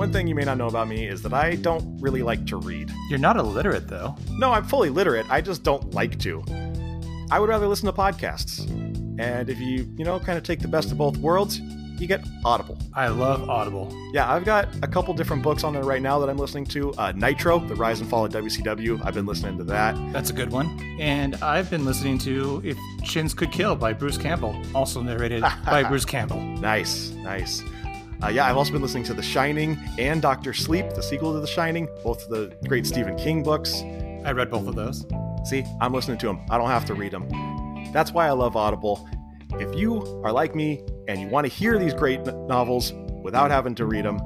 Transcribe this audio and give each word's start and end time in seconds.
one 0.00 0.10
thing 0.10 0.26
you 0.26 0.34
may 0.34 0.44
not 0.44 0.56
know 0.56 0.66
about 0.66 0.88
me 0.88 1.06
is 1.06 1.20
that 1.20 1.34
I 1.34 1.56
don't 1.56 2.00
really 2.00 2.22
like 2.22 2.46
to 2.46 2.56
read. 2.56 2.90
You're 3.10 3.18
not 3.18 3.36
illiterate, 3.36 3.86
though. 3.86 4.16
No, 4.30 4.50
I'm 4.50 4.64
fully 4.64 4.88
literate. 4.88 5.26
I 5.28 5.42
just 5.42 5.62
don't 5.62 5.92
like 5.92 6.18
to. 6.20 6.42
I 7.30 7.38
would 7.38 7.50
rather 7.50 7.68
listen 7.68 7.84
to 7.84 7.92
podcasts. 7.92 8.66
And 9.20 9.50
if 9.50 9.60
you, 9.60 9.86
you 9.98 10.06
know, 10.06 10.18
kind 10.18 10.38
of 10.38 10.42
take 10.42 10.60
the 10.60 10.68
best 10.68 10.90
of 10.90 10.96
both 10.96 11.18
worlds, 11.18 11.60
you 11.60 12.06
get 12.06 12.26
Audible. 12.46 12.78
I 12.94 13.08
love 13.08 13.50
Audible. 13.50 13.94
Yeah, 14.14 14.32
I've 14.32 14.46
got 14.46 14.74
a 14.82 14.88
couple 14.88 15.12
different 15.12 15.42
books 15.42 15.64
on 15.64 15.74
there 15.74 15.84
right 15.84 16.00
now 16.00 16.18
that 16.20 16.30
I'm 16.30 16.38
listening 16.38 16.64
to. 16.68 16.94
Uh, 16.94 17.12
Nitro, 17.14 17.58
The 17.58 17.74
Rise 17.74 18.00
and 18.00 18.08
Fall 18.08 18.24
of 18.24 18.32
WCW. 18.32 19.04
I've 19.04 19.12
been 19.12 19.26
listening 19.26 19.58
to 19.58 19.64
that. 19.64 19.96
That's 20.14 20.30
a 20.30 20.32
good 20.32 20.50
one. 20.50 20.80
And 20.98 21.34
I've 21.42 21.68
been 21.68 21.84
listening 21.84 22.16
to 22.20 22.62
If 22.64 22.78
Chins 23.04 23.34
Could 23.34 23.52
Kill 23.52 23.76
by 23.76 23.92
Bruce 23.92 24.16
Campbell, 24.16 24.58
also 24.74 25.02
narrated 25.02 25.42
by 25.66 25.84
Bruce 25.84 26.06
Campbell. 26.06 26.40
Nice, 26.40 27.10
nice. 27.10 27.62
Uh, 28.22 28.28
yeah, 28.28 28.46
I've 28.46 28.56
also 28.56 28.72
been 28.72 28.82
listening 28.82 29.04
to 29.04 29.14
The 29.14 29.22
Shining 29.22 29.78
and 29.98 30.20
Doctor 30.20 30.52
Sleep, 30.52 30.90
the 30.90 31.02
sequel 31.02 31.32
to 31.32 31.40
The 31.40 31.46
Shining, 31.46 31.88
both 32.04 32.28
the 32.28 32.54
great 32.68 32.86
Stephen 32.86 33.16
King 33.16 33.42
books. 33.42 33.82
I 34.24 34.32
read 34.32 34.50
both 34.50 34.66
of 34.66 34.74
those. 34.74 35.06
See, 35.48 35.64
I'm 35.80 35.94
listening 35.94 36.18
to 36.18 36.26
them. 36.26 36.44
I 36.50 36.58
don't 36.58 36.68
have 36.68 36.84
to 36.86 36.94
read 36.94 37.12
them. 37.12 37.26
That's 37.92 38.12
why 38.12 38.26
I 38.26 38.32
love 38.32 38.56
Audible. 38.56 39.08
If 39.54 39.74
you 39.74 40.02
are 40.22 40.32
like 40.32 40.54
me 40.54 40.84
and 41.08 41.18
you 41.18 41.28
want 41.28 41.46
to 41.46 41.52
hear 41.52 41.78
these 41.78 41.94
great 41.94 42.24
novels 42.26 42.92
without 43.22 43.50
having 43.50 43.74
to 43.76 43.86
read 43.86 44.04
them, 44.04 44.18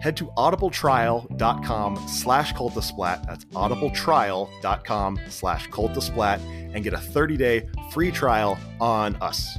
head 0.00 0.16
to 0.18 0.26
audibletrial.com 0.38 2.08
slash 2.08 2.54
cultisplat. 2.54 3.26
That's 3.26 3.44
audibletrial.com 3.46 5.20
slash 5.28 5.68
cultisplat 5.70 6.40
and 6.74 6.84
get 6.84 6.94
a 6.94 6.98
30-day 6.98 7.68
free 7.92 8.10
trial 8.10 8.58
on 8.80 9.16
us. 9.16 9.58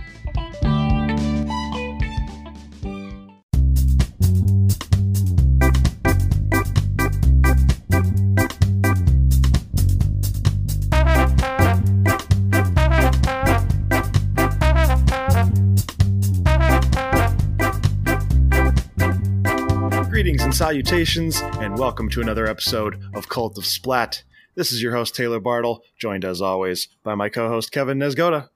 Salutations, 20.61 21.41
and 21.59 21.75
welcome 21.75 22.07
to 22.07 22.21
another 22.21 22.45
episode 22.45 23.01
of 23.15 23.27
Cult 23.27 23.57
of 23.57 23.65
Splat. 23.65 24.21
This 24.53 24.71
is 24.71 24.79
your 24.79 24.91
host, 24.91 25.15
Taylor 25.15 25.39
Bartle, 25.39 25.81
joined 25.97 26.23
as 26.23 26.39
always 26.39 26.87
by 27.03 27.15
my 27.15 27.29
co 27.29 27.49
host, 27.49 27.71
Kevin 27.71 27.97
Nesgoda. 27.97 28.49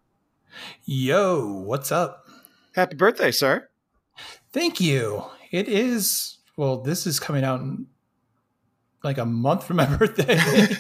Yo, 0.86 1.64
what's 1.66 1.92
up? 1.92 2.24
Happy 2.76 2.96
birthday, 2.96 3.32
sir. 3.32 3.70
Thank 4.54 4.80
you. 4.80 5.24
It 5.50 5.68
is, 5.68 6.38
well, 6.56 6.84
this 6.84 7.08
is 7.08 7.20
coming 7.20 7.44
out 7.44 7.62
in 7.62 7.88
like 9.04 9.18
a 9.18 9.26
month 9.26 9.64
from 9.64 9.78
my 9.78 9.86
birthday. 9.98 10.38
I. 10.38 10.78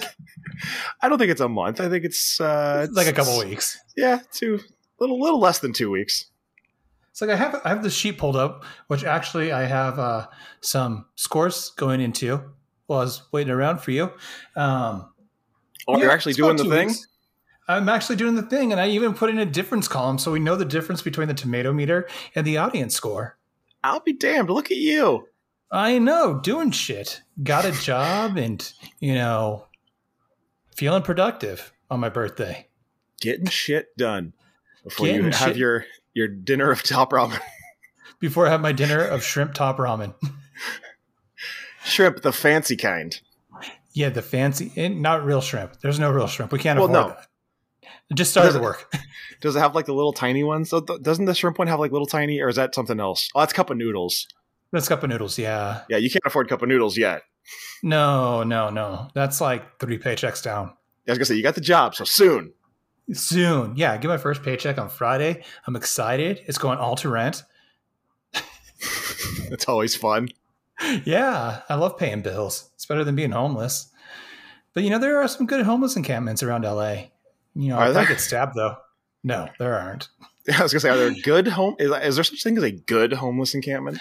I 1.02 1.09
don't 1.09 1.18
think 1.18 1.31
it's 1.31 1.42
a 1.42 1.50
month. 1.50 1.81
I 1.81 1.90
think 1.90 2.06
it's 2.06 2.40
uh, 2.40 2.86
like 2.92 3.08
a 3.08 3.14
couple 3.14 3.40
weeks. 3.40 3.80
Yeah, 3.98 4.20
two, 4.31 4.59
little, 5.00 5.20
little 5.20 5.40
less 5.40 5.58
than 5.58 5.73
two 5.73 5.90
weeks. 5.90 6.26
It's 7.16 7.22
like 7.22 7.30
I 7.30 7.38
have 7.38 7.62
I 7.64 7.70
have 7.70 7.82
the 7.82 7.90
sheet 7.90 8.18
pulled 8.18 8.36
up, 8.36 8.66
which 8.88 9.06
actually 9.06 9.54
I 9.54 9.64
have 9.64 9.98
uh, 10.00 10.28
some 10.60 11.06
scores 11.16 11.70
going 11.78 12.02
into 12.02 12.42
while 12.88 13.00
I 13.00 13.04
was 13.04 13.22
waiting 13.32 13.54
around 13.54 13.78
for 13.80 13.92
you. 13.92 14.12
Um, 14.58 15.14
Oh, 15.88 15.98
you're 15.98 16.12
actually 16.12 16.34
doing 16.34 16.58
the 16.58 16.66
thing? 16.66 16.88
weeks. 16.90 17.08
I'm 17.70 17.88
actually 17.88 18.18
doing 18.18 18.36
the 18.36 18.42
thing, 18.42 18.74
and 18.74 18.82
I 18.82 18.90
even 18.90 19.14
put 19.14 19.30
in 19.30 19.38
a 19.40 19.46
difference 19.46 19.88
column 19.88 20.18
so 20.18 20.30
we 20.30 20.40
know 20.40 20.58
the 20.58 20.66
difference 20.66 21.02
between 21.02 21.30
the 21.30 21.34
tomato 21.34 21.72
meter 21.72 22.06
and 22.36 22.46
the 22.46 22.58
audience 22.58 22.94
score. 22.96 23.38
I'll 23.82 24.02
be 24.02 24.12
damned. 24.12 24.50
Look 24.50 24.70
at 24.72 24.78
you. 24.78 25.30
I 25.72 26.00
know, 26.00 26.40
doing 26.42 26.72
shit. 26.72 27.22
Got 27.44 27.64
a 27.64 27.72
job 27.72 28.36
and, 28.46 28.70
you 29.00 29.14
know, 29.16 29.68
feeling 30.75 31.02
productive 31.04 31.72
on 31.90 32.02
my 32.02 32.09
birthday. 32.09 32.68
Getting 33.22 33.46
shit 33.48 33.96
done 33.96 34.34
before 34.84 35.06
Getting 35.06 35.24
you 35.25 35.31
have 35.31 35.48
shit- 35.50 35.56
your, 35.58 35.86
your 36.16 36.28
dinner 36.28 36.72
of 36.72 36.81
top 36.81 37.12
ramen. 37.12 37.40
Before 38.20 38.48
I 38.48 38.50
have 38.50 38.62
my 38.62 38.72
dinner 38.72 39.00
of 39.06 39.24
shrimp 39.24 39.53
top 39.53 39.78
ramen. 39.78 40.16
Shrimp, 41.84 42.22
the 42.24 42.31
fancy 42.31 42.76
kind. 42.76 43.20
Yeah, 43.94 44.09
the 44.09 44.22
fancy, 44.22 44.72
eh, 44.75 44.88
not 44.88 45.24
real 45.24 45.42
shrimp. 45.42 45.80
There's 45.81 46.00
no 46.00 46.12
real 46.12 46.28
shrimp. 46.28 46.52
We 46.52 46.59
can't 46.59 46.80
Well, 46.80 46.90
afford 46.90 47.08
no. 47.09 47.16
that. 47.16 47.28
It 48.09 48.16
just 48.16 48.31
started 48.31 48.50
Does 48.50 48.56
to 48.56 48.62
it- 48.62 48.64
work. 48.64 48.94
Does 49.42 49.56
it 49.56 49.59
have 49.59 49.75
like 49.75 49.86
the 49.86 49.94
little 49.94 50.14
tiny 50.14 50.44
ones? 50.44 50.70
So 50.70 50.80
th- 50.81 51.02
doesn't 51.02 51.25
the 51.25 51.36
shrimp 51.36 51.59
one 51.59 51.68
have 51.68 51.80
like 51.80 51.92
little 51.92 52.08
tiny, 52.08 52.40
or 52.42 52.50
is 52.50 52.56
that 52.56 52.74
something 52.74 53.00
else? 53.00 53.30
Oh, 53.36 53.42
that's 53.42 53.54
cup 53.54 53.70
of 53.70 53.78
noodles. 53.78 54.28
That's 54.72 54.88
cup 54.88 55.04
of 55.04 55.09
noodles. 55.09 55.38
Yeah. 55.38 55.81
Yeah, 55.90 55.98
you 55.98 56.09
can't 56.09 56.24
afford 56.25 56.50
cup 56.50 56.62
of 56.62 56.70
noodles 56.70 56.98
yet. 56.98 57.22
No, 57.84 58.44
no, 58.44 58.70
no. 58.70 59.09
That's 59.14 59.40
like 59.42 59.80
three 59.80 59.98
paychecks 60.00 60.42
down. 60.42 60.70
I 61.08 61.12
was 61.12 61.18
gonna 61.20 61.25
say 61.25 61.36
you 61.36 61.44
got 61.44 61.56
the 61.56 61.62
job, 61.62 61.94
so 61.96 62.04
soon. 62.04 62.54
Soon. 63.14 63.76
Yeah. 63.76 63.94
I 63.94 63.98
get 63.98 64.08
my 64.08 64.18
first 64.18 64.44
paycheck 64.44 64.78
on 64.78 64.90
Friday. 64.90 65.44
I'm 65.68 65.76
excited. 65.76 66.42
It's 66.48 66.58
going 66.58 66.80
all 66.80 66.96
to 66.98 67.10
rent. 67.10 67.44
It's 69.52 69.68
always 69.68 69.96
fun. 69.96 70.30
Yeah. 71.06 71.62
I 71.70 71.76
love 71.76 71.98
paying 71.98 72.22
bills. 72.22 72.70
It's 72.76 72.86
better 72.86 73.04
than 73.04 73.16
being 73.16 73.32
homeless. 73.32 73.92
But 74.74 74.84
you 74.84 74.90
know, 74.90 75.00
there 75.00 75.22
are 75.22 75.28
some 75.28 75.48
good 75.48 75.66
homeless 75.66 75.96
encampments 75.96 76.44
around 76.44 76.64
LA. 76.64 77.06
You 77.56 77.70
know, 77.70 77.78
Are 77.78 77.90
if 77.90 77.96
I 77.96 78.06
get 78.06 78.20
stabbed 78.20 78.56
though. 78.56 78.76
No, 79.24 79.50
there 79.58 79.74
aren't. 79.74 80.10
I 80.54 80.62
was 80.62 80.74
gonna 80.74 80.82
say, 80.82 80.90
are 80.90 80.98
there 80.98 81.16
good 81.24 81.48
home? 81.48 81.76
Is, 81.80 81.92
is 81.92 82.16
there 82.16 82.24
such 82.24 82.44
thing 82.44 82.58
as 82.58 82.64
a 82.64 82.72
good 82.72 83.14
homeless 83.14 83.56
encampment? 83.56 84.00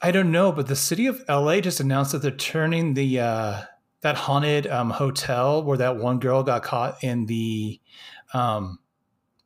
I 0.00 0.10
don't 0.10 0.32
know, 0.32 0.50
but 0.50 0.66
the 0.66 0.74
city 0.74 1.06
of 1.06 1.22
LA 1.28 1.60
just 1.60 1.78
announced 1.78 2.12
that 2.12 2.22
they're 2.22 2.30
turning 2.30 2.94
the 2.94 3.20
uh, 3.20 3.62
that 4.00 4.16
haunted 4.16 4.66
um, 4.66 4.90
hotel 4.90 5.62
where 5.62 5.78
that 5.78 5.98
one 5.98 6.18
girl 6.18 6.42
got 6.42 6.62
caught 6.62 7.04
in 7.04 7.26
the 7.26 7.80
um, 8.34 8.78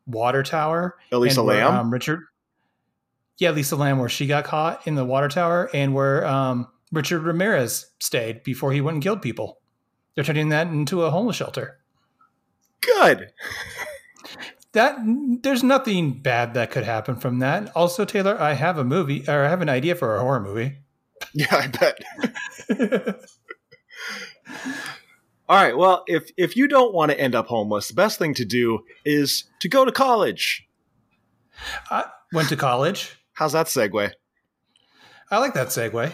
water 0.06 0.42
tower. 0.42 0.96
Elisa 1.12 1.42
where, 1.42 1.64
Lam. 1.64 1.74
um, 1.74 1.92
Richard. 1.92 2.20
Yeah, 3.38 3.50
Lisa 3.52 3.76
Lam, 3.76 3.98
where 3.98 4.08
she 4.08 4.26
got 4.26 4.44
caught 4.44 4.86
in 4.86 4.94
the 4.96 5.04
water 5.04 5.28
tower, 5.28 5.70
and 5.72 5.94
where 5.94 6.26
um, 6.26 6.68
Richard 6.92 7.20
Ramirez 7.22 7.86
stayed 7.98 8.42
before 8.42 8.72
he 8.72 8.80
went 8.80 8.96
and 8.96 9.02
killed 9.02 9.22
people. 9.22 9.60
They're 10.14 10.24
turning 10.24 10.50
that 10.50 10.66
into 10.66 11.02
a 11.04 11.10
homeless 11.10 11.36
shelter. 11.36 11.78
good. 12.80 13.32
That 14.72 14.98
there's 15.42 15.62
nothing 15.64 16.20
bad 16.20 16.54
that 16.54 16.70
could 16.70 16.84
happen 16.84 17.16
from 17.16 17.40
that. 17.40 17.74
Also, 17.74 18.04
Taylor, 18.04 18.40
I 18.40 18.52
have 18.52 18.78
a 18.78 18.84
movie, 18.84 19.24
or 19.26 19.44
I 19.44 19.48
have 19.48 19.62
an 19.62 19.69
idea 19.69 19.94
for 19.96 20.16
a 20.16 20.20
horror 20.20 20.40
movie. 20.40 20.78
Yeah, 21.34 21.46
I 21.50 21.66
bet. 21.66 22.00
All 25.50 25.56
right. 25.56 25.77
Well, 25.77 26.05
if 26.06 26.31
if 26.37 26.56
you 26.56 26.69
don't 26.69 26.94
want 26.94 27.11
to 27.11 27.19
end 27.19 27.34
up 27.34 27.49
homeless, 27.49 27.88
the 27.88 27.94
best 27.94 28.21
thing 28.21 28.34
to 28.34 28.44
do 28.44 28.84
is 29.05 29.44
to 29.59 29.69
go 29.69 29.84
to 29.84 29.91
college. 29.91 30.69
I 31.91 32.05
went 32.33 32.50
to 32.50 32.56
college. 32.56 33.19
How's 33.33 33.50
that 33.55 33.66
segue? 33.66 34.12
I 35.28 35.38
like 35.38 35.55
that 35.55 35.66
segue. 35.66 36.12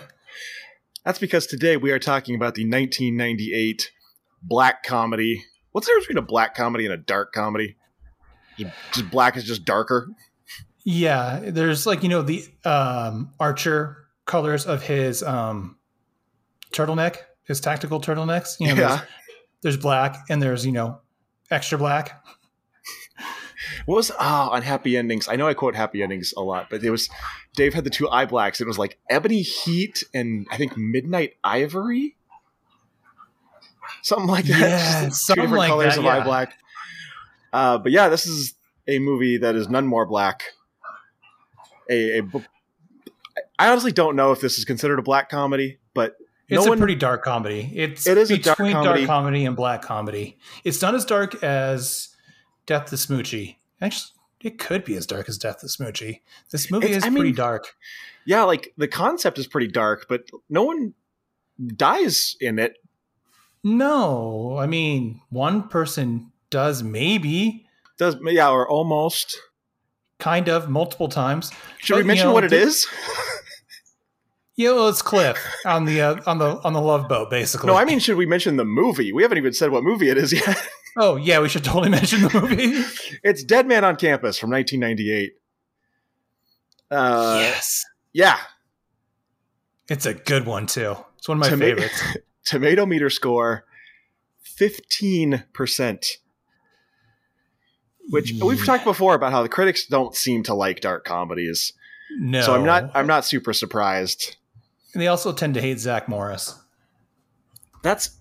That's 1.04 1.18
because 1.18 1.46
today 1.46 1.76
we 1.76 1.92
are 1.92 1.98
talking 1.98 2.34
about 2.34 2.54
the 2.54 2.62
1998 2.62 3.90
black 4.42 4.82
comedy. 4.82 5.44
What's 5.72 5.86
the 5.86 5.90
difference 5.90 6.06
between 6.06 6.24
a 6.24 6.26
black 6.26 6.54
comedy 6.54 6.86
and 6.86 6.94
a 6.94 6.96
dark 6.96 7.34
comedy? 7.34 7.76
Just 8.92 9.10
black 9.10 9.36
is 9.36 9.44
just 9.44 9.66
darker. 9.66 10.08
Yeah, 10.82 11.40
there's 11.44 11.84
like 11.84 12.02
you 12.02 12.08
know 12.08 12.22
the 12.22 12.42
um, 12.64 13.34
Archer 13.38 13.98
colors 14.24 14.64
of 14.64 14.84
his 14.84 15.22
um, 15.22 15.76
turtleneck, 16.72 17.18
his 17.44 17.60
tactical 17.60 18.00
turtlenecks. 18.00 18.58
You 18.60 18.68
know, 18.68 18.80
Yeah. 18.80 19.00
There's, 19.66 19.76
black 19.76 20.26
and 20.28 20.42
there's 20.42 20.64
you 20.64 20.72
know 20.72 21.00
extra 21.50 21.78
black. 21.78 22.24
What 23.86 23.96
was 23.96 24.12
ah 24.18 24.50
on 24.50 24.62
Happy 24.62 24.96
Endings? 24.96 25.28
I 25.28 25.36
know 25.36 25.48
I 25.48 25.54
quote 25.54 25.74
Happy 25.74 26.02
Endings 26.02 26.32
a 26.36 26.42
lot, 26.42 26.68
but 26.70 26.82
it 26.82 26.90
was 26.90 27.08
Dave 27.54 27.74
had 27.74 27.84
the 27.84 27.90
two 27.90 28.08
eye 28.08 28.26
blacks. 28.26 28.60
It 28.60 28.66
was 28.66 28.78
like 28.78 28.98
Ebony 29.10 29.42
Heat 29.42 30.04
and 30.14 30.46
I 30.50 30.56
think 30.56 30.76
Midnight 30.76 31.34
Ivory, 31.42 32.16
something 34.02 34.28
like 34.28 34.44
that. 34.46 34.60
Yeah, 34.60 35.04
Just 35.06 35.26
two 35.26 35.34
different 35.34 35.56
like 35.56 35.68
colors 35.68 35.94
that, 35.96 36.00
of 36.00 36.06
eye 36.06 36.22
black. 36.22 36.54
Uh, 37.52 37.78
but 37.78 37.92
yeah, 37.92 38.08
this 38.08 38.26
is 38.26 38.54
a 38.86 38.98
movie 38.98 39.38
that 39.38 39.54
is 39.54 39.68
none 39.68 39.86
more 39.86 40.06
black. 40.06 40.42
A, 41.88 42.18
a 42.18 42.22
I 43.58 43.68
honestly 43.68 43.92
don't 43.92 44.16
know 44.16 44.32
if 44.32 44.40
this 44.40 44.58
is 44.58 44.64
considered 44.64 44.98
a 44.98 45.02
black 45.02 45.28
comedy, 45.28 45.78
but 45.94 46.16
It's 46.48 46.60
no 46.62 46.66
a 46.66 46.68
one 46.70 46.78
pretty 46.78 46.94
dark 46.94 47.24
comedy. 47.24 47.72
It's 47.74 48.06
It 48.06 48.16
is 48.18 48.28
between 48.28 48.42
dark 48.42 48.58
comedy. 48.84 49.00
dark 49.00 49.06
comedy 49.06 49.44
and 49.46 49.56
black 49.56 49.82
comedy. 49.82 50.38
It's 50.64 50.80
not 50.80 50.94
as 50.94 51.04
dark 51.04 51.42
as 51.42 52.10
Death 52.66 52.86
to 52.90 52.96
Smoochy. 52.96 53.56
Actually, 53.80 54.12
it 54.42 54.58
could 54.58 54.84
be 54.84 54.94
as 54.94 55.06
dark 55.06 55.28
as 55.28 55.38
Death 55.38 55.60
to 55.60 55.66
Smoochy. 55.66 56.20
This 56.50 56.70
movie 56.70 56.86
It's- 56.86 56.98
is 56.98 57.04
I 57.04 57.08
pretty 57.10 57.24
mean- 57.24 57.34
dark. 57.34 57.74
yeah, 58.24 58.42
like 58.44 58.72
the 58.76 58.86
concept 58.88 59.38
is 59.38 59.46
pretty 59.48 59.66
dark, 59.68 60.06
but 60.08 60.24
no 60.48 60.62
one 60.62 60.94
dies 61.76 62.36
in 62.40 62.58
it. 62.60 62.76
No, 63.64 64.56
I 64.58 64.66
mean 64.66 65.20
one 65.30 65.68
person 65.68 66.30
does 66.50 66.82
maybe, 66.84 67.66
Does 67.98 68.16
yeah, 68.24 68.50
or 68.50 68.68
almost. 68.68 69.36
kind 70.18 70.48
of, 70.48 70.68
multiple 70.70 71.08
times. 71.08 71.50
Should 71.78 71.94
But, 71.94 71.96
we 71.96 72.00
you 72.02 72.06
mention 72.06 72.26
know, 72.28 72.32
what 72.32 72.44
it 72.44 72.52
is? 72.52 72.86
Yeah, 74.56 74.72
well, 74.72 74.88
it's 74.88 75.02
Cliff 75.02 75.36
on 75.66 75.84
the 75.84 76.00
uh, 76.00 76.16
on 76.26 76.38
the 76.38 76.58
on 76.64 76.72
the 76.72 76.80
love 76.80 77.08
boat, 77.08 77.28
basically. 77.28 77.66
No, 77.66 77.76
I 77.76 77.84
mean, 77.84 77.98
should 77.98 78.16
we 78.16 78.24
mention 78.24 78.56
the 78.56 78.64
movie? 78.64 79.12
We 79.12 79.22
haven't 79.22 79.36
even 79.38 79.52
said 79.52 79.70
what 79.70 79.84
movie 79.84 80.08
it 80.08 80.16
is 80.16 80.32
yet. 80.32 80.56
oh 80.96 81.16
yeah, 81.16 81.40
we 81.40 81.48
should 81.50 81.62
totally 81.64 81.90
mention 81.90 82.22
the 82.22 82.40
movie. 82.40 82.82
it's 83.22 83.44
Dead 83.44 83.66
Man 83.66 83.84
on 83.84 83.96
Campus 83.96 84.38
from 84.38 84.50
1998. 84.50 85.32
Uh, 86.90 87.38
yes, 87.40 87.84
yeah, 88.14 88.38
it's 89.90 90.06
a 90.06 90.14
good 90.14 90.46
one 90.46 90.66
too. 90.66 90.96
It's 91.18 91.28
one 91.28 91.36
of 91.36 91.40
my 91.40 91.50
Toma- 91.50 91.64
favorites. 91.64 92.02
tomato 92.46 92.86
meter 92.86 93.10
score 93.10 93.64
15%. 94.58 96.16
Which 98.08 98.32
we've 98.40 98.64
talked 98.64 98.84
before 98.84 99.14
about 99.14 99.32
how 99.32 99.42
the 99.42 99.48
critics 99.48 99.84
don't 99.86 100.14
seem 100.14 100.44
to 100.44 100.54
like 100.54 100.80
dark 100.80 101.04
comedies. 101.04 101.72
No, 102.18 102.40
So 102.40 102.54
I'm 102.54 102.64
not 102.64 102.92
I'm 102.94 103.08
not 103.08 103.24
super 103.24 103.52
surprised. 103.52 104.36
And 104.92 105.02
they 105.02 105.08
also 105.08 105.32
tend 105.32 105.54
to 105.54 105.60
hate 105.60 105.78
Zach 105.78 106.08
Morris. 106.08 106.58
That's 107.82 108.18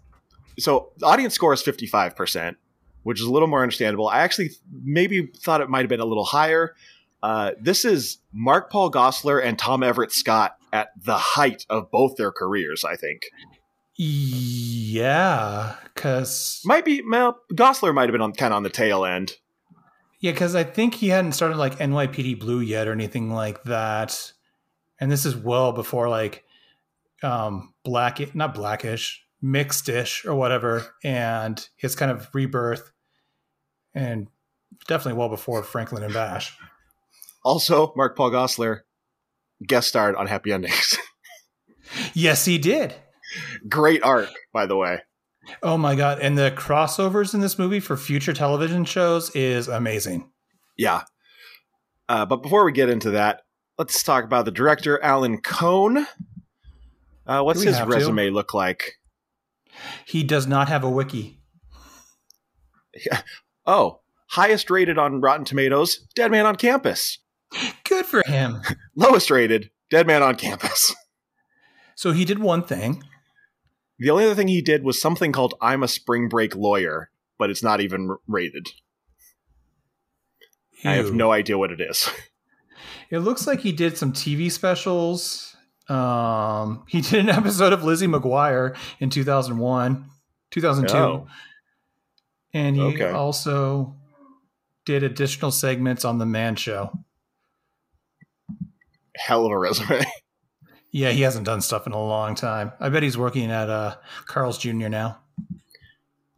so 0.60 0.92
the 0.98 1.06
audience 1.06 1.34
score 1.34 1.54
is 1.54 1.62
55%, 1.64 2.56
which 3.04 3.20
is 3.20 3.26
a 3.26 3.32
little 3.32 3.48
more 3.48 3.62
understandable. 3.62 4.08
I 4.08 4.20
actually 4.20 4.52
maybe 4.84 5.28
thought 5.28 5.62
it 5.62 5.70
might 5.70 5.82
have 5.82 5.90
been 5.90 6.00
a 6.00 6.06
little 6.06 6.26
higher. 6.26 6.76
Uh, 7.24 7.52
this 7.60 7.84
is 7.86 8.20
Mark 8.32 8.70
Paul 8.72 8.92
Gosselaar 8.92 9.44
and 9.44 9.58
Tom 9.58 9.84
Everett 9.84 10.12
Scott 10.12 10.58
at 10.72 10.90
the 11.02 11.18
height 11.18 11.66
of 11.70 11.90
both 11.92 12.18
their 12.18 12.32
careers, 12.32 12.84
I 12.84 12.96
think. 12.96 13.24
Yeah, 13.98 15.76
because 15.94 16.62
Might 16.64 16.86
be 16.86 17.02
well, 17.10 17.40
Gosselaar 17.54 17.94
might 17.94 18.04
have 18.04 18.12
been 18.12 18.22
on 18.22 18.34
kind 18.34 18.54
of 18.54 18.58
on 18.58 18.64
the 18.64 18.70
tail 18.70 19.04
end. 19.06 19.34
yeah, 20.20 20.32
because 20.32 20.56
I 20.56 20.64
think 20.64 20.96
he 20.96 21.08
hadn't 21.10 21.32
started 21.34 21.58
like 21.58 21.80
NYPD 21.80 22.40
Blue 22.40 22.60
yet 22.62 22.88
or 22.88 22.92
anything 22.94 23.32
like 23.34 23.64
that, 23.64 24.32
and 25.00 25.12
this 25.12 25.26
is 25.26 25.36
well 25.36 25.72
before 25.74 26.08
like 26.08 26.45
um 27.24 27.74
black 27.84 28.36
not 28.36 28.54
blackish 28.54 29.24
mixedish 29.44 30.26
or 30.26 30.36
whatever, 30.36 30.96
and 31.04 31.68
his 31.78 31.96
kind 31.96 32.12
of 32.12 32.30
rebirth, 32.34 32.92
and 33.94 34.28
definitely 34.88 35.18
well 35.18 35.30
before 35.30 35.64
Franklin 35.64 36.04
and 36.04 36.14
Bash. 36.14 36.58
Also, 37.44 37.94
Mark 37.96 38.18
Paul 38.18 38.32
Gosselaar 38.32 38.82
guest 39.66 39.88
starred 39.88 40.16
on 40.16 40.28
Happy 40.28 40.52
Endings. 40.52 40.98
Yes, 42.14 42.46
he 42.46 42.58
did. 42.58 42.96
Great 43.68 44.04
arc, 44.04 44.30
by 44.54 44.66
the 44.66 44.76
way. 44.76 45.02
Oh 45.62 45.78
my 45.78 45.96
god! 45.96 46.20
And 46.20 46.38
the 46.38 46.52
crossovers 46.52 47.34
in 47.34 47.40
this 47.40 47.60
movie 47.60 47.80
for 47.80 47.98
future 47.98 48.34
television 48.34 48.86
shows 48.86 49.30
is 49.36 49.68
amazing. 49.68 50.30
Yeah. 50.78 51.04
Uh, 52.10 52.26
but 52.26 52.38
before 52.38 52.66
we 52.66 52.72
get 52.72 52.90
into 52.90 53.12
that, 53.12 53.42
let's 53.78 54.02
talk 54.04 54.24
about 54.24 54.46
the 54.46 54.52
director, 54.52 55.02
Alan 55.04 55.40
Cohn. 55.42 56.08
Uh, 57.25 57.42
what's 57.42 57.62
his 57.62 57.77
have 57.77 57.88
to? 57.88 57.94
resume 57.94 58.30
look 58.30 58.54
like? 58.54 58.94
He 60.06 60.24
does 60.24 60.48
not 60.48 60.68
have 60.68 60.83
a 60.83 60.89
wiki. 60.89 61.39
Oh, 63.68 64.01
highest 64.27 64.69
rated 64.69 65.00
on 65.00 65.22
Rotten 65.22 65.44
Tomatoes, 65.44 66.06
Dead 66.16 66.30
Man 66.30 66.45
on 66.45 66.56
Campus. 66.56 67.18
Good 67.83 68.06
for 68.06 68.22
him. 68.27 68.62
Lowest 68.95 69.31
rated, 69.31 69.72
Dead 69.89 70.06
Man 70.06 70.22
on 70.22 70.36
Campus. 70.36 70.94
So 71.98 72.12
he 72.12 72.25
did 72.25 72.39
one 72.39 72.62
thing. 72.62 73.04
The 74.00 74.10
only 74.10 74.25
other 74.25 74.36
thing 74.36 74.50
he 74.50 74.62
did 74.62 74.83
was 74.83 75.01
something 75.01 75.31
called 75.31 75.54
I'm 75.62 75.81
a 75.81 75.88
Spring 75.88 76.27
Break 76.27 76.54
Lawyer, 76.54 77.10
but 77.39 77.50
it's 77.50 77.63
not 77.63 77.80
even 77.80 78.18
rated. 78.27 78.68
I 80.83 80.95
have 80.95 81.13
no 81.13 81.31
idea 81.31 81.57
what 81.57 81.72
it 81.72 81.80
is. 81.80 82.10
It 83.10 83.19
looks 83.19 83.48
like 83.48 83.62
he 83.62 83.72
did 83.72 83.98
some 83.98 84.12
TV 84.12 84.51
specials. 84.51 85.55
Um, 85.88 86.84
he 86.88 87.02
did 87.02 87.20
an 87.22 87.30
episode 87.30 87.74
of 87.74 87.84
Lizzie 87.84 88.08
McGuire 88.08 88.76
in 89.00 89.10
2001, 89.10 90.06
2002. 90.52 90.98
Oh. 90.98 91.28
And 92.54 92.76
he 92.76 92.82
Okay. 92.82 93.10
also 93.10 93.96
did 94.86 95.04
additional 95.04 95.52
segments 95.52 96.06
on 96.06 96.18
The 96.20 96.26
Man 96.26 96.56
Show. 96.56 96.92
Hell 99.16 99.46
of 99.46 99.52
a 99.52 99.58
resume. 99.58 100.04
Yeah, 100.92 101.10
he 101.12 101.24
hasn't 101.24 101.46
done 101.46 101.60
stuff 101.60 101.88
in 101.88 101.92
a 101.92 102.02
long 102.02 102.36
time. 102.36 102.72
I 102.80 102.88
bet 102.88 103.04
he's 103.04 103.18
working 103.18 103.52
at 103.52 103.70
uh, 103.70 103.96
Carl's 104.28 104.58
Jr. 104.58 104.88
now. 104.88 105.20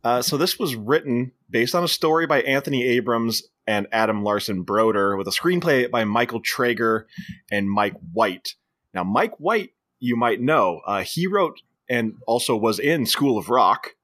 Uh, 0.03 0.23
so 0.23 0.35
this 0.35 0.57
was 0.57 0.75
written 0.75 1.31
based 1.47 1.75
on 1.75 1.83
a 1.83 1.87
story 1.87 2.25
by 2.25 2.41
Anthony 2.41 2.83
Abrams 2.83 3.43
and 3.67 3.85
Adam 3.91 4.23
Larson 4.23 4.63
Broder, 4.63 5.15
with 5.15 5.27
a 5.27 5.31
screenplay 5.31 5.91
by 5.91 6.05
Michael 6.05 6.39
Traeger 6.39 7.05
and 7.51 7.69
Mike 7.69 7.93
White. 8.13 8.55
Now, 8.97 9.03
Mike 9.03 9.35
White, 9.37 9.73
you 9.99 10.15
might 10.15 10.41
know, 10.41 10.81
uh, 10.87 11.03
he 11.03 11.27
wrote 11.27 11.61
and 11.87 12.15
also 12.25 12.57
was 12.57 12.79
in 12.79 13.05
School 13.05 13.37
of 13.37 13.47
Rock. 13.47 13.95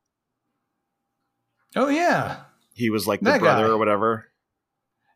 Oh, 1.75 1.89
yeah. 1.89 2.41
He 2.73 2.91
was 2.91 3.07
like 3.07 3.19
the 3.19 3.39
brother 3.39 3.65
guy. 3.65 3.69
or 3.69 3.77
whatever. 3.79 4.27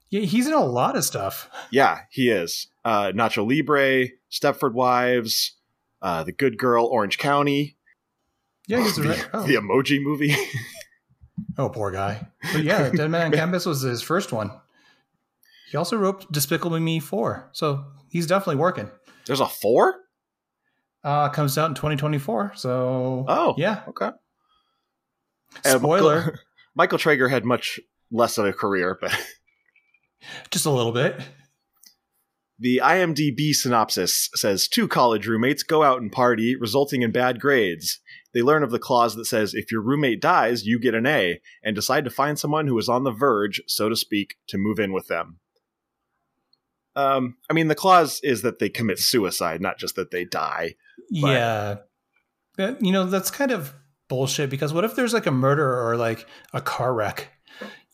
Yeah, 0.09 0.21
he's 0.21 0.47
in 0.47 0.53
a 0.53 0.65
lot 0.65 0.97
of 0.97 1.05
stuff. 1.05 1.47
Yeah, 1.69 1.99
he 2.09 2.31
is. 2.31 2.69
Uh, 2.83 3.11
Nacho 3.11 3.47
Libre, 3.47 4.07
Stepford 4.31 4.73
Wives, 4.73 5.57
uh, 6.01 6.23
The 6.23 6.31
Good 6.31 6.57
Girl, 6.57 6.87
Orange 6.87 7.19
County, 7.19 7.77
Yeah, 8.65 8.81
he's 8.81 8.97
a 8.97 9.01
the, 9.03 9.29
oh. 9.31 9.43
the 9.43 9.57
Emoji 9.57 10.01
Movie. 10.01 10.35
oh, 11.59 11.69
poor 11.69 11.91
guy. 11.91 12.25
But 12.51 12.63
yeah, 12.63 12.89
Dead 12.95 13.11
Man 13.11 13.27
on 13.27 13.31
Campus 13.31 13.67
was 13.67 13.81
his 13.81 14.01
first 14.01 14.31
one. 14.31 14.49
He 15.69 15.77
also 15.77 15.97
wrote 15.97 16.31
Despicable 16.31 16.79
Me 16.79 16.99
4. 16.99 17.49
So 17.51 17.85
he's 18.09 18.25
definitely 18.25 18.55
working. 18.55 18.89
There's 19.27 19.39
a 19.39 19.47
four. 19.47 19.95
Uh, 21.03 21.29
comes 21.29 21.57
out 21.57 21.69
in 21.69 21.75
2024. 21.75 22.53
So, 22.55 23.25
Oh, 23.27 23.53
yeah. 23.57 23.81
okay. 23.89 24.09
Spoiler, 25.65 26.39
Michael 26.75 26.97
Traeger 26.97 27.29
had 27.29 27.45
much 27.45 27.79
less 28.11 28.37
of 28.37 28.45
a 28.45 28.53
career, 28.53 28.97
but 28.99 29.11
just 30.51 30.65
a 30.65 30.71
little 30.71 30.91
bit. 30.91 31.19
the 32.59 32.81
IMDb 32.83 33.53
synopsis 33.53 34.29
says 34.35 34.67
two 34.67 34.87
college 34.87 35.27
roommates 35.27 35.63
go 35.63 35.83
out 35.83 36.01
and 36.01 36.11
party, 36.11 36.55
resulting 36.59 37.01
in 37.01 37.11
bad 37.11 37.39
grades. 37.39 37.99
They 38.33 38.41
learn 38.41 38.63
of 38.63 38.71
the 38.71 38.79
clause 38.79 39.15
that 39.15 39.25
says 39.25 39.53
if 39.53 39.71
your 39.71 39.81
roommate 39.81 40.21
dies, 40.21 40.65
you 40.65 40.79
get 40.79 40.93
an 40.95 41.05
A, 41.07 41.39
and 41.63 41.75
decide 41.75 42.03
to 42.03 42.09
find 42.11 42.37
someone 42.37 42.67
who 42.67 42.77
is 42.77 42.89
on 42.89 43.03
the 43.03 43.11
verge, 43.11 43.61
so 43.67 43.89
to 43.89 43.95
speak, 43.95 44.35
to 44.47 44.57
move 44.57 44.79
in 44.79 44.91
with 44.93 45.07
them. 45.07 45.39
Um, 46.97 47.35
I 47.49 47.53
mean, 47.53 47.67
the 47.67 47.75
clause 47.75 48.19
is 48.23 48.41
that 48.41 48.59
they 48.59 48.69
commit 48.69 48.99
suicide, 48.99 49.61
not 49.61 49.77
just 49.77 49.95
that 49.95 50.11
they 50.11 50.25
die. 50.25 50.75
But- 51.21 51.27
Yeah. 51.31 51.75
You 52.81 52.91
know, 52.91 53.05
that's 53.05 53.29
kind 53.29 53.51
of 53.51 53.73
bullshit 54.09 54.49
because 54.49 54.73
what 54.73 54.83
if 54.83 54.95
there's 54.95 55.13
like 55.13 55.27
a 55.27 55.31
murder 55.31 55.79
or 55.87 55.95
like 55.95 56.25
a 56.53 56.59
car 56.61 56.93
wreck? 56.93 57.29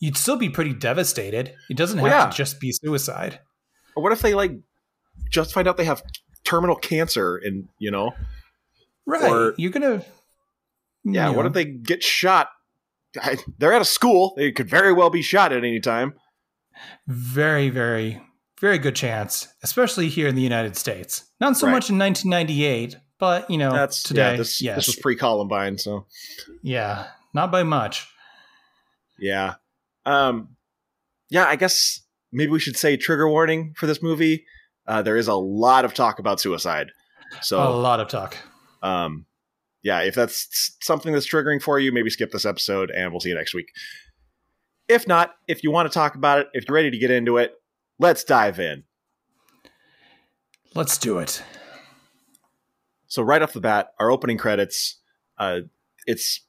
You'd 0.00 0.16
still 0.16 0.36
be 0.36 0.48
pretty 0.48 0.72
devastated. 0.72 1.54
It 1.68 1.76
doesn't 1.76 1.98
have 1.98 2.02
Well, 2.04 2.12
yeah. 2.24 2.30
to 2.30 2.36
just 2.36 2.60
be 2.60 2.72
suicide. 2.72 3.40
Or 3.94 4.02
what 4.02 4.12
if 4.12 4.22
they 4.22 4.32
like 4.34 4.52
just 5.30 5.52
find 5.52 5.68
out 5.68 5.76
they 5.76 5.84
have 5.84 6.02
terminal 6.44 6.76
cancer 6.76 7.36
and 7.36 7.68
you 7.78 7.90
know 7.90 8.12
Right. 9.06 9.30
Or- 9.30 9.54
You're 9.58 9.70
going 9.70 10.00
to. 10.00 10.06
Yeah, 11.04 11.28
what 11.28 11.44
if 11.44 11.52
they 11.52 11.66
get 11.66 12.02
shot? 12.02 12.48
I, 13.20 13.36
they're 13.58 13.74
at 13.74 13.82
a 13.82 13.84
school. 13.84 14.32
They 14.36 14.50
could 14.50 14.70
very 14.70 14.94
well 14.94 15.10
be 15.10 15.20
shot 15.20 15.52
at 15.52 15.58
any 15.58 15.78
time. 15.78 16.14
Very, 17.06 17.68
very, 17.68 18.22
very 18.64 18.78
good 18.78 18.96
chance, 18.96 19.46
especially 19.62 20.08
here 20.08 20.26
in 20.26 20.34
the 20.34 20.42
United 20.42 20.74
States. 20.76 21.24
Not 21.38 21.56
so 21.56 21.66
Right. 21.66 21.72
much 21.74 21.90
in 21.90 21.98
1998, 21.98 22.96
but, 23.18 23.50
you 23.50 23.58
know, 23.58 23.70
That's 23.70 24.02
today. 24.02 24.30
Yeah, 24.32 24.36
this, 24.38 24.62
yes. 24.62 24.76
this 24.76 24.86
was 24.86 24.96
pre 24.96 25.16
Columbine, 25.16 25.76
so 25.76 26.06
yeah. 26.62 27.08
Not 27.34 27.52
by 27.52 27.62
much. 27.62 28.08
yeah. 29.18 29.54
Um, 30.06 30.56
yeah, 31.30 31.44
I 31.46 31.56
guess 31.56 32.00
maybe 32.32 32.50
we 32.52 32.58
should 32.60 32.76
say 32.76 32.96
trigger 32.96 33.28
warning 33.28 33.74
for 33.76 33.86
this 33.86 34.02
movie. 34.02 34.44
Uh, 34.86 35.02
there 35.02 35.16
is 35.16 35.28
a 35.28 35.34
lot 35.34 35.84
of 35.84 35.92
talk 35.94 36.18
about 36.18 36.40
suicide, 36.40 36.90
so 37.42 37.58
a 37.62 37.68
lot 37.70 38.00
of 38.00 38.08
talk. 38.08 38.36
um, 38.82 39.26
yeah, 39.82 40.00
if 40.00 40.14
that's 40.14 40.76
something 40.82 41.12
that's 41.12 41.26
triggering 41.26 41.60
for 41.60 41.78
you, 41.78 41.90
maybe 41.92 42.08
skip 42.10 42.30
this 42.32 42.44
episode, 42.46 42.90
and 42.90 43.10
we'll 43.12 43.20
see 43.20 43.30
you 43.30 43.34
next 43.34 43.54
week. 43.54 43.66
If 44.88 45.06
not, 45.08 45.34
if 45.48 45.62
you 45.64 45.70
want 45.70 45.90
to 45.90 45.94
talk 45.94 46.14
about 46.14 46.38
it, 46.38 46.48
if 46.54 46.64
you're 46.68 46.74
ready 46.74 46.90
to 46.90 46.98
get 46.98 47.10
into 47.10 47.38
it, 47.38 47.54
let's 47.98 48.24
dive 48.24 48.58
in. 48.58 48.84
Let's 50.74 50.98
do 50.98 51.18
it. 51.18 51.42
So 53.06 53.22
right 53.22 53.42
off 53.42 53.52
the 53.52 53.60
bat, 53.60 53.90
our 54.00 54.10
opening 54.10 54.38
credits, 54.38 54.98
uh, 55.38 55.60
it's 56.06 56.40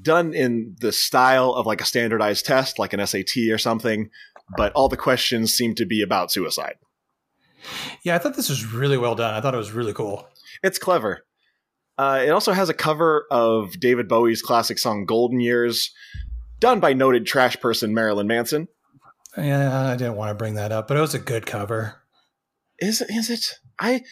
done 0.00 0.32
in 0.32 0.76
the 0.80 0.92
style 0.92 1.52
of 1.52 1.66
like 1.66 1.80
a 1.80 1.84
standardized 1.84 2.46
test, 2.46 2.78
like 2.78 2.92
an 2.92 3.06
SAT 3.06 3.36
or 3.50 3.58
something, 3.58 4.08
but 4.56 4.72
all 4.72 4.88
the 4.88 4.96
questions 4.96 5.52
seem 5.52 5.74
to 5.74 5.84
be 5.84 6.00
about 6.02 6.32
suicide. 6.32 6.76
Yeah, 8.02 8.14
I 8.14 8.18
thought 8.18 8.36
this 8.36 8.48
was 8.48 8.72
really 8.72 8.96
well 8.96 9.14
done. 9.14 9.34
I 9.34 9.40
thought 9.40 9.54
it 9.54 9.58
was 9.58 9.72
really 9.72 9.92
cool. 9.92 10.26
It's 10.62 10.78
clever. 10.78 11.26
Uh, 11.98 12.22
it 12.24 12.30
also 12.30 12.52
has 12.52 12.70
a 12.70 12.74
cover 12.74 13.26
of 13.30 13.78
David 13.78 14.08
Bowie's 14.08 14.40
classic 14.40 14.78
song 14.78 15.04
"Golden 15.04 15.40
Years," 15.40 15.92
done 16.58 16.80
by 16.80 16.94
noted 16.94 17.26
trash 17.26 17.60
person 17.60 17.92
Marilyn 17.92 18.26
Manson. 18.26 18.68
Yeah, 19.36 19.90
I 19.90 19.96
didn't 19.96 20.16
want 20.16 20.30
to 20.30 20.34
bring 20.34 20.54
that 20.54 20.72
up, 20.72 20.88
but 20.88 20.96
it 20.96 21.00
was 21.00 21.14
a 21.14 21.18
good 21.18 21.46
cover. 21.46 22.02
Is 22.78 23.00
it? 23.00 23.10
Is 23.10 23.30
it? 23.30 23.58
I 23.78 24.02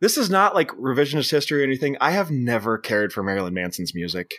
this 0.00 0.16
is 0.16 0.30
not 0.30 0.54
like 0.54 0.70
revisionist 0.72 1.30
history 1.30 1.60
or 1.60 1.64
anything. 1.64 1.96
I 2.00 2.10
have 2.12 2.30
never 2.30 2.78
cared 2.78 3.12
for 3.12 3.22
Marilyn 3.22 3.54
Manson's 3.54 3.94
music. 3.94 4.34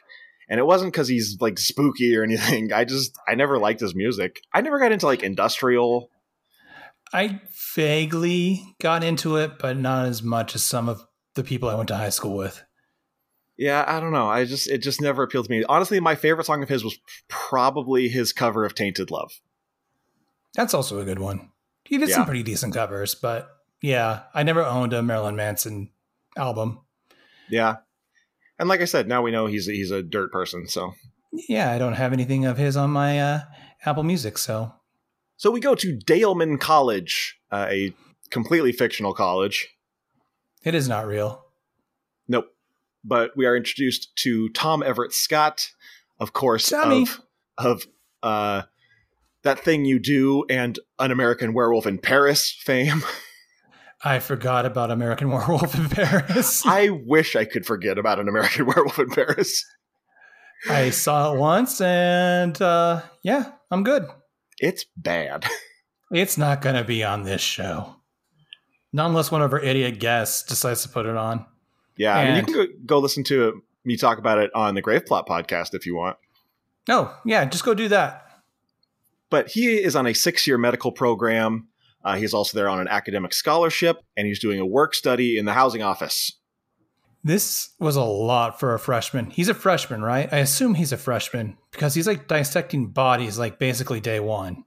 And 0.50 0.60
it 0.60 0.66
wasn't 0.66 0.94
because 0.94 1.08
he's 1.08 1.38
like 1.40 1.60
spooky 1.60 2.16
or 2.16 2.24
anything. 2.24 2.72
I 2.74 2.86
just 2.86 3.18
I 3.28 3.36
never 3.36 3.58
liked 3.58 3.80
his 3.80 3.96
music. 3.96 4.42
I 4.54 4.62
never 4.62 4.80
got 4.80 4.92
into 4.92 5.06
like 5.06 5.24
industrial. 5.24 6.10
I 7.14 7.42
vaguely 7.76 8.76
got 8.82 9.04
into 9.04 9.38
it, 9.38 9.60
but 9.60 9.78
not 9.78 10.08
as 10.08 10.22
much 10.22 10.56
as 10.56 10.64
some 10.64 10.90
of 10.90 11.06
the 11.36 11.44
people 11.44 11.70
I 11.70 11.76
went 11.76 11.88
to 11.90 11.96
high 11.96 12.10
school 12.10 12.36
with. 12.36 12.64
Yeah, 13.58 13.86
I 13.88 14.00
don't 14.00 14.12
know. 14.12 14.28
I 14.28 14.46
just 14.46 14.70
it 14.70 14.80
just 14.80 15.02
never 15.02 15.24
appealed 15.24 15.46
to 15.46 15.52
me. 15.52 15.64
Honestly, 15.68 16.00
my 16.00 16.16
favorite 16.16 16.46
song 16.46 16.62
of 16.62 16.70
his 16.70 16.84
was 16.84 17.00
probably 17.28 18.08
his 18.08 18.34
cover 18.34 18.66
of 18.66 18.76
Tainted 18.76 19.10
Love. 19.10 19.32
That's 20.58 20.74
also 20.74 21.00
a 21.00 21.06
good 21.06 21.20
one. 21.20 21.52
He 21.86 21.98
did 21.98 22.10
Yeah. 22.10 22.16
some 22.16 22.26
pretty 22.26 22.44
decent 22.44 22.74
covers, 22.74 23.16
but 23.16 23.50
yeah, 23.82 24.24
I 24.34 24.44
never 24.44 24.66
owned 24.66 24.92
a 24.92 25.02
Marilyn 25.02 25.38
Manson 25.38 25.92
album. 26.36 26.82
Yeah. 27.50 27.78
And 28.60 28.68
like 28.68 28.82
I 28.82 28.86
said, 28.86 29.08
now 29.08 29.22
we 29.22 29.32
know 29.32 29.46
he's 29.46 29.68
he's 29.68 29.92
a 29.92 30.04
dirt 30.04 30.32
person, 30.34 30.68
so 30.68 30.94
Yeah, 31.48 31.72
I 31.72 31.78
don't 31.78 31.94
have 31.94 32.12
anything 32.12 32.46
of 32.46 32.58
his 32.58 32.76
on 32.76 32.90
my 32.90 33.20
uh, 33.20 33.40
Apple 33.86 34.04
Music, 34.04 34.38
so 34.38 34.74
So 35.38 35.52
we 35.52 35.60
go 35.62 35.76
to 35.76 35.98
Daleman 35.98 36.60
College, 36.60 37.40
uh, 37.52 37.68
a 37.70 37.94
completely 38.32 38.72
fictional 38.74 39.14
college. 39.14 39.70
it 40.64 40.74
is 40.76 40.90
not 40.90 41.06
real. 41.08 41.46
Nope. 42.28 42.48
But 43.06 43.38
we 43.38 43.46
are 43.46 43.56
introduced 43.56 44.14
to 44.24 44.50
Tom 44.50 44.82
Everett 44.84 45.14
Scott, 45.14 45.70
of 46.20 46.34
course, 46.34 46.68
Tommy. 46.70 47.04
of 47.04 47.22
of 47.60 47.88
uh, 48.24 48.64
that 49.44 49.60
thing 49.60 49.86
you 49.86 50.00
do 50.00 50.46
and 50.50 50.80
an 51.00 51.12
American 51.12 51.54
Werewolf 51.54 51.86
in 51.88 51.98
Paris 51.98 52.52
fame. 52.52 53.04
I 54.04 54.20
forgot 54.20 54.66
about 54.66 54.92
American 54.92 55.32
Werewolf 55.32 55.76
in 55.76 55.90
Paris. 55.90 56.66
I 56.66 56.90
wish 56.90 57.36
I 57.36 57.46
could 57.46 57.66
forget 57.66 57.98
about 57.98 58.20
an 58.20 58.28
American 58.28 58.66
Werewolf 58.68 59.00
in 59.00 59.10
Paris. 59.10 59.66
I 60.70 60.90
saw 60.90 61.34
it 61.34 61.38
once, 61.38 61.80
and 61.82 62.60
uh, 62.62 63.02
yeah, 63.24 63.52
I'm 63.70 63.84
good. 63.84 64.08
It's 64.60 64.86
bad. 64.96 65.46
It's 66.12 66.38
not 66.38 66.62
going 66.62 66.76
to 66.76 66.84
be 66.84 67.04
on 67.04 67.24
this 67.24 67.42
show. 67.42 67.96
Not 68.92 69.08
unless 69.08 69.32
one 69.32 69.44
of 69.44 69.54
our 69.54 69.60
idiot 69.60 70.00
guests 70.00 70.48
decides 70.48 70.82
to 70.84 70.90
put 70.90 71.06
it 71.06 71.16
on. 71.16 71.46
Yeah, 71.96 72.16
I 72.16 72.26
mean, 72.26 72.36
you 72.38 72.44
can 72.44 72.54
go, 72.54 72.66
go 72.86 73.00
listen 73.00 73.24
to 73.26 73.62
me 73.86 73.98
talk 73.98 74.18
about 74.18 74.38
it 74.38 74.52
on 74.56 74.76
the 74.76 74.82
Grave 74.82 75.06
Plot 75.06 75.28
podcast 75.28 75.74
if 75.74 75.86
you 75.86 75.96
want. 75.96 76.18
No, 76.88 77.12
yeah, 77.26 77.46
just 77.46 77.64
go 77.64 77.74
do 77.74 77.88
that. 77.90 78.27
But 79.30 79.50
he 79.50 79.76
is 79.76 79.96
on 79.96 80.08
a 80.08 80.14
six 80.14 80.48
year 80.48 80.58
medical 80.58 80.92
program. 80.92 81.68
Uh, 82.04 82.16
he's 82.16 82.34
also 82.34 82.58
there 82.58 82.70
on 82.70 82.80
an 82.80 82.88
academic 82.88 83.34
scholarship, 83.34 84.02
and 84.16 84.28
he's 84.28 84.40
doing 84.40 84.60
a 84.60 84.66
work 84.66 84.94
study 84.96 85.38
in 85.38 85.46
the 85.46 85.54
housing 85.54 85.82
office. 85.82 86.32
This 87.24 87.72
was 87.80 87.96
a 87.96 88.04
lot 88.04 88.60
for 88.60 88.74
a 88.74 88.80
freshman. 88.80 89.32
He's 89.32 89.50
a 89.50 89.54
freshman, 89.54 90.02
right? 90.02 90.32
I 90.32 90.38
assume 90.38 90.76
he's 90.76 90.94
a 90.94 90.98
freshman 90.98 91.58
because 91.72 91.94
he's 91.94 92.08
like 92.08 92.28
dissecting 92.28 92.88
bodies 92.88 93.38
like 93.38 93.60
basically 93.60 94.00
day 94.00 94.20
one. 94.20 94.64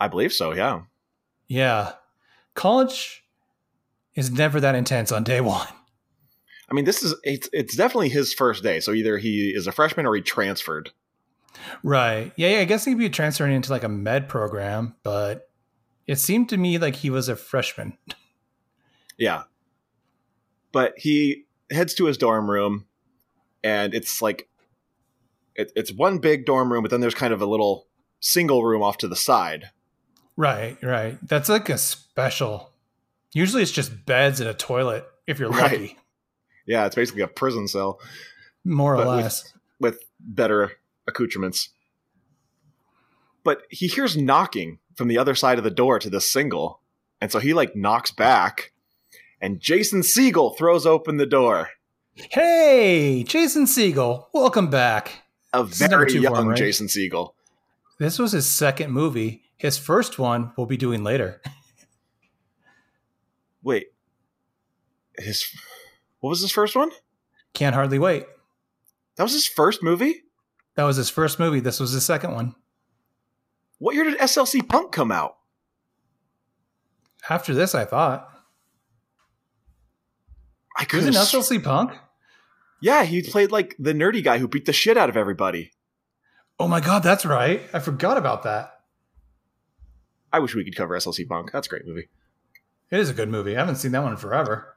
I 0.00 0.08
believe 0.08 0.32
so, 0.32 0.52
yeah. 0.52 0.82
Yeah. 1.46 1.92
College 2.54 3.22
is 4.14 4.32
never 4.32 4.58
that 4.60 4.74
intense 4.74 5.12
on 5.12 5.22
day 5.22 5.40
one. 5.40 5.68
I 6.68 6.74
mean, 6.74 6.84
this 6.84 7.02
is 7.02 7.14
it's, 7.22 7.48
it's 7.52 7.76
definitely 7.76 8.08
his 8.08 8.32
first 8.32 8.62
day. 8.62 8.80
So 8.80 8.92
either 8.92 9.18
he 9.18 9.52
is 9.54 9.66
a 9.66 9.72
freshman 9.72 10.06
or 10.06 10.16
he 10.16 10.22
transferred. 10.22 10.90
Right. 11.82 12.32
Yeah, 12.36 12.48
yeah. 12.50 12.58
I 12.60 12.64
guess 12.64 12.84
he'd 12.84 12.98
be 12.98 13.08
transferring 13.10 13.54
into 13.54 13.70
like 13.70 13.84
a 13.84 13.88
med 13.88 14.28
program, 14.28 14.94
but 15.02 15.48
it 16.06 16.16
seemed 16.18 16.48
to 16.50 16.56
me 16.56 16.78
like 16.78 16.96
he 16.96 17.10
was 17.10 17.28
a 17.28 17.36
freshman. 17.36 17.96
Yeah. 19.16 19.44
But 20.72 20.94
he 20.96 21.44
heads 21.70 21.94
to 21.94 22.06
his 22.06 22.18
dorm 22.18 22.50
room, 22.50 22.86
and 23.62 23.94
it's 23.94 24.20
like 24.20 24.48
it, 25.54 25.70
it's 25.76 25.92
one 25.92 26.18
big 26.18 26.46
dorm 26.46 26.72
room, 26.72 26.82
but 26.82 26.90
then 26.90 27.00
there's 27.00 27.14
kind 27.14 27.32
of 27.32 27.40
a 27.40 27.46
little 27.46 27.86
single 28.20 28.64
room 28.64 28.82
off 28.82 28.98
to 28.98 29.08
the 29.08 29.14
side. 29.16 29.70
Right, 30.36 30.76
right. 30.82 31.16
That's 31.26 31.48
like 31.48 31.68
a 31.68 31.78
special. 31.78 32.72
Usually 33.32 33.62
it's 33.62 33.70
just 33.70 34.04
beds 34.04 34.40
and 34.40 34.50
a 34.50 34.54
toilet 34.54 35.06
if 35.26 35.38
you're 35.38 35.50
Right. 35.50 35.62
lucky, 35.72 35.98
Yeah, 36.66 36.86
it's 36.86 36.94
basically 36.96 37.22
a 37.22 37.28
prison 37.28 37.68
cell 37.68 38.00
more 38.64 38.94
or 38.94 38.96
But 39.04 39.06
with- 39.16 39.24
less. 39.24 39.52
with 39.80 40.02
better 40.18 40.72
accoutrements. 41.06 41.70
But 43.42 43.62
he 43.70 43.86
hears 43.86 44.16
knocking 44.16 44.78
from 44.94 45.08
the 45.08 45.18
other 45.18 45.34
side 45.34 45.58
of 45.58 45.64
the 45.64 45.70
door 45.70 45.98
to 45.98 46.08
this 46.10 46.30
single. 46.30 46.80
And 47.20 47.30
so 47.30 47.38
he 47.38 47.52
like 47.54 47.76
knocks 47.76 48.10
back 48.10 48.72
and 49.40 49.60
Jason 49.60 50.00
Segel 50.00 50.56
throws 50.56 50.86
open 50.86 51.18
the 51.18 51.26
door. 51.26 51.68
Hey, 52.14 53.24
Jason 53.24 53.66
Segel, 53.66 54.26
welcome 54.32 54.70
back. 54.70 55.22
A 55.52 55.64
very 55.64 56.14
young 56.14 56.48
right? 56.48 56.56
Jason 56.56 56.86
Segel. 56.86 57.34
This 57.98 58.18
was 58.18 58.32
his 58.32 58.46
second 58.46 58.90
movie. 58.90 59.42
His 59.58 59.76
first 59.76 60.18
one 60.18 60.52
we'll 60.56 60.66
be 60.66 60.76
doing 60.76 61.04
later. 61.04 61.42
Wait. 63.62 63.88
His 65.18 65.46
what 66.20 66.30
was 66.30 66.40
his 66.40 66.50
first 66.52 66.74
one? 66.74 66.90
Can't 67.52 67.74
hardly 67.74 67.98
wait. 67.98 68.24
That 69.16 69.22
was 69.22 69.32
his 69.32 69.46
first 69.46 69.82
movie? 69.82 70.23
That 70.76 70.84
was 70.84 70.96
his 70.96 71.10
first 71.10 71.38
movie. 71.38 71.60
This 71.60 71.80
was 71.80 71.92
his 71.92 72.04
second 72.04 72.32
one. 72.32 72.54
What 73.78 73.94
year 73.94 74.04
did 74.04 74.18
SLC 74.18 74.66
Punk 74.68 74.92
come 74.92 75.12
out? 75.12 75.36
After 77.28 77.54
this, 77.54 77.74
I 77.74 77.84
thought. 77.84 78.28
I 80.76 80.84
could 80.84 81.04
was 81.04 81.06
an 81.06 81.12
SLC 81.14 81.62
Punk? 81.62 81.92
Yeah, 82.80 83.04
he 83.04 83.22
played 83.22 83.50
like 83.52 83.76
the 83.78 83.92
nerdy 83.92 84.22
guy 84.22 84.38
who 84.38 84.48
beat 84.48 84.66
the 84.66 84.72
shit 84.72 84.96
out 84.96 85.08
of 85.08 85.16
everybody. 85.16 85.72
Oh 86.58 86.68
my 86.68 86.80
god, 86.80 87.02
that's 87.02 87.24
right. 87.24 87.62
I 87.72 87.78
forgot 87.78 88.16
about 88.18 88.42
that. 88.42 88.72
I 90.32 90.40
wish 90.40 90.54
we 90.54 90.64
could 90.64 90.76
cover 90.76 90.96
SLC 90.96 91.26
Punk. 91.28 91.52
That's 91.52 91.66
a 91.66 91.70
great 91.70 91.86
movie. 91.86 92.08
It 92.90 92.98
is 93.00 93.08
a 93.08 93.14
good 93.14 93.28
movie. 93.28 93.56
I 93.56 93.60
haven't 93.60 93.76
seen 93.76 93.92
that 93.92 94.02
one 94.02 94.12
in 94.12 94.18
forever. 94.18 94.76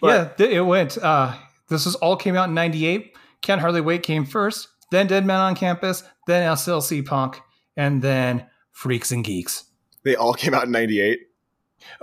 But- 0.00 0.36
yeah, 0.38 0.46
it 0.46 0.60
went. 0.60 0.96
Uh, 0.98 1.34
this 1.68 1.84
was 1.86 1.96
all 1.96 2.16
came 2.16 2.36
out 2.36 2.48
in 2.48 2.54
'98. 2.54 3.16
Can't 3.42 3.60
hardly 3.60 3.80
wait 3.80 4.02
came 4.02 4.24
first, 4.24 4.68
then 4.90 5.06
Dead 5.06 5.24
Man 5.24 5.40
on 5.40 5.54
Campus, 5.54 6.02
then 6.26 6.42
SLC 6.52 7.04
Punk, 7.04 7.40
and 7.76 8.02
then 8.02 8.46
Freaks 8.72 9.10
and 9.10 9.24
Geeks. 9.24 9.64
They 10.02 10.14
all 10.16 10.34
came 10.34 10.54
out 10.54 10.64
in 10.64 10.70
98. 10.72 11.20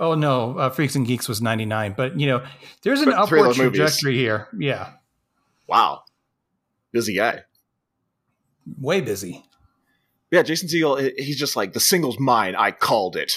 Oh 0.00 0.14
no, 0.14 0.58
uh, 0.58 0.70
Freaks 0.70 0.96
and 0.96 1.06
Geeks 1.06 1.28
was 1.28 1.40
'99, 1.40 1.94
but 1.96 2.18
you 2.18 2.26
know, 2.26 2.44
there's 2.82 3.00
an 3.00 3.06
But 3.10 3.14
upward 3.18 3.44
those 3.44 3.58
movies. 3.58 3.78
trajectory 3.78 4.16
here. 4.16 4.48
Yeah, 4.58 4.90
Wow. 5.68 6.02
Busy 6.90 7.14
guy. 7.14 7.42
way 8.80 9.00
busy. 9.00 9.44
Yeah, 10.30 10.42
Jason 10.42 10.68
Segel, 10.68 11.12
he's 11.16 11.38
just 11.38 11.54
like, 11.56 11.72
the 11.72 11.80
single's 11.80 12.18
mine. 12.18 12.54
I 12.56 12.70
called 12.70 13.16
it. 13.16 13.32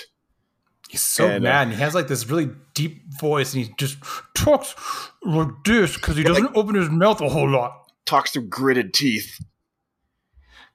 He's 0.89 1.01
so 1.01 1.25
And, 1.27 1.45
uh, 1.45 1.49
mad, 1.49 1.61
and 1.67 1.71
he 1.73 1.77
has 1.79 1.93
like 1.95 2.07
this 2.09 2.27
really 2.27 2.49
deep 2.73 3.03
voice, 3.19 3.53
and 3.53 3.63
he 3.63 3.73
just 3.77 3.97
talks 4.33 4.75
like 5.23 5.47
this 5.63 5.95
because 5.95 6.17
he 6.17 6.23
doesn't 6.23 6.55
open 6.55 6.75
his 6.75 6.89
mouth 6.89 7.21
a 7.21 7.29
whole 7.29 7.49
lot. 7.49 7.80
Talks 8.05 8.31
through 8.31 8.47
gritted 8.47 8.93
teeth. 8.93 9.39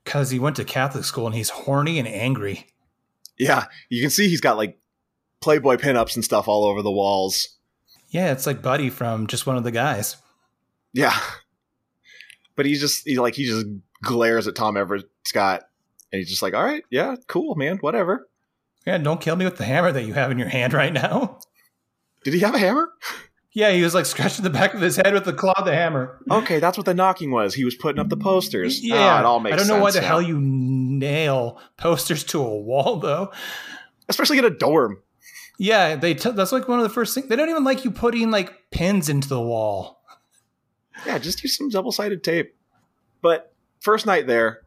Because 0.04 0.30
he 0.30 0.38
went 0.38 0.56
to 0.56 0.64
Catholic 0.64 1.04
school 1.04 1.26
and 1.26 1.35
he's 1.35 1.50
horny 1.50 1.99
and 1.99 2.06
angry. 2.06 2.66
Yeah, 3.38 3.66
you 3.88 4.00
can 4.00 4.11
see 4.11 4.28
he's 4.28 4.40
got 4.40 4.56
like 4.56 4.78
Playboy 5.40 5.76
pinups 5.76 6.14
and 6.14 6.25
stuff 6.25 6.49
all 6.49 6.64
over 6.64 6.80
the 6.83 6.90
walls. 6.90 7.49
Yeah, 8.09 8.33
it's 8.33 8.47
like 8.47 8.62
Buddy 8.62 8.88
from 8.88 9.26
just 9.26 9.47
one 9.47 9.56
of 9.56 9.64
the 9.64 9.73
guys. 9.73 10.16
Yeah. 10.92 11.18
But 12.54 12.66
he's 12.66 12.80
just, 12.80 13.02
he 13.04 13.18
like, 13.18 13.35
he 13.35 13.45
just 13.47 13.66
glares 14.02 14.47
at 14.47 14.54
Tom 14.54 14.76
Everett 14.76 15.11
Scott. 15.25 15.64
And 16.12 16.21
he's 16.21 16.30
just 16.30 16.40
like, 16.40 16.54
all 16.54 16.64
right, 16.64 16.85
yeah, 16.88 17.16
cool, 17.26 17.56
man, 17.56 17.78
whatever. 17.78 18.28
Yeah, 18.87 18.97
don't 18.99 19.21
kill 19.21 19.35
me 19.37 19.45
with 19.45 19.56
the 19.56 19.64
hammer 19.64 19.90
that 19.90 20.04
you 20.04 20.14
have 20.14 20.30
in 20.30 20.38
your 20.38 20.49
hand 20.49 20.73
right 20.73 20.92
now. 20.92 21.40
Did 22.23 22.33
he 22.33 22.40
have 22.40 22.54
a 22.54 22.59
hammer? 22.59 22.88
Yeah, 23.57 23.71
he 23.71 23.81
was 23.83 23.95
like 23.95 24.05
scratching 24.05 24.43
the 24.45 24.51
back 24.51 24.75
of 24.75 24.83
his 24.83 24.97
head 24.97 25.15
with 25.15 25.25
the 25.25 25.33
claw 25.33 25.55
of 25.57 25.65
the 25.65 25.73
hammer. 25.75 26.19
Okay, 26.31 26.59
that's 26.61 26.77
what 26.77 26.85
the 26.85 26.93
knocking 26.93 27.31
was. 27.31 27.55
He 27.55 27.65
was 27.65 27.75
putting 27.75 27.99
up 27.99 28.11
the 28.11 28.17
posters. 28.19 28.85
Yeah, 28.85 28.97
Ah, 29.17 29.21
it 29.21 29.25
all 29.25 29.41
makes 29.41 29.55
I 29.55 29.57
don't 29.57 29.67
know 29.69 29.83
why 29.83 29.93
the 29.93 30.03
now. 30.03 30.07
hell 30.09 30.21
you 30.21 30.39
nail 30.39 31.59
posters 31.79 32.23
to 32.25 32.43
a 32.43 32.55
wall 32.59 32.99
though. 32.99 33.33
Especially 34.11 34.37
in 34.37 34.45
a 34.45 34.51
dorm. 34.51 35.01
Yeah, 35.59 35.97
they 35.97 36.13
t- 36.13 36.33
that's 36.33 36.53
like 36.53 36.69
one 36.69 36.79
of 36.79 36.83
the 36.83 36.91
first 36.91 37.15
things. 37.15 37.29
They 37.29 37.37
don't 37.37 37.49
even 37.49 37.65
like 37.65 37.83
you 37.83 37.91
putting 37.91 38.31
like 38.31 38.53
pins 38.71 39.09
into 39.09 39.27
the 39.27 39.41
wall. 39.41 40.03
Yeah, 41.07 41.17
just 41.17 41.43
use 41.43 41.57
some 41.57 41.71
double 41.71 41.93
sided 41.93 42.23
tape. 42.23 42.55
But 43.23 43.55
first 43.81 44.05
night 44.05 44.27
there, 44.27 44.61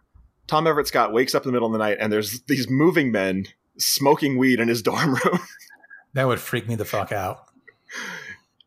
Tom 0.47 0.65
Everett 0.65 0.87
Scott 0.87 1.13
wakes 1.13 1.35
up 1.35 1.43
in 1.43 1.49
the 1.49 1.53
middle 1.53 1.67
of 1.67 1.73
the 1.73 1.77
night 1.77 1.97
and 1.99 2.11
there's 2.11 2.41
these 2.47 2.67
moving 2.67 3.11
men 3.11 3.45
smoking 3.77 4.35
weed 4.39 4.59
in 4.59 4.67
his 4.67 4.81
dorm 4.89 5.13
room. 5.13 5.39
That 6.13 6.25
would 6.27 6.39
freak 6.39 6.67
me 6.67 6.73
the 6.73 6.85
fuck 6.85 7.11
out. 7.11 7.43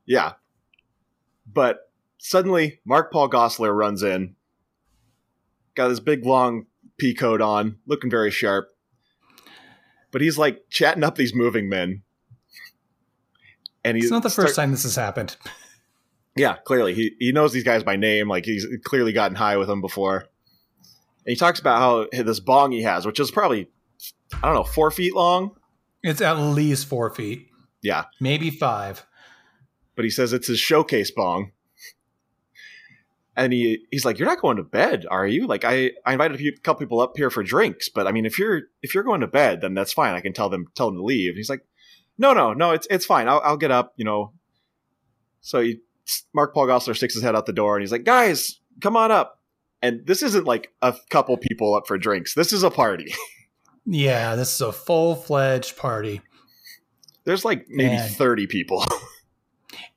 Yeah. 0.07 0.33
But 1.47 1.91
suddenly, 2.19 2.81
Mark 2.85 3.13
Paul 3.13 3.29
Gosselaar 3.29 3.77
runs 3.77 4.03
in, 4.03 4.37
got 5.75 5.91
his 5.91 6.01
big 6.01 6.25
long 6.25 6.67
pea 6.99 7.15
coat 7.15 7.41
on, 7.41 7.79
looking 7.87 8.11
very 8.11 8.31
sharp. 8.31 8.69
But 10.11 10.21
he's 10.21 10.39
like 10.39 10.69
chatting 10.71 11.05
up 11.05 11.17
these 11.17 11.35
moving 11.35 11.69
men. 11.69 12.03
And 13.85 13.97
he's 13.97 14.11
not 14.11 14.23
the 14.23 14.31
first 14.31 14.55
time 14.55 14.71
this 14.71 14.85
has 14.85 14.95
happened. 14.97 15.37
Yeah, 16.37 16.57
clearly 16.65 16.95
he 16.95 17.15
he 17.19 17.33
knows 17.33 17.53
these 17.53 17.65
guys 17.65 17.83
by 17.83 17.97
name. 17.97 18.29
Like 18.29 18.45
he's 18.45 18.67
clearly 18.85 19.13
gotten 19.13 19.37
high 19.37 19.57
with 19.57 19.69
them 19.69 19.81
before. 19.81 20.29
And 21.25 21.31
he 21.31 21.37
talks 21.37 21.61
about 21.61 21.79
how 22.13 22.23
this 22.23 22.41
bong 22.41 22.73
he 22.73 22.83
has, 22.83 23.05
which 23.05 23.21
is 23.21 23.31
probably 23.31 23.69
I 24.35 24.47
don't 24.47 24.55
know 24.55 24.65
four 24.65 24.91
feet 24.91 25.15
long. 25.15 25.57
It's 26.03 26.21
at 26.21 26.35
least 26.39 26.87
four 26.87 27.11
feet, 27.11 27.49
Yeah, 27.83 28.05
maybe 28.21 28.51
five. 28.51 29.07
But 29.97 30.05
he 30.05 30.11
says 30.11 30.33
it's 30.33 30.47
his 30.47 30.59
showcase 30.59 31.11
bong. 31.11 31.53
And 33.35 33.53
he 33.53 33.87
he's 33.91 34.05
like, 34.05 34.19
"You're 34.19 34.29
not 34.29 34.43
going 34.43 34.59
to 34.59 34.63
bed, 34.63 35.07
are 35.11 35.27
you?" 35.27 35.47
Like 35.47 35.65
I 35.65 35.93
I 36.05 36.13
invited 36.13 36.35
a 36.35 36.39
few, 36.39 36.55
couple 36.59 36.81
people 36.81 37.01
up 37.01 37.13
here 37.17 37.31
for 37.31 37.43
drinks, 37.43 37.89
but 37.89 38.07
I 38.07 38.13
mean, 38.13 38.27
if 38.27 38.39
you're 38.39 38.63
if 38.83 38.95
you're 38.95 39.05
going 39.05 39.23
to 39.23 39.27
bed, 39.27 39.63
then 39.63 39.73
that's 39.73 39.93
fine. 39.93 40.15
I 40.15 40.21
can 40.21 40.35
tell 40.35 40.51
them 40.51 40.67
tell 40.75 40.89
them 40.89 40.97
to 40.97 41.03
leave. 41.05 41.31
And 41.31 41.39
he's 41.39 41.49
like, 41.49 41.65
"No, 42.19 42.35
no, 42.35 42.53
no, 42.53 42.73
it's 42.73 42.87
it's 42.91 43.07
fine. 43.07 43.29
I'll 43.29 43.41
I'll 43.43 43.57
get 43.57 43.71
up." 43.71 43.95
You 43.97 44.05
know. 44.05 44.33
So 45.41 45.63
he 45.63 45.81
Mark 46.35 46.53
Paul 46.53 46.67
Gosselaar 46.67 46.95
sticks 46.95 47.15
his 47.15 47.23
head 47.23 47.35
out 47.35 47.47
the 47.47 47.55
door 47.55 47.75
and 47.75 47.83
he's 47.83 47.93
like, 47.93 48.05
"Guys, 48.05 48.61
come 48.83 48.99
on 48.99 49.11
up." 49.11 49.41
And 49.81 50.07
this 50.07 50.23
isn't 50.23 50.45
like 50.45 50.71
a 50.83 50.95
couple 51.09 51.37
people 51.39 51.75
up 51.75 51.87
for 51.87 51.97
drinks. 51.97 52.35
This 52.35 52.53
is 52.53 52.63
a 52.63 52.71
party. 52.71 53.15
Yeah, 53.85 54.37
this 54.37 54.55
is 54.55 54.61
a 54.61 54.73
full 54.73 55.17
fledged 55.17 55.77
party 55.77 56.21
There's 57.25 57.45
like 57.45 57.67
maybe 57.69 57.97
Man. 57.97 58.09
30 58.09 58.47
people. 58.47 58.85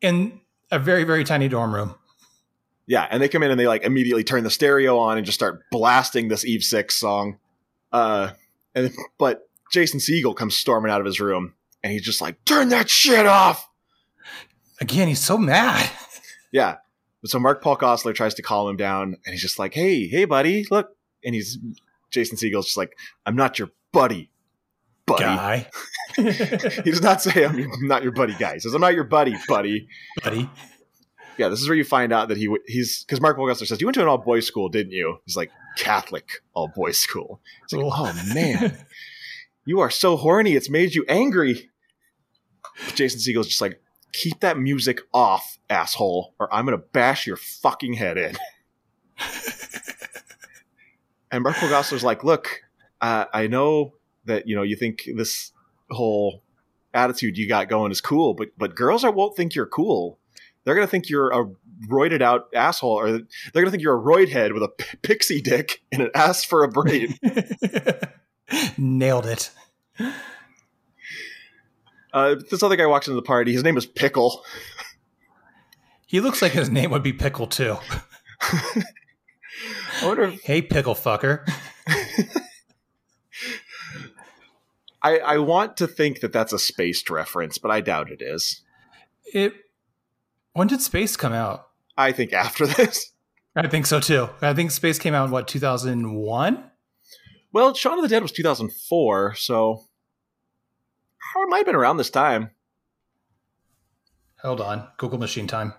in 0.01 0.41
a 0.71 0.79
very, 0.79 1.03
very 1.03 1.23
tiny 1.23 1.47
dorm 1.47 1.73
room. 1.73 1.95
Yeah, 2.87 3.07
and 3.09 3.21
they 3.21 3.29
come 3.29 3.41
in 3.43 3.51
and 3.51 3.59
they 3.59 3.67
like 3.67 3.83
immediately 3.83 4.23
turn 4.23 4.43
the 4.43 4.49
stereo 4.51 4.97
on 4.99 5.17
and 5.17 5.25
just 5.25 5.37
start 5.37 5.63
blasting 5.71 6.27
this 6.27 6.45
Eve 6.45 6.63
Six 6.63 6.95
song. 6.95 7.39
Uh, 7.91 8.31
and 8.75 8.91
but 9.17 9.49
Jason 9.71 9.99
Segel 9.99 10.35
comes 10.35 10.55
storming 10.55 10.91
out 10.91 10.99
of 10.99 11.05
his 11.05 11.19
room 11.19 11.53
and 11.83 11.91
he's 11.91 12.03
just 12.03 12.21
like, 12.21 12.43
"Turn 12.45 12.69
that 12.69 12.89
shit 12.89 13.25
off!" 13.25 13.67
Again, 14.81 15.07
he's 15.07 15.23
so 15.23 15.37
mad. 15.37 15.89
Yeah. 16.51 16.77
So 17.25 17.37
Mark 17.37 17.61
Paul 17.61 17.75
Gosselaar 17.75 18.15
tries 18.15 18.35
to 18.35 18.41
calm 18.41 18.69
him 18.69 18.77
down, 18.77 19.17
and 19.25 19.33
he's 19.33 19.41
just 19.41 19.59
like, 19.59 19.73
"Hey, 19.73 20.07
hey, 20.07 20.23
buddy, 20.23 20.65
look!" 20.71 20.95
And 21.21 21.35
he's 21.35 21.57
Jason 22.11 22.37
Segel's 22.37 22.67
just 22.67 22.77
like, 22.77 22.97
"I'm 23.25 23.35
not 23.35 23.59
your 23.59 23.71
buddy, 23.91 24.29
buddy." 25.05 25.23
Guy. 25.23 25.69
He 26.17 26.91
does 26.91 27.01
not 27.01 27.21
say, 27.21 27.43
"I'm 27.45 27.59
your- 27.59 27.85
not 27.87 28.03
your 28.03 28.13
buddy," 28.13 28.33
guy. 28.35 28.53
He 28.53 28.59
says, 28.59 28.73
"I'm 28.73 28.79
not 28.81 28.93
your 28.93 29.03
buddy, 29.03 29.35
buddy." 29.49 29.87
Buddy. 30.23 30.49
Yeah, 31.37 31.49
this 31.49 31.59
is 31.61 31.67
where 31.67 31.75
you 31.77 31.83
find 31.83 32.13
out 32.13 32.29
that 32.29 32.37
he 32.37 32.47
he's 32.67 33.03
because 33.03 33.19
Mark 33.19 33.37
Gosselaar 33.37 33.67
says, 33.67 33.81
"You 33.81 33.87
went 33.87 33.95
to 33.95 34.01
an 34.01 34.07
all 34.07 34.17
boys 34.17 34.47
school, 34.47 34.69
didn't 34.69 34.93
you?" 34.93 35.17
He's 35.25 35.35
like, 35.35 35.51
"Catholic 35.77 36.29
all 36.53 36.69
boys 36.73 36.97
school." 36.97 37.41
It's 37.63 37.73
like, 37.73 37.83
oh 37.85 38.13
man, 38.33 38.77
you 39.65 39.81
are 39.81 39.89
so 39.89 40.15
horny. 40.15 40.53
It's 40.53 40.69
made 40.69 40.95
you 40.95 41.03
angry. 41.09 41.69
But 42.85 42.95
Jason 42.95 43.19
Segel's 43.19 43.47
just 43.49 43.59
like, 43.61 43.81
keep 44.13 44.39
that 44.39 44.57
music 44.57 45.01
off, 45.13 45.57
asshole, 45.69 46.33
or 46.39 46.53
I'm 46.53 46.63
gonna 46.63 46.77
bash 46.77 47.27
your 47.27 47.35
fucking 47.37 47.93
head 47.93 48.17
in. 48.17 48.37
and 51.31 51.43
Mark 51.43 51.57
Gosselaar's 51.57 52.03
like, 52.03 52.23
look, 52.23 52.61
uh, 53.01 53.25
I 53.33 53.47
know 53.47 53.95
that 54.25 54.47
you 54.47 54.55
know 54.55 54.63
you 54.63 54.75
think 54.75 55.09
this 55.15 55.51
whole 55.89 56.41
attitude 56.93 57.37
you 57.37 57.47
got 57.47 57.69
going 57.69 57.91
is 57.91 58.01
cool, 58.01 58.33
but 58.33 58.49
but 58.57 58.75
girls 58.75 59.03
are, 59.03 59.11
won't 59.11 59.35
think 59.35 59.55
you're 59.55 59.65
cool. 59.65 60.19
They're 60.63 60.75
gonna 60.75 60.87
think 60.87 61.09
you're 61.09 61.31
a 61.31 61.45
roided 61.87 62.21
out 62.21 62.47
asshole, 62.55 62.91
or 62.91 63.11
they're 63.11 63.21
gonna 63.53 63.71
think 63.71 63.83
you're 63.83 63.97
a 63.97 64.01
roid 64.01 64.29
head 64.29 64.53
with 64.53 64.63
a 64.63 64.69
p- 64.69 64.97
pixie 65.01 65.41
dick 65.41 65.81
and 65.91 66.01
an 66.01 66.11
ass 66.15 66.43
for 66.43 66.63
a 66.63 66.69
brain. 66.69 67.17
Nailed 68.77 69.25
it. 69.25 69.51
Uh, 72.13 72.35
this 72.49 72.63
other 72.63 72.77
guy 72.77 72.85
walks 72.85 73.07
into 73.07 73.15
the 73.15 73.21
party. 73.21 73.51
His 73.51 73.63
name 73.63 73.75
is 73.75 73.85
Pickle. 73.85 74.43
He 76.05 76.21
looks 76.21 76.41
like 76.41 76.53
his 76.53 76.69
name 76.69 76.91
would 76.91 77.03
be 77.03 77.11
Pickle 77.13 77.47
too. 77.47 77.75
I 78.41 78.83
wonder 80.03 80.23
if 80.23 80.41
Hey, 80.41 80.61
Pickle 80.61 80.95
fucker. 80.95 81.45
I, 85.05 85.17
I 85.19 85.37
want 85.37 85.77
to 85.77 85.87
think 85.87 86.21
that 86.21 86.33
that's 86.33 86.51
a 86.51 86.57
Spaced 86.57 87.11
reference, 87.11 87.59
but 87.59 87.69
I 87.69 87.79
doubt 87.79 88.09
it 88.09 88.23
is. 88.23 88.63
It. 89.31 89.53
When 90.53 90.67
did 90.67 90.81
Spaced 90.81 91.19
come 91.19 91.31
out? 91.31 91.67
I 91.95 92.11
think 92.11 92.33
after 92.33 92.65
this. 92.67 93.11
I 93.55 93.67
think 93.67 93.85
so 93.85 93.99
too. 93.99 94.29
I 94.41 94.55
think 94.55 94.71
Spaced 94.71 95.01
came 95.01 95.13
out 95.13 95.25
in 95.25 95.31
what 95.31 95.47
2001. 95.47 96.71
Well, 97.53 97.75
Shaun 97.75 97.99
of 97.99 98.01
the 98.01 98.09
Dead 98.09 98.23
was 98.23 98.31
2004, 98.31 99.35
so 99.35 99.85
it 101.35 101.49
might 101.49 101.57
have 101.57 101.65
been 101.67 101.75
around 101.75 101.97
this 101.97 102.09
time. 102.09 102.49
Hold 104.41 104.59
on, 104.59 104.87
Google 104.97 105.19
machine 105.19 105.45
time. 105.45 105.75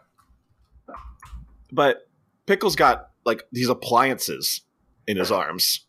But 1.73 2.09
Pickle's 2.47 2.77
got 2.77 3.11
like 3.25 3.43
these 3.51 3.69
appliances 3.69 4.61
in 5.09 5.17
his 5.17 5.33
arms. 5.33 5.85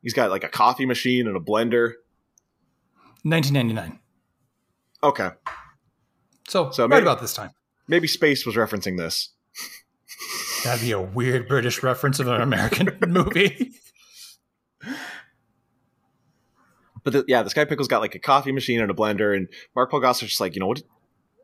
He's 0.00 0.14
got 0.14 0.30
like 0.30 0.44
a 0.44 0.48
coffee 0.48 0.86
machine 0.86 1.26
and 1.26 1.36
a 1.36 1.40
blender. 1.40 1.94
1999. 3.30 3.98
Okay, 5.02 5.30
So, 6.48 6.70
So 6.70 6.84
right 6.84 6.90
maybe- 6.90 7.02
about 7.02 7.20
this 7.20 7.34
time. 7.34 7.50
maybe 7.86 8.06
Spaced 8.08 8.44
was 8.46 8.56
referencing 8.56 8.96
this. 8.98 9.30
That'd 10.64 10.80
be 10.82 10.90
a 10.90 11.00
weird 11.00 11.46
British 11.46 11.82
reference 11.84 12.18
of 12.18 12.26
an 12.26 12.40
American 12.40 12.98
movie. 13.06 13.72
But 17.04 17.12
the, 17.12 17.24
yeah, 17.28 17.42
this 17.42 17.54
guy 17.54 17.64
Pickle's 17.64 17.88
got 17.88 18.00
like 18.00 18.14
a 18.14 18.18
coffee 18.18 18.52
machine 18.52 18.80
and 18.80 18.90
a 18.90 18.94
blender, 18.94 19.36
and 19.36 19.48
Mark 19.74 19.90
Paul 19.90 20.00
Gosselaar's 20.00 20.30
just 20.30 20.40
like, 20.40 20.54
you 20.54 20.60
know 20.60 20.66
what? 20.66 20.82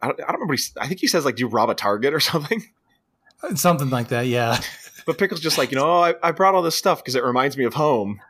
I 0.02 0.08
don't, 0.08 0.20
I 0.20 0.26
don't 0.32 0.40
remember. 0.40 0.56
I 0.80 0.88
think 0.88 1.00
he 1.00 1.06
says 1.06 1.24
like, 1.24 1.36
"Do 1.36 1.40
you 1.44 1.48
rob 1.48 1.70
a 1.70 1.74
Target 1.74 2.12
or 2.12 2.20
something?" 2.20 2.62
Uh, 3.42 3.54
something 3.54 3.88
like 3.90 4.08
that, 4.08 4.26
yeah. 4.26 4.60
But 5.06 5.16
Pickle's 5.18 5.40
just 5.40 5.56
like, 5.58 5.70
you 5.70 5.76
know, 5.76 6.00
I, 6.02 6.14
I 6.22 6.32
brought 6.32 6.54
all 6.54 6.62
this 6.62 6.74
stuff 6.76 7.02
because 7.02 7.14
it 7.14 7.22
reminds 7.24 7.56
me 7.56 7.64
of 7.64 7.74
home. 7.74 8.20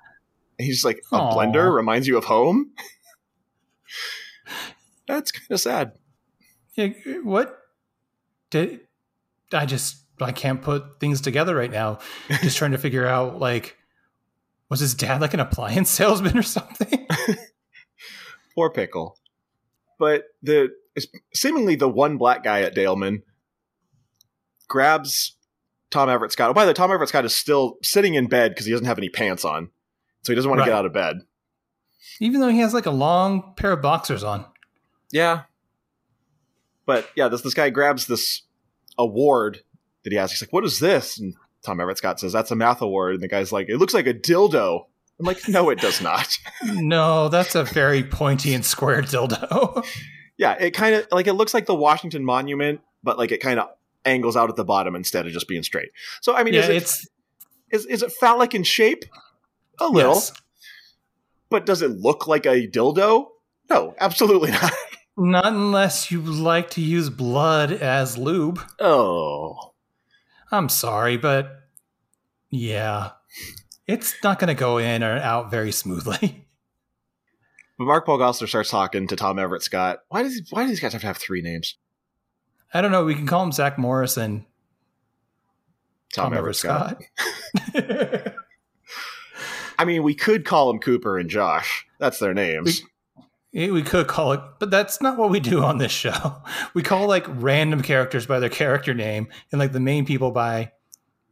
And 0.58 0.66
he's 0.66 0.76
just 0.76 0.84
like, 0.84 1.00
a 1.12 1.16
Aw. 1.16 1.34
blender 1.34 1.74
reminds 1.74 2.06
you 2.06 2.16
of 2.18 2.24
home? 2.24 2.72
That's 5.06 5.30
kind 5.30 5.50
of 5.50 5.60
sad. 5.60 5.92
What 7.22 7.58
did 8.50 8.80
I 9.52 9.66
just? 9.66 10.04
I 10.20 10.32
can't 10.32 10.62
put 10.62 11.00
things 11.00 11.20
together 11.20 11.54
right 11.54 11.70
now. 11.70 11.98
Just 12.42 12.56
trying 12.56 12.70
to 12.70 12.78
figure 12.78 13.06
out 13.06 13.38
like, 13.38 13.76
was 14.68 14.80
his 14.80 14.94
dad 14.94 15.20
like 15.20 15.34
an 15.34 15.40
appliance 15.40 15.90
salesman 15.98 16.38
or 16.38 16.42
something? 16.42 17.06
Poor 18.54 18.70
Pickle. 18.70 19.18
But 19.98 20.24
the 20.42 20.70
seemingly 21.34 21.76
the 21.76 21.88
one 21.88 22.16
black 22.16 22.44
guy 22.44 22.62
at 22.62 22.74
Daleman 22.74 23.22
grabs 24.68 25.36
Tom 25.90 26.08
Everett 26.08 26.32
Scott. 26.32 26.50
Oh, 26.50 26.54
by 26.54 26.64
the 26.64 26.70
way, 26.70 26.74
Tom 26.74 26.90
Everett 26.90 27.08
Scott 27.08 27.24
is 27.24 27.34
still 27.34 27.76
sitting 27.82 28.14
in 28.14 28.26
bed 28.26 28.50
because 28.50 28.66
he 28.66 28.72
doesn't 28.72 28.86
have 28.86 28.98
any 28.98 29.08
pants 29.08 29.44
on. 29.44 29.70
So 30.22 30.32
he 30.32 30.34
doesn't 30.34 30.50
want 30.50 30.60
to 30.60 30.64
get 30.64 30.74
out 30.74 30.86
of 30.86 30.92
bed. 30.92 31.20
Even 32.20 32.40
though 32.40 32.48
he 32.48 32.60
has 32.60 32.74
like 32.74 32.86
a 32.86 32.90
long 32.90 33.54
pair 33.56 33.72
of 33.72 33.82
boxers 33.82 34.24
on. 34.24 34.44
Yeah. 35.12 35.42
But 36.86 37.08
yeah, 37.16 37.28
this 37.28 37.42
this 37.42 37.54
guy 37.54 37.70
grabs 37.70 38.06
this 38.06 38.42
award 38.98 39.60
that 40.02 40.12
he 40.12 40.18
has. 40.18 40.30
He's 40.30 40.42
like, 40.42 40.52
"What 40.52 40.64
is 40.64 40.80
this?" 40.80 41.18
And 41.18 41.34
Tom 41.62 41.80
Everett 41.80 41.98
Scott 41.98 42.20
says, 42.20 42.32
"That's 42.32 42.50
a 42.50 42.56
math 42.56 42.82
award." 42.82 43.14
And 43.14 43.22
the 43.22 43.28
guy's 43.28 43.52
like, 43.52 43.68
"It 43.68 43.78
looks 43.78 43.94
like 43.94 44.06
a 44.06 44.14
dildo." 44.14 44.86
I'm 45.18 45.26
like, 45.26 45.48
"No, 45.48 45.70
it 45.70 45.80
does 45.80 46.00
not." 46.00 46.36
No, 46.74 47.28
that's 47.28 47.54
a 47.54 47.64
very 47.64 48.02
pointy 48.02 48.54
and 48.54 48.64
square 48.64 49.02
dildo. 49.02 49.86
yeah, 50.36 50.52
it 50.58 50.72
kind 50.72 50.94
of 50.94 51.06
like 51.10 51.26
it 51.26 51.34
looks 51.34 51.54
like 51.54 51.66
the 51.66 51.74
Washington 51.74 52.24
Monument, 52.24 52.80
but 53.02 53.18
like 53.18 53.32
it 53.32 53.40
kind 53.40 53.58
of 53.58 53.68
angles 54.04 54.36
out 54.36 54.50
at 54.50 54.56
the 54.56 54.64
bottom 54.64 54.94
instead 54.94 55.26
of 55.26 55.32
just 55.32 55.48
being 55.48 55.62
straight. 55.62 55.90
So 56.20 56.34
I 56.34 56.42
mean, 56.42 56.54
yeah, 56.54 56.60
is, 56.60 56.68
it, 56.68 56.76
it's 56.76 57.08
is 57.70 57.86
is 57.86 58.02
it 58.02 58.12
phallic 58.12 58.54
in 58.54 58.62
shape? 58.62 59.04
A 59.80 59.88
little, 59.88 60.14
yes. 60.14 60.32
But 61.54 61.66
does 61.66 61.82
it 61.82 62.00
look 62.00 62.26
like 62.26 62.46
a 62.46 62.66
dildo? 62.66 63.28
No, 63.70 63.94
absolutely 64.00 64.50
not. 64.50 64.72
Not 65.16 65.46
unless 65.46 66.10
you 66.10 66.20
like 66.20 66.70
to 66.70 66.80
use 66.80 67.10
blood 67.10 67.70
as 67.70 68.18
lube. 68.18 68.60
Oh, 68.80 69.74
I'm 70.50 70.68
sorry, 70.68 71.16
but 71.16 71.60
yeah, 72.50 73.10
it's 73.86 74.16
not 74.24 74.40
going 74.40 74.48
to 74.48 74.60
go 74.60 74.78
in 74.78 75.04
or 75.04 75.16
out 75.16 75.52
very 75.52 75.70
smoothly. 75.70 76.48
but 77.78 77.84
Mark 77.84 78.04
Paul 78.04 78.18
Gosselaar 78.18 78.48
starts 78.48 78.70
talking 78.70 79.06
to 79.06 79.14
Tom 79.14 79.38
Everett 79.38 79.62
Scott. 79.62 80.00
Why 80.08 80.24
does 80.24 80.34
he, 80.34 80.40
why 80.50 80.64
do 80.64 80.70
these 80.70 80.80
guys 80.80 80.92
have 80.94 81.02
to 81.02 81.06
have 81.06 81.18
three 81.18 81.40
names? 81.40 81.76
I 82.72 82.80
don't 82.80 82.90
know. 82.90 83.04
We 83.04 83.14
can 83.14 83.28
call 83.28 83.44
him 83.44 83.52
Zach 83.52 83.78
Morris 83.78 84.16
and 84.16 84.44
Tom, 86.12 86.32
Tom, 86.32 86.38
Everett 86.38 86.64
Everett 86.64 86.96
Scott. 86.96 87.02
Scott. 87.68 88.33
I 89.78 89.84
mean, 89.84 90.02
we 90.02 90.14
could 90.14 90.44
call 90.44 90.68
them 90.68 90.78
Cooper 90.80 91.18
and 91.18 91.28
Josh. 91.28 91.86
That's 91.98 92.18
their 92.18 92.34
names. 92.34 92.82
Yeah, 93.52 93.70
we 93.70 93.82
could 93.82 94.08
call 94.08 94.32
it, 94.32 94.40
but 94.58 94.70
that's 94.70 95.00
not 95.00 95.16
what 95.16 95.30
we 95.30 95.38
do 95.38 95.62
on 95.62 95.78
this 95.78 95.92
show. 95.92 96.42
We 96.74 96.82
call 96.82 97.06
like 97.06 97.24
random 97.28 97.82
characters 97.82 98.26
by 98.26 98.40
their 98.40 98.48
character 98.48 98.94
name 98.94 99.28
and 99.52 99.60
like 99.60 99.72
the 99.72 99.78
main 99.78 100.04
people 100.06 100.32
by 100.32 100.72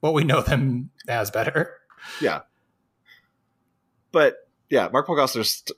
what 0.00 0.14
we 0.14 0.22
know 0.22 0.40
them 0.40 0.90
as 1.08 1.32
better. 1.32 1.78
yeah. 2.20 2.42
But 4.12 4.36
yeah, 4.70 4.88
Mark 4.92 5.06
Paul 5.06 5.16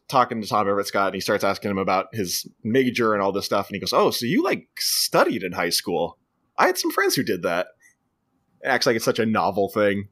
talking 0.09 0.43
to 0.43 0.49
Tom 0.49 0.69
Everett 0.69 0.87
Scott, 0.87 1.09
and 1.09 1.15
he 1.15 1.21
starts 1.21 1.45
asking 1.45 1.71
him 1.71 1.79
about 1.79 2.15
his 2.15 2.47
major 2.63 3.13
and 3.15 3.23
all 3.23 3.33
this 3.33 3.47
stuff, 3.47 3.69
and 3.69 3.75
he 3.75 3.81
goes, 3.81 3.93
"Oh, 3.93 4.11
so 4.11 4.27
you 4.27 4.43
like 4.45 4.69
studied 4.79 5.43
in 5.43 5.53
high 5.53 5.71
school? 5.71 6.19
I 6.59 6.67
had 6.67 6.79
some 6.79 6.91
friends 6.91 7.15
who 7.15 7.23
did 7.23 7.43
that." 7.43 7.69
It 8.63 8.69
acts 8.69 8.87
like 8.87 8.97
it's 8.97 9.05
such 9.05 9.19
a 9.19 9.27
novel 9.27 9.69
thing, 9.69 10.09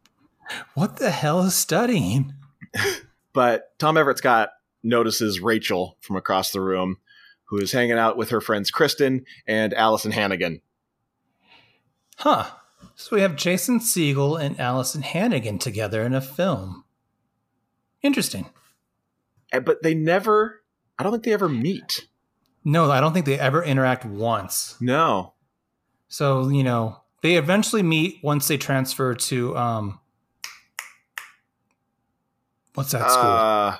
What 0.75 0.97
the 0.97 1.11
hell 1.11 1.43
is 1.43 1.55
studying? 1.55 2.35
but 3.33 3.79
Tom 3.79 3.97
Everett 3.97 4.19
Scott 4.19 4.51
notices 4.83 5.41
Rachel 5.41 5.97
from 6.01 6.17
across 6.17 6.51
the 6.51 6.61
room, 6.61 6.99
who 7.45 7.59
is 7.59 7.73
hanging 7.73 7.99
out 7.99 8.17
with 8.17 8.31
her 8.31 8.41
friends 8.41 8.71
Kristen 8.71 9.25
and 9.47 9.73
Alyson 9.73 10.13
Hannigan. 10.13 10.61
Huh. 12.17 12.47
So 12.95 13.17
we 13.17 13.23
have 13.23 13.37
Jason 13.37 13.81
Segel 13.81 14.41
and 14.41 14.57
Alyson 14.59 15.03
Hannigan 15.03 15.59
together 15.59 16.03
in 16.03 16.15
a 16.15 16.21
film. 16.21 16.85
Interesting. 18.03 18.51
But 19.51 19.83
they 19.83 19.95
never, 19.95 20.63
I 20.99 21.03
don't 21.03 21.13
think 21.13 21.25
they 21.25 21.33
ever 21.33 21.49
meet. 21.49 22.09
No, 22.65 22.91
I 22.91 23.01
don't 23.01 23.13
think 23.13 23.27
they 23.27 23.39
ever 23.39 23.63
interact 23.63 24.05
once. 24.05 24.77
No. 24.81 25.35
So, 26.09 26.49
you 26.49 26.63
know, 26.63 27.03
they 27.23 27.37
eventually 27.37 27.83
meet 27.83 28.21
once 28.23 28.49
they 28.49 28.57
transfer 28.57 29.15
to 29.15 29.57
um 29.57 30.01
what's 32.75 32.93
that 32.93 33.11
school? 33.11 33.23
Uh, 33.31 33.77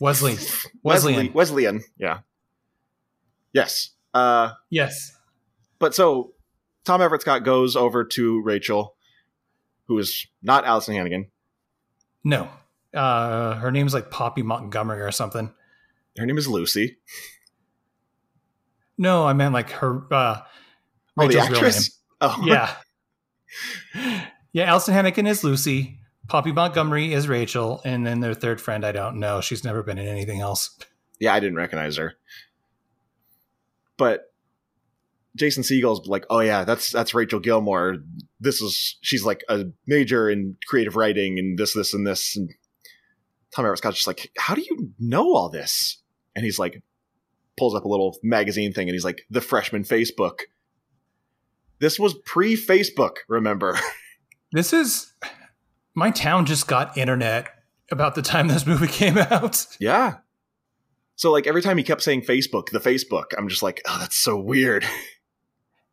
Wesley. 0.00 0.32
Wesley, 0.32 0.72
Wesleyan. 0.82 1.32
Wesleyan, 1.32 1.84
yeah. 1.98 2.18
Yes. 3.52 3.90
Uh, 4.12 4.50
Yes. 4.70 5.12
but 5.78 5.94
so 5.94 6.32
Tom 6.84 7.00
Everett 7.02 7.22
Scott 7.22 7.42
goes 7.44 7.76
over 7.76 8.04
to 8.04 8.40
Rachel, 8.42 8.94
who 9.88 9.98
is 9.98 10.26
not 10.42 10.64
Alyson 10.64 10.94
Hannigan. 10.94 11.30
No. 12.24 12.48
Uh 12.94 13.54
her 13.56 13.70
name's 13.70 13.92
like 13.92 14.10
Poppy 14.10 14.42
Montgomery 14.42 15.00
or 15.02 15.10
something. 15.12 15.52
Her 16.16 16.24
name 16.26 16.38
is 16.38 16.48
Lucy. 16.48 16.96
No, 18.96 19.26
I 19.26 19.32
meant 19.34 19.52
like 19.52 19.70
her 19.70 20.02
uh 20.12 20.40
Oh, 21.18 21.22
the 21.22 21.28
Rachel's 21.28 21.48
real 21.48 21.56
actress. 21.56 21.98
Oh. 22.20 22.42
Yeah. 22.44 22.74
yeah, 24.52 24.72
Alyson 24.72 24.92
Hannigan 24.94 25.26
is 25.26 25.44
Lucy. 25.44 26.00
Poppy 26.28 26.52
Montgomery 26.52 27.12
is 27.12 27.28
Rachel, 27.28 27.80
and 27.84 28.06
then 28.06 28.20
their 28.20 28.34
third 28.34 28.60
friend, 28.60 28.84
I 28.84 28.92
don't 28.92 29.18
know. 29.20 29.40
She's 29.40 29.64
never 29.64 29.82
been 29.82 29.98
in 29.98 30.06
anything 30.08 30.40
else. 30.40 30.76
yeah. 31.20 31.32
I 31.34 31.40
didn't 31.40 31.56
recognize 31.56 31.96
her, 31.96 32.14
but 33.96 34.32
Jason 35.36 35.62
Segel's 35.62 36.06
like, 36.06 36.24
oh 36.30 36.40
yeah, 36.40 36.64
that's 36.64 36.90
that's 36.90 37.14
Rachel 37.14 37.40
Gilmore. 37.40 37.98
This 38.40 38.60
is 38.60 38.96
she's 39.02 39.24
like 39.24 39.44
a 39.48 39.66
major 39.86 40.30
in 40.30 40.56
creative 40.66 40.96
writing 40.96 41.38
and 41.38 41.58
this, 41.58 41.74
this, 41.74 41.94
and 41.94 42.06
this. 42.06 42.36
And 42.36 42.50
Tom 43.54 43.64
Everett 43.64 43.78
Scott's 43.78 43.96
just 43.96 44.06
like, 44.06 44.30
how 44.36 44.54
do 44.54 44.62
you 44.62 44.92
know 44.98 45.34
all 45.34 45.48
this? 45.48 46.02
And 46.34 46.44
he's 46.44 46.58
like, 46.58 46.82
pulls 47.56 47.74
up 47.74 47.84
a 47.84 47.88
little 47.88 48.16
magazine 48.22 48.72
thing, 48.72 48.88
and 48.88 48.94
he's 48.94 49.04
like, 49.04 49.22
the 49.30 49.40
freshman 49.40 49.84
Facebook. 49.84 50.40
This 51.78 51.98
was 51.98 52.14
pre 52.24 52.56
Facebook, 52.56 53.16
remember? 53.28 53.78
This 54.52 54.72
is 54.72 55.12
my 55.96 56.10
town 56.10 56.46
just 56.46 56.68
got 56.68 56.96
internet 56.96 57.48
about 57.90 58.14
the 58.14 58.22
time 58.22 58.46
this 58.46 58.66
movie 58.66 58.86
came 58.92 59.18
out. 59.18 59.66
yeah. 59.80 60.18
So 61.16 61.32
like 61.32 61.46
every 61.46 61.62
time 61.62 61.78
he 61.78 61.82
kept 61.82 62.02
saying 62.02 62.22
Facebook, 62.22 62.68
the 62.70 62.78
Facebook, 62.78 63.32
I'm 63.36 63.48
just 63.48 63.62
like, 63.62 63.80
oh, 63.88 63.96
that's 63.98 64.16
so 64.16 64.38
weird. 64.38 64.84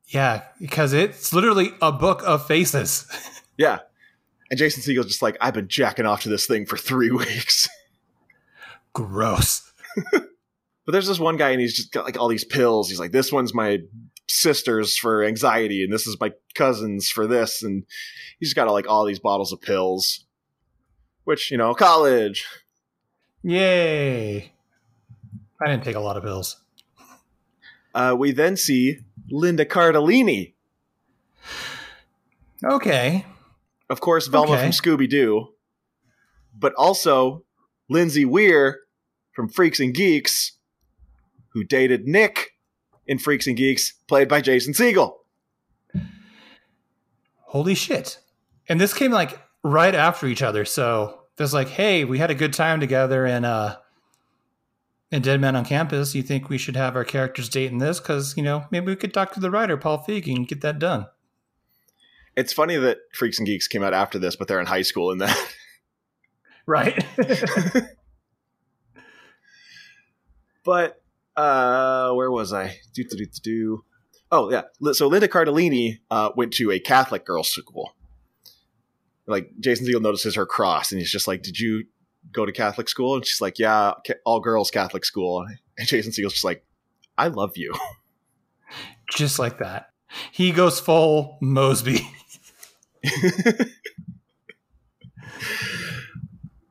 Yeah, 0.05 0.43
because 0.59 0.93
it's 0.93 1.33
literally 1.33 1.71
a 1.81 1.91
book 1.91 2.21
of 2.23 2.45
faces. 2.45 3.07
yeah. 3.57 3.79
And 4.51 4.59
Jason 4.59 4.83
Segel's 4.83 5.07
just 5.07 5.23
like, 5.23 5.37
I've 5.41 5.55
been 5.55 5.69
jacking 5.69 6.05
off 6.05 6.21
to 6.23 6.29
this 6.29 6.45
thing 6.45 6.67
for 6.67 6.77
three 6.77 7.09
weeks. 7.09 7.67
Gross. 8.91 9.71
But 10.85 10.91
there's 10.91 11.07
this 11.07 11.19
one 11.19 11.37
guy 11.37 11.49
and 11.51 11.61
he's 11.61 11.75
just 11.75 11.91
got 11.91 12.05
like 12.05 12.19
all 12.19 12.27
these 12.27 12.43
pills. 12.43 12.89
He's 12.89 12.99
like, 12.99 13.11
this 13.11 13.31
one's 13.31 13.55
my 13.55 13.79
sister's 14.29 14.97
for 14.97 15.23
anxiety, 15.23 15.83
and 15.83 15.91
this 15.93 16.07
is 16.07 16.17
my 16.19 16.31
cousin's 16.55 17.09
for 17.09 17.27
this, 17.27 17.61
and 17.63 17.83
he's 18.39 18.53
got 18.53 18.69
like 18.71 18.87
all 18.87 19.05
these 19.05 19.19
bottles 19.19 19.51
of 19.51 19.61
pills. 19.61 20.25
Which, 21.25 21.51
you 21.51 21.57
know, 21.57 21.73
college. 21.73 22.45
Yay. 23.43 24.51
I 25.61 25.65
didn't 25.69 25.83
take 25.83 25.95
a 25.95 26.01
lot 26.01 26.17
of 26.17 26.23
pills. 26.23 26.57
Uh, 27.95 28.15
we 28.17 28.31
then 28.33 28.57
see 28.57 28.97
Linda 29.29 29.65
Cardellini. 29.65 30.53
Okay. 32.63 33.25
Of 33.89 33.99
course, 34.01 34.27
Velma 34.27 34.53
Okay. 34.53 34.63
from 34.63 34.71
Scooby 34.71 35.09
Doo, 35.09 35.49
but 36.57 36.73
also 36.75 37.45
Lindsay 37.89 38.25
Weir 38.25 38.79
from 39.33 39.47
Freaks 39.49 39.79
and 39.79 39.93
Geeks, 39.93 40.53
who 41.49 41.63
dated 41.63 42.05
Nick 42.07 42.52
in 43.07 43.19
Freaks 43.19 43.47
and 43.47 43.57
Geeks, 43.57 43.93
played 44.07 44.27
by 44.27 44.41
Jason 44.41 44.73
Segel. 44.73 45.15
Holy 47.41 47.75
shit. 47.75 48.19
And 48.67 48.79
this 48.79 48.93
came 48.93 49.11
like 49.11 49.39
right 49.63 49.93
after 49.93 50.27
each 50.27 50.41
other. 50.41 50.65
So 50.65 51.19
there's 51.37 51.53
like, 51.53 51.69
hey, 51.69 52.05
we 52.05 52.17
had 52.17 52.31
a 52.31 52.35
good 52.35 52.53
time 52.53 52.79
together 52.79 53.25
in 53.25 53.45
uh 53.45 53.77
in 55.11 55.21
Dead 55.21 55.39
Man 55.39 55.55
on 55.55 55.63
Campus. 55.63 56.15
You 56.15 56.23
think 56.23 56.49
we 56.49 56.57
should 56.57 56.75
have 56.75 56.95
our 56.95 57.03
characters 57.03 57.49
date 57.49 57.71
in 57.71 57.77
this? 57.77 57.99
Because, 57.99 58.35
you 58.35 58.41
know, 58.41 58.65
maybe 58.71 58.87
we 58.87 58.95
could 58.95 59.13
talk 59.13 59.31
to 59.33 59.39
the 59.39 59.51
writer, 59.51 59.77
Paul 59.77 60.03
Feig, 60.03 60.33
and 60.33 60.47
get 60.47 60.61
that 60.61 60.79
done. 60.79 61.05
It's 62.35 62.51
funny 62.51 62.77
that 62.77 62.97
Freaks 63.13 63.37
and 63.37 63.45
Geeks 63.45 63.67
came 63.67 63.83
out 63.83 63.93
after 63.93 64.17
this, 64.17 64.35
but 64.35 64.47
they're 64.47 64.59
in 64.59 64.65
high 64.65 64.81
school 64.81 65.11
in 65.11 65.19
that. 65.19 65.37
Right. 66.65 67.05
but 70.63 71.02
uh 71.35 72.11
where 72.13 72.31
was 72.31 72.53
I? 72.53 72.79
Do, 72.93 73.03
do, 73.03 73.17
do, 73.17 73.25
do. 73.41 73.85
Oh 74.31 74.51
yeah, 74.51 74.63
so 74.93 75.07
Linda 75.07 75.27
Cardellini 75.27 75.99
uh, 76.09 76.31
went 76.35 76.53
to 76.53 76.71
a 76.71 76.79
Catholic 76.79 77.23
girls' 77.23 77.49
school. 77.49 77.95
Like 79.27 79.51
Jason 79.59 79.85
Segel 79.85 80.01
notices 80.01 80.35
her 80.35 80.45
cross, 80.45 80.91
and 80.91 80.99
he's 80.99 81.11
just 81.11 81.27
like, 81.27 81.43
"Did 81.43 81.59
you 81.59 81.85
go 82.31 82.45
to 82.45 82.51
Catholic 82.51 82.89
school?" 82.89 83.15
And 83.15 83.25
she's 83.25 83.41
like, 83.41 83.59
"Yeah, 83.59 83.93
all 84.25 84.39
girls 84.39 84.71
Catholic 84.71 85.05
school." 85.05 85.45
And 85.75 85.87
Jason 85.87 86.11
Segel's 86.11 86.33
just 86.33 86.43
like, 86.43 86.63
"I 87.17 87.27
love 87.29 87.57
you." 87.57 87.73
Just 89.11 89.39
like 89.39 89.59
that. 89.59 89.89
He 90.31 90.51
goes 90.51 90.79
full 90.79 91.37
Mosby. 91.41 92.07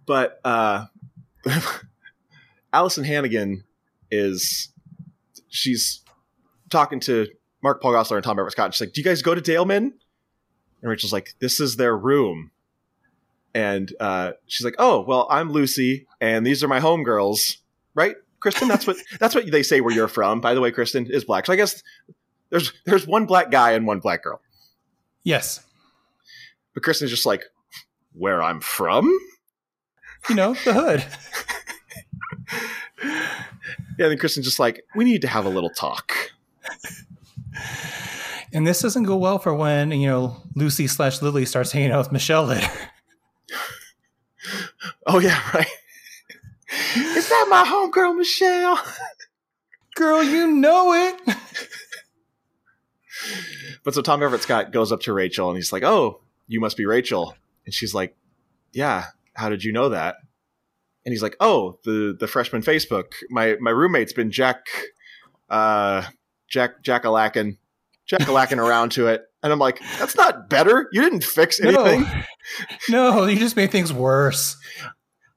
but 0.06 0.40
uh, 0.44 0.86
Alyson 2.72 3.04
Hannigan 3.04 3.64
is 4.12 4.68
she's 5.48 6.02
talking 6.70 7.00
to 7.00 7.26
Mark 7.62 7.80
Paul 7.82 7.92
Gosselaar 7.92 8.16
and 8.16 8.24
Tom 8.24 8.38
Everett 8.38 8.52
Scott. 8.52 8.74
She's 8.74 8.86
like, 8.86 8.92
"Do 8.92 9.00
you 9.00 9.04
guys 9.04 9.22
go 9.22 9.34
to 9.34 9.40
Daleman?" 9.40 9.92
And 10.82 10.90
Rachel's 10.90 11.12
like, 11.12 11.34
"This 11.40 11.58
is 11.58 11.76
their 11.76 11.96
room." 11.96 12.52
And 13.54 13.92
uh, 13.98 14.32
she's 14.46 14.64
like, 14.64 14.76
"Oh, 14.78 15.00
well, 15.00 15.26
I'm 15.30 15.50
Lucy, 15.50 16.06
and 16.20 16.46
these 16.46 16.62
are 16.62 16.68
my 16.68 16.78
homegirls, 16.78 17.56
right, 17.94 18.16
Kristen? 18.40 18.68
That's 18.68 18.86
what 18.86 18.96
that's 19.18 19.34
what 19.34 19.50
they 19.50 19.62
say 19.62 19.80
where 19.80 19.94
you're 19.94 20.08
from. 20.08 20.40
By 20.40 20.54
the 20.54 20.60
way, 20.60 20.70
Kristen 20.70 21.06
is 21.10 21.24
black, 21.24 21.46
so 21.46 21.52
I 21.52 21.56
guess 21.56 21.82
there's 22.50 22.72
there's 22.84 23.06
one 23.06 23.26
black 23.26 23.50
guy 23.50 23.72
and 23.72 23.86
one 23.86 24.00
black 24.00 24.22
girl. 24.22 24.40
Yes. 25.24 25.64
But 26.74 26.82
Kristen's 26.82 27.10
just 27.10 27.26
like, 27.26 27.44
where 28.12 28.42
I'm 28.42 28.60
from." 28.60 29.10
You 30.28 30.36
know, 30.36 30.54
the 30.64 30.72
hood. 30.72 31.04
Yeah, 33.02 34.06
and 34.06 34.10
then 34.10 34.18
Kristen's 34.18 34.46
just 34.46 34.58
like, 34.58 34.82
we 34.94 35.04
need 35.04 35.22
to 35.22 35.28
have 35.28 35.44
a 35.44 35.48
little 35.50 35.70
talk. 35.70 36.32
And 38.52 38.66
this 38.66 38.80
doesn't 38.82 39.04
go 39.04 39.16
well 39.16 39.38
for 39.38 39.54
when, 39.54 39.92
you 39.92 40.08
know, 40.08 40.42
Lucy 40.54 40.86
slash 40.86 41.22
Lily 41.22 41.44
starts 41.46 41.72
hanging 41.72 41.90
out 41.90 41.98
with 41.98 42.12
Michelle 42.12 42.44
later. 42.44 42.68
Oh 45.06 45.18
yeah, 45.18 45.40
right. 45.54 45.66
Is 46.96 47.28
that 47.28 47.46
my 47.48 47.64
homegirl 47.64 48.16
Michelle? 48.16 48.80
Girl, 49.94 50.22
you 50.22 50.48
know 50.48 50.92
it. 50.92 51.36
But 53.84 53.94
so 53.94 54.02
Tom 54.02 54.22
Everett 54.22 54.42
Scott 54.42 54.72
goes 54.72 54.92
up 54.92 55.00
to 55.02 55.12
Rachel 55.12 55.48
and 55.48 55.56
he's 55.56 55.72
like, 55.72 55.82
"Oh, 55.82 56.20
you 56.46 56.60
must 56.60 56.76
be 56.76 56.86
Rachel." 56.86 57.36
And 57.64 57.74
she's 57.74 57.94
like, 57.94 58.16
"Yeah, 58.72 59.06
how 59.34 59.48
did 59.48 59.64
you 59.64 59.72
know 59.72 59.88
that?" 59.90 60.16
And 61.04 61.12
he's 61.12 61.22
like, 61.22 61.36
"Oh, 61.40 61.78
the 61.84 62.16
the 62.18 62.26
freshman 62.26 62.62
Facebook. 62.62 63.14
My 63.30 63.56
my 63.60 63.70
roommate's 63.70 64.12
been 64.12 64.30
Jack 64.30 64.66
uh 65.50 66.02
Jack 66.48 66.82
Jackalackin 66.82 67.56
Jackalackin 68.10 68.58
around 68.64 68.92
to 68.92 69.08
it." 69.08 69.22
And 69.42 69.52
I'm 69.52 69.58
like, 69.58 69.80
"That's 69.98 70.16
not 70.16 70.48
better. 70.48 70.88
You 70.92 71.02
didn't 71.02 71.24
fix 71.24 71.60
anything." 71.60 72.02
No. 72.88 73.20
no, 73.20 73.26
you 73.26 73.38
just 73.38 73.56
made 73.56 73.72
things 73.72 73.92
worse. 73.92 74.56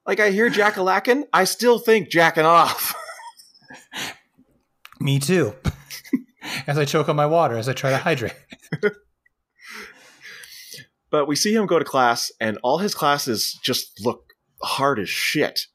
Like 0.06 0.20
I 0.20 0.30
hear 0.30 0.50
Jackalackin, 0.50 1.24
I 1.34 1.46
still 1.46 1.80
think 1.80 2.10
jacking 2.10 2.46
off. 2.46 2.94
Me 5.00 5.20
too. 5.20 5.56
as 6.68 6.78
I 6.78 6.86
choke 6.86 7.10
on 7.10 7.16
my 7.16 7.26
water 7.26 7.58
as 7.58 7.68
I 7.68 7.74
try 7.74 7.90
to 7.90 7.98
hydrate. 7.98 8.36
But 11.16 11.28
we 11.28 11.38
see 11.38 11.56
him 11.56 11.66
go 11.66 11.80
to 11.80 11.86
class, 11.86 12.30
and 12.42 12.58
all 12.62 12.80
his 12.80 12.94
classes 12.94 13.58
just 13.64 14.02
look 14.04 14.25
hard 14.66 15.00
as 15.00 15.10
shit. 15.10 15.68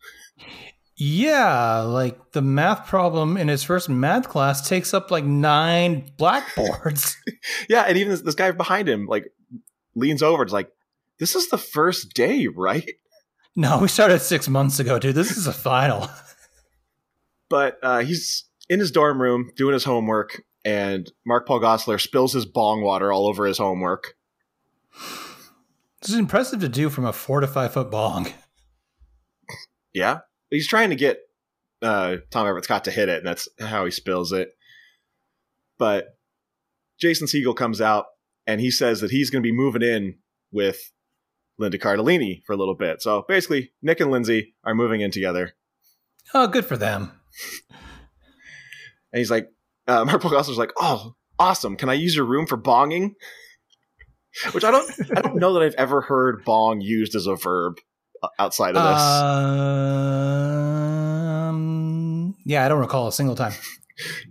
Yeah, 0.96 1.80
like 1.80 2.32
the 2.32 2.42
math 2.42 2.86
problem 2.86 3.38
in 3.38 3.48
his 3.48 3.62
first 3.62 3.88
math 3.88 4.28
class 4.28 4.68
takes 4.68 4.92
up 4.92 5.10
like 5.10 5.24
nine 5.24 6.10
blackboards. 6.18 7.16
yeah, 7.70 7.84
and 7.84 7.96
even 7.96 8.10
this, 8.10 8.20
this 8.20 8.34
guy 8.34 8.50
behind 8.50 8.86
him 8.86 9.06
like 9.06 9.32
leans 9.94 10.22
over. 10.22 10.42
It's 10.42 10.52
like, 10.52 10.70
this 11.18 11.34
is 11.34 11.48
the 11.48 11.56
first 11.56 12.12
day, 12.12 12.48
right? 12.48 12.90
No, 13.56 13.78
we 13.78 13.88
started 13.88 14.20
six 14.20 14.46
months 14.46 14.78
ago, 14.78 14.98
dude. 14.98 15.14
This 15.14 15.36
is 15.36 15.46
a 15.46 15.52
final. 15.52 16.08
but 17.48 17.78
uh, 17.82 18.00
he's 18.00 18.44
in 18.68 18.78
his 18.78 18.90
dorm 18.90 19.20
room 19.22 19.50
doing 19.56 19.72
his 19.72 19.84
homework, 19.84 20.42
and 20.66 21.10
Mark 21.26 21.46
Paul 21.46 21.60
Gosselaar 21.60 22.00
spills 22.00 22.34
his 22.34 22.44
bong 22.44 22.82
water 22.82 23.10
all 23.10 23.26
over 23.26 23.46
his 23.46 23.58
homework. 23.58 24.16
This 26.00 26.10
is 26.10 26.16
impressive 26.16 26.60
to 26.60 26.68
do 26.68 26.90
from 26.90 27.04
a 27.04 27.12
four 27.12 27.40
to 27.40 27.46
five 27.46 27.72
foot 27.72 27.90
bong. 27.90 28.32
Yeah, 29.92 30.20
he's 30.50 30.68
trying 30.68 30.90
to 30.90 30.96
get 30.96 31.18
uh, 31.82 32.16
Tom 32.30 32.46
Everett 32.46 32.64
Scott 32.64 32.84
to 32.84 32.90
hit 32.90 33.08
it, 33.08 33.18
and 33.18 33.26
that's 33.26 33.48
how 33.58 33.84
he 33.84 33.90
spills 33.90 34.32
it. 34.32 34.50
But 35.78 36.16
Jason 37.00 37.26
Segel 37.26 37.56
comes 37.56 37.80
out 37.80 38.06
and 38.46 38.60
he 38.60 38.70
says 38.70 39.00
that 39.00 39.10
he's 39.10 39.30
going 39.30 39.42
to 39.42 39.46
be 39.46 39.56
moving 39.56 39.82
in 39.82 40.18
with 40.52 40.92
Linda 41.58 41.78
Cardellini 41.78 42.42
for 42.44 42.52
a 42.52 42.56
little 42.56 42.74
bit. 42.74 43.00
So 43.02 43.24
basically, 43.26 43.72
Nick 43.82 44.00
and 44.00 44.10
Lindsay 44.10 44.54
are 44.64 44.74
moving 44.74 45.00
in 45.00 45.10
together. 45.10 45.54
Oh, 46.34 46.46
good 46.46 46.64
for 46.64 46.76
them. 46.76 47.12
and 49.12 49.18
he's 49.18 49.30
like, 49.30 49.48
uh, 49.86 50.04
Mark 50.06 50.20
Paul 50.20 50.32
Gosselaar's 50.32 50.58
like, 50.58 50.72
oh, 50.78 51.14
awesome. 51.38 51.76
Can 51.76 51.88
I 51.88 51.94
use 51.94 52.14
your 52.14 52.26
room 52.26 52.46
for 52.46 52.58
bonging? 52.58 53.14
Which 54.52 54.64
I 54.64 54.70
don't, 54.70 54.90
I 55.16 55.22
don't 55.22 55.36
know 55.36 55.54
that 55.54 55.62
I've 55.62 55.74
ever 55.74 56.02
heard 56.02 56.44
bong 56.44 56.80
used 56.80 57.14
as 57.14 57.26
a 57.26 57.34
verb 57.36 57.78
outside 58.38 58.76
of 58.76 58.82
this. 58.82 59.02
Um, 61.48 62.36
yeah, 62.44 62.64
I 62.64 62.68
don't 62.68 62.80
recall 62.80 63.08
a 63.08 63.12
single 63.12 63.34
time. 63.34 63.52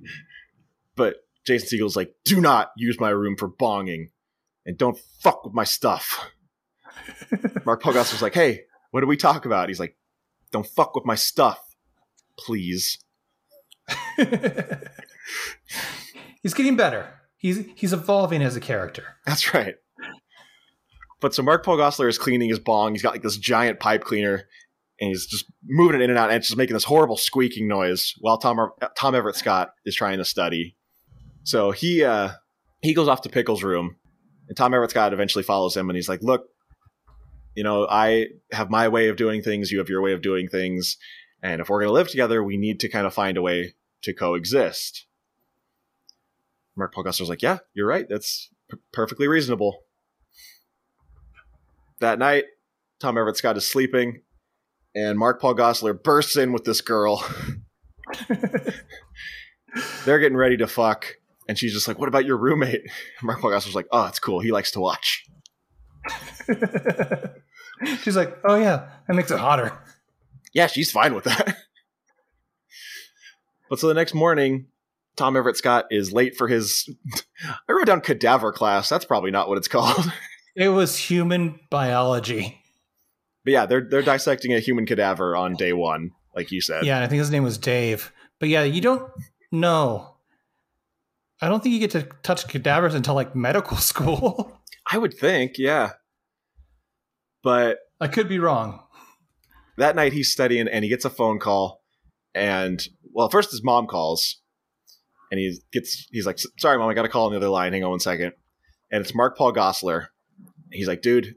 but 0.95 1.17
Jason 1.45 1.67
Segel's 1.67 1.95
like, 1.95 2.13
do 2.25 2.41
not 2.41 2.71
use 2.77 2.99
my 2.99 3.09
room 3.09 3.35
for 3.37 3.49
bonging, 3.49 4.09
and 4.65 4.77
don't 4.77 4.99
fuck 5.21 5.45
with 5.45 5.53
my 5.53 5.63
stuff. 5.63 6.31
Mark 7.65 7.81
Paul 7.81 7.93
Gosselaar's 7.93 8.21
like, 8.21 8.33
hey, 8.33 8.61
what 8.91 9.01
do 9.01 9.07
we 9.07 9.17
talk 9.17 9.45
about? 9.45 9.69
He's 9.69 9.79
like, 9.79 9.95
don't 10.51 10.67
fuck 10.67 10.95
with 10.95 11.05
my 11.05 11.15
stuff, 11.15 11.59
please. 12.37 12.97
he's 16.43 16.53
getting 16.53 16.75
better. 16.75 17.13
He's 17.37 17.65
he's 17.75 17.93
evolving 17.93 18.41
as 18.41 18.55
a 18.55 18.59
character. 18.59 19.15
That's 19.25 19.53
right. 19.53 19.75
But 21.19 21.33
so 21.33 21.43
Mark 21.43 21.65
Paul 21.65 21.77
Gosselaar 21.77 22.09
is 22.09 22.17
cleaning 22.17 22.49
his 22.49 22.59
bong. 22.59 22.93
He's 22.93 23.01
got 23.01 23.13
like 23.13 23.23
this 23.23 23.37
giant 23.37 23.79
pipe 23.79 24.03
cleaner, 24.03 24.47
and 24.99 25.09
he's 25.09 25.25
just 25.25 25.45
moving 25.65 25.99
it 25.99 26.03
in 26.03 26.09
and 26.09 26.19
out, 26.19 26.29
and 26.29 26.37
it's 26.37 26.47
just 26.47 26.57
making 26.57 26.75
this 26.75 26.85
horrible 26.85 27.17
squeaking 27.17 27.67
noise 27.67 28.15
while 28.19 28.37
Tom 28.37 28.71
Tom 28.97 29.15
Everett 29.15 29.35
Scott 29.35 29.73
is 29.85 29.95
trying 29.95 30.17
to 30.19 30.25
study. 30.25 30.75
So 31.43 31.71
he 31.71 32.03
uh, 32.03 32.31
he 32.81 32.93
goes 32.93 33.07
off 33.07 33.21
to 33.21 33.29
Pickle's 33.29 33.63
room, 33.63 33.97
and 34.47 34.55
Tom 34.55 34.73
Everett 34.73 34.91
Scott 34.91 35.13
eventually 35.13 35.43
follows 35.43 35.75
him, 35.75 35.89
and 35.89 35.97
he's 35.97 36.09
like, 36.09 36.21
"Look, 36.21 36.47
you 37.55 37.63
know, 37.63 37.85
I 37.89 38.27
have 38.51 38.69
my 38.69 38.87
way 38.87 39.09
of 39.09 39.17
doing 39.17 39.41
things. 39.41 39.71
You 39.71 39.79
have 39.79 39.89
your 39.89 40.01
way 40.01 40.13
of 40.13 40.21
doing 40.21 40.47
things, 40.47 40.97
and 41.43 41.59
if 41.59 41.69
we're 41.69 41.79
going 41.79 41.89
to 41.89 41.93
live 41.93 42.09
together, 42.09 42.43
we 42.43 42.57
need 42.57 42.79
to 42.81 42.89
kind 42.89 43.05
of 43.07 43.13
find 43.13 43.37
a 43.37 43.41
way 43.41 43.75
to 44.03 44.13
coexist." 44.13 45.05
Mark 46.77 46.93
Paul 46.93 47.03
Gosselaar's 47.03 47.29
like, 47.29 47.41
"Yeah, 47.41 47.59
you're 47.73 47.87
right. 47.87 48.07
That's 48.07 48.49
p- 48.71 48.77
perfectly 48.93 49.27
reasonable." 49.27 49.83
That 51.99 52.19
night, 52.19 52.45
Tom 52.99 53.17
Everett 53.17 53.37
Scott 53.37 53.57
is 53.57 53.65
sleeping, 53.65 54.21
and 54.95 55.17
Mark 55.17 55.41
Paul 55.41 55.55
Gosselaar 55.55 56.01
bursts 56.01 56.35
in 56.35 56.51
with 56.51 56.63
this 56.65 56.81
girl. 56.81 57.23
They're 60.05 60.19
getting 60.19 60.37
ready 60.37 60.57
to 60.57 60.67
fuck, 60.67 61.15
and 61.47 61.57
she's 61.57 61.73
just 61.73 61.87
like, 61.87 61.99
"What 61.99 62.09
about 62.09 62.25
your 62.25 62.37
roommate?" 62.37 62.81
Mark 63.23 63.39
Paul 63.39 63.51
Gosselaar's 63.51 63.75
like, 63.75 63.87
"Oh, 63.91 64.05
it's 64.07 64.19
cool. 64.19 64.39
He 64.39 64.51
likes 64.51 64.71
to 64.71 64.79
watch." 64.79 65.25
she's 68.03 68.15
like, 68.15 68.37
"Oh 68.43 68.55
yeah, 68.55 68.89
that 69.07 69.13
makes 69.13 69.31
it 69.31 69.39
hotter." 69.39 69.71
Yeah, 70.53 70.67
she's 70.67 70.91
fine 70.91 71.13
with 71.13 71.25
that. 71.25 71.57
but 73.69 73.79
so 73.79 73.87
the 73.87 73.93
next 73.93 74.15
morning, 74.15 74.65
Tom 75.15 75.37
Everett 75.37 75.57
Scott 75.57 75.85
is 75.91 76.11
late 76.11 76.35
for 76.35 76.47
his. 76.47 76.89
I 77.67 77.71
wrote 77.71 77.85
down 77.85 78.01
cadaver 78.01 78.51
class. 78.51 78.89
That's 78.89 79.05
probably 79.05 79.31
not 79.31 79.47
what 79.47 79.57
it's 79.59 79.67
called. 79.67 80.11
It 80.55 80.69
was 80.69 80.97
human 80.97 81.59
biology. 81.69 82.61
But 83.43 83.53
yeah, 83.53 83.65
they're 83.65 83.87
they're 83.89 84.01
dissecting 84.01 84.53
a 84.53 84.59
human 84.59 84.85
cadaver 84.85 85.35
on 85.35 85.55
day 85.55 85.73
one, 85.73 86.11
like 86.35 86.51
you 86.51 86.61
said. 86.61 86.85
Yeah, 86.85 87.01
I 87.01 87.07
think 87.07 87.19
his 87.19 87.31
name 87.31 87.43
was 87.43 87.57
Dave. 87.57 88.11
But 88.39 88.49
yeah, 88.49 88.63
you 88.63 88.81
don't 88.81 89.09
know. 89.51 90.15
I 91.41 91.47
don't 91.47 91.63
think 91.63 91.73
you 91.73 91.79
get 91.79 91.91
to 91.91 92.03
touch 92.23 92.47
cadavers 92.47 92.95
until 92.95 93.15
like 93.15 93.35
medical 93.35 93.77
school. 93.91 94.59
I 94.91 94.97
would 94.97 95.13
think, 95.13 95.53
yeah. 95.57 95.91
But 97.43 97.79
I 98.01 98.07
could 98.07 98.27
be 98.27 98.39
wrong. 98.39 98.83
That 99.77 99.95
night 99.95 100.11
he's 100.11 100.31
studying 100.31 100.67
and 100.67 100.83
he 100.83 100.89
gets 100.89 101.05
a 101.05 101.09
phone 101.09 101.39
call 101.39 101.81
and 102.35 102.85
well, 103.13 103.29
first 103.29 103.51
his 103.51 103.63
mom 103.63 103.87
calls 103.87 104.41
and 105.31 105.39
he 105.39 105.57
gets 105.71 106.07
he's 106.11 106.25
like, 106.25 106.39
"Sorry, 106.57 106.77
mom, 106.77 106.89
I 106.89 106.93
got 106.93 107.05
a 107.05 107.09
call 107.09 107.27
on 107.27 107.31
the 107.31 107.37
other 107.37 107.49
line. 107.49 107.71
Hang 107.71 107.83
on 107.83 107.91
one 107.91 107.99
second. 107.99 108.33
And 108.91 109.01
it's 109.01 109.15
Mark 109.15 109.37
Paul 109.37 109.53
Gosselaar 109.53 110.07
he's 110.71 110.87
like, 110.87 111.01
dude, 111.01 111.35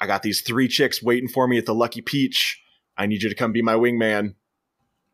I 0.00 0.06
got 0.06 0.22
these 0.22 0.42
three 0.42 0.68
chicks 0.68 1.02
waiting 1.02 1.28
for 1.28 1.48
me 1.48 1.58
at 1.58 1.66
the 1.66 1.74
Lucky 1.74 2.00
Peach. 2.00 2.62
I 2.96 3.06
need 3.06 3.22
you 3.22 3.28
to 3.28 3.34
come 3.34 3.52
be 3.52 3.62
my 3.62 3.74
wingman. 3.74 4.34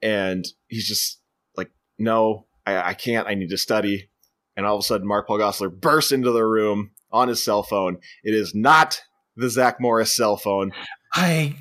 And 0.00 0.44
he's 0.68 0.86
just 0.86 1.20
like, 1.56 1.70
no, 1.98 2.46
I, 2.66 2.90
I 2.90 2.94
can't. 2.94 3.28
I 3.28 3.34
need 3.34 3.50
to 3.50 3.58
study. 3.58 4.10
And 4.56 4.66
all 4.66 4.76
of 4.76 4.80
a 4.80 4.82
sudden, 4.82 5.06
Mark 5.06 5.26
Paul 5.26 5.38
Gosselaar 5.38 5.72
bursts 5.72 6.12
into 6.12 6.30
the 6.30 6.44
room 6.44 6.90
on 7.10 7.28
his 7.28 7.42
cell 7.42 7.62
phone. 7.62 7.98
It 8.24 8.34
is 8.34 8.54
not 8.54 9.02
the 9.36 9.48
Zach 9.48 9.80
Morris 9.80 10.14
cell 10.14 10.36
phone. 10.36 10.72
I 11.14 11.56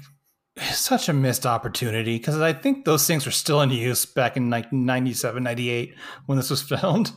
such 0.73 1.09
a 1.09 1.13
missed 1.13 1.45
opportunity 1.45 2.17
because 2.17 2.39
I 2.39 2.53
think 2.53 2.85
those 2.85 3.07
things 3.07 3.25
were 3.25 3.31
still 3.31 3.61
in 3.61 3.69
use 3.69 4.05
back 4.05 4.37
in 4.37 4.49
like 4.49 4.71
97, 4.71 5.41
98 5.41 5.95
when 6.25 6.37
this 6.37 6.49
was 6.49 6.61
filmed. 6.67 7.11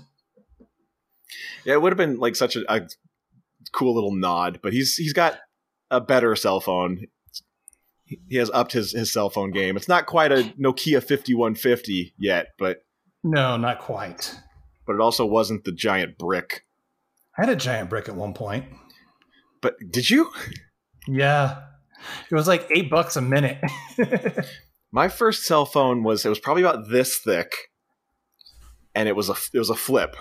Yeah, 1.64 1.74
it 1.74 1.82
would 1.82 1.92
have 1.92 1.98
been 1.98 2.18
like 2.18 2.36
such 2.36 2.56
a, 2.56 2.72
a 2.72 2.86
cool 3.74 3.94
little 3.94 4.14
nod. 4.14 4.60
But 4.62 4.72
he's 4.72 4.96
he's 4.96 5.12
got 5.12 5.38
a 5.90 6.00
better 6.00 6.34
cell 6.36 6.60
phone. 6.60 7.06
He 8.04 8.36
has 8.36 8.50
upped 8.52 8.72
his 8.72 8.92
his 8.92 9.12
cell 9.12 9.30
phone 9.30 9.50
game. 9.50 9.76
It's 9.76 9.88
not 9.88 10.06
quite 10.06 10.32
a 10.32 10.52
Nokia 10.60 11.02
fifty 11.02 11.34
one 11.34 11.54
fifty 11.54 12.14
yet, 12.18 12.48
but 12.58 12.78
no, 13.22 13.56
not 13.56 13.80
quite. 13.80 14.38
But 14.86 14.94
it 14.94 15.00
also 15.00 15.24
wasn't 15.24 15.64
the 15.64 15.72
giant 15.72 16.18
brick. 16.18 16.64
I 17.36 17.42
had 17.42 17.48
a 17.48 17.56
giant 17.56 17.90
brick 17.90 18.08
at 18.08 18.14
one 18.14 18.34
point. 18.34 18.66
But 19.62 19.76
did 19.90 20.10
you? 20.10 20.30
Yeah. 21.08 21.62
It 22.30 22.34
was 22.34 22.46
like 22.46 22.66
eight 22.70 22.90
bucks 22.90 23.16
a 23.16 23.22
minute. 23.22 23.58
My 24.92 25.08
first 25.08 25.44
cell 25.44 25.64
phone 25.64 26.02
was 26.02 26.24
it 26.24 26.28
was 26.28 26.38
probably 26.38 26.62
about 26.62 26.88
this 26.90 27.18
thick, 27.18 27.52
and 28.94 29.08
it 29.08 29.16
was 29.16 29.28
a 29.28 29.34
it 29.52 29.58
was 29.58 29.70
a 29.70 29.74
flip. 29.74 30.16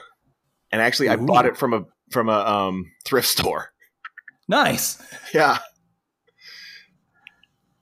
And 0.71 0.81
actually, 0.81 1.09
Ooh. 1.09 1.11
I 1.11 1.15
bought 1.17 1.45
it 1.45 1.57
from 1.57 1.73
a 1.73 1.85
from 2.11 2.29
a 2.29 2.39
um, 2.39 2.91
thrift 3.05 3.27
store. 3.27 3.71
Nice. 4.47 5.01
Yeah. 5.33 5.57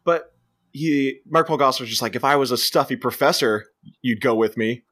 But 0.05 0.33
he, 0.71 1.19
Mark 1.27 1.47
Paul 1.47 1.57
Goss 1.57 1.81
was 1.81 1.89
just 1.89 2.01
like, 2.01 2.15
if 2.15 2.23
I 2.23 2.37
was 2.37 2.51
a 2.51 2.57
stuffy 2.57 2.95
professor, 2.95 3.65
you'd 4.01 4.21
go 4.21 4.33
with 4.33 4.55
me. 4.55 4.83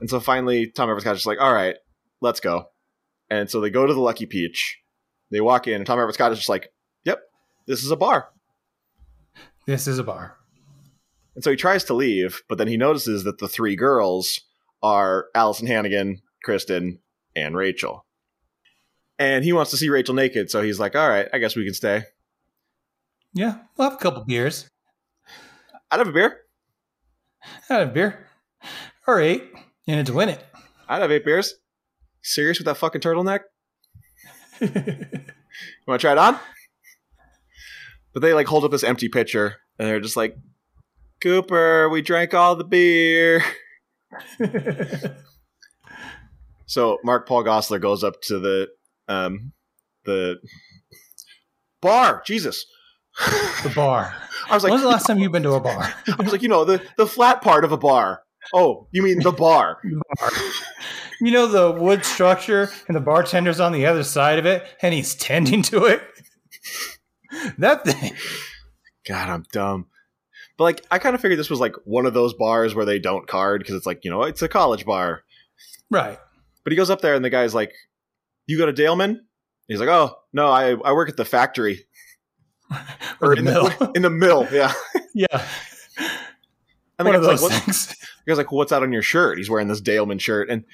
And 0.00 0.08
so 0.08 0.20
finally, 0.20 0.70
Tom 0.70 0.88
Everett 0.88 1.02
Scott 1.02 1.16
just 1.16 1.26
like, 1.26 1.40
all 1.40 1.52
right, 1.52 1.76
let's 2.20 2.38
go. 2.38 2.66
And 3.30 3.50
so 3.50 3.60
they 3.60 3.70
go 3.70 3.84
to 3.84 3.92
the 3.92 4.00
Lucky 4.00 4.26
Peach. 4.26 4.78
They 5.30 5.40
walk 5.40 5.66
in, 5.66 5.74
and 5.74 5.86
Tom 5.86 5.98
Everett 5.98 6.14
Scott 6.14 6.30
is 6.30 6.38
just 6.38 6.48
like, 6.48 6.68
yep, 7.04 7.20
this 7.66 7.82
is 7.82 7.90
a 7.90 7.96
bar. 7.96 8.28
This 9.66 9.88
is 9.88 9.98
a 9.98 10.04
bar. 10.04 10.36
And 11.34 11.42
so 11.42 11.50
he 11.50 11.56
tries 11.56 11.84
to 11.84 11.94
leave, 11.94 12.42
but 12.48 12.58
then 12.58 12.68
he 12.68 12.76
notices 12.76 13.24
that 13.24 13.38
the 13.38 13.48
three 13.48 13.74
girls 13.74 14.40
are 14.82 15.26
Alyson 15.34 15.66
Hannigan, 15.66 16.20
Kristen, 16.44 17.00
and 17.36 17.56
Rachel. 17.56 18.04
And 19.18 19.44
he 19.44 19.52
wants 19.52 19.70
to 19.70 19.76
see 19.76 19.88
Rachel 19.88 20.14
naked, 20.14 20.50
so 20.50 20.62
he's 20.62 20.80
like, 20.80 20.96
all 20.96 21.08
right, 21.08 21.28
I 21.32 21.38
guess 21.38 21.54
we 21.54 21.64
can 21.64 21.74
stay. 21.74 22.04
Yeah, 23.32 23.58
we'll 23.76 23.90
have 23.90 23.98
a 23.98 24.02
couple 24.02 24.24
beers. 24.24 24.68
I'd 25.90 25.98
have 25.98 26.08
a 26.08 26.12
beer. 26.12 26.40
I'd 27.70 27.78
have 27.80 27.88
a 27.90 27.92
beer. 27.92 28.26
Or 29.06 29.20
eight, 29.20 29.44
and 29.86 30.00
it's 30.00 30.10
win 30.10 30.28
it. 30.28 30.44
I'd 30.88 31.02
have 31.02 31.12
eight 31.12 31.24
beers. 31.24 31.54
Serious 32.22 32.58
with 32.58 32.66
that 32.66 32.76
fucking 32.76 33.00
turtleneck? 33.00 33.40
you 34.60 34.68
want 35.86 36.00
to 36.00 36.04
try 36.06 36.12
it 36.12 36.18
on? 36.18 36.38
But 38.12 38.22
they 38.22 38.32
like 38.32 38.46
hold 38.46 38.64
up 38.64 38.70
this 38.70 38.84
empty 38.84 39.08
pitcher, 39.08 39.56
and 39.78 39.88
they're 39.88 40.00
just 40.00 40.16
like, 40.16 40.36
Cooper, 41.20 41.88
we 41.88 42.02
drank 42.02 42.34
all 42.34 42.56
the 42.56 42.64
beer. 42.64 43.44
So 46.66 46.98
Mark 47.04 47.28
Paul 47.28 47.44
Gosselaar 47.44 47.80
goes 47.80 48.02
up 48.04 48.20
to 48.22 48.38
the 48.38 48.68
um, 49.08 49.52
the 50.04 50.36
bar. 51.80 52.22
Jesus, 52.26 52.64
The 53.62 53.72
bar. 53.74 54.14
I 54.48 54.54
was 54.54 54.62
like, 54.62 54.70
When's 54.70 54.82
the 54.82 54.88
last 54.88 55.06
time 55.06 55.18
you've 55.18 55.32
been 55.32 55.42
to 55.44 55.52
a 55.52 55.60
bar? 55.60 55.94
I 56.08 56.22
was 56.22 56.32
like, 56.32 56.42
you 56.42 56.48
know, 56.48 56.64
the 56.64 56.82
the 56.96 57.06
flat 57.06 57.42
part 57.42 57.64
of 57.64 57.72
a 57.72 57.76
bar. 57.76 58.22
Oh, 58.52 58.88
you 58.92 59.02
mean 59.02 59.20
the 59.20 59.32
bar? 59.32 59.80
bar. 60.20 60.30
You 61.20 61.30
know 61.30 61.46
the 61.46 61.72
wood 61.72 62.04
structure 62.04 62.70
and 62.88 62.96
the 62.96 63.00
bartender's 63.00 63.60
on 63.60 63.72
the 63.72 63.86
other 63.86 64.02
side 64.02 64.38
of 64.38 64.46
it 64.46 64.66
and 64.82 64.92
he's 64.92 65.14
tending 65.14 65.62
to 65.62 65.84
it? 65.84 66.02
That 67.58 67.84
thing. 67.84 68.14
God, 69.06 69.28
I'm 69.28 69.44
dumb. 69.52 69.86
But 70.56 70.64
like, 70.64 70.84
I 70.90 70.98
kind 70.98 71.14
of 71.14 71.20
figured 71.20 71.38
this 71.38 71.50
was 71.50 71.60
like 71.60 71.74
one 71.84 72.06
of 72.06 72.14
those 72.14 72.34
bars 72.34 72.74
where 72.74 72.84
they 72.84 72.98
don't 72.98 73.26
card 73.26 73.60
because 73.60 73.74
it's 73.74 73.86
like, 73.86 74.04
you 74.04 74.10
know, 74.10 74.22
it's 74.22 74.42
a 74.42 74.48
college 74.48 74.84
bar. 74.84 75.22
Right. 75.90 76.18
But 76.64 76.72
he 76.72 76.76
goes 76.76 76.90
up 76.90 77.00
there 77.02 77.14
and 77.14 77.24
the 77.24 77.30
guy's 77.30 77.54
like, 77.54 77.72
"You 78.46 78.58
go 78.58 78.66
to 78.66 78.72
Daleman?" 78.72 79.20
He's 79.68 79.80
like, 79.80 79.88
"Oh 79.88 80.16
no, 80.32 80.48
I 80.48 80.70
I 80.70 80.92
work 80.92 81.08
at 81.08 81.16
the 81.16 81.24
factory 81.24 81.84
Or 83.20 83.34
in 83.34 83.44
mill. 83.44 83.68
the 83.68 83.92
in 83.94 84.02
the 84.02 84.10
mill." 84.10 84.48
Yeah. 84.50 84.72
yeah. 85.14 85.46
And 86.98 87.06
the 87.06 87.10
One 87.12 87.20
guy's 87.22 87.42
like, 87.42 87.50
what, 87.50 87.62
things. 87.62 87.86
the 87.88 87.96
guy's 88.30 88.38
like, 88.38 88.52
"What's 88.52 88.72
out 88.72 88.82
on 88.82 88.92
your 88.92 89.02
shirt?" 89.02 89.38
He's 89.38 89.50
wearing 89.50 89.68
this 89.68 89.80
Daleman 89.80 90.20
shirt, 90.20 90.48
and 90.48 90.64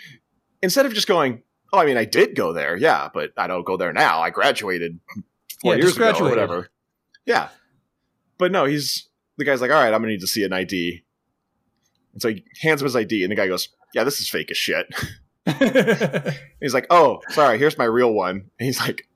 instead 0.62 0.86
of 0.86 0.92
just 0.94 1.08
going, 1.08 1.42
"Oh, 1.72 1.78
I 1.78 1.86
mean, 1.86 1.96
I 1.96 2.04
did 2.04 2.36
go 2.36 2.52
there, 2.52 2.76
yeah, 2.76 3.08
but 3.12 3.32
I 3.36 3.46
don't 3.46 3.64
go 3.64 3.76
there 3.76 3.92
now. 3.92 4.20
I 4.20 4.30
graduated 4.30 5.00
four 5.62 5.74
Yeah, 5.74 5.82
years 5.82 5.96
ago 5.96 6.12
or 6.18 6.28
whatever." 6.28 6.68
Yeah, 7.26 7.48
but 8.38 8.52
no, 8.52 8.64
he's 8.66 9.08
the 9.38 9.44
guy's 9.44 9.60
like, 9.62 9.70
"All 9.70 9.76
right, 9.82 9.92
I'm 9.94 10.00
gonna 10.02 10.08
need 10.12 10.20
to 10.20 10.26
see 10.26 10.44
an 10.44 10.52
ID," 10.52 11.04
and 12.12 12.20
so 12.20 12.28
he 12.28 12.44
hands 12.60 12.82
him 12.82 12.86
his 12.86 12.96
ID, 12.96 13.22
and 13.24 13.32
the 13.32 13.36
guy 13.36 13.46
goes, 13.48 13.68
"Yeah, 13.94 14.04
this 14.04 14.20
is 14.20 14.28
fake 14.28 14.50
as 14.50 14.56
shit." 14.58 14.86
He's 16.60 16.74
like, 16.74 16.86
"Oh, 16.90 17.20
sorry, 17.30 17.58
here's 17.58 17.78
my 17.78 17.84
real 17.84 18.12
one." 18.12 18.36
And 18.36 18.66
he's 18.66 18.80
like, 18.80 19.06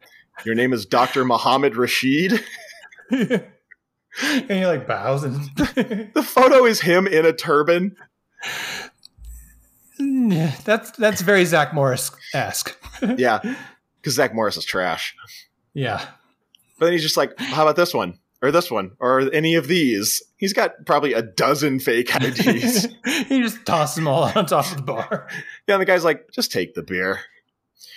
"Your 0.44 0.54
name 0.54 0.72
is 0.72 0.86
Doctor 0.86 1.24
Mohammed 1.24 1.76
Rashid." 1.76 2.42
and 3.10 3.42
he 4.48 4.66
like 4.66 4.86
bows 4.86 5.24
and 5.24 5.34
The 5.56 6.22
photo 6.24 6.64
is 6.64 6.80
him 6.80 7.06
in 7.06 7.26
a 7.26 7.32
turban. 7.32 7.96
that's 10.64 10.90
that's 10.92 11.20
very 11.22 11.44
Zach 11.44 11.74
Morris 11.74 12.10
esque. 12.32 12.76
Yeah, 13.16 13.40
because 14.00 14.14
Zach 14.14 14.34
Morris 14.34 14.56
is 14.56 14.64
trash. 14.64 15.14
yeah. 15.74 16.04
But 16.78 16.86
then 16.86 16.92
he's 16.92 17.02
just 17.02 17.16
like, 17.16 17.38
"How 17.38 17.62
about 17.62 17.76
this 17.76 17.94
one, 17.94 18.18
or 18.44 18.52
this 18.52 18.70
one, 18.70 18.92
or 19.00 19.32
any 19.32 19.54
of 19.54 19.66
these?" 19.68 20.22
He's 20.36 20.52
got 20.52 20.86
probably 20.86 21.12
a 21.12 21.22
dozen 21.22 21.80
fake 21.80 22.14
IDs. 22.22 22.86
he 23.28 23.40
just 23.42 23.64
tosses 23.64 23.96
them 23.96 24.08
all 24.08 24.24
on 24.34 24.46
top 24.46 24.70
of 24.70 24.76
the 24.76 24.82
bar. 24.82 25.28
yeah, 25.66 25.74
and 25.74 25.80
the 25.82 25.86
guy's 25.86 26.04
like, 26.04 26.30
"Just 26.32 26.52
take 26.52 26.74
the 26.74 26.82
beer." 26.82 27.20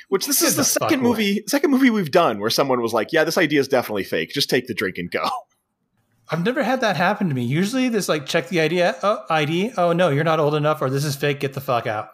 Which 0.10 0.25
this 0.25 0.39
Get 0.39 0.47
is 0.47 0.55
the, 0.55 0.62
the 0.62 0.65
second 0.65 0.99
away. 1.01 1.10
movie, 1.10 1.43
second 1.47 1.69
movie 1.71 1.89
we've 1.89 2.12
done 2.12 2.39
where 2.39 2.49
someone 2.49 2.81
was 2.81 2.93
like, 2.93 3.12
"Yeah, 3.12 3.23
this 3.25 3.38
idea 3.38 3.60
is 3.60 3.67
definitely 3.67 4.05
fake. 4.05 4.29
Just 4.29 4.49
take 4.49 4.67
the 4.67 4.73
drink 4.73 4.97
and 4.97 5.12
go." 5.12 5.27
I've 6.29 6.43
never 6.43 6.62
had 6.62 6.81
that 6.81 6.97
happen 6.97 7.29
to 7.29 7.36
me. 7.36 7.45
Usually, 7.45 7.88
this 7.89 8.10
like 8.10 8.25
check 8.25 8.49
the 8.49 8.60
idea 8.60 8.91
uh, 9.01 9.17
oh, 9.29 9.33
ID. 9.33 9.71
Oh 9.77 9.93
no, 9.93 10.10
you're 10.10 10.23
not 10.25 10.39
old 10.39 10.55
enough, 10.55 10.81
or 10.81 10.89
this 10.89 11.05
is 11.05 11.15
fake. 11.15 11.39
Get 11.39 11.53
the 11.53 11.62
fuck 11.62 11.88
out. 11.88 12.10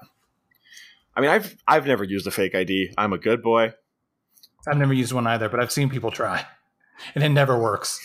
I 1.16 1.22
mean, 1.22 1.30
I've 1.30 1.56
I've 1.68 1.86
never 1.88 2.04
used 2.04 2.28
a 2.28 2.32
fake 2.32 2.56
ID. 2.56 2.94
I'm 2.98 3.14
a 3.14 3.18
good 3.18 3.42
boy. 3.42 3.74
I've 4.68 4.78
never 4.78 4.94
used 4.94 5.12
one 5.14 5.28
either, 5.28 5.50
but 5.50 5.60
I've 5.60 5.72
seen 5.72 5.90
people 5.90 6.10
try, 6.10 6.46
and 7.16 7.24
it 7.24 7.30
never 7.30 7.58
works. 7.58 8.00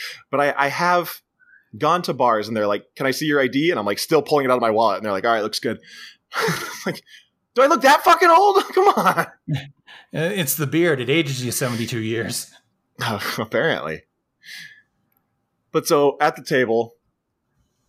but 0.30 0.40
I, 0.40 0.54
I 0.56 0.68
have 0.68 1.20
gone 1.76 2.02
to 2.02 2.14
bars 2.14 2.48
and 2.48 2.56
they're 2.56 2.66
like, 2.66 2.86
"Can 2.96 3.06
I 3.06 3.10
see 3.10 3.26
your 3.26 3.40
ID?" 3.40 3.70
And 3.70 3.78
I'm 3.78 3.86
like, 3.86 3.98
still 3.98 4.22
pulling 4.22 4.44
it 4.44 4.50
out 4.50 4.56
of 4.56 4.62
my 4.62 4.70
wallet, 4.70 4.98
and 4.98 5.04
they're 5.04 5.12
like, 5.12 5.24
"All 5.24 5.32
right, 5.32 5.42
looks 5.42 5.60
good." 5.60 5.80
like, 6.86 7.02
do 7.54 7.62
I 7.62 7.66
look 7.66 7.82
that 7.82 8.02
fucking 8.02 8.30
old? 8.30 8.64
Come 8.74 8.88
on. 8.88 9.18
Uh, 9.18 9.26
It's 10.12 10.56
the 10.56 10.66
beard. 10.66 11.00
It 11.00 11.08
ages 11.10 11.44
you 11.44 11.52
72 11.52 11.98
years. 11.98 12.50
Apparently. 13.38 14.02
But 15.72 15.86
so 15.86 16.16
at 16.20 16.36
the 16.36 16.42
table, 16.42 16.94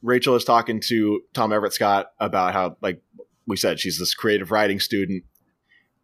Rachel 0.02 0.36
is 0.36 0.44
talking 0.44 0.80
to 0.88 1.22
Tom 1.34 1.54
Everett 1.54 1.74
Scott 1.74 2.08
about 2.20 2.54
how, 2.54 2.78
like 2.82 3.02
we 3.48 3.58
said, 3.58 3.80
she's 3.80 4.00
this 4.00 4.14
creative 4.16 4.50
writing 4.52 4.80
student, 4.80 5.24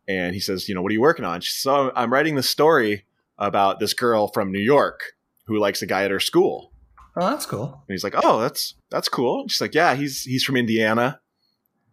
and 0.07 0.33
he 0.35 0.39
says, 0.39 0.69
"You 0.69 0.75
know, 0.75 0.81
what 0.81 0.91
are 0.91 0.93
you 0.93 1.01
working 1.01 1.25
on?" 1.25 1.41
She 1.41 1.51
says, 1.51 1.61
"So 1.61 1.91
I'm 1.95 2.13
writing 2.13 2.35
this 2.35 2.49
story 2.49 3.05
about 3.41 3.79
this 3.79 3.93
girl 3.93 4.29
from 4.29 4.51
New 4.51 4.59
York 4.59 5.01
who 5.47 5.59
likes 5.59 5.81
a 5.81 5.85
guy 5.85 6.05
at 6.05 6.11
her 6.11 6.19
school." 6.21 6.71
Oh, 7.17 7.29
that's 7.29 7.45
cool. 7.45 7.83
And 7.87 7.93
he's 7.93 8.05
like, 8.05 8.15
"Oh, 8.23 8.39
that's 8.39 8.75
that's 8.89 9.09
cool." 9.09 9.47
She's 9.49 9.59
like, 9.59 9.75
"Yeah, 9.75 9.95
he's 9.95 10.23
he's 10.23 10.43
from 10.43 10.55
Indiana." 10.55 11.19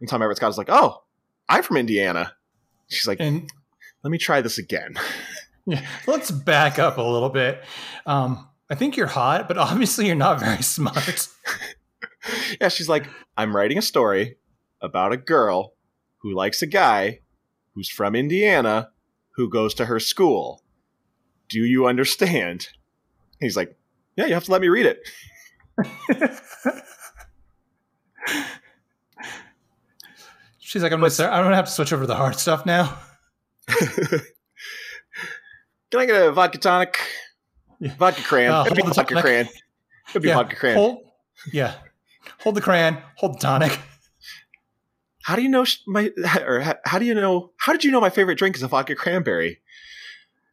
And 0.00 0.08
Tom 0.08 0.22
Everett 0.22 0.36
Scott 0.36 0.50
is 0.50 0.58
like, 0.58 0.70
"Oh, 0.70 1.02
I'm 1.48 1.64
from 1.64 1.76
Indiana." 1.78 2.34
She's 2.88 3.08
like, 3.08 3.18
And 3.20 3.50
"Let 4.04 4.10
me 4.10 4.18
try 4.18 4.40
this 4.40 4.58
again." 4.58 4.94
yeah, 5.66 5.84
let's 6.06 6.30
back 6.30 6.78
up 6.78 6.98
a 6.98 7.02
little 7.02 7.30
bit. 7.30 7.64
Um, 8.06 8.48
I 8.70 8.76
think 8.76 8.96
you're 8.96 9.08
hot, 9.08 9.48
but 9.48 9.58
obviously 9.58 10.06
you're 10.06 10.14
not 10.14 10.38
very 10.38 10.62
smart. 10.62 11.28
yeah, 12.60 12.68
she's 12.68 12.88
like, 12.88 13.08
"I'm 13.36 13.56
writing 13.56 13.78
a 13.78 13.82
story 13.82 14.36
about 14.80 15.12
a 15.12 15.16
girl 15.16 15.74
who 16.18 16.34
likes 16.34 16.62
a 16.62 16.66
guy 16.66 17.20
who's 17.74 17.88
from 17.88 18.14
Indiana 18.14 18.90
who 19.36 19.48
goes 19.48 19.74
to 19.74 19.86
her 19.86 20.00
school. 20.00 20.62
Do 21.48 21.60
you 21.60 21.86
understand?" 21.86 22.68
He's 23.40 23.56
like, 23.56 23.76
"Yeah, 24.16 24.26
you 24.26 24.34
have 24.34 24.44
to 24.44 24.52
let 24.52 24.60
me 24.60 24.68
read 24.68 24.86
it." 24.86 25.00
She's 30.58 30.82
like, 30.82 30.92
I'm 30.92 31.00
gonna 31.00 31.12
I'm 31.30 31.44
gonna 31.44 31.56
have 31.56 31.64
to 31.66 31.70
switch 31.70 31.92
over 31.92 32.02
to 32.02 32.06
the 32.06 32.14
hard 32.14 32.38
stuff 32.38 32.66
now. 32.66 32.98
Can 33.68 34.20
I 35.94 36.04
get 36.06 36.26
a 36.26 36.32
vodka 36.32 36.58
tonic? 36.58 36.98
Yeah. 37.80 37.94
Vodka 37.96 38.22
crayon. 38.22 38.52
Uh, 38.52 38.64
It'd 38.66 38.76
be 38.76 38.82
hold 38.82 38.90
the 38.92 38.94
vodka 38.96 39.14
tonic. 39.14 39.24
crayon. 39.24 39.48
It'd 40.10 40.22
be 40.22 40.28
yeah, 40.28 40.34
vodka 40.34 40.56
crayon. 40.56 40.76
Hold, 40.76 40.98
yeah, 41.52 41.74
hold 42.40 42.54
the 42.56 42.60
crayon, 42.60 42.98
hold 43.16 43.36
the 43.36 43.38
tonic. 43.38 43.80
how 45.22 45.36
do 45.36 45.42
you 45.42 45.48
know 45.48 45.64
my 45.86 46.10
or 46.46 46.60
how, 46.60 46.74
how 46.84 46.98
do 46.98 47.06
you 47.06 47.14
know 47.14 47.52
how 47.58 47.72
did 47.72 47.84
you 47.84 47.90
know 47.90 48.00
my 48.00 48.10
favorite 48.10 48.36
drink 48.36 48.56
is 48.56 48.62
a 48.62 48.68
vodka 48.68 48.94
cranberry 48.94 49.60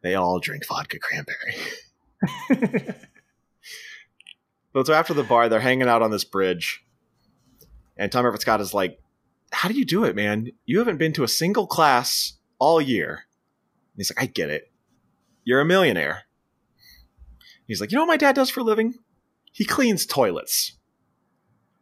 they 0.02 0.14
all 0.14 0.38
drink 0.38 0.66
vodka 0.66 0.98
cranberry. 0.98 1.56
But 4.76 4.86
so 4.86 4.92
after 4.92 5.14
the 5.14 5.22
bar 5.22 5.48
they're 5.48 5.60
hanging 5.60 5.88
out 5.88 6.02
on 6.02 6.10
this 6.10 6.24
bridge. 6.24 6.84
And 7.96 8.12
tom 8.12 8.26
everett 8.26 8.42
scott 8.42 8.60
is 8.60 8.74
like 8.74 9.00
how 9.50 9.70
do 9.70 9.74
you 9.74 9.86
do 9.86 10.04
it 10.04 10.14
man? 10.14 10.50
You 10.66 10.80
haven't 10.80 10.98
been 10.98 11.14
to 11.14 11.24
a 11.24 11.28
single 11.28 11.66
class 11.66 12.34
all 12.58 12.78
year. 12.78 13.24
And 13.94 13.96
he's 13.96 14.10
like 14.10 14.22
i 14.22 14.26
get 14.26 14.50
it. 14.50 14.70
You're 15.44 15.62
a 15.62 15.64
millionaire. 15.64 16.24
He's 17.66 17.80
like 17.80 17.90
you 17.90 17.96
know 17.96 18.02
what 18.02 18.08
my 18.08 18.18
dad 18.18 18.34
does 18.34 18.50
for 18.50 18.60
a 18.60 18.64
living? 18.64 18.96
He 19.50 19.64
cleans 19.64 20.04
toilets. 20.04 20.76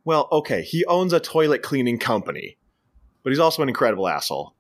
Well 0.05 0.29
okay 0.31 0.62
he 0.62 0.85
owns 0.85 1.12
a 1.12 1.18
toilet 1.18 1.62
cleaning 1.62 1.98
company 1.98 2.59
but 3.24 3.31
he's 3.31 3.40
also 3.40 3.61
an 3.64 3.68
incredible 3.68 4.07
asshole. 4.07 4.55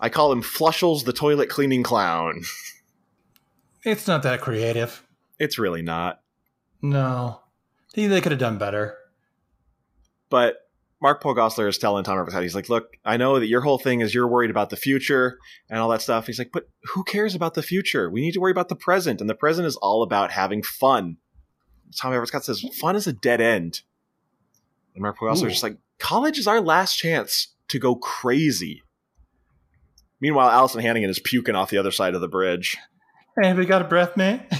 I 0.00 0.08
call 0.08 0.32
him 0.32 0.42
Flushels 0.42 1.04
the 1.04 1.12
toilet 1.12 1.48
cleaning 1.48 1.84
clown. 1.84 2.42
it's 3.84 4.06
not 4.06 4.22
that 4.22 4.40
creative. 4.40 5.06
It's 5.38 5.58
really 5.58 5.82
not. 5.82 6.20
No, 6.82 7.40
they, 7.94 8.06
they 8.06 8.20
could 8.20 8.32
have 8.32 8.38
done 8.38 8.58
better. 8.58 8.96
But 10.28 10.56
Mark 11.02 11.22
Paul 11.22 11.34
Gosselaar 11.34 11.68
is 11.68 11.78
telling 11.78 12.04
Tom 12.04 12.18
Everett, 12.18 12.42
he's 12.42 12.54
like, 12.54 12.68
look, 12.68 12.96
I 13.04 13.16
know 13.16 13.40
that 13.40 13.46
your 13.46 13.62
whole 13.62 13.78
thing 13.78 14.00
is 14.00 14.14
you're 14.14 14.28
worried 14.28 14.50
about 14.50 14.70
the 14.70 14.76
future 14.76 15.38
and 15.68 15.78
all 15.80 15.88
that 15.88 16.02
stuff. 16.02 16.26
He's 16.26 16.38
like, 16.38 16.50
but 16.52 16.68
who 16.84 17.04
cares 17.04 17.34
about 17.34 17.54
the 17.54 17.62
future? 17.62 18.10
We 18.10 18.20
need 18.20 18.32
to 18.32 18.40
worry 18.40 18.52
about 18.52 18.68
the 18.68 18.76
present, 18.76 19.20
and 19.20 19.28
the 19.28 19.34
present 19.34 19.66
is 19.66 19.76
all 19.76 20.02
about 20.02 20.30
having 20.30 20.62
fun. 20.62 21.16
Tom 21.96 22.12
Everett 22.12 22.28
Scott 22.28 22.44
says, 22.44 22.64
fun 22.78 22.96
is 22.96 23.06
a 23.06 23.12
dead 23.12 23.40
end. 23.40 23.80
And 24.94 25.02
Mark 25.02 25.18
Paul 25.18 25.28
Ooh. 25.28 25.32
is 25.32 25.40
just 25.40 25.62
like, 25.62 25.78
college 25.98 26.38
is 26.38 26.46
our 26.46 26.60
last 26.60 26.96
chance 26.96 27.54
to 27.68 27.78
go 27.78 27.94
crazy. 27.94 28.82
Meanwhile, 30.20 30.50
Alyson 30.50 30.82
Hannigan 30.82 31.10
is 31.10 31.18
puking 31.18 31.54
off 31.54 31.70
the 31.70 31.78
other 31.78 31.90
side 31.90 32.14
of 32.14 32.20
the 32.20 32.28
bridge. 32.28 32.76
Hey, 33.40 33.52
we 33.54 33.64
got 33.66 33.80
a 33.82 33.84
breath, 33.84 34.16
mate. 34.16 34.40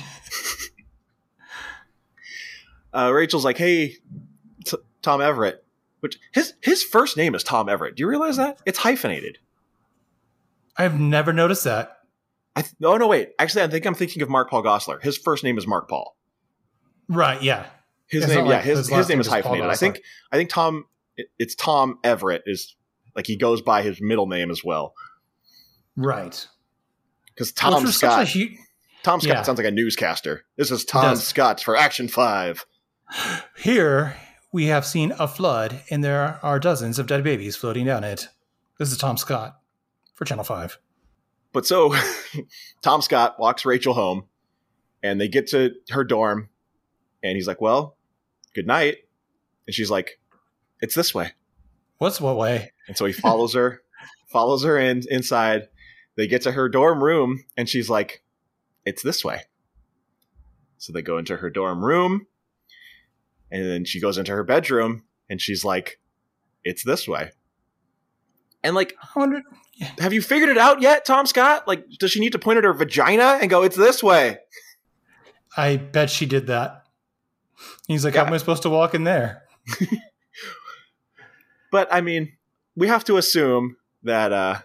uh, 2.94 3.10
Rachel's 3.12 3.44
like, 3.44 3.58
"Hey, 3.58 3.96
T- 4.64 4.76
Tom 5.02 5.20
Everett," 5.20 5.64
which 6.00 6.18
his 6.32 6.54
his 6.60 6.82
first 6.82 7.16
name 7.16 7.34
is 7.34 7.42
Tom 7.44 7.68
Everett. 7.68 7.96
Do 7.96 8.02
you 8.02 8.08
realize 8.08 8.36
that 8.36 8.60
it's 8.66 8.78
hyphenated? 8.78 9.38
I've 10.76 10.98
never 10.98 11.32
noticed 11.32 11.64
that. 11.64 11.98
I 12.56 12.62
th- 12.62 12.74
no, 12.80 12.96
no, 12.96 13.06
wait. 13.06 13.30
Actually, 13.38 13.64
I 13.64 13.68
think 13.68 13.86
I'm 13.86 13.94
thinking 13.94 14.22
of 14.22 14.28
Mark 14.28 14.50
Paul 14.50 14.62
Gosselaar. 14.62 15.02
His 15.02 15.16
first 15.16 15.44
name 15.44 15.58
is 15.58 15.66
Mark 15.66 15.88
Paul. 15.88 16.16
Right? 17.08 17.40
Yeah. 17.42 17.66
His 18.08 18.24
It's 18.24 18.32
name, 18.32 18.44
not 18.44 18.50
yeah, 18.50 18.56
like 18.56 18.64
his 18.64 18.78
his 18.78 18.88
his 18.88 19.08
name 19.08 19.20
is 19.20 19.26
hyphenated. 19.26 19.66
I 19.70 19.76
think 19.76 20.00
I 20.32 20.36
think 20.36 20.50
Tom. 20.50 20.86
it- 21.16 21.30
It's 21.38 21.54
Tom 21.54 21.98
Everett 22.02 22.42
is 22.46 22.76
like 23.14 23.26
he 23.26 23.36
goes 23.36 23.60
by 23.62 23.82
his 23.82 24.00
middle 24.00 24.26
name 24.26 24.50
as 24.50 24.64
well 24.64 24.94
Right. 25.96 26.46
because 27.26 27.52
Tom 27.52 27.82
was 27.82 27.96
such 27.96 28.26
a 28.26 28.26
Scott. 28.30 28.48
Tom 29.02 29.20
Scott 29.20 29.36
yeah. 29.36 29.42
sounds 29.42 29.58
like 29.58 29.66
a 29.66 29.70
newscaster. 29.70 30.44
This 30.56 30.70
is 30.70 30.84
Tom 30.84 31.02
does. 31.02 31.26
Scott 31.26 31.60
for 31.60 31.76
Action 31.76 32.08
Five. 32.08 32.66
Here 33.56 34.16
we 34.52 34.66
have 34.66 34.84
seen 34.84 35.12
a 35.18 35.26
flood, 35.26 35.80
and 35.90 36.04
there 36.04 36.38
are 36.42 36.58
dozens 36.58 36.98
of 36.98 37.06
dead 37.06 37.24
babies 37.24 37.56
floating 37.56 37.86
down 37.86 38.04
it. 38.04 38.28
This 38.78 38.92
is 38.92 38.98
Tom 38.98 39.16
Scott 39.16 39.58
for 40.14 40.24
Channel 40.24 40.44
Five. 40.44 40.78
But 41.52 41.66
so 41.66 41.94
Tom 42.82 43.02
Scott 43.02 43.36
walks 43.38 43.64
Rachel 43.64 43.94
home, 43.94 44.24
And 45.02 45.20
they 45.20 45.28
get 45.28 45.48
to 45.48 45.74
her 45.90 46.04
dorm, 46.04 46.50
and 47.22 47.36
he's 47.36 47.46
like, 47.46 47.60
"Well, 47.60 47.96
good 48.54 48.66
night." 48.66 48.98
And 49.66 49.74
she's 49.74 49.90
like, 49.90 50.20
"It's 50.80 50.94
this 50.94 51.14
way." 51.14 51.32
What's 51.98 52.20
what 52.20 52.36
way? 52.36 52.72
And 52.88 52.96
so 52.96 53.04
he 53.04 53.12
follows 53.12 53.54
her, 53.54 53.82
follows 54.32 54.64
her 54.64 54.78
in 54.78 55.02
inside. 55.10 55.68
They 56.16 56.26
get 56.26 56.42
to 56.42 56.52
her 56.52 56.68
dorm 56.68 57.02
room, 57.02 57.44
and 57.56 57.68
she's 57.68 57.88
like, 57.88 58.22
"It's 58.90 59.02
this 59.02 59.24
way." 59.24 59.42
So 60.78 60.92
they 60.92 61.02
go 61.02 61.18
into 61.18 61.36
her 61.36 61.48
dorm 61.50 61.84
room, 61.84 62.26
and 63.50 63.64
then 63.64 63.84
she 63.84 64.00
goes 64.00 64.18
into 64.18 64.32
her 64.32 64.44
bedroom, 64.44 65.04
and 65.28 65.40
she's 65.40 65.64
like, 65.64 66.00
"It's 66.64 66.84
this 66.84 67.06
way." 67.08 67.30
And 68.62 68.74
like, 68.74 68.94
I 69.02 69.18
wonder. 69.18 69.42
have 69.98 70.12
you 70.12 70.20
figured 70.20 70.50
it 70.50 70.58
out 70.58 70.82
yet, 70.82 71.04
Tom 71.06 71.24
Scott? 71.24 71.66
Like, 71.66 71.88
does 71.98 72.10
she 72.10 72.20
need 72.20 72.32
to 72.32 72.38
point 72.38 72.58
at 72.58 72.64
her 72.64 72.74
vagina 72.74 73.38
and 73.40 73.48
go, 73.48 73.62
"It's 73.62 73.76
this 73.76 74.02
way"? 74.02 74.38
I 75.56 75.76
bet 75.76 76.10
she 76.10 76.26
did 76.26 76.46
that. 76.48 76.84
He's 77.88 78.04
like, 78.04 78.14
Yeah. 78.14 78.20
how 78.22 78.26
am 78.28 78.32
I 78.32 78.36
supposed 78.36 78.62
to 78.62 78.70
walk 78.70 78.94
in 78.94 79.04
there? 79.04 79.42
But 81.70 81.88
I 81.92 82.00
mean, 82.00 82.32
we 82.76 82.88
have 82.88 83.04
to 83.04 83.16
assume 83.16 83.76
that 84.02 84.32
uh, 84.32 84.58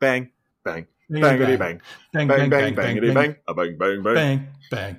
bang, 0.00 0.30
bang, 0.64 0.86
bangity 1.10 1.58
bang, 1.58 1.80
bang, 2.12 2.28
bang, 2.28 2.50
bang, 2.50 2.74
bangity 2.74 3.14
bang, 3.14 3.36
a 3.48 3.54
bang, 3.54 3.76
bang, 3.76 4.02
bang. 4.02 4.14
bang, 4.14 4.48
bang. 4.70 4.96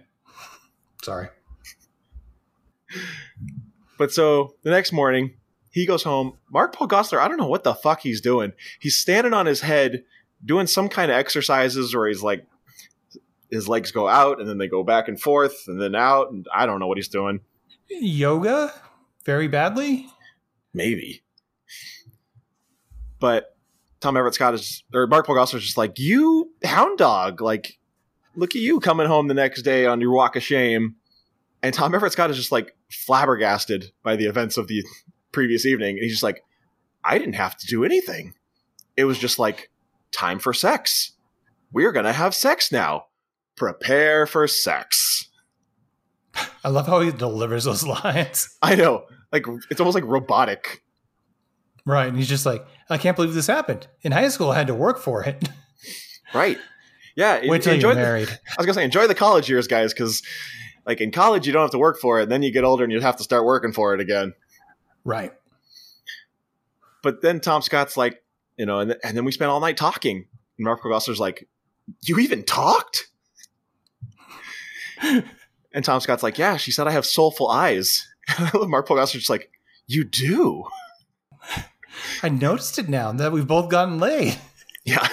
Sorry. 1.02 1.30
But 3.98 4.12
so 4.12 4.56
the 4.64 4.70
next 4.70 4.92
morning, 4.92 5.36
he 5.72 5.86
goes 5.86 6.04
home. 6.04 6.38
Mark 6.52 6.76
Paul 6.76 6.88
Gosselaar, 6.88 7.20
I 7.20 7.28
don't 7.28 7.38
know 7.38 7.48
what 7.48 7.64
the 7.64 7.74
fuck 7.74 8.02
he's 8.02 8.22
doing. 8.22 8.54
He's 8.80 8.98
standing 8.98 9.34
on 9.34 9.46
his 9.46 9.62
head 9.62 10.04
doing 10.44 10.68
some 10.68 10.90
kind 10.90 11.12
of 11.12 11.18
exercises 11.18 11.96
where 11.96 12.08
he's 12.08 12.22
like, 12.22 12.46
his 13.50 13.68
legs 13.68 13.92
go 13.92 14.08
out 14.08 14.40
and 14.40 14.50
then 14.50 14.58
they 14.58 14.68
go 14.68 14.84
back 14.84 15.08
and 15.08 15.20
forth 15.20 15.66
and 15.68 15.80
then 15.80 15.96
out. 15.96 16.32
And 16.32 16.46
I 16.54 16.66
don't 16.66 16.80
know 16.80 16.88
what 16.88 16.98
he's 16.98 17.10
doing. 17.10 17.42
Yoga? 17.90 18.74
Very 19.26 19.48
badly? 19.48 20.08
Maybe. 20.74 21.22
But 23.20 23.51
Tom 24.02 24.18
Everett 24.18 24.34
Scott 24.34 24.56
is, 24.56 24.84
or 24.94 25.08
Mark 25.08 25.26
Paul 25.26 25.36
Gosselaar 25.36 25.58
is 25.58 25.64
just 25.64 25.78
like, 25.78 25.98
you 25.98 26.52
hound 26.64 26.98
dog. 26.98 27.40
Like, 27.40 27.80
look 28.36 28.56
at 28.56 28.62
you 28.62 28.80
coming 28.80 29.08
home 29.08 29.28
the 29.28 29.34
next 29.34 29.62
day 29.62 29.86
on 29.86 30.02
your 30.02 30.12
walk 30.12 30.36
of 30.36 30.44
shame. 30.44 30.96
And 31.64 31.74
Tom 31.74 31.94
Everett 31.94 32.12
Scott 32.12 32.32
is 32.32 32.38
just 32.38 32.52
like 32.52 32.76
flabbergasted 32.90 33.92
by 34.04 34.16
the 34.16 34.26
events 34.26 34.58
of 34.58 34.68
the 34.68 34.84
previous 35.32 35.66
evening. 35.66 35.92
And 35.92 36.04
he's 36.04 36.14
just 36.14 36.24
like, 36.24 36.44
I 37.04 37.18
didn't 37.18 37.36
have 37.36 37.56
to 37.58 37.68
do 37.68 37.86
anything. 37.86 38.34
It 38.98 39.06
was 39.06 39.20
just 39.20 39.40
like, 39.40 39.70
time 40.12 40.40
for 40.40 40.54
sex. 40.54 41.14
We're 41.72 41.92
going 41.92 42.06
to 42.06 42.14
have 42.14 42.36
sex 42.36 42.72
now. 42.72 43.06
Prepare 43.56 44.26
for 44.26 44.48
sex. 44.48 45.30
I 46.64 46.70
love 46.70 46.88
how 46.88 47.02
he 47.02 47.12
delivers 47.12 47.66
those 47.66 47.86
lines. 48.04 48.58
I 48.62 48.76
know. 48.76 49.06
Like, 49.32 49.46
it's 49.70 49.80
almost 49.80 49.96
like 49.96 50.04
robotic. 50.06 50.84
Right. 51.86 52.08
And 52.08 52.18
he's 52.18 52.30
just 52.30 52.46
like, 52.46 52.66
I 52.90 52.98
can't 52.98 53.16
believe 53.16 53.34
this 53.34 53.48
happened. 53.48 53.88
In 54.02 54.12
high 54.12 54.28
school, 54.30 54.52
I 54.52 54.58
had 54.58 54.68
to 54.68 54.76
work 54.76 55.00
for 55.00 55.24
it. 55.24 55.50
Right. 56.34 56.58
Yeah. 57.18 57.42
Wait 57.46 57.62
till 57.62 57.76
you're 57.76 57.94
the- 57.94 58.00
married. 58.00 58.30
I 58.30 58.56
was 58.58 58.66
gonna 58.66 58.74
say 58.74 58.86
enjoy 58.86 59.06
the 59.08 59.14
college 59.16 59.50
years, 59.50 59.68
guys, 59.68 59.94
because 59.94 60.24
like 60.86 61.02
in 61.02 61.12
college 61.12 61.46
you 61.46 61.52
don't 61.52 61.62
have 61.64 61.72
to 61.72 61.78
work 61.78 62.00
for 62.00 62.20
it. 62.20 62.24
And 62.24 62.32
Then 62.32 62.42
you 62.42 62.54
get 62.54 62.64
older 62.64 62.86
and 62.86 62.94
you 62.94 63.02
have 63.02 63.18
to 63.18 63.24
start 63.24 63.44
working 63.44 63.74
for 63.74 63.94
it 63.94 64.00
again. 64.00 64.34
Right. 65.04 65.34
But 67.04 67.22
then 67.22 67.42
Tom 67.42 67.62
Scott's 67.62 67.98
like, 67.98 68.24
you 68.58 68.66
know, 68.66 68.80
and, 68.80 68.96
and 69.04 69.18
then 69.18 69.26
we 69.26 69.34
spent 69.34 69.52
all 69.52 69.60
night 69.60 69.76
talking. 69.76 70.26
And 70.58 70.64
Mark 70.66 70.82
Gosselaar's 70.84 71.20
like, 71.20 71.50
"You 72.06 72.18
even 72.20 72.44
talked?" 72.44 73.10
and 75.02 75.84
Tom 75.84 76.00
Scott's 76.00 76.24
like, 76.24 76.38
"Yeah." 76.38 76.58
She 76.58 76.72
said 76.72 76.88
I 76.88 76.92
have 76.92 77.06
soulful 77.06 77.50
eyes. 77.50 78.08
Mark 78.54 78.88
Gosselaar's 78.88 79.12
just 79.12 79.30
like, 79.30 79.52
"You 79.88 80.04
do." 80.06 80.64
I 82.24 82.30
noticed 82.30 82.80
it 82.80 82.90
now 82.90 83.12
that 83.12 83.32
we've 83.32 83.48
both 83.48 83.70
gotten 83.70 84.00
laid. 84.00 84.38
Yeah. 84.84 85.08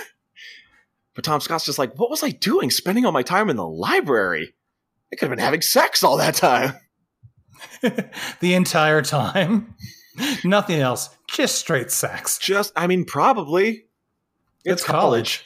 But 1.15 1.25
Tom 1.25 1.43
Scott's 1.43 1.67
just 1.67 1.79
like, 1.79 1.99
"What 1.99 2.09
was 2.09 2.23
I 2.23 2.31
doing? 2.31 2.71
Spending 2.71 3.05
all 3.05 3.13
my 3.13 3.23
time 3.23 3.51
in 3.51 3.57
the 3.57 3.69
library? 3.69 4.55
I 5.13 5.17
could 5.17 5.29
have 5.29 5.37
been 5.37 5.45
having 5.45 5.61
sex 5.61 6.03
all 6.03 6.17
that 6.17 6.37
time." 6.37 6.73
the 8.41 8.55
entire 8.55 9.03
time. 9.03 9.75
Nothing 10.45 10.81
else. 10.81 11.11
Just 11.29 11.57
straight 11.57 11.91
sex. 11.91 12.39
Just, 12.39 12.73
I 12.77 12.87
mean, 12.87 13.05
probably. 13.05 13.85
It's 14.65 14.85
college. 14.85 15.45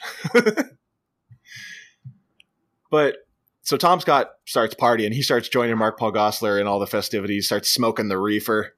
but 2.89 3.17
so 3.61 3.77
Tom 3.77 3.99
Scott 3.99 4.31
starts 4.45 4.75
partying. 4.75 5.13
He 5.13 5.21
starts 5.21 5.47
joining 5.47 5.77
Mark 5.77 5.97
Paul 5.97 6.11
Gosselaar 6.11 6.59
in 6.59 6.67
all 6.67 6.79
the 6.79 6.87
festivities. 6.87 7.45
Starts 7.45 7.69
smoking 7.69 8.09
the 8.09 8.17
reefer. 8.17 8.75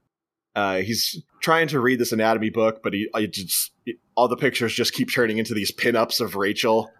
Uh, 0.56 0.78
he's 0.78 1.22
trying 1.42 1.68
to 1.68 1.78
read 1.78 1.98
this 2.00 2.10
anatomy 2.12 2.50
book, 2.50 2.80
but 2.82 2.92
he 2.94 3.08
just 3.28 3.70
all 4.16 4.26
the 4.26 4.36
pictures 4.36 4.74
just 4.74 4.92
keep 4.94 5.12
turning 5.12 5.38
into 5.38 5.54
these 5.54 5.70
pinups 5.70 6.20
of 6.20 6.34
Rachel. 6.34 6.90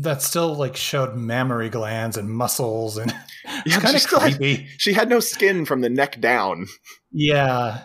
That 0.00 0.22
still 0.22 0.54
like 0.54 0.74
showed 0.76 1.14
mammary 1.14 1.68
glands 1.68 2.16
and 2.16 2.30
muscles 2.30 2.96
and 2.96 3.10
it's 3.44 3.74
Yeah, 3.74 3.80
kind 3.80 3.88
she 3.90 3.96
of 3.96 4.00
still 4.02 4.20
had- 4.20 4.36
creepy. 4.38 4.66
She 4.78 4.94
had 4.94 5.08
no 5.10 5.20
skin 5.20 5.66
from 5.66 5.82
the 5.82 5.90
neck 5.90 6.20
down. 6.20 6.66
Yeah. 7.12 7.82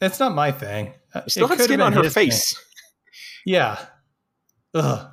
that's 0.00 0.18
not 0.18 0.34
my 0.34 0.50
thing. 0.50 0.92
Uh, 1.14 1.22
Still 1.28 1.46
it 1.46 1.50
had 1.58 1.60
skin 1.60 1.80
on 1.80 1.92
her 1.92 2.02
his 2.02 2.14
thing. 2.14 2.30
face. 2.30 2.60
Yeah. 3.46 3.78
Ugh. 4.74 5.08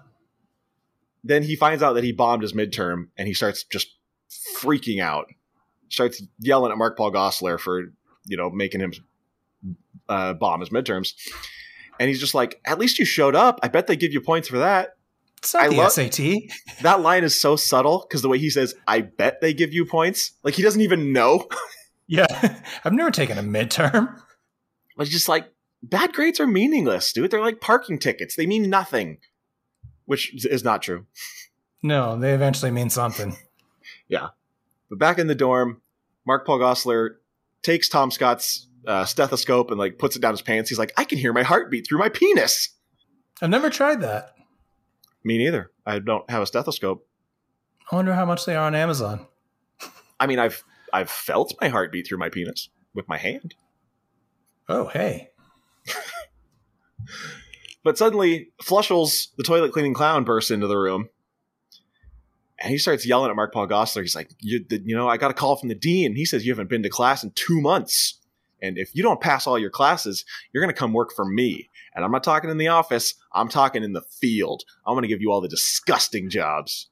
Then 1.23 1.43
he 1.43 1.55
finds 1.55 1.83
out 1.83 1.93
that 1.93 2.03
he 2.03 2.11
bombed 2.11 2.41
his 2.41 2.53
midterm, 2.53 3.09
and 3.17 3.27
he 3.27 3.33
starts 3.33 3.63
just 3.63 3.87
freaking 4.57 5.01
out. 5.01 5.25
Starts 5.89 6.21
yelling 6.39 6.71
at 6.71 6.77
Mark 6.77 6.97
Paul 6.97 7.11
Gosselaar 7.11 7.59
for 7.59 7.85
you 8.27 8.37
know 8.37 8.49
making 8.49 8.81
him 8.81 8.93
uh, 10.07 10.33
bomb 10.33 10.59
his 10.59 10.69
midterms, 10.69 11.13
and 11.99 12.07
he's 12.09 12.19
just 12.19 12.35
like, 12.35 12.59
"At 12.65 12.77
least 12.79 12.99
you 12.99 13.05
showed 13.05 13.35
up. 13.35 13.59
I 13.63 13.67
bet 13.67 13.87
they 13.87 13.95
give 13.95 14.13
you 14.13 14.21
points 14.21 14.47
for 14.47 14.59
that." 14.59 14.95
It's 15.39 15.53
not 15.53 15.63
I 15.63 15.69
the 15.69 15.75
love- 15.77 15.91
SAT. 15.91 16.19
That 16.81 17.01
line 17.01 17.23
is 17.23 17.39
so 17.39 17.55
subtle 17.55 18.05
because 18.07 18.21
the 18.21 18.29
way 18.29 18.37
he 18.37 18.49
says, 18.49 18.75
"I 18.87 19.01
bet 19.01 19.41
they 19.41 19.53
give 19.53 19.73
you 19.73 19.85
points," 19.85 20.31
like 20.43 20.53
he 20.55 20.63
doesn't 20.63 20.81
even 20.81 21.11
know. 21.13 21.47
Yeah. 22.09 22.61
I've 22.85 22.93
never 22.93 23.11
taken 23.11 23.37
a 23.37 23.43
midterm. 23.43 24.17
But 24.95 25.07
he's 25.07 25.11
just 25.13 25.27
like, 25.27 25.51
bad 25.83 26.13
grades 26.13 26.39
are 26.39 26.47
meaningless, 26.47 27.11
dude. 27.11 27.29
They're 27.31 27.41
like 27.41 27.59
parking 27.59 27.99
tickets. 27.99 28.37
They 28.37 28.45
mean 28.45 28.69
nothing, 28.69 29.17
which 30.05 30.45
is 30.45 30.63
not 30.63 30.81
true. 30.81 31.05
No, 31.83 32.17
they 32.17 32.33
eventually 32.33 32.71
mean 32.71 32.89
something. 32.89 33.35
Yeah. 34.07 34.29
But 34.89 34.99
back 34.99 35.19
in 35.19 35.27
the 35.27 35.35
dorm, 35.35 35.81
Mark 36.25 36.45
Paul 36.45 36.59
Gosselaar 36.59 37.15
takes 37.67 37.89
Tom 37.89 38.09
Scott's 38.11 38.67
uh, 38.87 39.03
stethoscope 39.03 39.69
and 39.69 39.77
like 39.77 39.99
puts 39.99 40.15
it 40.15 40.21
down 40.21 40.33
his 40.33 40.41
pants. 40.41 40.69
He's 40.69 40.79
like, 40.79 40.93
I 40.97 41.03
can 41.03 41.17
hear 41.17 41.33
my 41.33 41.43
heartbeat 41.43 41.85
through 41.85 41.99
my 41.99 42.07
penis. 42.07 42.69
I've 43.41 43.49
never 43.49 43.69
tried 43.69 44.01
that. 44.01 44.33
Me 45.25 45.37
neither. 45.37 45.71
I 45.85 45.99
don't 45.99 46.27
have 46.29 46.41
a 46.41 46.45
stethoscope. 46.45 47.05
I 47.91 47.95
wonder 47.97 48.13
how 48.13 48.25
much 48.25 48.45
they 48.45 48.55
are 48.55 48.65
on 48.65 48.73
Amazon. 48.73 49.27
I 50.19 50.27
mean, 50.27 50.39
I've 50.39 50.63
I've 50.93 51.09
felt 51.09 51.53
my 51.59 51.67
heartbeat 51.67 52.07
through 52.07 52.19
my 52.19 52.29
penis 52.29 52.69
with 52.95 53.07
my 53.09 53.17
hand. 53.17 53.53
Oh, 54.69 54.87
hey. 54.87 55.29
But 57.87 57.97
suddenly, 57.97 58.49
Flushels, 58.61 59.29
the 59.37 59.43
toilet 59.43 59.71
cleaning 59.71 59.93
clown, 59.93 60.25
bursts 60.25 60.51
into 60.51 60.67
the 60.67 60.75
room. 60.75 61.07
And 62.59 62.71
he 62.71 62.77
starts 62.77 63.05
yelling 63.05 63.29
at 63.29 63.35
Mark 63.35 63.53
Paul 63.53 63.67
Gosselaar. 63.67 64.01
He's 64.01 64.15
like, 64.15 64.31
you, 64.39 64.65
you 64.69 64.95
know, 64.95 65.07
I 65.07 65.17
got 65.17 65.31
a 65.31 65.35
call 65.35 65.55
from 65.55 65.69
the 65.69 65.75
dean. 65.75 66.15
He 66.15 66.25
says 66.25 66.45
you 66.45 66.51
haven't 66.51 66.69
been 66.69 66.83
to 66.83 66.89
class 66.89 67.23
in 67.23 67.31
two 67.31 67.61
months. 67.61 68.19
And 68.61 68.77
if 68.77 68.95
you 68.95 69.03
don't 69.03 69.21
pass 69.21 69.45
all 69.45 69.59
your 69.59 69.69
classes, 69.69 70.25
you're 70.51 70.63
going 70.63 70.73
to 70.73 70.79
come 70.79 70.93
work 70.93 71.13
for 71.15 71.25
me. 71.25 71.69
And 71.93 72.03
I'm 72.03 72.11
not 72.11 72.23
talking 72.23 72.49
in 72.49 72.57
the 72.57 72.67
office. 72.67 73.13
I'm 73.31 73.49
talking 73.49 73.83
in 73.83 73.93
the 73.93 74.01
field. 74.01 74.63
I'm 74.85 74.95
going 74.95 75.03
to 75.03 75.07
give 75.07 75.21
you 75.21 75.31
all 75.31 75.41
the 75.41 75.47
disgusting 75.47 76.29
jobs. 76.29 76.89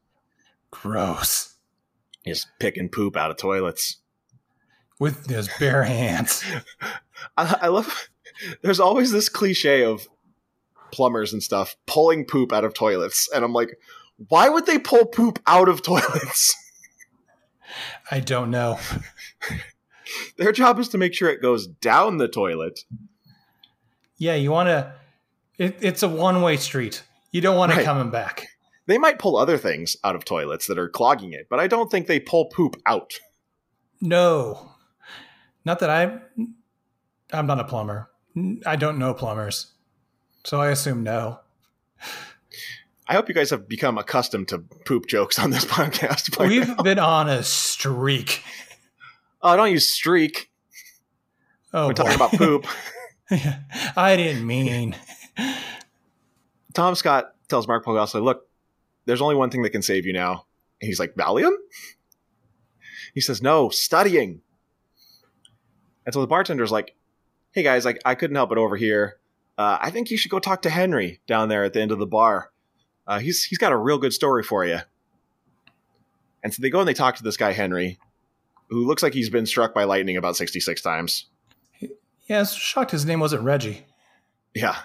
Gross. 0.70 1.56
Just 2.26 2.48
picking 2.60 2.90
poop 2.90 3.16
out 3.16 3.32
of 3.32 3.38
toilets. 3.38 3.98
With 5.00 5.28
his 5.28 5.50
bare 5.60 5.84
hands. 5.84 6.44
I, 7.38 7.58
I 7.64 7.68
love. 7.68 8.10
There's 8.62 8.80
always 8.80 9.12
this 9.12 9.30
cliche 9.30 9.84
of 9.84 10.08
plumbers 10.92 11.34
and 11.34 11.44
stuff 11.44 11.76
pulling 11.86 12.26
poop 12.26 12.54
out 12.54 12.64
of 12.64 12.74
toilets, 12.74 13.30
and 13.34 13.44
I'm 13.44 13.54
like, 13.54 13.78
why 14.30 14.50
would 14.50 14.66
they 14.66 14.80
pull 14.80 15.06
poop 15.06 15.40
out 15.48 15.68
of 15.70 15.82
toilets? 15.84 16.56
I 18.12 18.20
don't 18.20 18.52
know. 18.52 18.80
Their 20.38 20.52
job 20.52 20.80
is 20.80 20.88
to 20.90 20.98
make 20.98 21.14
sure 21.14 21.30
it 21.30 21.42
goes 21.42 21.68
down 21.68 22.18
the 22.18 22.28
toilet. 22.28 22.82
Yeah, 24.18 24.36
you 24.36 24.52
want 24.52 24.68
to. 24.68 24.94
It, 25.58 25.78
it's 25.82 26.04
a 26.04 26.08
one 26.10 26.42
way 26.42 26.58
street. 26.58 27.04
You 27.32 27.42
don't 27.42 27.58
want 27.58 27.72
it 27.72 27.78
Right. 27.78 27.86
coming 27.86 28.12
back. 28.12 28.48
They 28.88 28.98
might 28.98 29.20
pull 29.20 29.36
other 29.36 29.58
things 29.58 29.98
out 30.04 30.16
of 30.16 30.24
toilets 30.26 30.68
that 30.68 30.78
are 30.78 30.88
clogging 30.88 31.34
it, 31.34 31.48
but 31.50 31.60
I 31.60 31.68
don't 31.68 31.90
think 31.90 32.06
they 32.08 32.20
pull 32.20 32.46
poop 32.46 32.76
out. 32.86 33.14
No. 34.00 34.72
Not 35.66 35.80
that 35.80 35.90
I'm. 35.90 36.22
I'm 37.34 37.48
not 37.48 37.60
a 37.60 37.64
plumber. 37.64 38.10
I 38.66 38.76
don't 38.76 39.00
know 39.00 39.14
plumbers. 39.14 39.72
So 40.44 40.62
I 40.62 40.70
assume 40.70 41.04
no. 41.04 41.40
I 43.08 43.14
hope 43.14 43.28
you 43.30 43.36
guys 43.36 43.52
have 43.52 43.68
become 43.68 43.98
accustomed 43.98 44.48
to 44.50 44.60
poop 44.60 45.08
jokes 45.08 45.38
on 45.38 45.52
this 45.52 45.66
podcast. 45.76 46.38
We've 46.48 46.68
now. 46.68 46.76
been 46.76 47.00
on 47.00 47.30
a 47.30 47.44
streak. 47.44 48.44
Oh, 49.42 49.56
don't 49.56 49.72
use 49.72 49.90
streak. 49.90 50.50
Oh, 51.74 51.88
We're 51.88 51.94
talking 51.94 52.16
about 52.16 52.32
poop. 52.32 52.66
I 53.96 54.16
didn't 54.16 54.46
mean. 54.46 54.96
Tom 56.74 56.96
Scott 56.96 57.34
tells 57.48 57.68
Mark 57.68 57.84
Paul 57.84 57.96
Gosselaar, 57.96 58.24
look, 58.24 58.48
there's 59.06 59.22
only 59.22 59.36
one 59.36 59.50
thing 59.50 59.62
that 59.64 59.72
can 59.72 59.82
save 59.82 60.06
you 60.06 60.14
now. 60.14 60.46
And 60.82 60.88
he's 60.88 61.00
like, 61.00 61.16
Valium? 61.16 61.54
He 63.14 63.22
says, 63.22 63.42
no, 63.42 63.70
studying. 63.70 64.42
And 66.06 66.14
so 66.14 66.22
the 66.22 66.28
bartender's 66.28 66.72
like, 66.72 66.96
hey 67.52 67.64
guys, 67.64 67.86
I, 67.86 67.96
I 68.04 68.16
couldn't 68.16 68.36
help 68.36 68.52
it 68.52 68.58
over 68.58 68.76
here. 68.76 69.18
Uh, 69.58 69.78
I 69.80 69.90
think 69.90 70.12
you 70.12 70.18
should 70.18 70.32
go 70.32 70.40
talk 70.40 70.62
to 70.64 70.70
Henry 70.70 71.22
down 71.28 71.50
there 71.50 71.64
at 71.64 71.74
the 71.74 71.82
end 71.82 71.92
of 71.92 72.00
the 72.00 72.06
bar. 72.06 72.52
Uh, 73.08 73.20
he's 73.20 73.44
he's 73.44 73.58
got 73.58 73.72
a 73.72 73.78
real 73.78 73.98
good 73.98 74.14
story 74.14 74.44
for 74.44 74.66
you. 74.66 74.80
And 76.44 76.54
so 76.54 76.62
they 76.62 76.70
go 76.70 76.80
and 76.80 76.88
they 76.88 76.94
talk 76.94 77.16
to 77.18 77.24
this 77.24 77.38
guy 77.38 77.52
Henry, 77.52 77.98
who 78.70 78.86
looks 78.86 79.02
like 79.04 79.14
he's 79.14 79.30
been 79.30 79.46
struck 79.46 79.74
by 79.74 79.84
lightning 79.84 80.18
about 80.18 80.36
sixty 80.36 80.60
six 80.60 80.82
times. 80.82 81.28
Yeah, 82.28 82.38
I 82.38 82.40
was 82.40 82.54
shocked 82.54 82.92
his 82.92 83.06
name 83.06 83.20
wasn't 83.20 83.44
Reggie. 83.44 83.86
Yeah. 84.54 84.76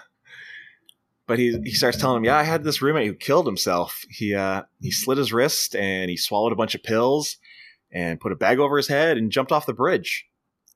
But 1.27 1.39
he 1.39 1.57
he 1.63 1.71
starts 1.71 1.97
telling 1.97 2.17
him, 2.17 2.25
"Yeah, 2.25 2.37
I 2.37 2.43
had 2.43 2.63
this 2.63 2.81
roommate 2.81 3.07
who 3.07 3.13
killed 3.13 3.45
himself. 3.45 4.03
He 4.09 4.35
uh 4.35 4.63
he 4.81 4.91
slit 4.91 5.17
his 5.17 5.31
wrist 5.31 5.75
and 5.75 6.09
he 6.09 6.17
swallowed 6.17 6.51
a 6.51 6.57
bunch 6.57 6.75
of 6.75 6.83
pills 6.83 7.37
and 7.91 8.19
put 8.19 8.31
a 8.31 8.35
bag 8.35 8.59
over 8.59 8.77
his 8.77 8.87
head 8.87 9.17
and 9.17 9.31
jumped 9.31 9.51
off 9.51 9.65
the 9.65 9.73
bridge." 9.73 10.27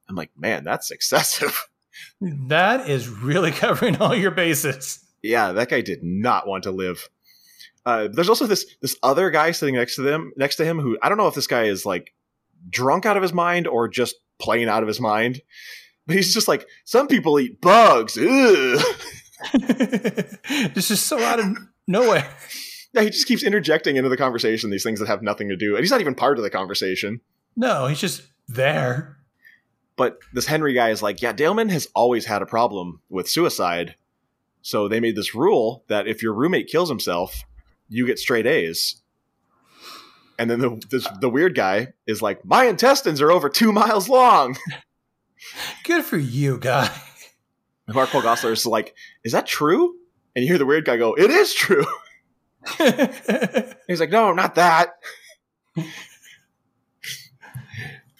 I'm 0.08 0.16
like, 0.16 0.32
"Man, 0.38 0.64
that's 0.64 0.92
excessive." 0.92 1.68
That 2.20 2.90
is 2.90 3.08
really 3.08 3.52
covering 3.54 3.96
all 3.98 4.14
your 4.14 4.32
bases. 4.32 5.00
yeah, 5.24 5.54
that 5.54 5.70
guy 5.70 5.80
did 5.80 6.04
not 6.04 6.46
want 6.46 6.64
to 6.64 6.72
live. 6.72 7.08
Uh, 7.86 8.08
there's 8.12 8.30
also 8.30 8.48
this 8.48 8.66
this 8.82 8.96
other 9.04 9.30
guy 9.30 9.52
sitting 9.52 9.76
next 9.76 9.96
to 9.96 10.02
them 10.02 10.34
next 10.36 10.56
to 10.56 10.66
him 10.66 10.80
who 10.80 10.98
I 11.02 11.10
don't 11.10 11.18
know 11.18 11.28
if 11.28 11.36
this 11.36 11.48
guy 11.48 11.66
is 11.66 11.86
like 11.86 12.14
drunk 12.70 13.06
out 13.06 13.18
of 13.18 13.24
his 13.24 13.34
mind 13.34 13.68
or 13.68 13.88
just 13.88 14.16
plain 14.40 14.68
out 14.68 14.82
of 14.84 14.88
his 14.88 15.00
mind. 15.00 15.42
But 16.08 16.18
he's 16.18 16.34
just 16.34 16.48
like, 16.48 16.68
some 16.84 17.08
people 17.08 17.40
eat 17.40 17.62
bugs. 17.62 18.18
This 20.74 20.90
is 20.92 21.02
so 21.02 21.20
out 21.20 21.40
of 21.40 21.58
nowhere. 21.88 22.28
Yeah, 22.94 23.02
he 23.02 23.10
just 23.10 23.28
keeps 23.28 23.44
interjecting 23.44 23.98
into 23.98 24.08
the 24.08 24.16
conversation 24.16 24.70
these 24.70 24.82
things 24.82 25.00
that 25.00 25.10
have 25.10 25.22
nothing 25.22 25.50
to 25.50 25.58
do, 25.58 25.76
and 25.76 25.84
he's 25.84 25.92
not 25.92 26.00
even 26.00 26.16
part 26.16 26.38
of 26.38 26.46
the 26.46 26.50
conversation. 26.50 27.20
No, 27.58 27.88
he's 27.88 28.00
just 28.00 28.22
there. 28.48 29.18
But 29.98 30.20
this 30.32 30.46
Henry 30.46 30.72
guy 30.72 30.92
is 30.92 31.04
like, 31.04 31.22
yeah, 31.22 31.34
Daleman 31.34 31.70
has 31.72 31.90
always 31.94 32.24
had 32.28 32.42
a 32.42 32.46
problem 32.46 33.02
with 33.10 33.28
suicide, 33.28 33.96
so 34.62 34.88
they 34.88 35.02
made 35.02 35.18
this 35.18 35.36
rule 35.36 35.84
that 35.90 36.08
if 36.08 36.24
your 36.24 36.34
roommate 36.34 36.70
kills 36.70 36.88
himself, 36.88 37.44
you 37.90 38.06
get 38.06 38.20
straight 38.20 38.46
A's. 38.46 39.02
And 40.38 40.50
then 40.50 40.60
the 40.60 40.82
this, 40.90 41.08
the 41.22 41.30
weird 41.30 41.56
guy 41.56 41.94
is 42.08 42.22
like, 42.22 42.44
my 42.44 42.66
intestines 42.66 43.22
are 43.22 43.32
over 43.32 43.50
two 43.50 43.72
miles 43.72 44.10
long. 44.10 44.58
Good 45.84 46.04
for 46.04 46.18
you, 46.18 46.58
guy. 46.58 46.90
And 47.88 47.96
Mark 47.96 48.10
Paul 48.10 48.22
Gosselaar 48.22 48.52
is 48.52 48.66
like, 48.66 48.96
is 49.24 49.32
that 49.32 49.46
true? 49.46 49.96
And 50.36 50.44
you 50.44 50.50
hear 50.50 50.58
the 50.58 50.66
weird 50.66 50.86
guy 50.86 50.98
go, 50.98 51.14
it 51.14 51.30
is 51.30 51.54
true. 51.54 51.86
He's 53.88 54.00
like, 54.00 54.10
no, 54.10 54.34
not 54.34 54.56
that. 54.56 54.96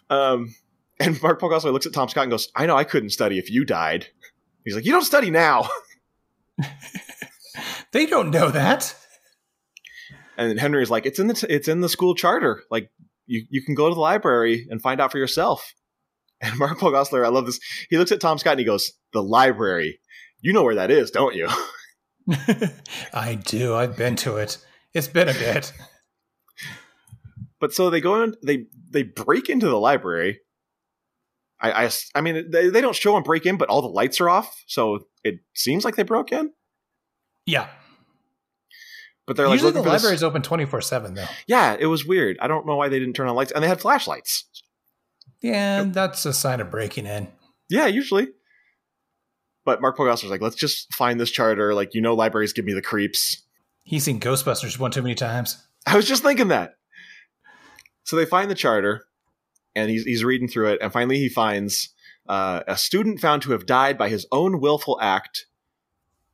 um, 0.10 0.54
and 1.00 1.22
Mark 1.22 1.40
Paul 1.40 1.50
Gosselaar 1.50 1.74
looks 1.74 1.88
at 1.88 1.94
Tom 1.94 2.08
Scott 2.10 2.24
and 2.24 2.32
goes, 2.32 2.50
I 2.56 2.66
know 2.68 2.78
I 2.78 2.84
couldn't 2.84 3.10
study 3.10 3.40
if 3.40 3.50
you 3.50 3.66
died. 3.66 4.08
He's 4.64 4.76
like, 4.76 4.86
you 4.86 4.92
don't 4.92 5.04
study 5.04 5.32
now. 5.32 5.68
they 7.92 8.06
don't 8.06 8.30
know 8.30 8.50
that. 8.52 8.96
And 10.38 10.50
then 10.50 10.58
Henry 10.58 10.84
is 10.84 10.92
like, 10.92 11.06
it's 11.06 11.20
in 11.20 11.28
the 11.28 11.34
t- 11.34 11.48
it's 11.50 11.68
in 11.68 11.82
the 11.82 11.90
school 11.90 12.16
charter. 12.16 12.64
Like 12.70 12.90
you 13.26 13.46
you 13.50 13.64
can 13.64 13.76
go 13.76 13.90
to 13.90 13.96
the 13.96 14.02
library 14.02 14.68
and 14.70 14.82
find 14.82 15.00
out 15.02 15.12
for 15.12 15.18
yourself. 15.18 15.74
And 16.42 16.60
Mark 16.60 16.78
Paul 16.80 16.92
Gosselaar, 16.92 17.24
I 17.24 17.30
love 17.30 17.46
this. 17.46 17.62
He 17.90 17.98
looks 17.98 18.12
at 18.12 18.20
Tom 18.20 18.38
Scott 18.38 18.52
and 18.52 18.60
he 18.60 18.66
goes, 18.66 18.92
the 19.14 19.24
library. 19.24 20.02
You 20.42 20.52
know 20.52 20.64
where 20.64 20.76
that 20.76 20.92
is, 20.92 21.10
don't 21.10 21.34
you? 21.34 21.48
I 23.14 23.36
do. 23.36 23.74
I've 23.74 23.96
been 23.96 24.18
to 24.18 24.36
it. 24.36 24.58
It's 24.94 25.08
been 25.08 25.30
a 25.30 25.34
bit. 25.34 25.72
But 27.60 27.74
so 27.74 27.90
they 27.90 28.02
go 28.02 28.22
in, 28.22 28.36
they 28.44 28.66
they 28.92 29.04
break 29.04 29.50
into 29.50 29.68
the 29.68 29.80
library. 29.80 30.40
I 31.60 31.86
I, 31.86 31.92
I 32.14 32.22
mean 32.22 32.52
they, 32.52 32.70
they 32.70 32.82
don't 32.82 32.96
show 32.96 33.14
them 33.14 33.24
break 33.24 33.46
in, 33.46 33.58
but 33.58 33.70
all 33.70 33.82
the 33.82 33.88
lights 33.88 34.20
are 34.22 34.30
off, 34.30 34.64
so 34.68 35.08
it 35.24 35.40
seems 35.54 35.86
like 35.86 35.96
they 35.96 36.04
broke 36.04 36.32
in. 36.32 36.52
Yeah. 37.46 37.70
But 39.28 39.38
they're 39.38 39.48
like 39.48 39.56
Usually 39.56 39.72
the 39.72 39.80
looking 39.80 39.92
library 39.92 40.16
is 40.16 40.24
open 40.24 40.42
24 40.42 40.82
7, 40.82 41.14
though. 41.16 41.26
Yeah, 41.48 41.76
it 41.80 41.88
was 41.88 42.06
weird. 42.06 42.38
I 42.40 42.48
don't 42.48 42.66
know 42.68 42.76
why 42.76 42.90
they 42.90 43.00
didn't 43.00 43.16
turn 43.16 43.28
on 43.28 43.36
lights, 43.36 43.52
and 43.52 43.64
they 43.64 43.68
had 43.68 43.82
flashlights. 43.82 44.46
Yeah, 45.42 45.84
that's 45.88 46.26
a 46.26 46.34
sign 46.34 46.60
of 46.60 46.70
breaking 46.70 47.06
in. 47.06 47.28
Yeah, 47.70 47.88
usually. 47.88 48.28
But 49.64 49.82
Mark 49.82 49.98
Paul 49.98 50.06
Gosselaar's 50.06 50.30
like, 50.30 50.42
let's 50.42 50.56
just 50.56 50.94
find 50.94 51.20
this 51.20 51.32
charter. 51.32 51.74
Like, 51.74 51.96
you 51.96 52.02
know, 52.02 52.14
libraries 52.14 52.54
give 52.54 52.66
me 52.66 52.74
the 52.74 52.82
creeps. 52.84 53.44
He's 53.84 54.04
seen 54.04 54.20
Ghostbusters 54.20 54.78
one 54.80 54.92
too 54.92 55.02
many 55.02 55.16
times. 55.16 55.64
I 55.88 55.96
was 55.96 56.08
just 56.08 56.24
thinking 56.24 56.50
that. 56.50 56.76
So 58.04 58.16
they 58.16 58.26
find 58.26 58.50
the 58.50 58.56
charter, 58.56 59.06
and 59.76 59.90
he's 59.90 60.04
he's 60.04 60.24
reading 60.24 60.48
through 60.48 60.74
it, 60.74 60.80
and 60.82 60.94
finally 60.94 61.18
he 61.18 61.30
finds 61.30 61.90
uh, 62.28 62.62
a 62.68 62.78
student 62.78 63.20
found 63.20 63.42
to 63.44 63.52
have 63.52 63.66
died 63.66 63.98
by 63.98 64.10
his 64.10 64.28
own 64.32 64.60
willful 64.62 65.00
act. 65.02 65.48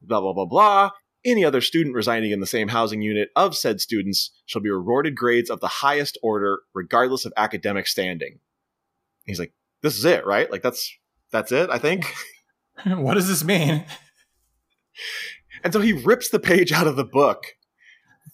Blah 0.02 0.20
blah 0.20 0.34
blah 0.34 0.46
blah. 0.46 0.92
Any 1.24 1.46
other 1.46 1.62
student 1.62 1.96
residing 1.96 2.32
in 2.32 2.40
the 2.40 2.48
same 2.48 2.70
housing 2.70 3.02
unit 3.02 3.30
of 3.36 3.56
said 3.56 3.80
students 3.80 4.32
shall 4.46 4.62
be 4.62 4.72
rewarded 4.72 5.16
grades 5.16 5.50
of 5.50 5.60
the 5.60 5.68
highest 5.68 6.18
order, 6.24 6.60
regardless 6.74 7.26
of 7.26 7.34
academic 7.38 7.88
standing. 7.88 8.40
He's 9.26 9.40
like, 9.40 9.54
"This 9.82 9.98
is 9.98 10.06
it, 10.06 10.26
right? 10.26 10.50
Like 10.52 10.64
that's 10.64 10.92
that's 11.32 11.52
it, 11.52 11.70
I 11.70 11.78
think." 11.78 12.12
what 12.86 13.16
does 13.16 13.28
this 13.28 13.44
mean? 13.44 13.86
And 15.64 15.74
so 15.74 15.80
he 15.80 15.94
rips 15.94 16.30
the 16.30 16.40
page 16.40 16.72
out 16.72 16.88
of 16.88 16.96
the 16.96 17.04
book. 17.04 17.46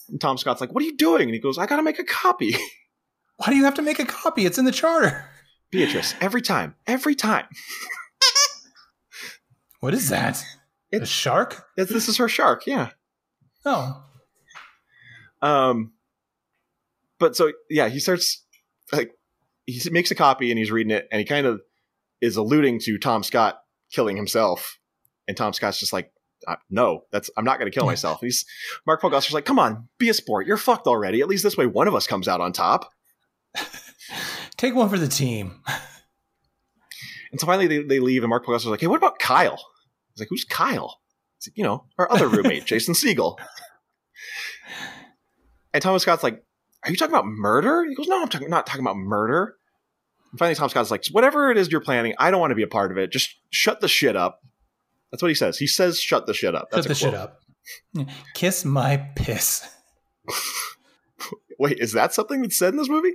And 0.09 0.21
Tom 0.21 0.37
Scott's 0.37 0.61
like, 0.61 0.73
"What 0.73 0.83
are 0.83 0.85
you 0.85 0.95
doing?" 0.95 1.23
And 1.23 1.33
he 1.33 1.39
goes, 1.39 1.57
"I 1.57 1.65
got 1.65 1.77
to 1.77 1.83
make 1.83 1.99
a 1.99 2.03
copy." 2.03 2.55
Why 3.37 3.47
do 3.47 3.55
you 3.55 3.65
have 3.65 3.75
to 3.75 3.83
make 3.83 3.99
a 3.99 4.05
copy? 4.05 4.45
It's 4.45 4.57
in 4.57 4.65
the 4.65 4.71
charter. 4.71 5.29
Beatrice, 5.69 6.15
every 6.19 6.41
time, 6.41 6.75
every 6.87 7.13
time. 7.13 7.45
What 9.79 9.93
is 9.93 10.09
that? 10.09 10.43
A 10.93 11.05
shark? 11.05 11.65
This 11.75 11.89
this 11.89 12.07
is 12.07 12.17
her 12.17 12.29
shark, 12.29 12.65
yeah. 12.65 12.91
Oh. 13.65 14.03
Um, 15.41 15.93
but 17.19 17.35
so 17.35 17.51
yeah, 17.69 17.89
he 17.89 17.99
starts 17.99 18.43
like 18.91 19.11
he 19.65 19.81
makes 19.89 20.11
a 20.11 20.15
copy 20.15 20.49
and 20.49 20.57
he's 20.57 20.71
reading 20.71 20.91
it, 20.91 21.07
and 21.11 21.19
he 21.19 21.25
kind 21.25 21.45
of 21.45 21.61
is 22.21 22.37
alluding 22.37 22.79
to 22.79 22.97
Tom 22.97 23.23
Scott 23.23 23.61
killing 23.91 24.15
himself, 24.15 24.79
and 25.27 25.35
Tom 25.35 25.53
Scott's 25.53 25.79
just 25.79 25.93
like, 25.93 26.11
uh, 26.47 26.55
"No, 26.69 27.03
that's 27.11 27.29
I'm 27.37 27.45
not 27.45 27.59
going 27.59 27.69
to 27.69 27.77
kill 27.77 27.85
myself." 27.85 28.21
And 28.21 28.27
he's 28.27 28.45
Mark 28.85 29.01
Paul 29.01 29.11
Gosselaar's 29.11 29.33
like, 29.33 29.45
"Come 29.45 29.59
on, 29.59 29.89
be 29.97 30.09
a 30.09 30.13
sport. 30.13 30.47
You're 30.47 30.57
fucked 30.57 30.87
already. 30.87 31.21
At 31.21 31.27
least 31.27 31.43
this 31.43 31.57
way, 31.57 31.65
one 31.65 31.87
of 31.87 31.95
us 31.95 32.07
comes 32.07 32.27
out 32.27 32.41
on 32.41 32.53
top." 32.53 32.91
Take 34.57 34.73
one 34.73 34.89
for 34.89 34.97
the 34.97 35.07
team. 35.07 35.61
And 37.31 37.39
so 37.41 37.45
finally 37.45 37.67
they, 37.67 37.83
they 37.83 37.99
leave, 37.99 38.23
and 38.23 38.29
Mark 38.29 38.45
Paul 38.45 38.55
Gosselaar's 38.55 38.67
like, 38.67 38.81
"Hey, 38.81 38.87
what 38.87 38.97
about 38.97 39.19
Kyle?" 39.19 39.59
He's 40.17 40.21
like, 40.21 40.29
"Who's 40.29 40.43
Kyle?" 40.43 40.99
He's 41.37 41.49
like, 41.49 41.57
"You 41.57 41.63
know, 41.63 41.85
our 41.99 42.11
other 42.11 42.27
roommate, 42.27 42.65
Jason 42.65 42.95
Segel." 42.95 43.37
And 45.73 45.83
Thomas 45.83 46.01
Scott's 46.01 46.23
like, 46.23 46.43
"Are 46.83 46.89
you 46.89 46.97
talking 46.97 47.13
about 47.13 47.27
murder?" 47.27 47.85
He 47.85 47.93
goes, 47.93 48.07
"No, 48.07 48.21
I'm 48.21 48.27
talking, 48.27 48.49
not 48.49 48.65
talking 48.65 48.81
about 48.81 48.97
murder." 48.97 49.55
And 50.31 50.39
finally, 50.39 50.55
Tom 50.55 50.69
Scott's 50.69 50.89
like, 50.89 51.05
"Whatever 51.11 51.51
it 51.51 51.57
is 51.57 51.71
you're 51.71 51.81
planning, 51.81 52.15
I 52.17 52.31
don't 52.31 52.41
want 52.41 52.51
to 52.51 52.55
be 52.55 52.63
a 52.63 52.67
part 52.67 52.91
of 52.91 52.97
it. 52.97 53.11
Just 53.11 53.35
shut 53.51 53.79
the 53.79 53.87
shit 53.87 54.15
up." 54.15 54.41
That's 55.11 55.21
what 55.21 55.29
he 55.29 55.35
says. 55.35 55.57
He 55.59 55.67
says, 55.67 55.99
"Shut 55.99 56.25
the 56.25 56.33
shit 56.33 56.55
up." 56.55 56.69
Shut 56.73 56.83
the 56.83 56.91
a 56.91 56.95
shit 56.95 57.13
up. 57.13 57.41
Kiss 58.33 58.65
my 58.65 58.97
piss. 59.15 59.67
Wait, 61.59 61.79
is 61.79 61.93
that 61.93 62.13
something 62.13 62.41
that's 62.41 62.57
said 62.57 62.73
in 62.73 62.77
this 62.77 62.89
movie? 62.89 63.13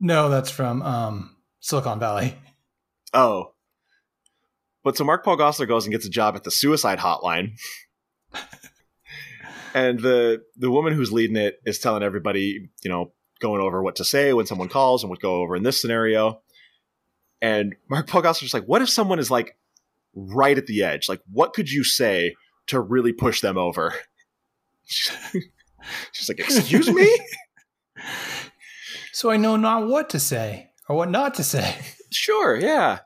No, 0.00 0.28
that's 0.28 0.50
from 0.50 0.82
um, 0.82 1.36
Silicon 1.60 1.98
Valley. 1.98 2.36
Oh. 3.12 3.52
But 4.82 4.96
so 4.96 5.04
Mark 5.04 5.24
Paul 5.24 5.36
Gosselaar 5.36 5.68
goes 5.68 5.84
and 5.84 5.92
gets 5.92 6.06
a 6.06 6.10
job 6.10 6.36
at 6.36 6.44
the 6.44 6.50
suicide 6.50 6.98
hotline. 6.98 7.52
and 9.74 10.00
the 10.00 10.42
the 10.56 10.70
woman 10.70 10.94
who's 10.94 11.12
leading 11.12 11.36
it 11.36 11.60
is 11.66 11.78
telling 11.78 12.02
everybody, 12.02 12.70
you 12.82 12.90
know, 12.90 13.12
going 13.40 13.60
over 13.60 13.82
what 13.82 13.96
to 13.96 14.04
say 14.04 14.32
when 14.32 14.46
someone 14.46 14.68
calls 14.68 15.02
and 15.02 15.10
what 15.10 15.20
go 15.20 15.36
over 15.36 15.56
in 15.56 15.62
this 15.62 15.80
scenario. 15.80 16.40
And 17.42 17.74
Mark 17.88 18.06
Paul 18.06 18.22
Gosselaar's 18.22 18.54
like, 18.54 18.64
what 18.64 18.82
if 18.82 18.90
someone 18.90 19.18
is 19.18 19.30
like 19.30 19.56
right 20.14 20.56
at 20.56 20.66
the 20.66 20.82
edge? 20.82 21.08
Like, 21.08 21.22
what 21.30 21.54
could 21.54 21.70
you 21.70 21.84
say 21.84 22.34
to 22.66 22.80
really 22.80 23.12
push 23.12 23.40
them 23.40 23.56
over? 23.56 23.94
She's 24.84 26.28
like, 26.28 26.38
excuse 26.38 26.88
me? 26.90 27.18
So 29.12 29.30
I 29.30 29.36
know 29.36 29.56
not 29.56 29.86
what 29.86 30.08
to 30.10 30.18
say 30.18 30.70
or 30.88 30.96
what 30.96 31.10
not 31.10 31.34
to 31.34 31.44
say. 31.44 31.76
Sure, 32.10 32.56
yeah. 32.56 33.00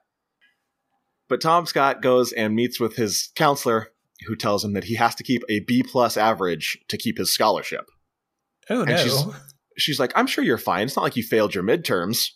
But 1.28 1.40
Tom 1.40 1.66
Scott 1.66 2.02
goes 2.02 2.32
and 2.32 2.54
meets 2.54 2.78
with 2.78 2.96
his 2.96 3.30
counselor, 3.34 3.88
who 4.26 4.36
tells 4.36 4.64
him 4.64 4.72
that 4.74 4.84
he 4.84 4.94
has 4.96 5.14
to 5.16 5.22
keep 5.24 5.42
a 5.48 5.60
B 5.60 5.82
plus 5.82 6.16
average 6.16 6.78
to 6.88 6.96
keep 6.98 7.18
his 7.18 7.32
scholarship. 7.32 7.86
Oh 8.70 8.80
And 8.80 8.90
no! 8.90 8.96
she's- 9.02 9.24
She's 9.76 9.98
like, 9.98 10.12
I'm 10.14 10.28
sure 10.28 10.44
you're 10.44 10.56
fine. 10.56 10.86
It's 10.86 10.94
not 10.94 11.02
like 11.02 11.16
you 11.16 11.24
failed 11.24 11.52
your 11.52 11.64
midterms. 11.64 12.28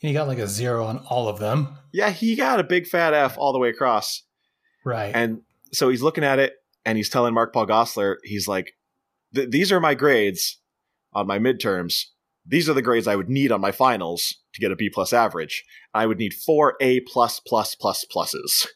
And 0.00 0.08
he 0.08 0.12
got 0.12 0.28
like 0.28 0.38
a 0.38 0.46
zero 0.46 0.84
on 0.84 0.98
all 1.10 1.26
of 1.28 1.40
them. 1.40 1.76
Yeah, 1.92 2.10
he 2.10 2.36
got 2.36 2.60
a 2.60 2.64
big 2.64 2.86
fat 2.86 3.12
F 3.14 3.36
all 3.36 3.52
the 3.52 3.58
way 3.58 3.68
across. 3.68 4.22
Right. 4.84 5.12
And 5.12 5.40
so 5.72 5.88
he's 5.88 6.02
looking 6.02 6.22
at 6.22 6.38
it 6.38 6.52
and 6.84 6.96
he's 6.96 7.08
telling 7.08 7.34
Mark 7.34 7.52
Paul 7.52 7.66
Gosselaar, 7.66 8.18
he's 8.22 8.46
like, 8.46 8.74
These 9.32 9.72
are 9.72 9.80
my 9.80 9.94
grades 9.94 10.60
on 11.12 11.26
my 11.26 11.40
midterms. 11.40 12.04
These 12.46 12.68
are 12.68 12.74
the 12.74 12.82
grades 12.82 13.06
I 13.06 13.16
would 13.16 13.28
need 13.28 13.52
on 13.52 13.60
my 13.60 13.72
finals 13.72 14.36
to 14.54 14.60
get 14.60 14.72
a 14.72 14.76
B 14.76 14.90
plus 14.90 15.12
average. 15.12 15.64
I 15.94 16.06
would 16.06 16.18
need 16.18 16.34
four 16.34 16.76
A 16.80 17.00
plus 17.00 17.40
plus 17.40 17.74
plus 17.74 18.04
pluses. 18.12 18.66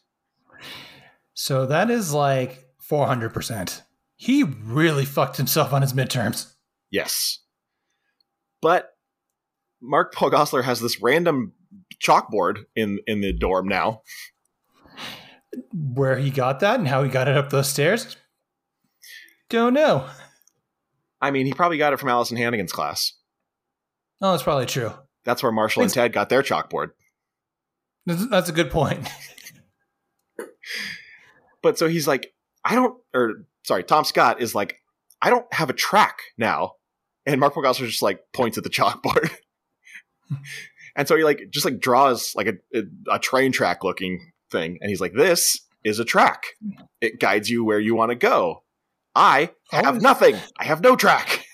so 1.33 1.65
that 1.65 1.89
is 1.89 2.13
like 2.13 2.65
400%. 2.89 3.81
He 4.15 4.43
really 4.43 5.05
fucked 5.05 5.37
himself 5.37 5.73
on 5.73 5.81
his 5.81 5.93
midterms. 5.93 6.53
Yes. 6.91 7.39
But 8.61 8.91
Mark 9.81 10.13
Paul 10.13 10.31
Gosselaar 10.31 10.63
has 10.63 10.79
this 10.79 11.01
random 11.01 11.53
chalkboard 12.01 12.65
in, 12.75 12.99
in 13.07 13.21
the 13.21 13.33
dorm 13.33 13.67
now. 13.67 14.01
Where 15.73 16.17
he 16.17 16.29
got 16.29 16.59
that 16.61 16.79
and 16.79 16.87
how 16.87 17.03
he 17.03 17.09
got 17.09 17.27
it 17.27 17.37
up 17.37 17.49
those 17.49 17.69
stairs? 17.69 18.17
Don't 19.49 19.73
know. 19.73 20.09
I 21.21 21.31
mean, 21.31 21.45
he 21.45 21.53
probably 21.53 21.77
got 21.77 21.93
it 21.93 21.99
from 21.99 22.09
Alyson 22.09 22.37
Hannigan's 22.37 22.71
class. 22.71 23.13
Oh, 24.21 24.31
that's 24.31 24.43
probably 24.43 24.65
true. 24.65 24.91
That's 25.23 25.41
where 25.43 25.51
Marshall 25.51 25.83
and 25.83 25.91
Ted 25.91 26.13
got 26.13 26.29
their 26.29 26.41
chalkboard. 26.43 26.91
That's, 28.05 28.49
a 28.49 28.53
good 28.53 28.69
point. 28.71 29.07
But 31.61 31.79
so 31.79 31.87
he's 31.87 32.07
like, 32.07 32.31
I 32.63 32.75
don't, 32.75 32.95
or 33.13 33.45
sorry, 33.63 33.83
Tom 33.83 34.03
Scott 34.03 34.39
is 34.39 34.53
like, 34.53 34.77
I 35.19 35.31
don't 35.31 35.51
have 35.51 35.69
a 35.71 35.73
track 35.73 36.19
now. 36.37 36.73
And 37.25 37.39
Mark 37.39 37.55
Paul 37.55 37.63
Gosselaar 37.63 37.87
just 37.87 38.03
like 38.03 38.19
points 38.33 38.57
at 38.59 38.63
the 38.63 38.69
chalkboard. 38.71 39.31
and 40.95 41.07
so 41.07 41.15
he 41.17 41.23
like 41.23 41.47
just 41.49 41.65
like 41.65 41.79
draws 41.79 42.33
like 42.35 42.47
a, 42.47 42.53
a, 42.77 42.83
a 43.15 43.19
train 43.19 43.51
track 43.51 43.83
looking 43.83 44.31
thing. 44.51 44.77
And 44.79 44.89
he's 44.91 45.01
like, 45.01 45.13
this 45.13 45.59
is 45.83 45.97
a 45.99 46.05
track. 46.05 46.43
It 47.01 47.19
guides 47.19 47.49
you 47.49 47.63
where 47.65 47.79
you 47.79 47.95
want 47.95 48.11
to 48.11 48.15
go. 48.15 48.63
I 49.15 49.49
have 49.71 49.95
Oh. 49.95 49.99
nothing. 49.99 50.35
I 50.59 50.65
have 50.65 50.81
no 50.81 50.95
track. 50.95 51.45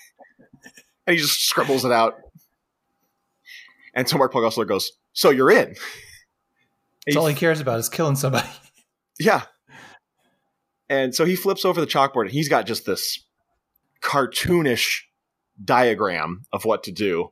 and 1.06 1.16
he 1.16 1.22
just 1.22 1.40
scribbles 1.48 1.86
it 1.86 1.92
out. 1.92 2.16
And 3.94 4.08
so 4.08 4.16
Mark 4.18 4.32
Paul 4.32 4.42
Gosselaar 4.42 4.66
goes, 4.66 4.92
so 5.12 5.30
you're 5.30 5.50
in. 5.50 5.74
That's 7.06 7.16
all 7.16 7.26
he 7.26 7.34
cares 7.34 7.60
about 7.60 7.78
is 7.78 7.88
killing 7.88 8.16
somebody. 8.16 8.48
Yeah. 9.20 9.42
And 10.88 11.14
so 11.14 11.26
he 11.26 11.36
flips 11.36 11.66
over 11.66 11.80
the 11.80 11.86
chalkboard 11.86 12.22
and 12.22 12.32
he's 12.32 12.48
got 12.48 12.66
just 12.66 12.86
this 12.86 13.24
cartoonish 14.02 15.02
diagram 15.62 16.44
of 16.52 16.64
what 16.64 16.82
to 16.84 16.92
do. 16.92 17.30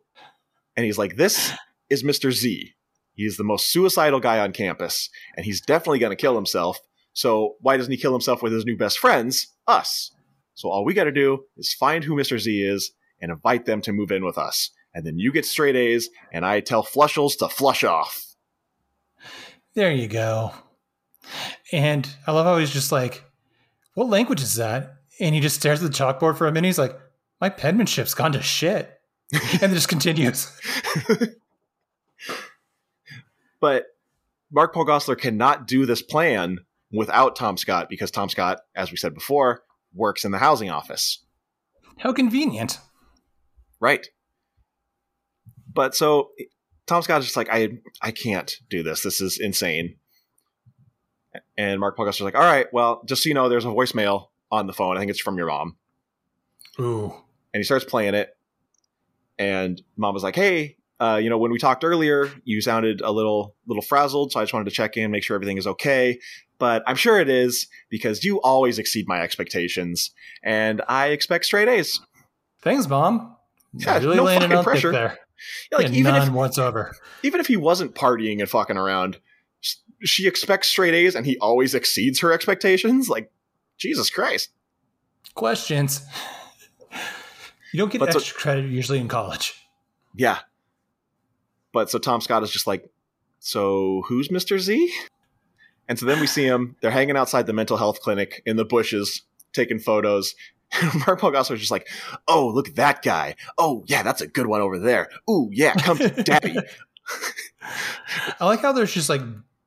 And 0.77 0.87
he's 0.87 0.99
like, 0.99 1.17
This 1.17 1.53
is 1.89 2.03
Mr. 2.03 2.31
Z. 2.33 2.75
He's 3.15 3.37
the 3.37 3.45
most 3.45 3.73
suicidal 3.73 4.21
guy 4.21 4.39
on 4.39 4.53
campus, 4.53 5.11
and 5.37 5.45
he's 5.45 5.61
definitely 5.61 5.99
going 5.99 6.11
to 6.11 6.17
kill 6.17 6.35
himself. 6.35 6.79
So 7.13 7.57
why 7.61 7.77
doesn't 7.77 7.91
he 7.91 7.99
kill 7.99 8.13
himself 8.13 8.43
with 8.43 8.53
his 8.53 8.65
new 8.65 8.77
best 8.77 8.99
friends, 8.99 9.49
us? 9.67 10.13
So 10.55 10.71
all 10.71 10.85
we 10.85 10.95
got 10.95 11.05
to 11.05 11.13
do 11.13 11.45
is 11.57 11.75
find 11.75 12.05
who 12.05 12.15
Mr. 12.15 12.39
Z 12.39 12.63
is 12.63 12.93
and 13.21 13.33
invite 13.33 13.67
them 13.67 13.81
to 13.83 13.93
move 13.93 14.11
in 14.11 14.25
with 14.25 14.39
us. 14.39 14.71
And 14.95 15.07
then 15.07 15.19
you 15.19 15.33
get 15.33 15.47
straight 15.47 15.77
A's, 15.77 16.11
and 16.33 16.45
I 16.45 16.61
tell 16.61 16.83
Flushels 16.83 17.37
to 17.39 17.49
flush 17.49 17.85
off. 17.85 18.27
There 19.75 19.93
you 19.93 20.09
go. 20.09 20.53
And 21.73 22.09
I 22.27 22.33
love 22.33 22.47
how 22.47 22.59
he's 22.59 22.73
just 22.73 22.91
like, 22.91 23.25
what 23.95 24.09
language 24.09 24.43
is 24.43 24.57
that? 24.57 24.97
And 25.21 25.35
he 25.35 25.41
just 25.41 25.57
stares 25.57 25.83
at 25.83 25.93
the 25.93 25.97
chalkboard 25.97 26.37
for 26.37 26.47
a 26.47 26.53
minute. 26.53 26.69
He's 26.69 26.79
like, 26.79 26.99
my 27.41 27.51
penmanship's 27.51 28.15
gone 28.15 28.33
to 28.33 28.43
shit. 28.43 29.01
and 29.33 29.61
then 29.61 29.75
just 29.75 29.89
continues. 29.89 30.51
But 33.61 33.85
Mark 34.51 34.75
Paul 34.75 34.87
Gosselaar 34.87 35.19
cannot 35.19 35.67
do 35.67 35.87
this 35.87 36.03
plan 36.03 36.59
without 36.91 37.37
Tom 37.37 37.57
Scott 37.57 37.89
because 37.89 38.11
Tom 38.11 38.29
Scott, 38.29 38.61
as 38.75 38.91
we 38.91 38.97
said 38.97 39.15
before, 39.15 39.63
works 39.95 40.25
in 40.25 40.33
the 40.33 40.39
housing 40.39 40.71
office. 40.71 41.25
How 41.99 42.13
convenient. 42.13 42.79
Right. 43.79 44.09
But 45.73 45.95
so 45.95 46.31
Tom 46.87 47.03
Scott 47.03 47.21
is 47.21 47.27
just 47.27 47.37
like, 47.37 47.49
I 47.51 47.79
I 48.03 48.11
can't 48.11 48.53
do 48.69 48.83
this. 48.83 49.03
This 49.03 49.21
is 49.21 49.39
insane. 49.39 49.97
And 51.57 51.79
Mark 51.79 51.97
Paul 51.97 52.07
Gosselaar's 52.07 52.23
like, 52.23 52.35
all 52.35 52.41
right, 52.41 52.67
well, 52.73 53.03
just 53.07 53.23
so 53.23 53.29
you 53.29 53.35
know, 53.35 53.49
there's 53.49 53.65
a 53.65 53.69
voicemail 53.69 54.29
on 54.51 54.67
the 54.67 54.73
phone. 54.73 54.97
I 54.97 55.01
think 55.01 55.11
it's 55.11 55.21
from 55.21 55.37
your 55.37 55.47
mom. 55.47 55.77
Ooh. 56.79 57.13
and 57.53 57.61
he 57.61 57.65
starts 57.65 57.85
playing 57.85 58.15
it. 58.15 58.31
And 59.39 59.81
mom 59.97 60.15
was 60.15 60.23
like, 60.23 60.37
"Hey, 60.37 60.77
uh, 61.01 61.19
you 61.23 61.31
know, 61.31 61.39
when 61.39 61.51
we 61.51 61.59
talked 61.59 61.83
earlier, 61.85 62.31
you 62.45 62.61
sounded 62.61 63.01
a 63.01 63.11
little 63.11 63.55
little 63.67 63.83
frazzled, 63.83 64.33
so 64.33 64.41
I 64.41 64.43
just 64.43 64.53
wanted 64.53 64.67
to 64.67 64.71
check 64.71 64.97
in, 64.97 65.11
make 65.11 65.23
sure 65.25 65.35
everything 65.35 65.57
is 65.57 65.67
okay. 65.67 66.19
But 66.59 66.83
I'm 66.87 66.97
sure 66.97 67.19
it 67.19 67.29
is 67.31 67.67
because 67.89 68.23
you 68.23 68.41
always 68.43 68.79
exceed 68.79 69.07
my 69.09 69.21
expectations, 69.23 70.11
and 70.43 70.83
I 70.89 71.09
expect 71.09 71.47
straight 71.47 71.69
A's. 71.69 72.01
Thanks, 72.63 72.87
Mom. 72.87 73.35
Yeah, 73.73 73.99
really 73.99 74.17
no 74.17 74.25
laying 74.25 74.41
fucking 74.43 74.63
pressure. 74.63 74.93
there. 74.93 75.19
Yeah, 75.71 75.79
like 75.79 75.89
Yeah, 75.89 75.95
even 75.95 76.13
none 76.15 76.29
if 76.29 76.33
whatsoever. 76.35 76.95
even 77.23 77.41
if 77.41 77.47
he 77.47 77.57
wasn't 77.57 77.95
partying 77.95 78.41
and 78.41 78.49
fucking 78.49 78.77
around, 78.77 79.19
she 80.03 80.27
expects 80.27 80.69
straight 80.69 80.95
A's, 80.95 81.15
and 81.15 81.27
he 81.27 81.37
always 81.39 81.75
exceeds 81.75 82.21
her 82.21 82.33
expectations. 82.33 83.09
Like, 83.09 83.31
Jesus 83.79 84.11
Christ! 84.11 84.51
Questions. 85.35 86.01
You 87.73 87.79
don't 87.79 87.93
get 87.93 87.99
But 88.01 88.13
so- 88.13 88.19
extra 88.19 88.39
credit 88.39 88.71
usually 88.71 88.99
in 88.99 89.09
college. 89.09 89.55
Yeah. 90.15 90.39
But 91.73 91.89
so 91.91 91.99
Tom 91.99 92.21
Scott 92.21 92.43
is 92.43 92.51
just 92.51 92.67
like, 92.67 92.89
so 93.39 94.03
who's 94.09 94.29
Mr. 94.29 94.59
Z? 94.59 94.93
And 95.89 95.99
so 95.99 96.05
then 96.07 96.21
we 96.21 96.27
see 96.27 96.45
him. 96.45 96.77
They're 96.81 96.91
hanging 96.91 97.17
outside 97.17 97.47
the 97.47 97.53
mental 97.53 97.77
health 97.77 98.01
clinic 98.01 98.43
in 98.45 98.57
the 98.57 98.65
bushes, 98.65 99.23
taking 99.53 99.79
photos. 99.79 100.35
Mark 101.07 101.21
Paul 101.21 101.33
Gosselaar 101.33 101.55
is 101.55 101.61
just 101.61 101.71
like, 101.71 101.89
oh, 102.29 102.49
look 102.49 102.69
at 102.69 102.77
that 102.77 103.03
guy. 103.03 103.37
Oh, 103.59 103.85
yeah, 103.87 104.03
that's 104.03 104.21
a 104.21 104.27
good 104.27 104.47
one 104.47 104.61
over 104.61 104.79
there. 104.79 105.09
Ooh, 105.29 105.49
yeah, 105.53 105.75
come 105.75 105.99
to 105.99 106.09
daddy. 106.23 106.57
I 108.41 108.47
like 108.47 108.61
how 108.61 108.73
there's 108.73 108.93
just 108.93 109.09
like 109.09 109.23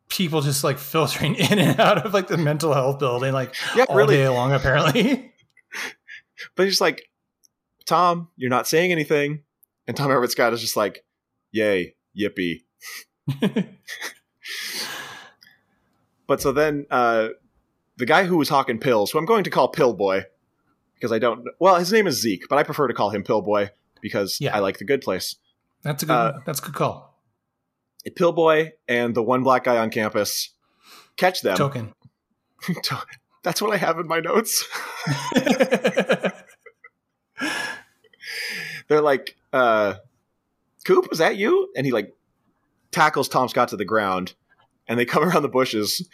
people 0.10 0.42
just 0.42 0.64
like 0.64 0.78
filtering 0.78 1.36
in 1.52 1.60
and 1.60 1.80
out 1.80 2.06
of 2.06 2.14
like 2.14 2.28
the 2.28 2.38
mental 2.38 2.74
health 2.74 3.00
building 3.00 3.34
like 3.34 3.56
yeah, 3.76 3.86
all 3.90 3.96
really. 3.96 4.18
day 4.18 4.30
long 4.30 4.54
apparently. 4.54 5.32
But 6.56 6.66
he's 6.66 6.82
like, 6.82 7.10
Tom, 7.86 8.30
you're 8.36 8.50
not 8.50 8.68
saying 8.68 8.92
anything. 8.92 9.44
And 9.88 9.98
Tom 9.98 10.12
Everett 10.12 10.32
Scott 10.32 10.54
is 10.54 10.62
just 10.62 10.78
like, 10.78 11.04
yay, 11.52 11.96
yippee. 12.18 12.64
But 16.28 16.42
so 16.42 16.52
then 16.52 16.86
uh, 16.90 17.30
the 17.98 18.06
guy 18.06 18.26
who 18.26 18.38
was 18.38 18.50
hawking 18.50 18.80
pills, 18.80 19.12
who 19.12 19.20
I'm 19.20 19.26
going 19.26 19.44
to 19.44 19.50
call 19.50 19.68
Pill 19.68 19.94
Boy, 19.94 20.26
because 21.04 21.12
I 21.12 21.20
don't. 21.20 21.46
Well, 21.60 21.76
his 21.76 21.92
name 21.92 22.08
is 22.08 22.22
Zeke, 22.22 22.48
but 22.48 22.58
I 22.58 22.64
prefer 22.64 22.88
to 22.88 22.94
call 22.94 23.10
him 23.10 23.24
Pillboy 23.24 23.72
because 24.02 24.38
Yeah. 24.40 24.56
I 24.56 24.60
like 24.60 24.78
the 24.78 24.86
good 24.86 25.02
place. 25.02 25.36
that's 25.82 26.02
a 26.02 26.06
good 26.06 26.14
Uh, 26.14 26.40
that's 26.46 26.60
a 26.60 26.62
good 26.62 26.76
call. 26.76 27.22
Pill 28.16 28.32
Boy 28.32 28.72
and 28.88 29.14
the 29.14 29.22
one 29.22 29.44
black 29.44 29.66
guy 29.66 29.78
on 29.78 29.90
campus 29.90 30.52
catch 31.18 31.42
them. 31.42 31.58
Token. 31.58 31.94
That's 33.44 33.62
what 33.62 33.74
I 33.74 33.78
have 33.78 34.00
in 34.00 34.08
my 34.08 34.22
notes. 34.22 34.66
They're 38.88 39.02
like, 39.02 39.36
uh, 39.52 39.96
Coop, 40.86 41.10
is 41.12 41.18
that 41.18 41.36
you? 41.36 41.70
And 41.76 41.86
he 41.86 41.92
like 41.92 42.14
tackles 42.92 43.28
Tom 43.28 43.50
Scott 43.50 43.68
to 43.70 43.78
the 43.78 43.84
ground, 43.86 44.34
and 44.88 44.98
they 45.00 45.04
come 45.06 45.24
around 45.24 45.42
the 45.42 45.50
bushes, 45.50 46.08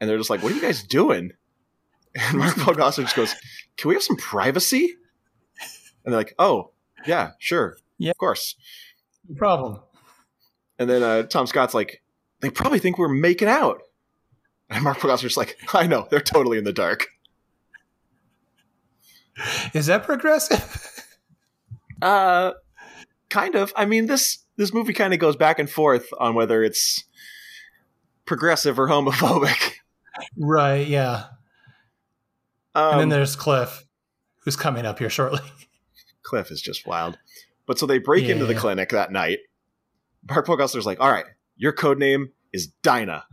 and 0.00 0.08
they're 0.08 0.18
just 0.18 0.30
like, 0.30 0.42
"What 0.42 0.52
are 0.52 0.54
you 0.54 0.60
guys 0.62 0.82
doing?" 0.84 1.32
And 2.28 2.38
Mark 2.38 2.56
Paul 2.56 2.74
Gosselaar 2.74 3.02
just 3.02 3.16
goes, 3.16 3.34
"Can 3.76 3.88
we 3.90 3.94
have 3.94 4.02
some 4.02 4.16
privacy?" 4.16 4.94
And 6.04 6.12
they're 6.12 6.20
like, 6.20 6.34
"Oh, 6.38 6.70
yeah, 7.06 7.32
sure, 7.38 7.76
Yeah. 7.98 8.10
of 8.12 8.16
course." 8.18 8.54
no 9.28 9.34
problem. 9.36 9.80
And 10.78 10.88
then 10.88 11.02
uh, 11.02 11.22
Tom 11.24 11.46
Scott's 11.46 11.74
like, 11.74 12.02
"They 12.40 12.50
probably 12.50 12.78
think 12.78 12.96
we're 12.98 13.08
making 13.08 13.48
out." 13.48 13.82
And 14.70 14.82
Mark 14.82 14.98
Paul 14.98 15.10
Gosselaar's 15.10 15.36
like, 15.36 15.58
"I 15.74 15.86
know, 15.86 16.06
they're 16.10 16.20
totally 16.20 16.58
in 16.58 16.64
the 16.64 16.72
dark." 16.72 17.06
Is 19.74 19.86
that 19.86 20.04
progressive? 20.04 21.04
Uh, 22.00 22.52
kind 23.30 23.54
of. 23.54 23.72
I 23.76 23.84
mean 23.86 24.06
this 24.06 24.38
this 24.56 24.72
movie 24.72 24.92
kind 24.92 25.12
of 25.14 25.18
goes 25.20 25.36
back 25.36 25.58
and 25.58 25.68
forth 25.68 26.06
on 26.18 26.34
whether 26.34 26.62
it's 26.62 27.04
progressive 28.24 28.78
or 28.78 28.86
homophobic. 28.88 29.74
right, 30.36 30.86
yeah. 30.86 31.24
Um, 32.76 32.92
and 32.92 33.00
then 33.00 33.08
there's 33.08 33.34
Cliff, 33.36 33.84
who's 34.44 34.56
coming 34.56 34.84
up 34.86 34.98
here 34.98 35.10
shortly. 35.10 35.40
Cliff 36.22 36.50
is 36.50 36.60
just 36.60 36.86
wild. 36.86 37.18
But 37.66 37.78
so 37.78 37.86
they 37.86 37.98
break 37.98 38.24
into 38.28 38.44
the 38.46 38.52
Yeah. 38.54 38.60
clinic 38.60 38.90
that 38.90 39.10
night. 39.10 39.38
Mark 40.28 40.46
Paul 40.46 40.56
Gosselaar's 40.58 40.86
like, 40.86 41.00
"All 41.00 41.10
right, 41.10 41.24
your 41.56 41.72
code 41.72 41.98
name 41.98 42.30
is 42.52 42.68
Dinah." 42.82 43.24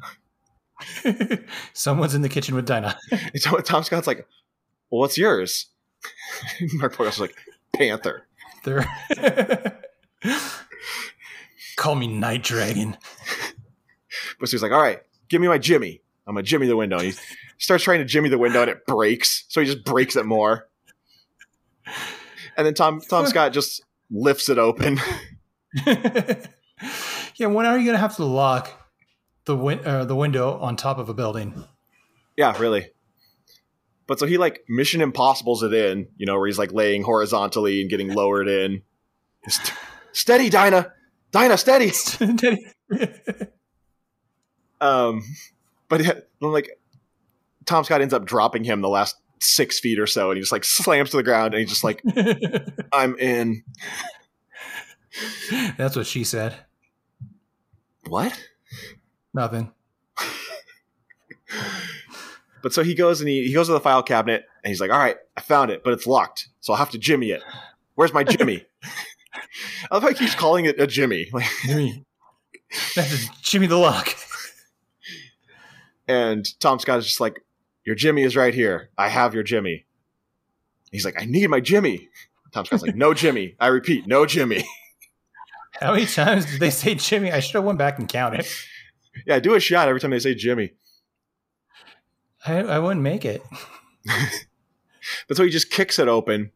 Someone's 1.73 2.13
in 2.15 2.21
the 2.21 2.29
kitchen 2.29 2.55
with 2.55 2.65
Dinah. 2.65 2.97
So 3.35 3.57
Tom 3.59 3.83
Scott's 3.83 4.07
like, 4.07 4.27
"Well, 4.89 4.99
what's 5.01 5.17
yours?" 5.17 5.67
Mark 6.73 6.95
Pogas's 6.95 7.19
like, 7.19 7.35
"Panther." 7.75 8.27
Call 11.75 11.95
me 11.95 12.07
Night 12.07 12.43
Dragon. 12.43 12.97
But 14.39 14.49
so 14.49 14.51
he's 14.51 14.63
like, 14.63 14.71
"All 14.71 14.81
right, 14.81 15.01
give 15.29 15.41
me 15.41 15.47
my 15.47 15.57
Jimmy. 15.57 16.01
I'm 16.27 16.35
gonna 16.35 16.43
Jimmy 16.43 16.67
the 16.67 16.75
window." 16.77 16.97
And 16.97 17.07
he 17.07 17.13
starts 17.63 17.83
trying 17.85 17.99
to 17.99 18.05
Jimmy 18.05 18.27
the 18.27 18.37
window, 18.37 18.61
and 18.61 18.69
it 18.69 18.85
breaks. 18.85 19.45
So 19.47 19.61
he 19.61 19.67
just 19.67 19.85
breaks 19.85 20.15
it 20.15 20.25
more. 20.25 20.67
And 22.57 22.67
then 22.67 22.73
Tom 22.73 22.99
Tom 23.01 23.25
Scott 23.25 23.53
just 23.53 23.81
lifts 24.11 24.49
it 24.49 24.57
open. 24.57 24.99
yeah, 25.85 27.47
when 27.47 27.65
are 27.65 27.77
you 27.77 27.85
gonna 27.85 27.97
have 27.97 28.17
to 28.17 28.25
lock 28.25 28.69
the 29.45 29.55
win- 29.55 29.85
uh, 29.85 30.05
the 30.05 30.15
window 30.15 30.59
on 30.59 30.75
top 30.75 30.97
of 30.97 31.07
a 31.09 31.13
building? 31.13 31.63
Yeah, 32.35 32.55
really. 32.59 32.89
But 34.07 34.19
so 34.19 34.25
he 34.25 34.37
like 34.37 34.65
Mission 34.67 35.01
Impossible's 35.01 35.63
it 35.63 35.73
in, 35.73 36.09
you 36.17 36.25
know, 36.25 36.37
where 36.37 36.47
he's 36.47 36.59
like 36.59 36.73
laying 36.73 37.03
horizontally 37.03 37.79
and 37.79 37.89
getting 37.89 38.13
lowered 38.13 38.49
in. 38.49 38.81
St- 39.47 39.73
steady, 40.11 40.49
Dinah, 40.49 40.91
Dinah, 41.31 41.57
steady. 41.57 41.89
steady. 41.91 42.67
Um, 44.81 45.23
but 45.87 46.03
yeah, 46.03 46.19
I'm 46.41 46.51
like 46.51 46.77
Tom 47.65 47.83
Scott 47.83 48.01
ends 48.01 48.13
up 48.13 48.25
dropping 48.25 48.63
him 48.63 48.81
the 48.81 48.89
last 48.89 49.15
six 49.39 49.79
feet 49.79 49.99
or 49.99 50.07
so, 50.07 50.29
and 50.29 50.37
he 50.37 50.41
just 50.41 50.51
like 50.51 50.63
slams 50.63 51.11
to 51.11 51.17
the 51.17 51.23
ground, 51.23 51.53
and 51.53 51.61
he's 51.61 51.69
just 51.69 51.83
like, 51.83 52.01
"I'm 52.93 53.17
in." 53.17 53.63
That's 55.77 55.95
what 55.95 56.07
she 56.07 56.23
said. 56.23 56.55
What? 58.07 58.37
Nothing. 59.33 59.71
But 62.61 62.73
so 62.73 62.81
he 62.81 62.95
goes 62.95 63.19
and 63.19 63.29
he, 63.29 63.45
he 63.45 63.53
goes 63.53 63.67
to 63.67 63.73
the 63.73 63.79
file 63.81 64.01
cabinet 64.01 64.45
and 64.63 64.69
he's 64.69 64.79
like, 64.79 64.89
"All 64.89 64.97
right, 64.97 65.17
I 65.35 65.41
found 65.41 65.69
it, 65.69 65.83
but 65.83 65.91
it's 65.93 66.07
locked, 66.07 66.47
so 66.61 66.71
I'll 66.73 66.79
have 66.79 66.91
to 66.91 66.97
jimmy 66.97 67.31
it. 67.31 67.43
Where's 67.95 68.13
my 68.13 68.23
jimmy?" 68.23 68.65
I 69.91 69.95
love 69.95 70.03
how 70.03 70.09
he 70.09 70.15
keeps 70.15 70.35
calling 70.35 70.65
it 70.65 70.79
a 70.79 70.87
jimmy. 70.87 71.29
Like, 71.33 71.45
Jimmy. 71.63 72.05
That's 72.95 73.27
Jimmy 73.41 73.67
the 73.67 73.77
Lock. 73.77 74.15
and 76.07 76.47
Tom 76.59 76.79
Scott 76.79 76.99
is 76.99 77.05
just 77.05 77.19
like, 77.19 77.43
"Your 77.85 77.95
jimmy 77.95 78.23
is 78.23 78.35
right 78.35 78.53
here. 78.53 78.89
I 78.97 79.09
have 79.09 79.33
your 79.33 79.43
jimmy." 79.43 79.85
He's 80.91 81.05
like, 81.05 81.21
"I 81.21 81.25
need 81.25 81.49
my 81.49 81.59
jimmy." 81.59 82.09
Tom 82.53 82.65
Scott's 82.65 82.83
like, 82.83 82.95
"No 82.95 83.13
jimmy. 83.13 83.55
I 83.59 83.67
repeat, 83.67 84.07
no 84.07 84.25
jimmy." 84.25 84.63
How 85.79 85.93
many 85.93 86.05
times 86.05 86.45
did 86.45 86.59
they 86.59 86.69
say 86.69 86.93
Jimmy? 86.93 87.31
I 87.31 87.39
should 87.39 87.55
have 87.55 87.63
went 87.63 87.79
back 87.79 87.97
and 87.97 88.07
counted. 88.07 88.45
yeah, 89.25 89.39
do 89.39 89.55
a 89.55 89.59
shot 89.59 89.87
every 89.87 89.99
time 89.99 90.11
they 90.11 90.19
say 90.19 90.35
Jimmy. 90.35 90.73
I, 92.45 92.59
I 92.59 92.79
wouldn't 92.79 93.01
make 93.01 93.25
it. 93.25 93.41
But 95.27 95.37
so 95.37 95.43
he 95.43 95.49
just 95.49 95.69
kicks 95.69 95.99
it 95.99 96.07
open, 96.07 96.51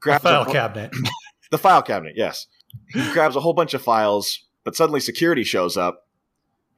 grabs 0.00 0.22
file 0.22 0.42
a 0.42 0.52
cabinet. 0.52 0.92
the 1.50 1.58
file 1.58 1.82
cabinet. 1.82 2.14
Yes, 2.16 2.46
he 2.88 3.12
grabs 3.12 3.36
a 3.36 3.40
whole 3.40 3.52
bunch 3.52 3.74
of 3.74 3.82
files, 3.82 4.46
but 4.64 4.74
suddenly 4.74 5.00
security 5.00 5.44
shows 5.44 5.76
up, 5.76 6.08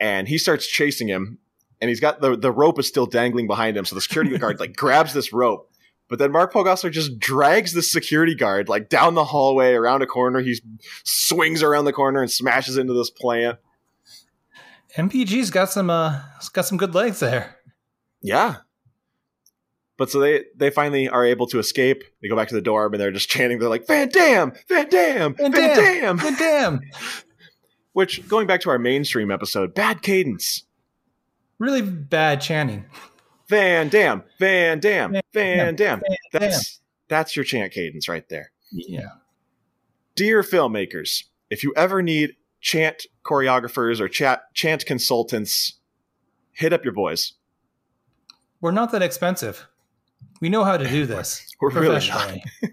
and 0.01 0.29
he 0.29 0.39
starts 0.39 0.67
chasing 0.67 1.09
him. 1.09 1.39
And 1.83 1.89
he's 1.89 2.01
got 2.01 2.21
the 2.21 2.37
the 2.37 2.53
rope 2.53 2.79
is 2.79 2.87
still 2.87 3.07
dangling 3.07 3.49
behind 3.49 3.77
him, 3.77 3.85
so 3.85 3.95
the 3.97 4.01
security 4.01 4.39
guard 4.39 4.61
like 4.61 4.77
grabs 4.77 5.13
this 5.13 5.33
rope. 5.33 5.69
But 6.09 6.19
then 6.19 6.31
Mark 6.31 6.53
Paul 6.53 6.65
Gosselaar 6.65 6.93
just 6.93 7.19
drags 7.19 7.73
the 7.73 7.83
security 7.83 8.35
guard 8.37 8.69
like 8.69 8.89
down 8.89 9.15
the 9.15 9.25
hallway, 9.25 9.73
around 9.73 10.03
a 10.03 10.07
corner. 10.07 10.41
He 10.41 10.61
swings 11.05 11.63
around 11.63 11.87
the 11.87 11.93
corner 11.93 12.23
and 12.23 12.31
smashes 12.31 12.77
into 12.77 12.93
this 12.93 13.11
plant. 13.11 13.59
MPG's 14.97 15.51
got 15.51 15.71
some 15.71 15.91
uh 15.91 16.21
got 16.53 16.67
some 16.67 16.79
good 16.79 16.95
legs 16.95 17.19
there. 17.21 17.57
Yeah. 18.23 18.57
But 19.97 20.11
so 20.11 20.21
they 20.21 20.45
they 20.55 20.71
finally 20.71 21.09
are 21.09 21.25
able 21.25 21.47
to 21.49 21.59
escape. 21.59 22.05
They 22.21 22.29
go 22.29 22.37
back 22.37 22.49
to 22.49 22.55
the 22.55 22.61
dorm 22.61 22.95
and 22.95 23.01
they're 23.01 23.11
just 23.11 23.29
chanting. 23.29 23.59
They're 23.59 23.69
like 23.69 23.87
Van 23.87 24.09
Damme, 24.09 24.53
Van 24.69 24.89
Damme, 24.89 25.35
Van, 25.35 25.53
Van 25.53 25.77
Damme. 25.77 26.17
Good 26.19 26.39
damn. 26.39 26.81
Which 27.93 28.27
going 28.29 28.47
back 28.47 28.61
to 28.63 28.71
our 28.71 28.79
mainstream 28.79 29.31
episode, 29.31 29.75
bad 29.75 30.03
cadence. 30.03 30.65
Really 31.63 31.83
bad 31.83 32.41
chanting. 32.41 32.87
Van 33.49 33.89
Damme, 33.89 34.25
Van 34.41 34.81
Damme, 34.81 35.21
Van 35.33 35.77
Damme. 35.77 36.03
That's 36.33 36.81
that's 37.07 37.37
your 37.37 37.45
chant 37.45 37.73
cadence 37.73 38.09
right 38.09 38.29
there. 38.29 38.51
Yeah. 38.73 39.11
Dear 40.17 40.43
filmmakers, 40.43 41.23
if 41.51 41.63
you 41.63 41.73
ever 41.77 42.03
need 42.03 42.33
chant 42.61 43.07
choreographers 43.25 44.01
or 44.01 44.09
chat 44.09 44.43
chant 44.55 44.85
consultants, 44.87 45.79
hit 46.51 46.73
up 46.73 46.83
your 46.83 46.95
boys. 46.95 47.35
We're 48.61 48.73
not 48.73 48.91
that 48.91 49.03
expensive. 49.03 49.69
We 50.41 50.49
know 50.49 50.65
how 50.65 50.77
to 50.77 50.89
do 50.89 51.07
this. 51.07 51.47
We're 51.61 51.71
really 51.71 52.09
not. 52.09 52.39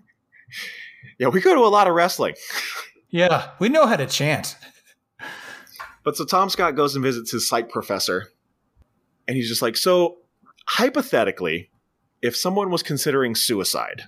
Yeah, 1.19 1.27
we 1.27 1.41
go 1.41 1.53
to 1.53 1.61
a 1.61 1.69
lot 1.69 1.87
of 1.87 1.93
wrestling. 1.93 2.33
Yeah, 3.11 3.51
we 3.59 3.69
know 3.69 3.87
how 3.87 3.95
to 3.95 4.05
chant. 4.05 4.55
But 6.03 6.15
so 6.15 6.25
Tom 6.25 6.49
Scott 6.49 6.75
goes 6.75 6.95
and 6.95 7.03
visits 7.03 7.31
his 7.31 7.47
psych 7.47 7.69
professor, 7.71 8.27
and 9.29 9.37
he's 9.37 9.47
just 9.47 9.61
like, 9.61 9.77
so 9.77 10.17
hypothetically, 10.65 11.69
if 12.23 12.35
someone 12.35 12.71
was 12.71 12.81
considering 12.81 13.35
suicide, 13.35 14.01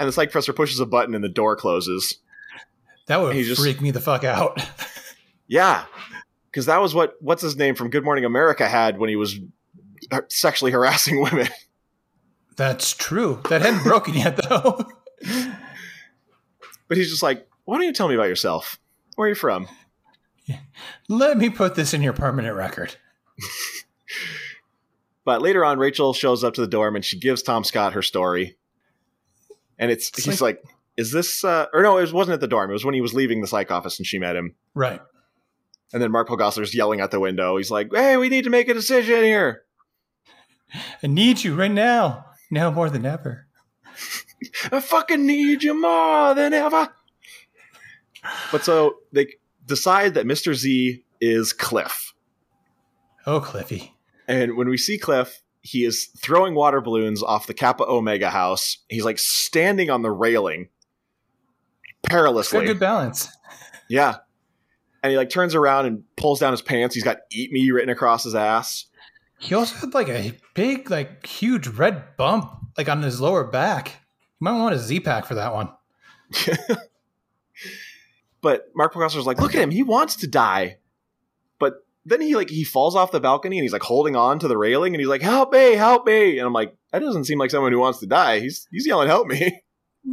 and 0.00 0.08
the 0.08 0.12
psych 0.12 0.32
professor 0.32 0.52
pushes 0.52 0.80
a 0.80 0.84
button 0.86 1.14
and 1.14 1.22
the 1.22 1.28
door 1.28 1.54
closes, 1.54 2.18
That 3.06 3.20
would 3.20 3.36
just- 3.36 3.60
freak 3.62 3.80
me 3.80 3.92
the 3.92 4.00
fuck 4.00 4.24
out. 4.24 4.60
yeah, 5.46 5.84
because 6.50 6.66
that 6.66 6.78
was 6.80 6.92
what 6.92 7.14
what's 7.20 7.40
his 7.42 7.56
name 7.56 7.76
from 7.76 7.88
Good 7.88 8.02
Morning 8.04 8.24
America 8.24 8.68
had 8.68 8.98
when 8.98 9.08
he 9.08 9.14
was 9.16 9.38
sexually 10.28 10.72
harassing 10.72 11.20
women. 11.22 11.46
That's 12.56 12.92
true. 12.94 13.40
That 13.48 13.62
hadn't 13.62 13.84
broken 13.84 14.14
yet, 14.14 14.36
though. 14.48 14.86
But 16.88 16.96
he's 16.96 17.10
just 17.10 17.22
like, 17.22 17.46
why 17.64 17.76
don't 17.76 17.86
you 17.86 17.92
tell 17.92 18.08
me 18.08 18.14
about 18.16 18.28
yourself? 18.28 18.78
Where 19.14 19.26
are 19.26 19.28
you 19.28 19.34
from? 19.36 19.68
Let 21.08 21.36
me 21.38 21.50
put 21.50 21.74
this 21.74 21.92
in 21.94 22.02
your 22.02 22.12
permanent 22.12 22.54
record. 22.56 22.96
But 25.26 25.42
later 25.42 25.64
on, 25.64 25.80
Rachel 25.80 26.14
shows 26.14 26.44
up 26.44 26.54
to 26.54 26.60
the 26.60 26.68
dorm 26.68 26.94
and 26.94 27.04
she 27.04 27.18
gives 27.18 27.42
Tom 27.42 27.64
Scott 27.64 27.94
her 27.94 28.00
story. 28.00 28.56
And 29.76 29.90
it's, 29.90 30.08
It's 30.10 30.24
he's 30.24 30.40
like, 30.40 30.62
is 30.96 31.10
this, 31.10 31.42
uh, 31.42 31.66
or 31.74 31.82
no, 31.82 31.98
it 31.98 32.12
wasn't 32.12 32.34
at 32.34 32.40
the 32.40 32.46
dorm. 32.46 32.70
It 32.70 32.74
was 32.74 32.84
when 32.84 32.94
he 32.94 33.00
was 33.00 33.12
leaving 33.12 33.40
the 33.40 33.48
psych 33.48 33.72
office 33.72 33.98
and 33.98 34.06
she 34.06 34.20
met 34.20 34.36
him. 34.36 34.54
Right. 34.72 35.00
And 35.92 36.00
then 36.00 36.12
Mark 36.12 36.28
Paul 36.28 36.38
Gosselaar's 36.38 36.76
yelling 36.76 37.00
out 37.00 37.10
the 37.10 37.18
window. 37.18 37.56
He's 37.56 37.72
like, 37.72 37.88
hey, 37.92 38.16
we 38.16 38.28
need 38.28 38.44
to 38.44 38.50
make 38.50 38.68
a 38.68 38.74
decision 38.74 39.24
here. 39.24 39.64
I 41.02 41.08
need 41.08 41.42
you 41.42 41.56
right 41.56 41.72
now. 41.72 42.26
Now 42.48 42.70
more 42.70 42.88
than 42.88 43.04
ever. 43.04 43.48
I 44.70 44.78
fucking 44.78 45.26
need 45.26 45.64
you 45.64 45.80
more 45.80 46.34
than 46.34 46.52
ever. 46.52 46.94
But 48.52 48.64
so 48.64 48.98
they 49.10 49.34
decide 49.64 50.14
that 50.14 50.24
Mr. 50.24 50.54
Z 50.54 51.02
is 51.20 51.52
Cliff. 51.52 52.05
Oh, 53.26 53.40
Cliffy. 53.40 53.94
And 54.28 54.56
when 54.56 54.68
we 54.68 54.76
see 54.76 54.98
Cliff, 54.98 55.42
he 55.62 55.84
is 55.84 56.06
throwing 56.18 56.54
water 56.54 56.80
balloons 56.80 57.22
off 57.22 57.46
the 57.46 57.54
Kappa 57.54 57.84
Omega 57.84 58.30
house. 58.30 58.78
He's 58.88 59.04
like 59.04 59.18
standing 59.18 59.90
on 59.90 60.02
the 60.02 60.10
railing 60.10 60.68
perilously. 62.04 62.66
good 62.66 62.80
balance. 62.80 63.28
Yeah. 63.88 64.16
And 65.04 65.12
he 65.12 65.16
like 65.16 65.30
turns 65.30 65.54
around 65.54 65.86
and 65.86 66.02
pulls 66.16 66.40
down 66.40 66.52
his 66.52 66.60
pants. 66.60 66.92
He's 66.92 67.04
got 67.04 67.18
eat 67.30 67.52
me 67.52 67.70
written 67.70 67.88
across 67.88 68.24
his 68.24 68.34
ass. 68.34 68.86
He 69.38 69.54
also 69.54 69.76
had 69.76 69.94
like 69.94 70.08
a 70.08 70.32
big, 70.54 70.90
like 70.90 71.24
huge 71.24 71.68
red 71.68 72.16
bump, 72.16 72.50
like 72.76 72.88
on 72.88 73.00
his 73.02 73.20
lower 73.20 73.44
back. 73.44 74.00
You 74.40 74.44
might 74.44 74.58
want 74.58 74.74
a 74.74 74.78
Z 74.80 74.98
pack 75.00 75.24
for 75.24 75.36
that 75.36 75.54
one. 75.54 75.68
But 78.42 78.68
Mark 78.76 78.92
Paul 78.92 79.02
Gosselaar's 79.02 79.26
like, 79.26 79.40
look 79.40 79.56
at 79.56 79.60
him, 79.60 79.72
he 79.72 79.82
wants 79.82 80.14
to 80.16 80.28
die. 80.28 80.78
Then 82.08 82.20
he 82.20 82.36
like 82.36 82.48
he 82.48 82.62
falls 82.64 82.94
off 82.94 83.10
the 83.10 83.18
balcony 83.20 83.58
and 83.58 83.64
he's 83.64 83.72
like 83.72 83.82
holding 83.82 84.14
on 84.14 84.38
to 84.38 84.46
the 84.48 84.56
railing 84.56 84.94
and 84.94 85.00
he's 85.00 85.08
like, 85.08 85.22
Help 85.22 85.52
me, 85.52 85.72
help 85.72 86.06
me. 86.06 86.38
And 86.38 86.46
I'm 86.46 86.52
like, 86.52 86.72
that 86.92 87.00
doesn't 87.00 87.24
seem 87.24 87.38
like 87.38 87.50
someone 87.50 87.72
who 87.72 87.80
wants 87.80 87.98
to 87.98 88.06
die. 88.06 88.38
He's 88.40 88.68
he's 88.70 88.86
yelling, 88.86 89.08
Help 89.08 89.26
me. 89.26 89.62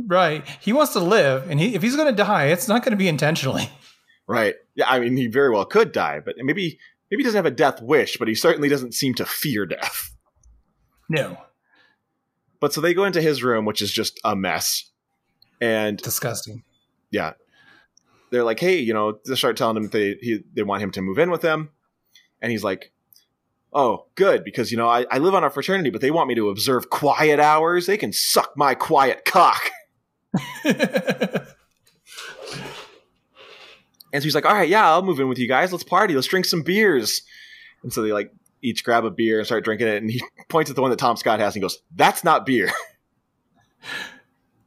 Right. 0.07 0.43
He 0.59 0.73
wants 0.73 0.93
to 0.93 0.99
live, 0.99 1.47
and 1.51 1.59
he, 1.59 1.75
if 1.75 1.83
he's 1.83 1.95
going 1.95 2.07
to 2.07 2.15
die, 2.23 2.45
it's 2.45 2.67
not 2.67 2.81
going 2.83 2.93
to 2.93 2.97
be 2.97 3.07
intentionally. 3.07 3.69
Right. 4.27 4.55
Yeah, 4.73 4.89
I 4.89 4.99
mean 4.99 5.15
he 5.17 5.27
very 5.27 5.51
well 5.51 5.65
could 5.65 5.91
die, 5.91 6.19
but 6.23 6.35
maybe 6.37 6.79
maybe 7.11 7.21
he 7.21 7.23
doesn't 7.23 7.37
have 7.37 7.45
a 7.45 7.51
death 7.51 7.81
wish, 7.81 8.17
but 8.17 8.27
he 8.29 8.33
certainly 8.35 8.69
doesn't 8.69 8.93
seem 8.93 9.13
to 9.15 9.25
fear 9.25 9.65
death. 9.65 10.15
No. 11.09 11.37
But 12.61 12.73
so 12.73 12.79
they 12.81 12.93
go 12.93 13.03
into 13.03 13.21
his 13.21 13.43
room, 13.43 13.65
which 13.65 13.81
is 13.81 13.91
just 13.91 14.19
a 14.23 14.33
mess. 14.35 14.89
And 15.61 15.97
Disgusting. 15.97 16.63
yeah, 17.11 17.33
they're 18.31 18.45
like, 18.45 18.59
"Hey, 18.61 18.79
you 18.79 18.93
know," 18.93 19.19
they 19.27 19.35
start 19.35 19.57
telling 19.57 19.75
him 19.77 19.89
they 19.89 20.15
he, 20.21 20.39
they 20.53 20.63
want 20.63 20.81
him 20.81 20.91
to 20.91 21.01
move 21.01 21.19
in 21.19 21.29
with 21.29 21.41
them, 21.41 21.69
and 22.43 22.51
he's 22.51 22.63
like, 22.63 22.91
"Oh, 23.73 24.05
good, 24.13 24.43
because 24.43 24.71
you 24.71 24.77
know 24.77 24.87
I, 24.87 25.07
I 25.09 25.17
live 25.17 25.33
on 25.33 25.43
a 25.43 25.49
fraternity, 25.49 25.89
but 25.89 26.01
they 26.01 26.11
want 26.11 26.27
me 26.27 26.35
to 26.35 26.49
observe 26.49 26.91
quiet 26.91 27.39
hours. 27.39 27.87
They 27.87 27.97
can 27.97 28.13
suck 28.13 28.55
my 28.55 28.75
quiet 28.75 29.25
cock." 29.25 29.63
And 34.13 34.21
so 34.21 34.27
he's 34.27 34.35
like, 34.35 34.45
"All 34.45 34.53
right, 34.53 34.69
yeah, 34.69 34.87
I'll 34.87 35.01
move 35.01 35.19
in 35.19 35.27
with 35.27 35.39
you 35.39 35.47
guys. 35.47 35.71
Let's 35.71 35.83
party. 35.83 36.13
Let's 36.13 36.27
drink 36.27 36.45
some 36.45 36.61
beers." 36.61 37.23
And 37.81 37.91
so 37.91 38.03
they 38.03 38.13
like 38.13 38.31
each 38.63 38.83
grab 38.83 39.05
a 39.05 39.11
beer 39.11 39.39
and 39.39 39.45
start 39.45 39.63
drinking 39.63 39.87
it. 39.87 40.01
And 40.01 40.09
he 40.09 40.23
points 40.49 40.69
at 40.69 40.75
the 40.75 40.81
one 40.81 40.89
that 40.89 40.99
Tom 40.99 41.17
Scott 41.17 41.39
has 41.39 41.53
and 41.53 41.55
he 41.55 41.61
goes, 41.61 41.79
That's 41.95 42.23
not 42.23 42.45
beer. 42.45 42.71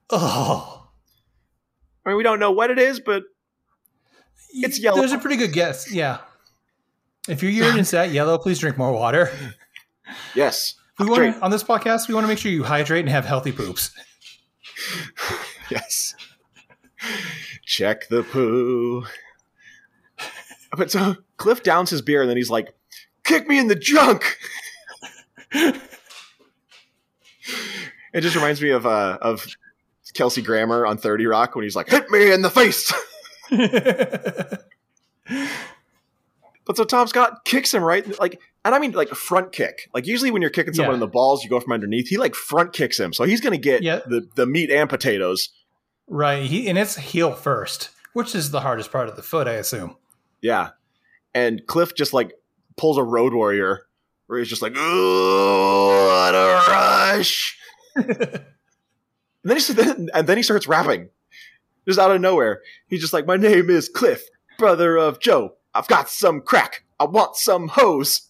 Oh, 0.09 0.87
I 2.05 2.11
mean, 2.11 2.17
we 2.17 2.23
don't 2.23 2.39
know 2.39 2.53
what 2.53 2.71
it 2.71 2.79
is, 2.79 3.01
but 3.01 3.25
It's 4.53 4.79
yellow. 4.79 4.99
There's 4.99 5.11
a 5.11 5.19
pretty 5.19 5.35
good 5.37 5.53
guess. 5.53 5.91
Yeah. 5.91 6.19
If 7.29 7.43
your 7.43 7.51
urine 7.51 7.79
is 7.79 7.91
that 7.91 8.11
yellow, 8.11 8.39
please 8.39 8.59
drink 8.59 8.79
more 8.79 8.93
water. 8.93 9.31
yes. 10.35 10.75
We 10.99 11.07
want 11.07 11.43
on 11.43 11.51
this 11.51 11.65
podcast. 11.65 12.09
We 12.09 12.15
want 12.15 12.25
to 12.25 12.29
make 12.29 12.39
sure 12.39 12.51
you 12.51 12.65
hydrate 12.65 13.01
and 13.01 13.09
have 13.11 13.25
healthy 13.25 13.53
poops. 13.53 13.91
Yes. 15.69 16.15
Check 17.65 18.09
the 18.09 18.23
poo. 18.23 19.05
But 20.77 20.91
so 20.91 21.17
Cliff 21.39 21.63
downs 21.63 21.91
his 21.91 22.03
beer 22.03 22.21
and 22.21 22.31
then 22.31 22.37
he's 22.37 22.51
like, 22.51 22.75
kick 23.25 23.49
me 23.49 23.59
in 23.59 23.67
the 23.67 23.75
junk. 23.75 24.39
it 25.51 25.81
just 28.15 28.37
reminds 28.37 28.63
me 28.63 28.71
of 28.71 28.87
uh, 28.87 29.19
of 29.21 29.47
Kelsey 30.15 30.43
Grammer 30.43 30.87
on 30.87 30.99
30 30.99 31.27
Rock 31.27 31.55
when 31.55 31.65
he's 31.65 31.77
like, 31.77 31.89
hit 31.89 32.09
me 32.11 32.33
in 32.33 32.43
the 32.43 32.51
face. 32.51 32.93
But 36.67 36.77
so 36.77 36.85
Tom 36.85 37.07
Scott 37.07 37.45
kicks 37.45 37.73
him 37.73 37.83
right, 37.83 38.19
like, 38.19 38.41
and 38.65 38.75
I 38.75 38.79
mean 38.81 38.93
like 38.93 39.11
a 39.13 39.15
front 39.15 39.53
kick. 39.53 39.89
Like 39.95 40.07
usually 40.07 40.31
when 40.33 40.43
you're 40.43 40.51
kicking 40.51 40.75
someone 40.75 40.93
Yeah. 40.93 40.97
in 40.97 41.01
the 41.01 41.07
balls, 41.07 41.45
you 41.45 41.49
go 41.51 41.61
from 41.61 41.73
underneath. 41.73 42.09
He 42.09 42.17
like 42.19 42.35
front 42.35 42.73
kicks 42.73 42.99
him, 42.99 43.13
so 43.13 43.25
he's 43.25 43.41
gonna 43.41 43.57
get 43.57 43.83
Yeah. 43.83 44.01
the 44.07 44.29
the 44.35 44.47
meat 44.47 44.71
and 44.71 44.91
potatoes. 44.91 45.51
right. 46.09 46.43
He 46.43 46.69
and 46.69 46.77
it's 46.77 46.97
heel 46.97 47.33
first, 47.33 47.91
which 48.13 48.35
is 48.35 48.51
the 48.51 48.61
hardest 48.61 48.91
part 48.93 49.09
of 49.09 49.17
the 49.17 49.23
foot, 49.23 49.47
I 49.49 49.53
assume. 49.55 49.97
Yeah. 50.43 50.71
And 51.35 51.65
Cliff 51.67 51.95
just 51.95 52.13
like 52.13 52.33
pulls 52.77 52.99
a 52.99 53.03
road 53.05 53.33
warrior 53.35 53.87
where 54.27 54.39
he's 54.41 54.49
just 54.49 54.63
like, 54.63 54.77
ooh, 54.77 56.07
what 56.09 56.35
a 56.35 56.63
rush. 56.69 57.57
and 57.95 58.45
then 59.45 59.57
he 59.59 59.73
then, 59.73 60.09
and 60.15 60.27
then 60.27 60.37
he 60.37 60.43
starts 60.43 60.67
rapping. 60.67 61.11
Just 61.87 62.01
out 62.01 62.11
of 62.11 62.21
nowhere. 62.21 62.63
He's 62.89 63.01
just 63.01 63.13
like, 63.13 63.27
My 63.27 63.37
name 63.37 63.71
is 63.71 63.89
Cliff, 63.89 64.23
brother 64.59 64.97
of 64.97 65.21
Joe. 65.21 65.55
I've 65.77 65.89
got 65.89 66.09
some 66.11 66.41
crack. 66.41 66.85
I 66.99 67.05
want 67.05 67.37
some 67.37 67.69
hose. 67.69 68.23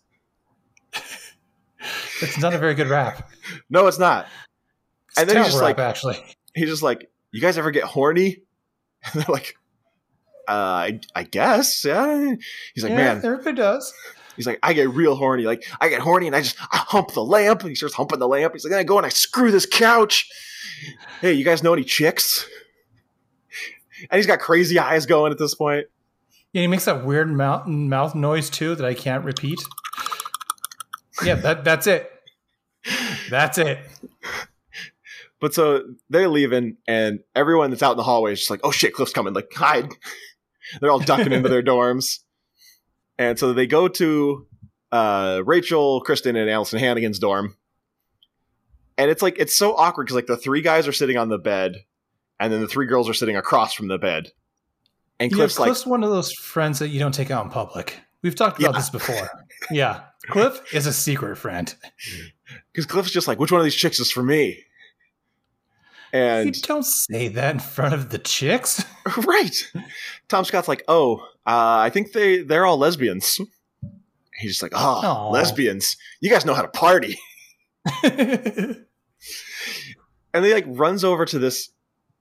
It's 2.23 2.39
not 2.39 2.55
a 2.55 2.59
very 2.59 2.75
good 2.75 2.89
rap. 2.89 3.31
No, 3.71 3.87
it's 3.87 3.99
not. 3.99 4.27
It's 5.11 5.19
And 5.19 5.29
then 5.29 5.37
he's 5.37 5.47
just 5.47 5.59
rap, 5.59 5.79
like- 5.79 5.79
actually. 5.79 6.19
He's 6.55 6.69
just 6.69 6.83
like, 6.83 7.11
You 7.33 7.41
guys 7.41 7.59
ever 7.59 7.71
get 7.71 7.85
horny? 7.85 8.43
And 9.13 9.23
they're 9.23 9.33
like, 9.33 9.55
uh, 10.49 10.53
I, 10.53 11.01
I 11.15 11.23
guess. 11.23 11.85
Yeah. 11.85 12.35
He's 12.75 12.83
like, 12.83 12.91
yeah, 12.91 12.97
man, 13.15 13.17
everybody 13.25 13.55
does. 13.57 13.93
He's 14.35 14.49
like, 14.49 14.59
I 14.65 14.73
get 14.73 14.91
real 14.91 15.15
horny. 15.15 15.45
Like, 15.45 15.65
I 15.81 15.89
get 15.89 16.01
horny 16.01 16.27
and 16.27 16.35
I 16.35 16.41
just 16.41 16.57
I 16.61 16.79
hump 16.79 17.13
the 17.13 17.23
lamp. 17.23 17.61
And 17.61 17.69
he 17.69 17.77
starts 17.77 17.95
humping 17.95 18.19
the 18.19 18.27
lamp. 18.27 18.53
He's 18.55 18.65
like, 18.65 18.71
then 18.71 18.81
I 18.81 18.85
go 18.85 18.97
and 18.97 19.07
I 19.07 19.11
screw 19.11 19.53
this 19.53 19.67
couch. 19.67 20.29
Hey, 21.21 21.35
you 21.35 21.45
guys 21.45 21.63
know 21.63 21.73
any 21.73 21.85
chicks? 21.85 22.49
And 24.11 24.19
he's 24.19 24.27
got 24.27 24.41
crazy 24.41 24.79
eyes 24.79 25.07
going 25.07 25.31
at 25.31 25.39
this 25.39 25.55
point. 25.55 25.87
Yeah, 26.57 26.63
he 26.63 26.69
makes 26.69 26.87
that 26.87 27.05
weird 27.05 27.31
mouth 27.31 27.67
mouth 27.67 28.15
noise 28.15 28.49
too 28.49 28.75
that 28.77 28.87
I 28.87 28.95
can't 28.95 29.27
repeat. 29.27 29.59
Yeah, 31.23 31.35
that 31.35 31.65
that's 31.65 31.87
it. 31.87 32.11
That's 33.29 33.59
it. 33.59 33.79
But 35.39 35.53
so 35.53 35.83
they're 36.09 36.31
leaving, 36.31 36.79
and 36.89 37.21
everyone 37.35 37.69
that's 37.69 37.83
out 37.83 37.91
in 37.91 37.97
the 37.99 38.05
hallway 38.05 38.33
is 38.33 38.39
just 38.39 38.51
like, 38.51 38.61
oh 38.65 38.71
shit, 38.71 38.95
Cliff's 38.95 39.13
coming. 39.13 39.35
Like, 39.35 39.53
hide. 39.53 39.91
They're 40.81 40.91
all 40.91 40.99
ducking 40.99 41.31
into 41.31 41.51
their 41.51 41.63
dorms. 41.63 42.21
And 43.19 43.39
so 43.39 43.53
they 43.53 43.67
go 43.67 43.87
to 43.89 44.47
uh, 44.91 45.43
Rachel, 45.45 46.01
Kristen, 46.01 46.37
and 46.37 46.49
Alyson 46.49 46.79
Hannigan's 46.79 47.19
dorm. 47.19 47.55
And 48.97 49.11
it's 49.11 49.21
like, 49.21 49.39
it's 49.39 49.55
so 49.55 49.77
awkward 49.77 50.05
because 50.05 50.17
like 50.17 50.27
the 50.27 50.39
three 50.39 50.63
guys 50.63 50.89
are 50.89 50.93
sitting 50.93 51.19
on 51.19 51.29
the 51.29 51.37
bed, 51.37 51.85
and 52.41 52.51
then 52.51 52.63
the 52.63 52.67
three 52.67 52.87
girls 52.87 53.11
are 53.11 53.15
sitting 53.15 53.37
across 53.37 53.75
from 53.75 53.89
the 53.89 53.99
bed. 53.99 54.33
And 55.19 55.31
Yeah, 55.31 55.37
Cliff's 55.37 55.59
like, 55.59 55.87
one 55.87 56.05
of 56.05 56.11
those 56.11 56.33
friends 56.33 56.79
that 56.79 56.89
you 56.89 56.99
don't 56.99 57.15
take 57.15 57.31
out 57.31 57.45
in 57.45 57.51
public. 57.51 57.99
We've 58.23 58.35
talked 58.35 58.59
about 58.59 58.75
Yeah. 58.75 58.79
this 58.79 58.91
before. 58.91 59.31
Yeah, 59.71 60.01
Cliff 60.29 60.61
is 60.75 60.87
a 60.87 60.93
secret 60.93 61.37
friend. 61.37 61.75
because 62.73 62.87
Cliff's 62.87 63.11
just 63.11 63.29
like, 63.29 63.39
which 63.39 63.51
one 63.53 63.61
of 63.61 63.65
these 63.65 63.75
chicks 63.75 63.99
is 64.01 64.11
for 64.11 64.23
me? 64.23 64.63
And 66.13 66.55
you 66.57 66.63
don't 66.63 66.85
say 66.85 67.29
that 67.29 67.55
in 67.55 67.61
front 67.61 67.95
of 67.95 68.11
the 68.11 68.19
chicks. 68.19 68.85
right, 69.27 69.73
Tom 70.29 70.45
Scott's 70.45 70.69
like, 70.69 70.85
oh, 70.89 71.17
uh, 71.47 71.79
I 71.79 71.91
think 71.91 72.13
they 72.13 72.43
they're 72.43 72.65
all 72.65 72.79
lesbians. 72.79 73.41
He's 74.39 74.53
just 74.53 74.63
like, 74.63 74.73
oh, 74.75 75.01
Aw. 75.05 75.31
lesbians, 75.31 75.97
you 76.21 76.31
guys 76.31 76.45
know 76.45 76.55
how 76.55 76.63
to 76.63 76.69
party. 76.69 77.19
And 80.35 80.45
he 80.45 80.53
like 80.53 80.67
runs 80.69 81.03
over 81.03 81.25
to 81.25 81.39
this 81.39 81.71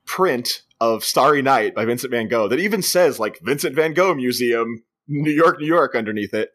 print 0.05 0.61
of 0.79 1.03
Starry 1.03 1.41
Night 1.41 1.73
by 1.73 1.85
Vincent 1.85 2.11
Van 2.11 2.27
Gogh 2.27 2.47
that 2.47 2.59
even 2.59 2.81
says 2.81 3.19
like 3.19 3.39
Vincent 3.41 3.75
Van 3.75 3.93
Gogh 3.93 4.13
Museum, 4.13 4.83
New 5.07 5.31
York, 5.31 5.59
New 5.59 5.67
York 5.67 5.95
underneath 5.95 6.33
it. 6.33 6.49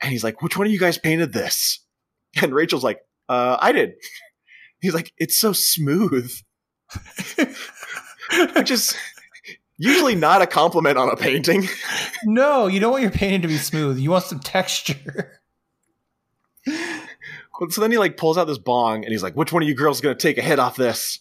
And 0.00 0.10
he's 0.10 0.24
like, 0.24 0.42
which 0.42 0.56
one 0.56 0.66
of 0.66 0.72
you 0.72 0.78
guys 0.78 0.98
painted 0.98 1.32
this? 1.32 1.84
And 2.40 2.54
Rachel's 2.54 2.84
like, 2.84 3.00
uh, 3.28 3.56
I 3.60 3.72
did. 3.72 3.94
He's 4.80 4.94
like, 4.94 5.12
it's 5.18 5.36
so 5.36 5.52
smooth. 5.52 6.32
Which 8.54 8.70
is 8.70 8.96
usually 9.76 10.14
not 10.14 10.42
a 10.42 10.46
compliment 10.46 10.96
on 10.96 11.08
a 11.10 11.16
painting. 11.16 11.68
no, 12.24 12.68
you 12.68 12.78
don't 12.78 12.92
want 12.92 13.02
your 13.02 13.10
painting 13.10 13.42
to 13.42 13.48
be 13.48 13.56
smooth. 13.58 13.98
You 13.98 14.12
want 14.12 14.24
some 14.24 14.38
texture. 14.38 15.40
So 17.68 17.80
then 17.80 17.90
he 17.90 17.98
like 17.98 18.16
pulls 18.16 18.38
out 18.38 18.46
this 18.46 18.58
bong 18.58 19.04
and 19.04 19.12
he's 19.12 19.22
like, 19.22 19.34
which 19.34 19.52
one 19.52 19.62
of 19.62 19.68
you 19.68 19.74
girls 19.74 19.98
is 19.98 20.00
gonna 20.00 20.14
take 20.14 20.38
a 20.38 20.42
hit 20.42 20.58
off 20.58 20.76
this? 20.76 21.18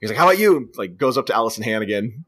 He's 0.00 0.10
like, 0.10 0.18
how 0.18 0.24
about 0.26 0.38
you? 0.38 0.70
Like 0.76 0.96
goes 0.96 1.16
up 1.18 1.26
to 1.26 1.32
Alyson 1.32 1.62
Hannigan. 1.64 2.24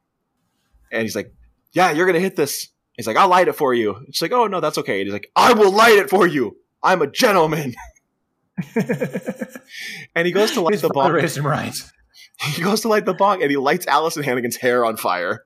And 0.90 1.02
he's 1.02 1.14
like, 1.16 1.32
yeah, 1.72 1.90
you're 1.92 2.06
gonna 2.06 2.20
hit 2.20 2.36
this. 2.36 2.68
He's 2.94 3.06
like, 3.06 3.16
I'll 3.16 3.28
light 3.28 3.48
it 3.48 3.54
for 3.54 3.72
you. 3.74 4.04
She's 4.06 4.22
like, 4.22 4.32
oh 4.32 4.46
no, 4.46 4.60
that's 4.60 4.78
okay. 4.78 5.00
And 5.00 5.06
he's 5.06 5.12
like, 5.12 5.30
I 5.36 5.52
will 5.52 5.70
light 5.72 5.98
it 5.98 6.10
for 6.10 6.26
you. 6.26 6.56
I'm 6.82 7.02
a 7.02 7.06
gentleman. 7.06 7.74
And 10.14 10.26
he 10.26 10.32
goes 10.32 10.52
to 10.52 10.60
light 10.60 10.72
His 10.72 10.82
the 10.82 10.88
bong. 10.88 11.12
raised 11.12 11.36
him 11.36 11.46
right. 11.46 11.74
He 12.54 12.62
goes 12.62 12.82
to 12.82 12.88
light 12.88 13.04
the 13.04 13.14
bong 13.14 13.42
and 13.42 13.50
he 13.50 13.56
lights 13.56 13.86
Alyson 13.86 14.22
Hannigan's 14.22 14.56
hair 14.56 14.84
on 14.84 14.96
fire. 14.96 15.44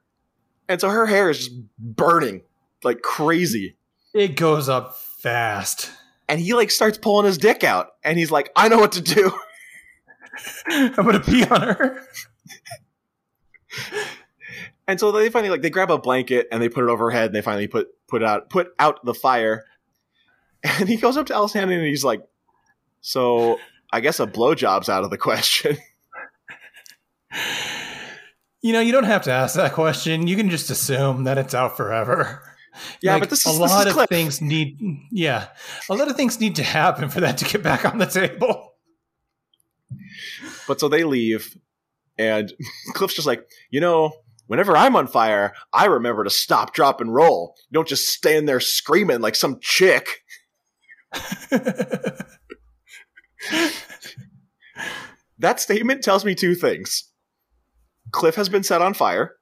And 0.69 0.79
so 0.81 0.91
her 0.91 1.07
hair 1.07 1.31
is 1.31 1.39
just 1.49 1.51
burning 1.79 2.43
like 2.85 3.01
crazy. 3.03 3.77
It 4.15 4.37
goes 4.37 4.69
up 4.69 4.97
fast. 4.97 5.91
And 6.29 6.39
he 6.39 6.53
like 6.55 6.71
starts 6.71 6.99
pulling 6.99 7.25
his 7.27 7.39
dick 7.39 7.65
out. 7.65 7.89
And 8.05 8.19
he's 8.19 8.31
like, 8.31 8.51
I 8.57 8.69
know 8.69 8.79
what 8.79 8.93
to 8.93 9.01
do. 9.03 9.33
I'm 10.67 10.95
gonna 10.95 11.21
pee 11.21 11.45
on 11.45 11.63
her. 11.63 12.03
And 14.89 14.99
so 14.99 15.13
they 15.13 15.31
finally 15.31 15.51
like 15.51 15.63
they 15.63 15.71
grab 15.71 15.91
a 15.91 15.99
blanket 15.99 16.49
and 16.51 16.63
they 16.63 16.69
put 16.69 16.85
it 16.85 16.91
over 16.91 17.07
her 17.07 17.11
head 17.11 17.27
and 17.27 17.35
they 17.35 17.43
finally 17.43 17.69
put 17.69 17.89
put 18.09 18.23
out 18.23 18.51
put 18.51 18.75
out 18.79 19.05
the 19.05 19.15
fire. 19.15 19.65
And 20.65 20.89
he 20.89 20.97
goes 20.97 21.17
up 21.17 21.27
to 21.27 21.35
Alice 21.35 21.53
Hannigan 21.53 21.81
and 21.81 21.89
he's 21.89 22.05
like, 22.05 22.23
So 23.01 23.59
I 23.93 24.01
guess 24.01 24.21
a 24.21 24.27
blowjob's 24.27 24.89
out 24.89 25.05
of 25.05 25.11
the 25.11 25.19
question. 25.19 25.77
You 28.65 28.73
know, 28.73 28.79
you 28.79 28.93
don't 28.93 29.05
have 29.05 29.23
to 29.23 29.33
ask 29.33 29.57
that 29.57 29.73
question. 29.73 30.29
You 30.29 30.37
can 30.37 30.49
just 30.49 30.71
assume 30.71 31.25
that 31.25 31.37
it's 31.37 31.53
out 31.53 31.77
forever. 31.77 32.41
Yeah, 33.01 33.15
Like, 33.15 33.23
but 33.23 33.31
this 33.31 33.45
is 33.45 33.59
a 33.59 33.61
lot 33.61 33.89
is 33.89 33.97
of 33.97 34.09
things 34.09 34.41
need. 34.41 34.79
Yeah, 35.11 35.49
a 35.91 35.95
lot 35.95 36.09
of 36.09 36.17
things 36.17 36.39
need 36.41 36.55
to 36.57 36.63
happen 36.63 37.09
for 37.09 37.21
that 37.21 37.39
to 37.39 37.45
get 37.45 37.63
back 37.63 37.85
on 37.85 37.99
the 37.99 38.07
table. 38.07 38.72
But 40.67 40.81
so 40.81 40.89
they 40.89 41.05
leave, 41.05 41.57
and 42.19 42.53
Cliff's 42.95 43.15
just 43.15 43.27
like, 43.27 43.47
you 43.71 43.81
know, 43.81 44.13
whenever 44.47 44.77
I'm 44.77 44.97
on 44.97 45.07
fire, 45.07 45.55
I 45.73 45.87
remember 45.87 46.25
to 46.25 46.31
stop, 46.31 46.75
drop, 46.75 47.01
and 47.01 47.15
roll. 47.15 47.55
You 47.71 47.75
don't 47.75 47.89
just 47.89 48.09
stand 48.09 48.49
there 48.49 48.61
screaming 48.61 49.21
like 49.21 49.37
some 49.37 49.59
chick. 49.61 50.07
That 55.43 55.59
statement 55.59 56.05
tells 56.05 56.25
me 56.25 56.37
two 56.37 56.55
things. 56.55 57.11
Cliff 58.13 58.37
has 58.37 58.49
been 58.49 58.63
set 58.63 58.81
on 58.81 58.95
fire, 58.95 59.35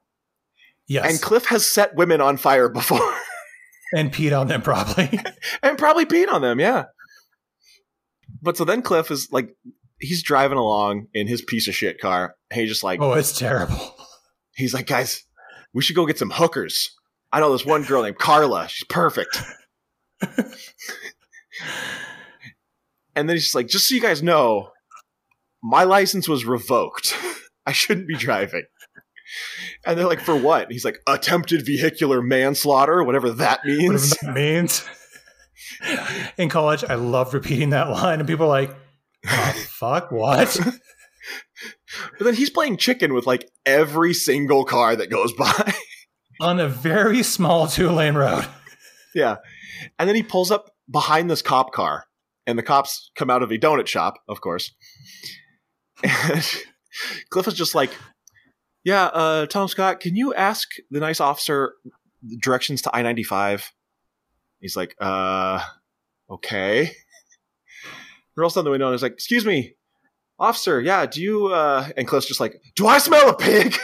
yes, 0.87 1.07
and 1.07 1.21
Cliff 1.21 1.45
has 1.45 1.71
set 1.71 1.95
women 1.95 2.19
on 2.21 2.37
fire 2.37 2.69
before. 2.69 3.13
and 3.95 4.11
peed 4.11 4.37
on 4.37 4.47
them 4.47 4.63
probably. 4.63 5.19
and 5.61 5.77
probably 5.77 6.07
peed 6.07 6.27
on 6.27 6.41
them, 6.41 6.59
yeah. 6.59 6.85
But 8.41 8.57
so 8.57 8.65
then 8.65 8.81
Cliff 8.81 9.11
is 9.11 9.31
like, 9.31 9.55
he's 10.01 10.23
driving 10.23 10.57
along 10.57 11.07
in 11.13 11.27
his 11.27 11.41
piece 11.41 11.67
of 11.67 11.75
shit 11.75 11.99
car. 11.99 12.35
And 12.49 12.59
he's 12.59 12.69
just 12.69 12.83
like, 12.83 12.99
oh, 13.01 13.13
it's 13.13 13.37
terrible. 13.37 13.95
he's 14.55 14.73
like, 14.73 14.87
guys, 14.87 15.23
we 15.73 15.81
should 15.81 15.95
go 15.95 16.05
get 16.05 16.17
some 16.19 16.31
hookers. 16.31 16.95
I 17.31 17.39
know 17.39 17.51
this 17.51 17.65
one 17.65 17.83
girl 17.83 18.03
named 18.03 18.17
Carla. 18.17 18.67
She's 18.67 18.85
perfect. 18.87 19.37
and 23.15 23.29
then 23.29 23.35
he's 23.35 23.43
just 23.43 23.55
like, 23.55 23.67
just 23.67 23.87
so 23.87 23.95
you 23.95 24.01
guys 24.01 24.21
know, 24.21 24.69
my 25.63 25.83
license 25.83 26.27
was 26.27 26.45
revoked. 26.45 27.15
I 27.65 27.71
shouldn't 27.71 28.07
be 28.07 28.15
driving. 28.15 28.63
And 29.85 29.97
they're 29.97 30.07
like, 30.07 30.19
for 30.19 30.35
what? 30.35 30.71
He's 30.71 30.83
like, 30.83 30.99
attempted 31.07 31.65
vehicular 31.65 32.21
manslaughter, 32.21 33.03
whatever 33.03 33.29
that 33.31 33.61
Whatever 33.63 33.81
means. 33.93 34.09
that 34.17 34.33
means. 34.35 34.85
In 36.37 36.49
college, 36.49 36.83
I 36.83 36.95
loved 36.95 37.33
repeating 37.33 37.69
that 37.69 37.89
line, 37.89 38.19
and 38.19 38.27
people 38.27 38.45
are 38.45 38.49
like, 38.49 38.75
oh, 39.27 39.53
"Fuck, 39.81 40.11
what?" 40.11 40.57
But 42.17 42.25
then 42.25 42.33
he's 42.33 42.49
playing 42.49 42.77
chicken 42.77 43.13
with 43.13 43.27
like 43.27 43.49
every 43.65 44.13
single 44.13 44.63
car 44.63 44.95
that 44.95 45.09
goes 45.09 45.33
by. 45.33 45.73
On 46.39 46.59
a 46.59 46.67
very 46.67 47.21
small 47.21 47.67
two-lane 47.67 48.15
road. 48.15 48.47
yeah. 49.13 49.35
And 49.99 50.07
then 50.07 50.15
he 50.15 50.23
pulls 50.23 50.51
up 50.51 50.71
behind 50.89 51.29
this 51.29 51.41
cop 51.41 51.73
car, 51.73 52.05
and 52.47 52.57
the 52.57 52.63
cops 52.63 53.11
come 53.15 53.29
out 53.29 53.43
of 53.43 53.51
a 53.51 53.57
donut 53.57 53.87
shop, 53.87 54.15
of 54.27 54.41
course. 54.41 54.71
And 56.03 56.63
Cliff 57.29 57.47
is 57.47 57.53
just 57.53 57.75
like, 57.75 57.91
Yeah, 58.83 59.05
uh, 59.05 59.45
Tom 59.45 59.67
Scott, 59.67 59.99
can 59.99 60.15
you 60.15 60.33
ask 60.33 60.67
the 60.89 60.99
nice 60.99 61.19
officer 61.19 61.73
directions 62.41 62.81
to 62.83 62.95
I 62.95 63.01
95? 63.03 63.71
He's 64.59 64.75
like, 64.75 64.95
Uh, 64.99 65.61
okay. 66.29 66.93
Rolls 68.37 68.55
down 68.55 68.63
the 68.63 68.71
window 68.71 68.87
and 68.87 68.95
is 68.95 69.01
like, 69.03 69.13
Excuse 69.13 69.45
me, 69.45 69.73
officer, 70.39 70.79
yeah, 70.81 71.05
do 71.05 71.21
you, 71.21 71.47
uh, 71.47 71.87
and 71.97 72.07
Cliff's 72.07 72.27
just 72.27 72.39
like, 72.39 72.61
Do 72.75 72.87
I 72.87 72.97
smell 72.97 73.29
a 73.29 73.35
pig? 73.35 73.77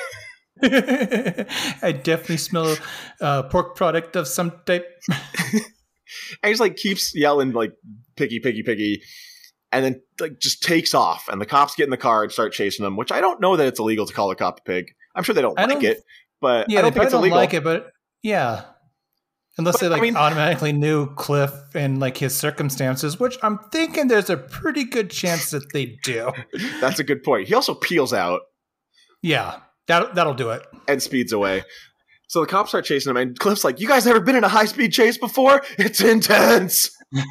I 0.64 1.92
definitely 2.04 2.38
smell 2.38 2.76
a 3.22 3.44
pork 3.44 3.76
product 3.76 4.16
of 4.16 4.28
some 4.28 4.52
type. 4.66 4.88
and 5.52 5.56
he's 6.46 6.60
like 6.60 6.76
keeps 6.78 7.16
yelling 7.16 7.52
like 7.52 7.74
piggy 8.16 8.40
piggy 8.40 8.64
piggy 8.64 9.02
and 9.72 9.86
then 9.86 10.02
like 10.20 10.40
just 10.40 10.64
takes 10.64 10.94
off 10.96 11.28
and 11.30 11.40
the 11.42 11.46
cops 11.46 11.76
get 11.76 11.84
in 11.84 11.90
the 11.90 11.98
car 11.98 12.24
and 12.24 12.32
start 12.32 12.54
chasing 12.54 12.84
them. 12.84 12.96
which 12.98 13.12
i 13.12 13.22
don't 13.22 13.40
know 13.42 13.56
that 13.58 13.68
it's 13.68 13.80
illegal 13.80 14.06
to 14.06 14.14
call 14.14 14.32
a 14.32 14.36
cop 14.36 14.60
a 14.60 14.64
pig 14.64 14.88
i'm 15.16 15.24
sure 15.24 15.36
they 15.36 15.42
don't 15.42 15.60
I 15.60 15.66
like 15.66 15.74
don't- 15.74 15.84
it 15.84 16.02
but 16.42 16.70
Yeah, 16.70 16.80
i 16.80 16.82
don't 16.84 16.94
they 16.94 17.00
think 17.02 17.06
it's 17.06 17.14
illegal 17.14 17.36
don't 17.36 17.44
like 17.44 17.54
it, 17.54 17.64
but 17.64 17.92
yeah. 18.24 18.64
Unless 19.60 19.76
But, 19.76 19.80
they 19.82 19.88
I 19.88 19.90
like 19.90 20.02
mean- 20.04 20.16
automatically 20.16 20.72
knew 20.72 21.08
Cliff 21.16 21.52
and 21.74 22.00
like 22.00 22.18
his 22.18 22.36
circumstances, 22.38 23.20
which 23.20 23.38
I'm 23.42 23.58
thinking 23.72 24.08
there's 24.08 24.30
a 24.30 24.38
pretty 24.38 24.84
good 24.84 25.10
chance 25.10 25.50
that 25.52 25.74
they 25.74 25.98
do. 26.04 26.32
that's 26.82 27.00
a 27.00 27.04
good 27.04 27.24
point. 27.24 27.48
He 27.48 27.54
also 27.56 27.74
peels 27.74 28.14
out. 28.14 28.42
Yeah, 29.24 29.60
that 29.88 30.14
that'll 30.16 30.36
do 30.36 30.52
it. 30.52 30.64
and 30.88 31.02
speeds 31.02 31.32
away. 31.34 31.64
So 32.30 32.42
the 32.42 32.46
cops 32.48 32.70
start 32.70 32.86
chasing 32.86 33.10
him 33.10 33.18
and 33.18 33.40
cliff's 33.40 33.64
like 33.64 33.80
you 33.80 33.88
guys 33.88 34.06
ever 34.06 34.20
been 34.20 34.36
in 34.36 34.44
a 34.44 34.50
high-speed 34.50 34.92
chase 34.94 35.18
before? 35.18 35.62
It's 35.78 36.02
intense. 36.02 36.90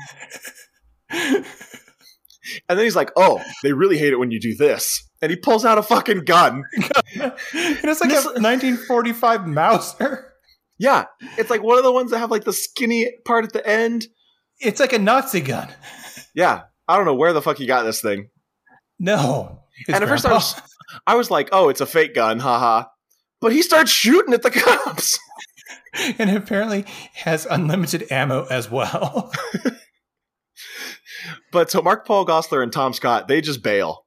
And 2.68 2.78
then 2.78 2.84
he's 2.86 2.94
like 2.96 3.10
oh 3.16 3.42
they 3.64 3.72
really 3.72 3.98
hate 3.98 4.12
it 4.12 4.18
when 4.20 4.30
you 4.30 4.38
do 4.40 4.54
this. 4.54 5.02
And 5.20 5.30
he 5.30 5.36
pulls 5.36 5.64
out 5.64 5.78
a 5.78 5.82
fucking 5.82 6.24
gun. 6.24 6.62
And 7.20 7.32
it's 7.52 8.00
like 8.00 8.10
This- 8.10 8.24
a 8.24 8.38
1945 8.40 9.46
Mauser. 9.48 10.32
Yeah 10.78 11.06
it's 11.38 11.50
like 11.50 11.62
one 11.62 11.78
of 11.78 11.84
the 11.84 11.92
ones 11.92 12.10
that 12.10 12.18
have 12.18 12.30
like 12.30 12.44
the 12.44 12.52
skinny 12.52 13.10
part 13.24 13.44
at 13.44 13.52
the 13.52 13.66
end 13.66 14.06
It's 14.60 14.80
like 14.80 14.92
a 14.92 14.98
Nazi 14.98 15.40
gun. 15.40 15.68
Yeah, 16.34 16.62
I 16.88 16.96
don't 16.96 17.06
know 17.06 17.14
where 17.14 17.32
the 17.32 17.42
fuck 17.42 17.58
he 17.58 17.66
got 17.66 17.82
this 17.82 18.00
thing. 18.00 18.28
No. 18.98 19.60
And 19.88 20.02
at 20.02 20.08
first 20.08 20.24
I 20.26 20.32
was, 20.32 20.60
I 21.06 21.14
was 21.16 21.30
like, 21.30 21.50
oh, 21.52 21.68
it's 21.68 21.80
a 21.82 21.86
fake 21.86 22.14
gun, 22.14 22.38
haha. 22.38 22.84
But 23.40 23.52
he 23.52 23.60
starts 23.62 23.90
shooting 23.90 24.32
at 24.32 24.42
the 24.42 24.50
cops. 24.84 25.18
and 26.18 26.30
apparently 26.30 26.84
has 27.14 27.46
unlimited 27.46 28.10
ammo 28.10 28.46
as 28.46 28.70
well. 28.70 29.30
But 31.52 31.70
so 31.70 31.82
Mark 31.82 32.06
Paul 32.06 32.26
Gosselaar 32.26 32.62
and 32.62 32.72
Tom 32.72 32.92
Scott, 32.92 33.28
they 33.28 33.40
just 33.40 33.62
bail. 33.62 34.04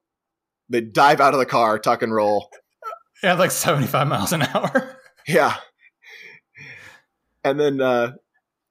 They 0.68 0.80
dive 0.80 1.20
out 1.20 1.34
of 1.34 1.40
the 1.40 1.46
car, 1.46 1.78
tuck 1.78 2.02
and 2.02 2.14
roll. 2.14 2.48
At 3.22 3.38
like 3.38 3.50
75 3.50 4.06
miles 4.08 4.32
an 4.32 4.42
hour. 4.42 4.96
Yeah. 5.26 5.56
And 7.44 7.58
then 7.58 7.80
uh, 7.80 8.12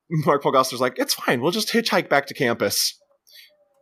Mark 0.09 0.43
Paul 0.43 0.53
Gosselaar's 0.53 0.81
like, 0.81 0.99
it's 0.99 1.13
fine. 1.13 1.41
We'll 1.41 1.51
just 1.51 1.69
hitchhike 1.69 2.09
back 2.09 2.27
to 2.27 2.33
campus. 2.33 2.95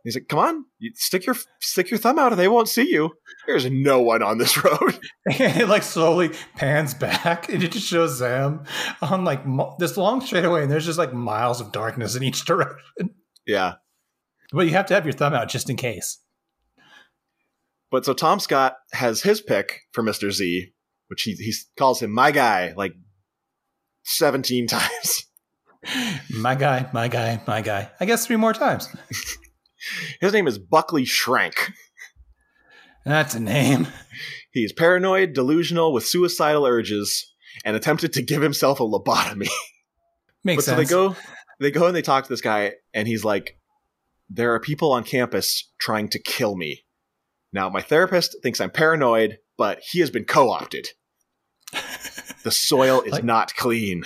He's 0.04 0.14
like, 0.14 0.28
come 0.28 0.38
on, 0.38 0.64
you 0.78 0.92
stick 0.94 1.26
your 1.26 1.36
stick 1.60 1.90
your 1.90 1.98
thumb 1.98 2.18
out, 2.18 2.32
and 2.32 2.40
they 2.40 2.48
won't 2.48 2.68
see 2.68 2.88
you. 2.90 3.10
There's 3.46 3.68
no 3.70 4.00
one 4.00 4.22
on 4.22 4.38
this 4.38 4.56
road. 4.64 4.98
and 5.26 5.60
it 5.60 5.68
like 5.68 5.82
slowly 5.82 6.30
pans 6.56 6.94
back 6.94 7.48
and 7.52 7.62
it 7.62 7.72
just 7.72 7.86
shows 7.86 8.18
them 8.18 8.62
on 9.02 9.24
like 9.24 9.42
this 9.78 9.96
long 9.96 10.20
straightaway 10.20 10.62
and 10.62 10.70
there's 10.70 10.86
just 10.86 10.98
like 10.98 11.12
miles 11.12 11.60
of 11.60 11.72
darkness 11.72 12.14
in 12.14 12.22
each 12.22 12.44
direction 12.46 13.10
yeah. 13.46 13.74
but 14.52 14.66
you 14.66 14.72
have 14.72 14.86
to 14.86 14.94
have 14.94 15.04
your 15.04 15.12
thumb 15.12 15.34
out 15.34 15.48
just 15.48 15.68
in 15.68 15.76
case 15.76 16.22
But 17.90 18.04
so 18.04 18.14
Tom 18.14 18.40
Scott 18.40 18.76
has 18.92 19.22
his 19.22 19.40
pick 19.40 19.80
for 19.92 20.02
Mr. 20.02 20.30
Z, 20.30 20.72
which 21.08 21.22
he 21.22 21.32
he 21.34 21.52
calls 21.78 22.00
him 22.00 22.12
my 22.12 22.30
guy 22.30 22.72
like 22.76 22.92
17 24.16 24.66
times. 24.66 25.24
my 26.30 26.54
guy 26.56 26.90
my 26.92 27.06
guy 27.06 27.40
my 27.46 27.62
guy 27.62 27.88
i 28.00 28.04
guess 28.04 28.26
three 28.26 28.36
more 28.36 28.52
times 28.52 28.88
His 30.20 30.32
name 30.32 30.48
is 30.48 30.58
Buckley 30.58 31.04
Shrank. 31.04 31.70
that's 33.04 33.36
a 33.36 33.40
name 33.40 33.86
He's 34.50 34.72
paranoid, 34.72 35.34
delusional, 35.34 35.92
with 35.92 36.06
suicidal 36.06 36.66
urges, 36.66 37.32
and 37.64 37.76
attempted 37.76 38.12
to 38.14 38.22
give 38.22 38.42
himself 38.42 38.80
a 38.80 38.84
lobotomy. 38.84 39.48
makes 40.44 40.64
but 40.64 40.70
so 40.70 40.76
sense 40.76 40.88
they 40.88 40.92
go 40.94 41.16
they 41.60 41.70
go 41.70 41.86
and 41.86 41.94
they 41.94 42.02
talk 42.02 42.24
to 42.24 42.28
this 42.28 42.40
guy, 42.40 42.74
and 42.94 43.06
he's 43.06 43.24
like, 43.24 43.58
There 44.28 44.54
are 44.54 44.60
people 44.60 44.92
on 44.92 45.04
campus 45.04 45.70
trying 45.78 46.08
to 46.08 46.18
kill 46.18 46.56
me. 46.56 46.84
Now 47.52 47.68
my 47.68 47.82
therapist 47.82 48.36
thinks 48.42 48.60
I'm 48.60 48.70
paranoid, 48.70 49.38
but 49.56 49.80
he 49.80 50.00
has 50.00 50.10
been 50.10 50.24
co-opted. 50.24 50.88
The 52.44 52.50
soil 52.50 53.00
is 53.02 53.12
Like- 53.12 53.24
not 53.24 53.54
clean. 53.56 54.04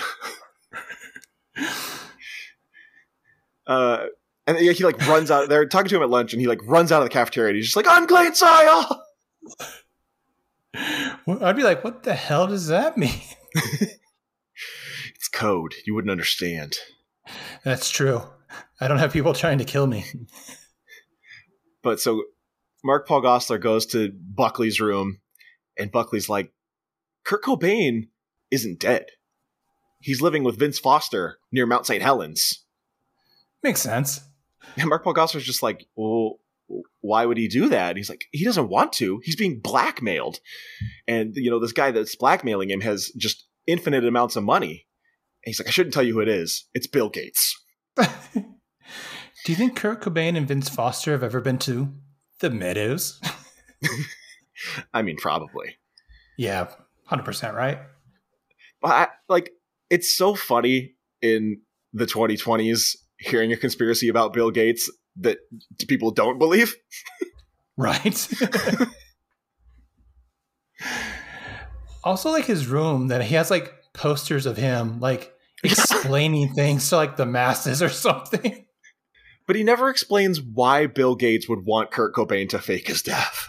uh, 3.67 4.07
and 4.47 4.57
he, 4.59 4.73
he 4.73 4.85
like 4.85 4.99
runs 5.07 5.31
out. 5.31 5.49
They're 5.49 5.67
talking 5.67 5.89
to 5.91 5.97
him 5.97 6.03
at 6.03 6.11
lunch, 6.11 6.33
and 6.33 6.41
he 6.41 6.47
like 6.49 6.61
runs 6.65 6.91
out 6.93 7.03
of 7.03 7.07
the 7.09 7.13
cafeteria. 7.13 7.51
And 7.51 7.57
he's 7.57 7.67
just 7.67 7.77
like, 7.77 7.87
"Unclean 7.89 8.35
soil." 8.35 9.03
I'd 11.43 11.57
be 11.57 11.63
like 11.63 11.85
what 11.85 12.03
the 12.03 12.15
hell 12.15 12.47
does 12.47 12.69
that 12.69 12.97
mean 12.97 13.21
It's 15.15 15.29
code. 15.31 15.75
You 15.87 15.95
wouldn't 15.95 16.11
understand. 16.11 16.77
that's 17.65 17.91
true 17.91 18.23
i 18.81 18.89
don't 18.89 18.97
have 18.99 19.13
people 19.13 19.35
trying 19.35 19.59
to 19.59 19.65
kill 19.65 19.87
me 19.87 20.05
But 21.83 22.01
so 22.01 22.23
Mark 22.85 23.07
Paul 23.07 23.23
Gosselaar 23.23 23.61
goes 23.61 23.85
to 23.87 24.13
Buckley's 24.13 24.81
room, 24.81 25.21
and 25.79 25.91
Buckley's 25.93 26.29
like, 26.29 26.53
Kurt 27.25 27.43
Cobain 27.45 28.09
isn't 28.53 28.79
dead. 28.79 29.07
He's 30.01 30.21
living 30.21 30.45
with 30.45 30.59
Vince 30.59 30.79
Foster 30.79 31.39
near 31.51 31.67
Mount 31.67 31.87
St. 31.87 32.03
Helens. 32.03 32.65
makes 33.63 33.81
sense 33.81 34.21
And 34.77 34.89
Mark 34.89 35.05
Paul 35.05 35.15
Gosselaar's 35.15 35.45
just 35.45 35.63
like, 35.63 35.87
well, 35.97 36.39
why 37.01 37.27
would 37.27 37.39
he 37.39 37.49
do 37.49 37.69
that? 37.69 37.91
And 37.91 37.97
he's 37.97 38.09
like, 38.09 38.25
he 38.31 38.45
doesn't 38.45 38.69
want 38.69 38.93
to. 38.95 39.21
He's 39.25 39.37
being 39.37 39.61
blackmailed. 39.61 40.41
And, 41.07 41.35
you 41.37 41.51
know, 41.51 41.61
this 41.61 41.73
guy 41.73 41.91
that's 41.91 42.17
blackmailing 42.17 42.71
him 42.71 42.81
has 42.81 43.11
just 43.17 43.47
infinite 43.67 44.05
amounts 44.05 44.37
of 44.37 44.45
money. 44.45 44.87
And 45.45 45.51
he's 45.51 45.61
like, 45.61 45.69
I 45.69 45.71
shouldn't 45.73 45.95
tell 45.95 46.03
you 46.03 46.15
who 46.15 46.21
it 46.21 46.29
is. 46.29 46.65
It's 46.75 46.87
Bill 46.87 47.09
Gates. 47.09 47.61
do 47.97 48.03
you 49.47 49.55
think 49.55 49.77
kurt 49.77 50.01
cobain 50.01 50.37
and 50.37 50.49
vince 50.49 50.69
foster 50.69 51.13
have 51.13 51.23
ever 51.23 51.41
been 51.41 51.59
to 51.59 51.93
the 52.41 52.49
meadows 52.49 53.21
I 54.95 55.03
mean, 55.03 55.17
probably. 55.17 55.77
yeah 56.39 56.69
100% 57.11 57.55
right 57.55 57.79
But 58.83 58.91
I, 58.91 59.09
like, 59.29 59.53
it's 59.91 60.15
so 60.15 60.35
funny 60.35 60.95
in 61.23 61.61
the 61.93 62.07
2020s 62.07 62.97
hearing 63.19 63.53
a 63.53 63.57
conspiracy 63.57 64.09
about 64.09 64.33
Bill 64.33 64.51
Gates 64.51 64.91
that 65.17 65.39
people 65.87 66.11
don't 66.11 66.39
believe. 66.39 66.75
Right. 67.77 68.29
also, 72.05 72.31
like 72.31 72.45
his 72.45 72.67
room 72.67 73.09
that 73.09 73.23
he 73.23 73.35
has 73.35 73.51
like 73.51 73.73
posters 73.93 74.47
of 74.47 74.57
him 74.57 75.01
like 75.01 75.33
explaining 75.65 76.53
things 76.55 76.89
to 76.89 76.97
like 76.97 77.17
the 77.17 77.27
masses 77.27 77.83
or 77.83 77.89
something. 77.89 78.67
But 79.47 79.57
he 79.57 79.65
never 79.65 79.89
explains 79.89 80.41
why 80.41 80.87
Bill 80.87 81.15
Gates 81.15 81.49
would 81.49 81.65
want 81.65 81.91
Kurt 81.91 82.15
Cobain 82.15 82.49
to 82.51 82.59
fake 82.59 82.89
his 82.89 83.03
death. 83.03 83.49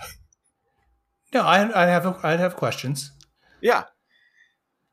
No, 1.34 1.42
I 1.42 1.84
I 1.84 1.88
have 1.88 2.24
I'd 2.24 2.40
have 2.40 2.56
questions. 2.56 3.12
yeah. 3.62 3.86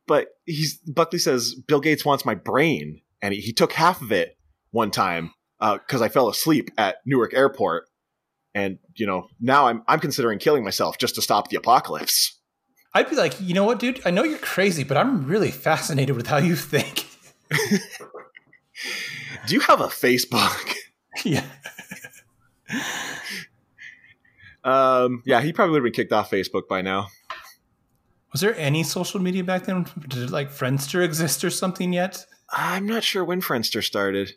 But 0.06 0.28
he's 0.44 0.78
Buckley 0.78 1.18
says 1.18 1.54
Bill 1.54 1.80
Gates 1.80 2.04
wants 2.04 2.24
my 2.24 2.34
brain, 2.34 3.00
and 3.22 3.34
he, 3.34 3.40
he 3.40 3.52
took 3.52 3.72
half 3.72 4.02
of 4.02 4.12
it 4.12 4.36
one 4.70 4.90
time 4.90 5.32
because 5.60 6.02
I 6.02 6.08
fell 6.08 6.28
asleep 6.28 6.70
at 6.78 6.96
Newark 7.06 7.34
Airport, 7.34 7.84
and 8.54 8.78
you 8.96 9.06
know 9.06 9.28
now 9.40 9.66
I'm 9.66 9.82
I'm 9.86 10.00
considering 10.00 10.38
killing 10.38 10.64
myself 10.64 10.98
just 10.98 11.14
to 11.16 11.22
stop 11.22 11.48
the 11.48 11.56
apocalypse. 11.56 12.38
I'd 12.92 13.08
be 13.08 13.14
like, 13.14 13.40
you 13.40 13.54
know 13.54 13.64
what, 13.64 13.78
dude? 13.78 14.00
I 14.04 14.10
know 14.10 14.24
you're 14.24 14.38
crazy, 14.38 14.82
but 14.82 14.96
I'm 14.96 15.26
really 15.26 15.52
fascinated 15.52 16.16
with 16.16 16.26
how 16.26 16.38
you 16.38 16.56
think. 16.56 17.06
Do 19.46 19.54
you 19.54 19.60
have 19.60 19.80
a 19.80 19.86
Facebook? 19.86 20.74
yeah. 21.24 21.44
um, 24.64 25.22
yeah, 25.24 25.40
he 25.40 25.52
probably 25.52 25.72
would 25.72 25.78
have 25.78 25.84
been 25.84 25.92
kicked 25.92 26.12
off 26.12 26.30
Facebook 26.30 26.66
by 26.68 26.82
now. 26.82 27.08
Was 28.32 28.40
there 28.40 28.56
any 28.56 28.82
social 28.82 29.20
media 29.20 29.42
back 29.42 29.64
then? 29.64 29.86
Did 30.08 30.30
like 30.30 30.50
Friendster 30.50 31.04
exist 31.04 31.44
or 31.44 31.50
something 31.50 31.92
yet? 31.92 32.26
I'm 32.50 32.86
not 32.86 33.04
sure 33.04 33.24
when 33.24 33.40
Friendster 33.40 33.82
started. 33.82 34.32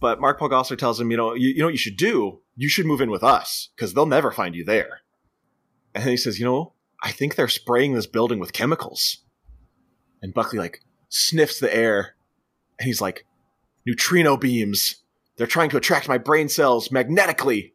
But 0.00 0.20
Mark 0.20 0.38
Paul 0.38 0.48
tells 0.48 1.00
him, 1.00 1.10
you 1.10 1.16
know, 1.16 1.34
you, 1.34 1.48
you 1.48 1.58
know 1.58 1.66
what 1.66 1.74
you 1.74 1.78
should 1.78 1.96
do? 1.96 2.40
You 2.56 2.68
should 2.68 2.86
move 2.86 3.00
in 3.00 3.10
with 3.10 3.22
us 3.22 3.68
because 3.76 3.92
they'll 3.92 4.06
never 4.06 4.32
find 4.32 4.54
you 4.54 4.64
there. 4.64 5.00
And 5.94 6.04
he 6.04 6.16
says, 6.16 6.38
you 6.38 6.44
know, 6.44 6.72
I 7.02 7.12
think 7.12 7.34
they're 7.34 7.48
spraying 7.48 7.94
this 7.94 8.06
building 8.06 8.38
with 8.38 8.52
chemicals. 8.52 9.18
And 10.22 10.34
Buckley 10.34 10.58
like 10.58 10.80
sniffs 11.08 11.60
the 11.60 11.74
air 11.74 12.14
and 12.78 12.86
he's 12.86 13.00
like, 13.00 13.26
neutrino 13.86 14.36
beams. 14.36 14.96
They're 15.36 15.46
trying 15.46 15.70
to 15.70 15.76
attract 15.76 16.08
my 16.08 16.18
brain 16.18 16.48
cells 16.48 16.90
magnetically. 16.90 17.74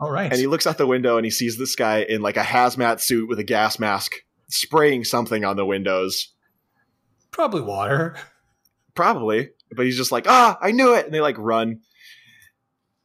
All 0.00 0.10
right. 0.10 0.30
And 0.30 0.40
he 0.40 0.46
looks 0.46 0.66
out 0.66 0.78
the 0.78 0.86
window 0.86 1.16
and 1.16 1.24
he 1.24 1.30
sees 1.30 1.58
this 1.58 1.74
guy 1.74 2.02
in 2.02 2.22
like 2.22 2.36
a 2.36 2.42
hazmat 2.42 3.00
suit 3.00 3.28
with 3.28 3.38
a 3.38 3.44
gas 3.44 3.78
mask 3.78 4.14
spraying 4.48 5.04
something 5.04 5.44
on 5.44 5.56
the 5.56 5.66
windows. 5.66 6.34
Probably 7.30 7.60
water. 7.60 8.16
Probably. 8.94 9.50
But 9.72 9.86
he's 9.86 9.96
just 9.96 10.12
like, 10.12 10.26
ah, 10.28 10.56
I 10.60 10.70
knew 10.70 10.94
it. 10.94 11.04
And 11.04 11.14
they 11.14 11.20
like 11.20 11.36
run. 11.38 11.80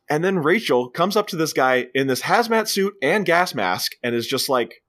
And 0.09 0.23
then 0.23 0.39
Rachel 0.39 0.89
comes 0.89 1.15
up 1.15 1.27
to 1.27 1.35
this 1.35 1.53
guy 1.53 1.87
in 1.95 2.07
this 2.07 2.21
hazmat 2.21 2.67
suit 2.67 2.93
and 3.01 3.25
gas 3.25 3.55
mask 3.55 3.93
and 4.03 4.13
is 4.13 4.27
just 4.27 4.49
like, 4.49 4.83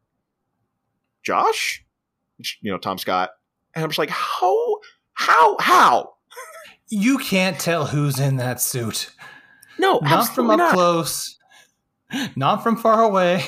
Josh? 1.22 1.84
You 2.60 2.70
know, 2.70 2.78
Tom 2.78 2.98
Scott. 2.98 3.30
And 3.74 3.82
I'm 3.82 3.90
just 3.90 3.98
like, 3.98 4.10
how, 4.10 4.76
how, 5.14 5.56
how? 5.58 6.14
You 6.90 7.18
can't 7.18 7.58
tell 7.58 7.86
who's 7.86 8.20
in 8.20 8.36
that 8.36 8.60
suit. 8.60 9.10
No, 9.78 9.98
not 10.02 10.34
from 10.34 10.50
up 10.50 10.58
not. 10.58 10.72
close, 10.72 11.38
not 12.36 12.62
from 12.62 12.76
far 12.76 13.02
away. 13.02 13.44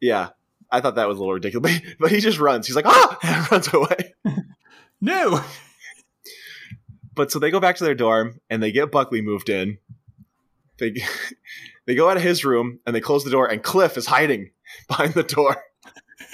Yeah, 0.00 0.30
I 0.70 0.80
thought 0.80 0.96
that 0.96 1.08
was 1.08 1.16
a 1.16 1.20
little 1.20 1.34
ridiculous. 1.34 1.80
But, 1.80 1.96
but 1.98 2.10
he 2.12 2.20
just 2.20 2.38
runs. 2.38 2.66
He's 2.66 2.76
like, 2.76 2.86
ah, 2.86 3.18
and 3.22 3.52
runs 3.52 3.72
away. 3.72 4.14
No. 5.00 5.42
But 7.14 7.30
so 7.30 7.38
they 7.38 7.50
go 7.50 7.60
back 7.60 7.76
to 7.76 7.84
their 7.84 7.94
dorm 7.94 8.40
and 8.50 8.62
they 8.62 8.72
get 8.72 8.92
Buckley 8.92 9.22
moved 9.22 9.48
in. 9.48 9.78
They 10.78 10.94
they 11.86 11.94
go 11.94 12.10
out 12.10 12.18
of 12.18 12.22
his 12.22 12.44
room 12.44 12.80
and 12.86 12.94
they 12.94 13.00
close 13.00 13.24
the 13.24 13.30
door 13.30 13.50
and 13.50 13.62
Cliff 13.62 13.96
is 13.96 14.06
hiding 14.06 14.50
behind 14.88 15.14
the 15.14 15.22
door. 15.22 15.56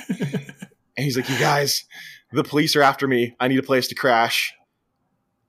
and 0.09 0.55
he's 0.97 1.17
like, 1.17 1.29
"You 1.29 1.39
guys, 1.39 1.85
the 2.33 2.43
police 2.43 2.75
are 2.75 2.83
after 2.83 3.07
me. 3.07 3.37
I 3.39 3.47
need 3.47 3.61
a 3.61 3.63
place 3.63 3.87
to 3.89 3.95
crash. 3.95 4.53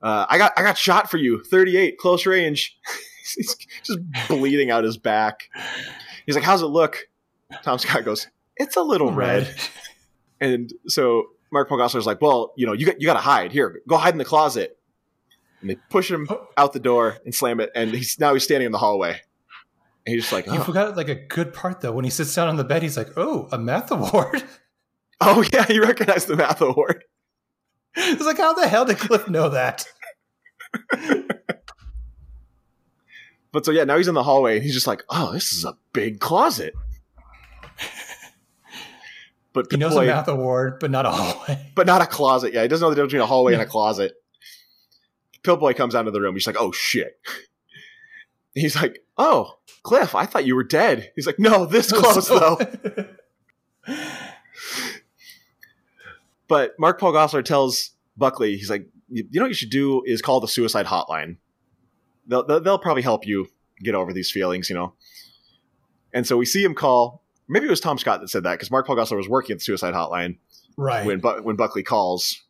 Uh, 0.02 0.26
I 0.30 0.38
got 0.38 0.54
I 0.56 0.62
got 0.62 0.78
shot 0.78 1.10
for 1.10 1.18
you, 1.18 1.44
38, 1.44 1.98
close 1.98 2.26
range." 2.28 2.78
he's 3.36 3.56
just 3.84 4.00
bleeding 4.28 4.72
out 4.72 4.84
his 4.84 4.98
back. 4.98 5.50
He's 6.26 6.36
like, 6.36 6.44
"How's 6.44 6.62
it 6.62 6.68
look?" 6.68 7.08
Tom 7.64 7.80
Scott 7.80 8.06
goes, 8.06 8.28
"It's 8.58 8.76
a 8.76 8.82
little 8.82 9.12
red." 9.12 9.44
red. 9.44 9.56
And 10.42 10.74
so 10.88 11.28
Mark 11.54 11.70
Paul 11.70 11.78
Gosselaar's 11.78 12.06
like, 12.06 12.20
"Well, 12.20 12.52
you 12.58 12.66
know, 12.66 12.74
you 12.74 12.86
got 12.86 13.00
you 13.00 13.08
got 13.08 13.14
to 13.14 13.20
hide. 13.20 13.54
Here, 13.54 13.82
go 13.88 13.96
hide 13.96 14.14
in 14.14 14.18
the 14.18 14.26
closet." 14.26 14.78
And 15.62 15.70
they 15.70 15.76
push 15.90 16.12
him 16.12 16.28
oh. 16.30 16.50
out 16.58 16.74
the 16.74 16.82
door 16.82 17.18
and 17.24 17.34
slam 17.34 17.62
it, 17.62 17.72
and 17.74 17.92
he's 17.92 18.20
now 18.20 18.34
he's 18.34 18.44
standing 18.44 18.66
in 18.66 18.74
the 18.74 18.78
hallway. 18.78 19.22
And 20.06 20.14
he's 20.14 20.24
just 20.24 20.34
like, 20.34 20.50
oh. 20.50 20.54
you 20.54 20.62
forgot 20.62 20.98
like 20.98 21.08
a 21.08 21.16
good 21.16 21.54
part 21.54 21.80
though. 21.80 21.94
When 21.94 22.04
he 22.04 22.12
sits 22.12 22.36
down 22.36 22.50
on 22.50 22.58
the 22.58 22.66
bed, 22.66 22.84
he's 22.84 22.98
like, 22.98 23.12
"Oh, 23.16 23.48
a 23.52 23.58
math 23.58 23.92
award." 23.92 24.44
Oh 25.26 25.42
yeah, 25.54 25.64
he 25.66 25.80
recognized 25.80 26.28
the 26.28 26.36
math 26.36 26.60
award. 26.60 27.06
It's 27.96 28.26
like, 28.26 28.38
how 28.38 28.54
the 28.54 28.68
hell 28.68 28.84
did 28.84 28.98
Cliff 28.98 29.30
know 29.30 29.50
that? 29.50 29.86
But 33.54 33.66
so 33.66 33.72
yeah, 33.72 33.86
now 33.86 33.96
he's 33.96 34.10
in 34.10 34.16
the 34.16 34.24
hallway 34.24 34.56
and 34.56 34.64
he's 34.64 34.74
just 34.74 34.88
like, 34.88 35.04
"Oh, 35.10 35.32
this 35.32 35.54
is 35.54 35.64
a 35.64 35.78
big 35.94 36.20
closet." 36.20 36.74
But 39.54 39.68
he 39.70 39.78
knows 39.78 39.94
boy, 39.94 40.06
a 40.06 40.08
math 40.08 40.28
award, 40.28 40.80
but 40.80 40.90
not 40.90 41.06
a 41.06 41.12
hallway. 41.12 41.72
But 41.76 41.86
not 41.86 42.02
a 42.02 42.08
closet. 42.08 42.54
Yeah, 42.54 42.64
he 42.64 42.68
doesn't 42.68 42.84
know 42.84 42.90
the 42.90 42.96
difference 42.96 43.12
between 43.12 43.22
a 43.22 43.28
hallway 43.28 43.54
and 43.54 43.62
a 43.62 43.68
closet. 43.68 44.14
Pillboy 45.44 45.76
comes 45.76 45.94
out 45.94 46.08
of 46.08 46.14
the 46.14 46.20
room. 46.22 46.34
He's 46.34 46.48
like, 46.48 46.58
"Oh 46.60 46.72
shit." 46.72 47.20
He's 48.56 48.76
like, 48.76 49.04
"Oh, 49.18 49.60
Cliff, 49.84 50.16
I 50.16 50.26
thought 50.26 50.46
you 50.46 50.56
were 50.56 50.64
dead." 50.64 51.12
He's 51.16 51.28
like, 51.28 51.38
"No, 51.38 51.66
this 51.68 51.92
close 51.92 52.28
though." 52.28 52.58
but 56.48 56.74
Mark 56.80 57.00
Paul 57.00 57.14
Gosselaar 57.14 57.46
tells 57.46 57.92
Buckley, 58.18 58.58
he's 58.58 58.70
like, 58.72 58.88
"You 59.10 59.26
know 59.34 59.44
what 59.44 59.50
you 59.50 59.54
should 59.56 59.70
do 59.70 60.02
is 60.06 60.24
call 60.24 60.40
the 60.40 60.48
suicide 60.48 60.88
hotline. 60.88 61.38
They'll 62.28 62.46
they'll 62.62 62.80
probably 62.80 63.04
help 63.04 63.26
you 63.28 63.48
get 63.82 63.96
over 63.96 64.14
these 64.14 64.32
feelings, 64.32 64.70
you 64.70 64.76
know." 64.76 64.94
And 66.14 66.28
so 66.28 66.38
we 66.38 66.46
see 66.46 66.64
him 66.64 66.76
call. 66.76 67.24
Maybe 67.48 67.66
it 67.66 67.70
was 67.70 67.80
Tom 67.80 67.98
Scott 67.98 68.22
that 68.22 68.30
said 68.30 68.44
that 68.44 68.54
because 68.54 68.72
Mark 68.72 68.88
Paul 68.88 68.96
Gosselaar 68.96 69.18
was 69.18 69.28
working 69.28 69.54
at 69.54 69.60
the 69.60 69.66
suicide 69.66 69.94
hotline, 69.94 70.38
right? 70.78 71.06
When 71.06 71.20
Bu- 71.20 71.42
when 71.44 71.56
Buckley 71.56 71.84
calls, 71.84 72.42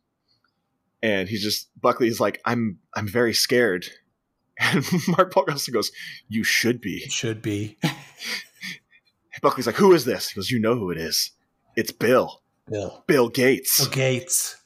and 1.02 1.28
he's 1.28 1.42
just 1.42 1.68
Buckley's 1.80 2.20
like, 2.20 2.40
"I'm 2.44 2.78
I'm 2.94 3.08
very 3.08 3.34
scared," 3.34 3.88
and 4.58 4.84
Mark 5.08 5.32
Paul 5.32 5.46
Gosselaar 5.46 5.72
goes, 5.72 5.92
"You 6.28 6.44
should 6.44 6.80
be, 6.80 7.00
should 7.00 7.42
be." 7.42 7.78
Buckley's 9.42 9.66
like, 9.66 9.76
"Who 9.76 9.92
is 9.92 10.04
this?" 10.04 10.30
He 10.30 10.36
goes, 10.36 10.50
"You 10.50 10.60
know 10.60 10.74
who 10.76 10.90
it 10.90 10.98
is. 10.98 11.32
It's 11.76 11.90
Bill, 11.90 12.42
Bill, 12.70 13.02
Bill 13.06 13.28
Gates, 13.28 13.80
Bill 13.80 13.92
Gates." 13.92 14.56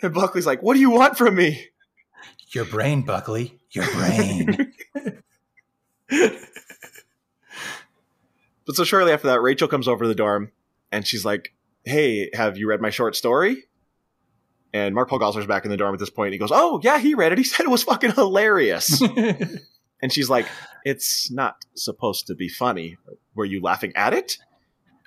And 0.00 0.14
Buckley's 0.14 0.46
like, 0.46 0.62
"What 0.62 0.74
do 0.74 0.80
you 0.80 0.90
want 0.90 1.18
from 1.18 1.36
me?" 1.36 1.68
Your 2.50 2.64
brain, 2.64 3.02
Buckley. 3.02 3.58
Your 3.74 3.84
brain. 3.92 4.72
but 8.66 8.76
so 8.76 8.84
shortly 8.84 9.12
after 9.12 9.26
that, 9.28 9.42
Rachel 9.42 9.68
comes 9.68 9.88
over 9.88 10.04
to 10.04 10.08
the 10.08 10.14
dorm 10.14 10.52
and 10.92 11.06
she's 11.06 11.24
like, 11.24 11.52
"Hey, 11.84 12.30
have 12.34 12.56
you 12.56 12.68
read 12.68 12.80
my 12.80 12.90
short 12.90 13.16
story?" 13.16 13.64
And 14.72 14.94
Mark 14.94 15.08
Paul 15.08 15.18
Gosselaar's 15.18 15.46
back 15.46 15.64
in 15.64 15.70
the 15.70 15.76
dorm 15.76 15.94
at 15.94 16.00
this 16.00 16.10
point. 16.10 16.32
he 16.32 16.38
goes, 16.38 16.50
"Oh 16.52 16.80
yeah, 16.82 16.98
he 16.98 17.14
read 17.14 17.32
it. 17.32 17.38
He 17.38 17.44
said 17.44 17.64
it 17.64 17.70
was 17.70 17.82
fucking 17.82 18.12
hilarious." 18.12 19.02
and 20.02 20.12
she's 20.12 20.30
like, 20.30 20.46
"It's 20.84 21.30
not 21.32 21.64
supposed 21.74 22.28
to 22.28 22.34
be 22.34 22.48
funny. 22.48 22.96
Were 23.34 23.44
you 23.44 23.60
laughing 23.60 23.92
at 23.96 24.14
it?" 24.14 24.38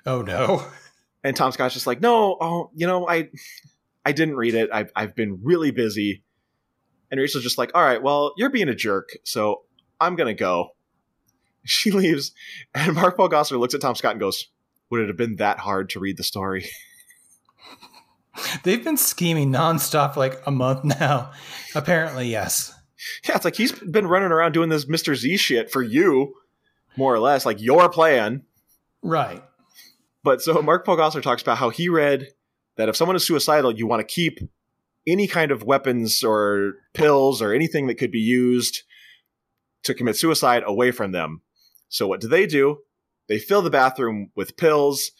Oh 0.04 0.22
no. 0.22 0.66
And 1.24 1.34
Tom 1.34 1.52
Scott's 1.52 1.74
just 1.74 1.86
like, 1.86 2.00
"No, 2.00 2.36
oh, 2.40 2.70
you 2.74 2.86
know, 2.86 3.08
I, 3.08 3.30
I 4.04 4.12
didn't 4.12 4.36
read 4.36 4.54
it. 4.54 4.68
I've 4.72 4.92
I've 4.94 5.14
been 5.16 5.40
really 5.42 5.70
busy." 5.70 6.22
And 7.10 7.20
Rachel's 7.20 7.44
just 7.44 7.58
like, 7.58 7.70
"All 7.74 7.82
right, 7.82 8.02
well, 8.02 8.34
you're 8.36 8.50
being 8.50 8.68
a 8.68 8.74
jerk, 8.74 9.10
so 9.24 9.62
I'm 10.00 10.16
gonna 10.16 10.34
go." 10.34 10.70
She 11.64 11.90
leaves, 11.90 12.32
and 12.74 12.94
Mark 12.94 13.16
Paul 13.16 13.28
Gosselaar 13.28 13.58
looks 13.58 13.74
at 13.74 13.82
Tom 13.82 13.94
Scott 13.94 14.12
and 14.12 14.20
goes, 14.20 14.46
"Would 14.88 15.02
it 15.02 15.08
have 15.08 15.18
been 15.18 15.36
that 15.36 15.58
hard 15.58 15.90
to 15.90 16.00
read 16.00 16.16
the 16.16 16.22
story?" 16.22 16.66
They've 18.62 18.82
been 18.82 18.96
scheming 18.96 19.52
nonstop 19.52 20.16
like 20.16 20.40
a 20.46 20.50
month 20.50 20.84
now. 20.84 21.32
Apparently, 21.74 22.28
yes. 22.28 22.72
Yeah, 23.28 23.36
it's 23.36 23.44
like 23.44 23.56
he's 23.56 23.72
been 23.72 24.06
running 24.06 24.32
around 24.32 24.52
doing 24.52 24.68
this 24.68 24.86
Mr. 24.86 25.14
Z 25.14 25.36
shit 25.36 25.70
for 25.70 25.82
you, 25.82 26.34
more 26.96 27.14
or 27.14 27.20
less, 27.20 27.44
like 27.44 27.60
your 27.60 27.88
plan. 27.88 28.44
Right. 29.02 29.42
But 30.22 30.42
so 30.42 30.60
Mark 30.62 30.84
Paul 30.84 30.96
Gosselaar 30.96 31.22
talks 31.22 31.42
about 31.42 31.58
how 31.58 31.70
he 31.70 31.88
read 31.88 32.28
that 32.76 32.88
if 32.88 32.96
someone 32.96 33.16
is 33.16 33.26
suicidal, 33.26 33.72
you 33.72 33.86
want 33.86 34.00
to 34.00 34.06
keep 34.06 34.40
any 35.06 35.26
kind 35.26 35.50
of 35.50 35.62
weapons 35.62 36.22
or 36.22 36.74
pills 36.94 37.40
or 37.40 37.52
anything 37.52 37.86
that 37.86 37.96
could 37.96 38.10
be 38.10 38.18
used 38.18 38.82
to 39.84 39.94
commit 39.94 40.16
suicide 40.16 40.62
away 40.66 40.90
from 40.90 41.12
them. 41.12 41.42
So 41.88 42.06
what 42.06 42.20
do 42.20 42.28
they 42.28 42.46
do? 42.46 42.78
They 43.28 43.38
fill 43.38 43.62
the 43.62 43.70
bathroom 43.70 44.30
with 44.34 44.56
pills. 44.56 45.10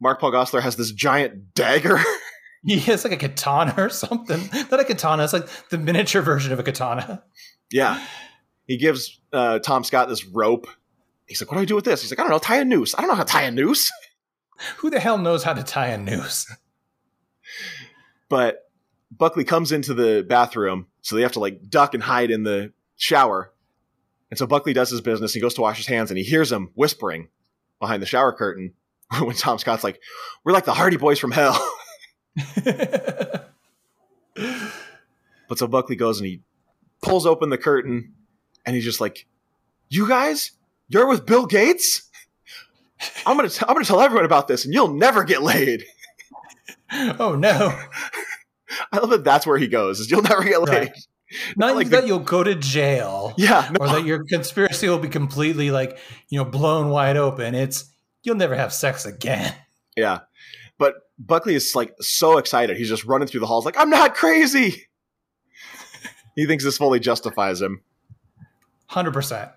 Mark 0.00 0.20
Paul 0.20 0.32
Gosselaar 0.32 0.62
has 0.62 0.76
this 0.76 0.92
giant 0.92 1.54
dagger 1.54 1.98
yeah, 2.64 2.94
it's 2.94 3.04
like 3.04 3.12
a 3.12 3.16
katana 3.16 3.74
or 3.76 3.88
something. 3.88 4.48
Not 4.70 4.80
a 4.80 4.84
katana. 4.84 5.24
It's 5.24 5.32
like 5.32 5.48
the 5.70 5.78
miniature 5.78 6.22
version 6.22 6.52
of 6.52 6.58
a 6.58 6.62
katana. 6.62 7.22
Yeah. 7.70 8.04
He 8.66 8.76
gives 8.76 9.20
uh, 9.32 9.60
Tom 9.60 9.84
Scott 9.84 10.08
this 10.08 10.26
rope. 10.26 10.66
He's 11.26 11.40
like, 11.40 11.50
"What 11.50 11.58
do 11.58 11.62
I 11.62 11.66
do 11.66 11.74
with 11.74 11.84
this?" 11.84 12.02
He's 12.02 12.10
like, 12.10 12.18
"I 12.18 12.22
don't 12.22 12.30
know. 12.30 12.38
Tie 12.38 12.58
a 12.58 12.64
noose. 12.64 12.94
I 12.94 13.00
don't 13.00 13.08
know 13.08 13.14
how 13.14 13.24
to 13.24 13.32
tie 13.32 13.42
a 13.42 13.50
noose." 13.50 13.90
Who 14.78 14.90
the 14.90 15.00
hell 15.00 15.18
knows 15.18 15.44
how 15.44 15.52
to 15.52 15.62
tie 15.62 15.88
a 15.88 15.98
noose? 15.98 16.46
But 18.28 18.67
Buckley 19.10 19.44
comes 19.44 19.72
into 19.72 19.94
the 19.94 20.24
bathroom, 20.28 20.86
so 21.02 21.16
they 21.16 21.22
have 21.22 21.32
to 21.32 21.40
like 21.40 21.68
duck 21.68 21.94
and 21.94 22.02
hide 22.02 22.30
in 22.30 22.42
the 22.42 22.72
shower. 22.96 23.52
And 24.30 24.38
so 24.38 24.46
Buckley 24.46 24.74
does 24.74 24.90
his 24.90 25.00
business. 25.00 25.32
He 25.32 25.40
goes 25.40 25.54
to 25.54 25.62
wash 25.62 25.78
his 25.78 25.86
hands, 25.86 26.10
and 26.10 26.18
he 26.18 26.24
hears 26.24 26.52
him 26.52 26.70
whispering 26.74 27.28
behind 27.80 28.02
the 28.02 28.06
shower 28.06 28.32
curtain. 28.32 28.74
when 29.20 29.36
Tom 29.36 29.58
Scott's 29.58 29.84
like, 29.84 30.00
"We're 30.44 30.52
like 30.52 30.66
the 30.66 30.74
Hardy 30.74 30.96
Boys 30.96 31.18
from 31.18 31.30
hell." 31.30 31.58
but 32.64 33.48
so 35.56 35.66
Buckley 35.66 35.96
goes 35.96 36.20
and 36.20 36.26
he 36.26 36.42
pulls 37.02 37.26
open 37.26 37.48
the 37.50 37.58
curtain 37.58 38.12
and 38.66 38.76
he's 38.76 38.84
just 38.84 39.00
like, 39.00 39.26
"You 39.88 40.06
guys, 40.06 40.52
you're 40.88 41.08
with 41.08 41.24
Bill 41.24 41.46
Gates? 41.46 42.02
I'm 43.24 43.36
gonna 43.36 43.48
t- 43.48 43.64
I'm 43.66 43.74
gonna 43.74 43.84
tell 43.84 44.00
everyone 44.00 44.26
about 44.26 44.46
this, 44.48 44.64
and 44.64 44.74
you'll 44.74 44.92
never 44.94 45.24
get 45.24 45.42
laid." 45.42 45.84
Oh 46.90 47.34
no! 47.34 47.78
I 48.92 48.98
love 48.98 49.10
that. 49.10 49.24
That's 49.24 49.46
where 49.46 49.58
he 49.58 49.68
goes. 49.68 50.00
Is 50.00 50.10
you'll 50.10 50.22
never 50.22 50.42
get 50.44 50.62
laid. 50.62 50.78
Right. 50.78 50.92
Not, 51.56 51.68
Not 51.68 51.76
like 51.76 51.88
that 51.88 52.02
the, 52.02 52.06
you'll 52.06 52.20
go 52.20 52.42
to 52.42 52.54
jail. 52.54 53.34
Yeah. 53.36 53.70
No. 53.78 53.84
Or 53.84 53.88
that 53.88 54.04
your 54.06 54.24
conspiracy 54.24 54.88
will 54.88 54.98
be 54.98 55.08
completely 55.08 55.70
like 55.70 55.98
you 56.28 56.38
know 56.38 56.44
blown 56.44 56.88
wide 56.88 57.16
open. 57.16 57.54
It's 57.54 57.92
you'll 58.22 58.36
never 58.36 58.54
have 58.54 58.72
sex 58.72 59.04
again. 59.04 59.54
Yeah. 59.96 60.20
But 60.78 60.94
Buckley 61.18 61.54
is 61.54 61.74
like 61.74 61.94
so 62.00 62.38
excited. 62.38 62.76
He's 62.76 62.88
just 62.88 63.04
running 63.04 63.26
through 63.28 63.40
the 63.40 63.46
halls 63.46 63.64
like, 63.64 63.76
I'm 63.76 63.90
not 63.90 64.14
crazy. 64.14 64.86
he 66.36 66.46
thinks 66.46 66.64
this 66.64 66.78
fully 66.78 67.00
justifies 67.00 67.60
him. 67.60 67.82
Hundred 68.86 69.12
percent. 69.12 69.50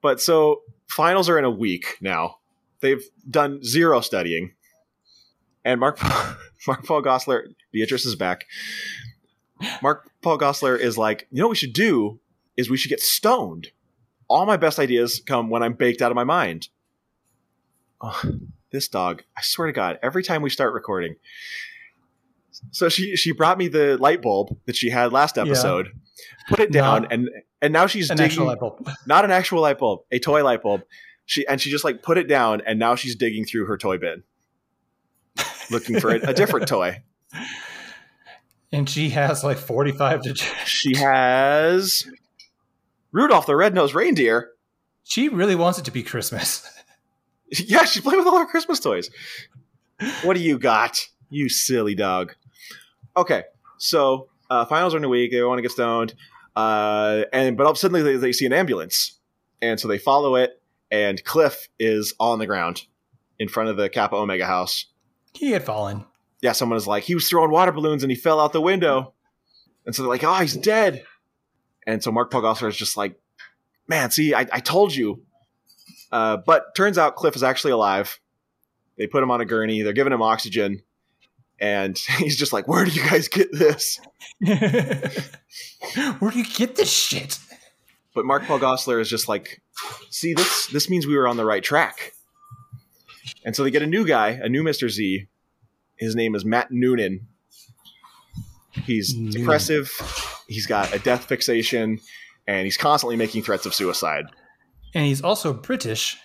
But 0.00 0.20
so 0.20 0.62
finals 0.88 1.28
are 1.28 1.38
in 1.38 1.44
a 1.44 1.50
week 1.50 1.98
now. 2.00 2.36
They've 2.80 3.04
done 3.30 3.62
zero 3.62 4.00
studying, 4.00 4.54
and 5.64 5.80
Mark 5.80 5.98
Mark 6.66 6.84
Paul 6.84 7.02
Gosselaar, 7.02 7.54
Beatrice 7.72 8.04
is 8.04 8.16
back. 8.16 8.46
Mark 9.82 10.10
Paul 10.22 10.38
Gosselaar 10.38 10.78
is 10.78 10.98
like, 10.98 11.26
you 11.30 11.40
know, 11.40 11.46
what 11.46 11.50
we 11.50 11.56
should 11.56 11.72
do 11.72 12.20
is 12.56 12.68
we 12.68 12.76
should 12.76 12.88
get 12.88 13.00
stoned. 13.00 13.68
All 14.28 14.46
my 14.46 14.56
best 14.56 14.78
ideas 14.78 15.22
come 15.24 15.50
when 15.50 15.62
I'm 15.62 15.74
baked 15.74 16.02
out 16.02 16.10
of 16.10 16.16
my 16.16 16.24
mind. 16.24 16.68
Oh, 18.00 18.20
this 18.72 18.88
dog, 18.88 19.22
I 19.36 19.42
swear 19.42 19.66
to 19.66 19.72
God, 19.72 19.98
every 20.02 20.22
time 20.22 20.42
we 20.42 20.50
start 20.50 20.72
recording. 20.72 21.16
So 22.70 22.88
she 22.88 23.16
she 23.16 23.32
brought 23.32 23.58
me 23.58 23.68
the 23.68 23.96
light 23.98 24.22
bulb 24.22 24.56
that 24.66 24.76
she 24.76 24.90
had 24.90 25.12
last 25.12 25.38
episode, 25.38 25.88
put 26.48 26.60
it 26.60 26.72
down, 26.72 27.02
Not 27.02 27.12
and 27.12 27.28
and 27.60 27.72
now 27.72 27.86
she's 27.86 28.10
An 28.10 28.16
digging 28.16 28.32
actual 28.32 28.46
light 28.46 28.60
bulb. 28.60 28.88
not 29.06 29.24
an 29.24 29.30
actual 29.30 29.62
light 29.62 29.78
bulb, 29.78 30.02
a 30.10 30.18
toy 30.18 30.44
light 30.44 30.62
bulb. 30.62 30.82
She 31.26 31.46
and 31.46 31.60
she 31.60 31.70
just 31.70 31.84
like 31.84 32.02
put 32.02 32.18
it 32.18 32.28
down, 32.28 32.62
and 32.66 32.78
now 32.78 32.94
she's 32.94 33.16
digging 33.16 33.44
through 33.44 33.66
her 33.66 33.78
toy 33.78 33.98
bin, 33.98 34.22
looking 35.70 36.00
for 36.00 36.10
a, 36.10 36.30
a 36.30 36.34
different 36.34 36.68
toy. 36.68 37.02
And 38.72 38.88
she 38.88 39.10
has 39.10 39.44
like 39.44 39.58
forty-five 39.58 40.22
to. 40.22 40.34
She 40.66 40.96
has 40.96 42.06
Rudolph 43.12 43.46
the 43.46 43.56
Red-Nosed 43.56 43.94
Reindeer. 43.94 44.50
She 45.04 45.28
really 45.28 45.54
wants 45.54 45.78
it 45.78 45.84
to 45.84 45.90
be 45.90 46.02
Christmas. 46.02 46.68
Yeah, 47.54 47.84
she's 47.84 48.02
playing 48.02 48.20
with 48.20 48.26
all 48.26 48.38
her 48.38 48.46
Christmas 48.46 48.80
toys. 48.80 49.10
What 50.22 50.38
do 50.38 50.42
you 50.42 50.58
got, 50.58 51.06
you 51.28 51.50
silly 51.50 51.94
dog? 51.94 52.34
Okay, 53.14 53.42
so 53.76 54.30
uh, 54.48 54.64
finals 54.64 54.94
are 54.94 54.96
in 54.96 55.04
a 55.04 55.08
week. 55.10 55.32
They 55.32 55.42
want 55.42 55.58
to 55.58 55.62
get 55.62 55.70
stoned, 55.70 56.14
uh, 56.56 57.24
and 57.30 57.58
but 57.58 57.64
all 57.64 57.72
of 57.72 57.76
a 57.76 57.78
sudden 57.78 58.02
they, 58.02 58.16
they 58.16 58.32
see 58.32 58.46
an 58.46 58.54
ambulance, 58.54 59.18
and 59.60 59.78
so 59.78 59.86
they 59.86 59.98
follow 59.98 60.34
it. 60.36 60.62
And 60.90 61.22
Cliff 61.24 61.68
is 61.78 62.14
on 62.18 62.38
the 62.38 62.46
ground 62.46 62.86
in 63.38 63.48
front 63.48 63.68
of 63.68 63.76
the 63.76 63.90
Kappa 63.90 64.16
Omega 64.16 64.46
house. 64.46 64.86
He 65.34 65.52
had 65.52 65.64
fallen. 65.64 66.04
yeah, 66.40 66.52
someone 66.52 66.76
is 66.76 66.86
like, 66.86 67.04
he 67.04 67.14
was 67.14 67.28
throwing 67.28 67.50
water 67.50 67.72
balloons 67.72 68.02
and 68.02 68.10
he 68.10 68.16
fell 68.16 68.40
out 68.40 68.52
the 68.52 68.60
window. 68.60 69.14
And 69.86 69.94
so 69.94 70.02
they're 70.02 70.10
like, 70.10 70.24
oh, 70.24 70.34
he's 70.34 70.56
dead. 70.56 71.04
And 71.86 72.02
so 72.02 72.12
Mark 72.12 72.30
Paul 72.30 72.42
Gosselaar 72.42 72.68
is 72.68 72.76
just 72.76 72.96
like, 72.96 73.18
man, 73.88 74.10
see, 74.10 74.34
I, 74.34 74.46
I 74.52 74.60
told 74.60 74.94
you. 74.94 75.22
Uh, 76.10 76.36
but 76.36 76.74
turns 76.74 76.98
out 76.98 77.16
Cliff 77.16 77.34
is 77.34 77.42
actually 77.42 77.72
alive. 77.72 78.20
They 78.98 79.06
put 79.06 79.22
him 79.22 79.30
on 79.30 79.40
a 79.40 79.44
gurney. 79.44 79.82
They're 79.82 79.92
giving 79.92 80.12
him 80.12 80.22
oxygen. 80.22 80.82
And 81.58 81.96
he's 82.18 82.36
just 82.36 82.52
like, 82.52 82.68
where 82.68 82.84
do 82.84 82.90
you 82.90 83.02
guys 83.08 83.28
get 83.28 83.50
this? 83.52 83.98
Where 86.18 86.30
do 86.30 86.38
you 86.38 86.44
get 86.44 86.76
this 86.76 86.90
shit? 86.90 87.38
But 88.14 88.24
Mark 88.24 88.44
Paul 88.44 88.58
Gosselaar 88.58 89.00
is 89.00 89.08
just 89.08 89.28
like, 89.28 89.62
see, 90.10 90.34
this 90.34 90.66
this 90.68 90.88
means 90.90 91.06
we 91.06 91.16
were 91.16 91.26
on 91.26 91.36
the 91.36 91.44
right 91.44 91.62
track. 91.62 92.12
And 93.44 93.54
so 93.54 93.62
they 93.64 93.70
get 93.70 93.82
a 93.82 93.86
new 93.86 94.06
guy, 94.06 94.30
a 94.30 94.48
new 94.48 94.62
Mr. 94.62 94.88
Z. 94.90 95.26
His 95.96 96.14
name 96.16 96.34
is 96.34 96.44
Matt 96.44 96.70
Noonan. 96.70 97.26
He's 98.70 99.14
Noonan. 99.14 99.32
depressive. 99.32 99.90
He's 100.48 100.66
got 100.66 100.94
a 100.94 100.98
death 100.98 101.24
fixation, 101.26 102.00
and 102.46 102.64
he's 102.64 102.76
constantly 102.76 103.16
making 103.16 103.42
threats 103.42 103.66
of 103.66 103.74
suicide. 103.74 104.24
And 104.94 105.06
he's 105.06 105.22
also 105.22 105.52
British. 105.52 106.18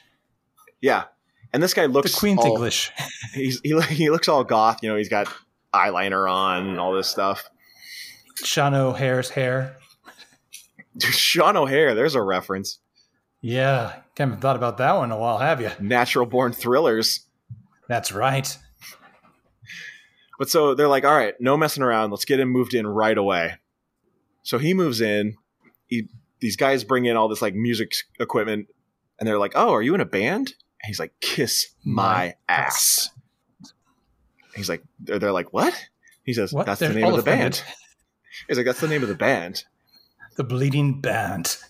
Yeah, 0.81 1.05
and 1.53 1.61
this 1.61 1.73
guy 1.73 1.83
The 1.87 1.93
looks 1.93 2.15
Queen's 2.15 2.39
all, 2.39 2.47
English. 2.53 2.91
He's 3.33 3.59
he, 3.63 3.79
he 3.81 4.09
looks 4.09 4.27
all 4.27 4.43
goth. 4.43 4.79
You 4.83 4.89
know, 4.89 4.95
he's 4.95 5.09
got 5.09 5.27
eyeliner 5.73 6.29
on 6.31 6.67
and 6.69 6.79
all 6.79 6.93
this 6.93 7.07
stuff. 7.07 7.49
Sean 8.43 8.73
O'Haire's 8.73 9.29
hair. 9.29 9.75
Sean 10.99 11.55
O'Haire, 11.57 11.95
there's 11.95 12.15
a 12.15 12.21
reference. 12.21 12.79
Yeah, 13.41 14.01
haven't 14.17 14.41
thought 14.41 14.55
about 14.55 14.77
that 14.79 14.95
one 14.95 15.05
in 15.05 15.11
a 15.11 15.17
while, 15.17 15.37
have 15.37 15.61
you? 15.61 15.71
Natural 15.79 16.25
born 16.25 16.53
thrillers. 16.53 17.25
That's 17.87 18.11
right. 18.11 18.57
But 20.39 20.49
so 20.49 20.75
they're 20.75 20.87
like, 20.87 21.03
all 21.05 21.15
right, 21.15 21.33
no 21.39 21.57
messing 21.57 21.83
around. 21.83 22.11
Let's 22.11 22.25
get 22.25 22.39
him 22.39 22.49
moved 22.49 22.73
in 22.73 22.85
right 22.85 23.17
away. 23.17 23.53
So 24.43 24.57
he 24.57 24.73
moves 24.73 25.01
in. 25.01 25.35
He 25.87 26.09
these 26.39 26.55
guys 26.55 26.83
bring 26.83 27.05
in 27.05 27.17
all 27.17 27.27
this 27.27 27.41
like 27.41 27.55
music 27.55 27.93
equipment, 28.19 28.67
and 29.19 29.27
they're 29.27 29.39
like, 29.39 29.53
"Oh, 29.55 29.73
are 29.73 29.81
you 29.81 29.95
in 29.95 30.01
a 30.01 30.05
band?" 30.05 30.49
And 30.81 30.87
he's 30.87 30.99
like, 30.99 31.13
"Kiss 31.21 31.67
my 31.83 32.03
My 32.03 32.35
ass." 32.47 33.09
He's 34.55 34.69
like, 34.69 34.83
they're, 34.99 35.19
they're 35.19 35.31
like, 35.31 35.53
"What?" 35.53 35.73
He 36.23 36.33
says, 36.33 36.53
What? 36.53 36.65
"That's 36.65 36.79
the 36.79 36.87
They're 36.87 36.95
name 36.95 37.05
of 37.05 37.13
the 37.13 37.19
offended. 37.31 37.53
band." 37.53 37.63
He's 38.47 38.57
like, 38.57 38.65
"That's 38.65 38.79
the 38.79 38.87
name 38.87 39.01
of 39.03 39.09
the 39.09 39.15
band." 39.15 39.63
The 40.37 40.43
Bleeding 40.43 41.01
Band. 41.01 41.57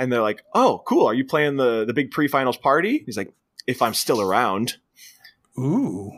And 0.00 0.12
they're 0.12 0.22
like, 0.22 0.44
"Oh, 0.54 0.80
cool. 0.86 1.08
Are 1.08 1.14
you 1.14 1.24
playing 1.24 1.56
the 1.56 1.84
the 1.84 1.92
big 1.92 2.12
pre-finals 2.12 2.56
party?" 2.56 3.02
He's 3.04 3.16
like, 3.16 3.34
"If 3.66 3.82
I'm 3.82 3.94
still 3.94 4.20
around." 4.20 4.76
Ooh. 5.58 6.12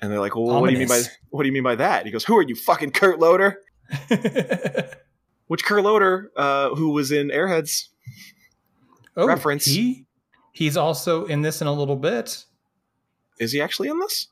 And 0.00 0.10
they're 0.10 0.18
like, 0.18 0.34
"Well, 0.34 0.62
what 0.62 0.68
do 0.68 0.72
you 0.72 0.78
mean 0.78 0.88
by 0.88 1.02
what 1.28 1.42
do 1.42 1.46
you 1.46 1.52
mean 1.52 1.62
by 1.62 1.74
that?" 1.74 2.06
He 2.06 2.10
goes, 2.10 2.24
"Who 2.24 2.38
are 2.38 2.42
you, 2.42 2.54
fucking 2.54 2.92
Kurt 2.92 3.18
Loder?" 3.18 3.60
Which 5.46 5.62
Kurt 5.62 5.82
Loder, 5.84 6.32
uh, 6.36 6.70
who 6.74 6.88
was 6.88 7.12
in 7.12 7.28
Airheads, 7.28 7.88
oh, 9.14 9.26
Reference. 9.26 9.66
He, 9.66 10.06
he's 10.52 10.78
also 10.78 11.26
in 11.26 11.42
this 11.42 11.60
in 11.60 11.66
a 11.66 11.72
little 11.74 11.96
bit. 11.96 12.46
is 13.38 13.52
he 13.52 13.60
actually 13.60 13.90
in 13.90 14.00
this? 14.00 14.28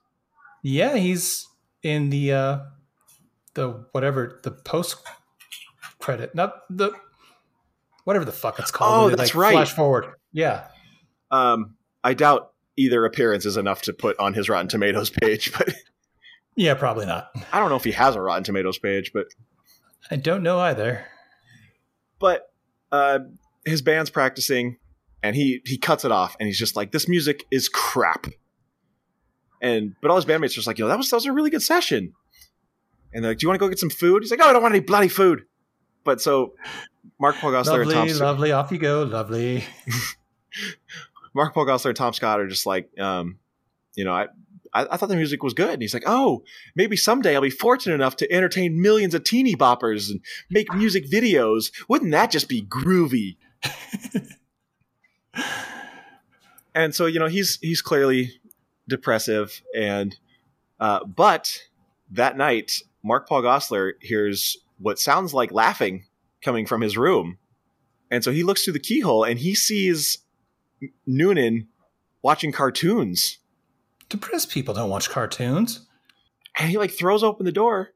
Yeah, 0.62 0.96
he's 0.96 1.46
in 1.82 2.08
the 2.08 2.32
uh 2.32 2.58
the 3.52 3.84
whatever 3.92 4.40
the 4.42 4.52
post 4.52 4.96
credit, 6.06 6.34
not 6.34 6.62
the 6.70 6.92
whatever 8.04 8.24
the 8.24 8.32
fuck 8.32 8.58
it's 8.60 8.70
called. 8.70 9.12
Oh, 9.12 9.16
that's 9.16 9.34
like, 9.34 9.42
right. 9.42 9.52
Flash 9.52 9.72
forward. 9.72 10.06
Yeah. 10.32 10.68
Um, 11.32 11.74
I 12.04 12.14
doubt 12.14 12.52
either 12.76 13.04
appearance 13.04 13.44
is 13.44 13.56
enough 13.56 13.82
to 13.82 13.92
put 13.92 14.16
on 14.20 14.32
his 14.32 14.48
Rotten 14.48 14.68
Tomatoes 14.68 15.10
page, 15.10 15.52
but 15.58 15.74
Yeah, 16.54 16.74
probably 16.74 17.04
not. 17.04 17.30
I 17.52 17.58
don't 17.58 17.68
know 17.68 17.76
if 17.76 17.84
he 17.84 17.90
has 17.92 18.14
a 18.14 18.20
Rotten 18.20 18.44
Tomatoes 18.44 18.78
page, 18.78 19.12
but 19.12 19.26
I 20.10 20.16
don't 20.16 20.44
know 20.44 20.60
either. 20.60 21.04
but 22.20 22.52
uh, 22.92 23.18
his 23.64 23.82
band's 23.82 24.10
practicing, 24.10 24.78
and 25.24 25.34
he 25.34 25.60
he 25.66 25.76
cuts 25.76 26.04
it 26.04 26.12
off, 26.12 26.36
and 26.38 26.46
he's 26.46 26.58
just 26.58 26.76
like, 26.76 26.92
"This 26.92 27.08
music 27.08 27.44
is 27.50 27.68
crap." 27.68 28.28
And 29.60 29.96
but 30.00 30.10
all 30.10 30.16
his 30.16 30.24
bandmates 30.24 30.50
are 30.50 30.62
just 30.62 30.68
like, 30.68 30.78
"Yo, 30.78 30.86
that 30.86 30.96
was 30.96 31.10
that 31.10 31.16
was 31.16 31.26
a 31.26 31.32
really 31.32 31.50
good 31.50 31.62
session." 31.62 32.12
And 33.12 33.24
they're 33.24 33.32
like, 33.32 33.38
"Do 33.38 33.44
you 33.44 33.48
want 33.48 33.58
to 33.58 33.64
go 33.64 33.68
get 33.68 33.80
some 33.80 33.90
food?" 33.90 34.22
He's 34.22 34.30
like, 34.30 34.38
"No, 34.38 34.46
I 34.46 34.52
don't 34.52 34.62
want 34.62 34.74
any 34.74 34.84
bloody 34.84 35.08
food." 35.08 35.42
But 36.06 36.22
so 36.22 36.54
Mark 37.18 37.36
Paul 37.36 37.50
Gosselaar 37.50 37.82
and 37.82 37.90
Lovely, 37.90 38.12
Tom 38.12 38.20
lovely. 38.20 38.52
Off 38.52 38.72
you 38.72 38.78
go. 38.78 39.02
Lovely. 39.02 39.64
Mark 41.34 41.52
Paul 41.52 41.66
Gosselaar 41.66 41.88
and 41.88 41.96
Tom 41.96 42.14
Scott 42.14 42.40
are 42.40 42.46
just 42.46 42.64
like, 42.64 42.88
um, 42.98 43.38
you 43.94 44.04
know, 44.04 44.12
I, 44.12 44.28
I 44.72 44.86
I 44.92 44.96
thought 44.96 45.08
the 45.08 45.16
music 45.16 45.42
was 45.42 45.52
good. 45.52 45.74
And 45.74 45.82
he's 45.82 45.92
like, 45.92 46.04
oh, 46.06 46.44
maybe 46.76 46.96
someday 46.96 47.34
I'll 47.34 47.42
be 47.42 47.50
fortunate 47.50 47.96
enough 47.96 48.16
to 48.16 48.32
entertain 48.32 48.80
millions 48.80 49.14
of 49.14 49.24
teeny 49.24 49.56
boppers 49.56 50.10
and 50.10 50.20
make 50.48 50.72
music 50.72 51.10
videos. 51.10 51.72
Wouldn't 51.88 52.12
that 52.12 52.30
just 52.30 52.48
be 52.48 52.62
groovy? 52.62 53.36
and 56.74 56.94
so 56.94 57.06
you 57.06 57.18
know, 57.18 57.26
he's 57.26 57.58
he's 57.60 57.82
clearly 57.82 58.32
depressive, 58.88 59.60
and 59.74 60.16
uh, 60.78 61.04
but 61.04 61.62
that 62.12 62.36
night, 62.36 62.82
Mark 63.02 63.28
Paul 63.28 63.42
Gosselaar 63.42 63.94
hears 64.00 64.56
what 64.78 64.98
sounds 64.98 65.34
like 65.34 65.52
laughing 65.52 66.06
coming 66.42 66.66
from 66.66 66.80
his 66.80 66.96
room. 66.96 67.38
And 68.10 68.22
so 68.22 68.30
he 68.30 68.42
looks 68.42 68.62
through 68.62 68.74
the 68.74 68.78
keyhole 68.78 69.24
and 69.24 69.38
he 69.38 69.54
sees 69.54 70.18
Noonan 71.06 71.68
watching 72.22 72.52
cartoons. 72.52 73.38
Depressed 74.08 74.50
people 74.50 74.74
don't 74.74 74.90
watch 74.90 75.10
cartoons. 75.10 75.86
And 76.58 76.70
he 76.70 76.78
like 76.78 76.92
throws 76.92 77.22
open 77.22 77.44
the 77.44 77.52
door 77.52 77.90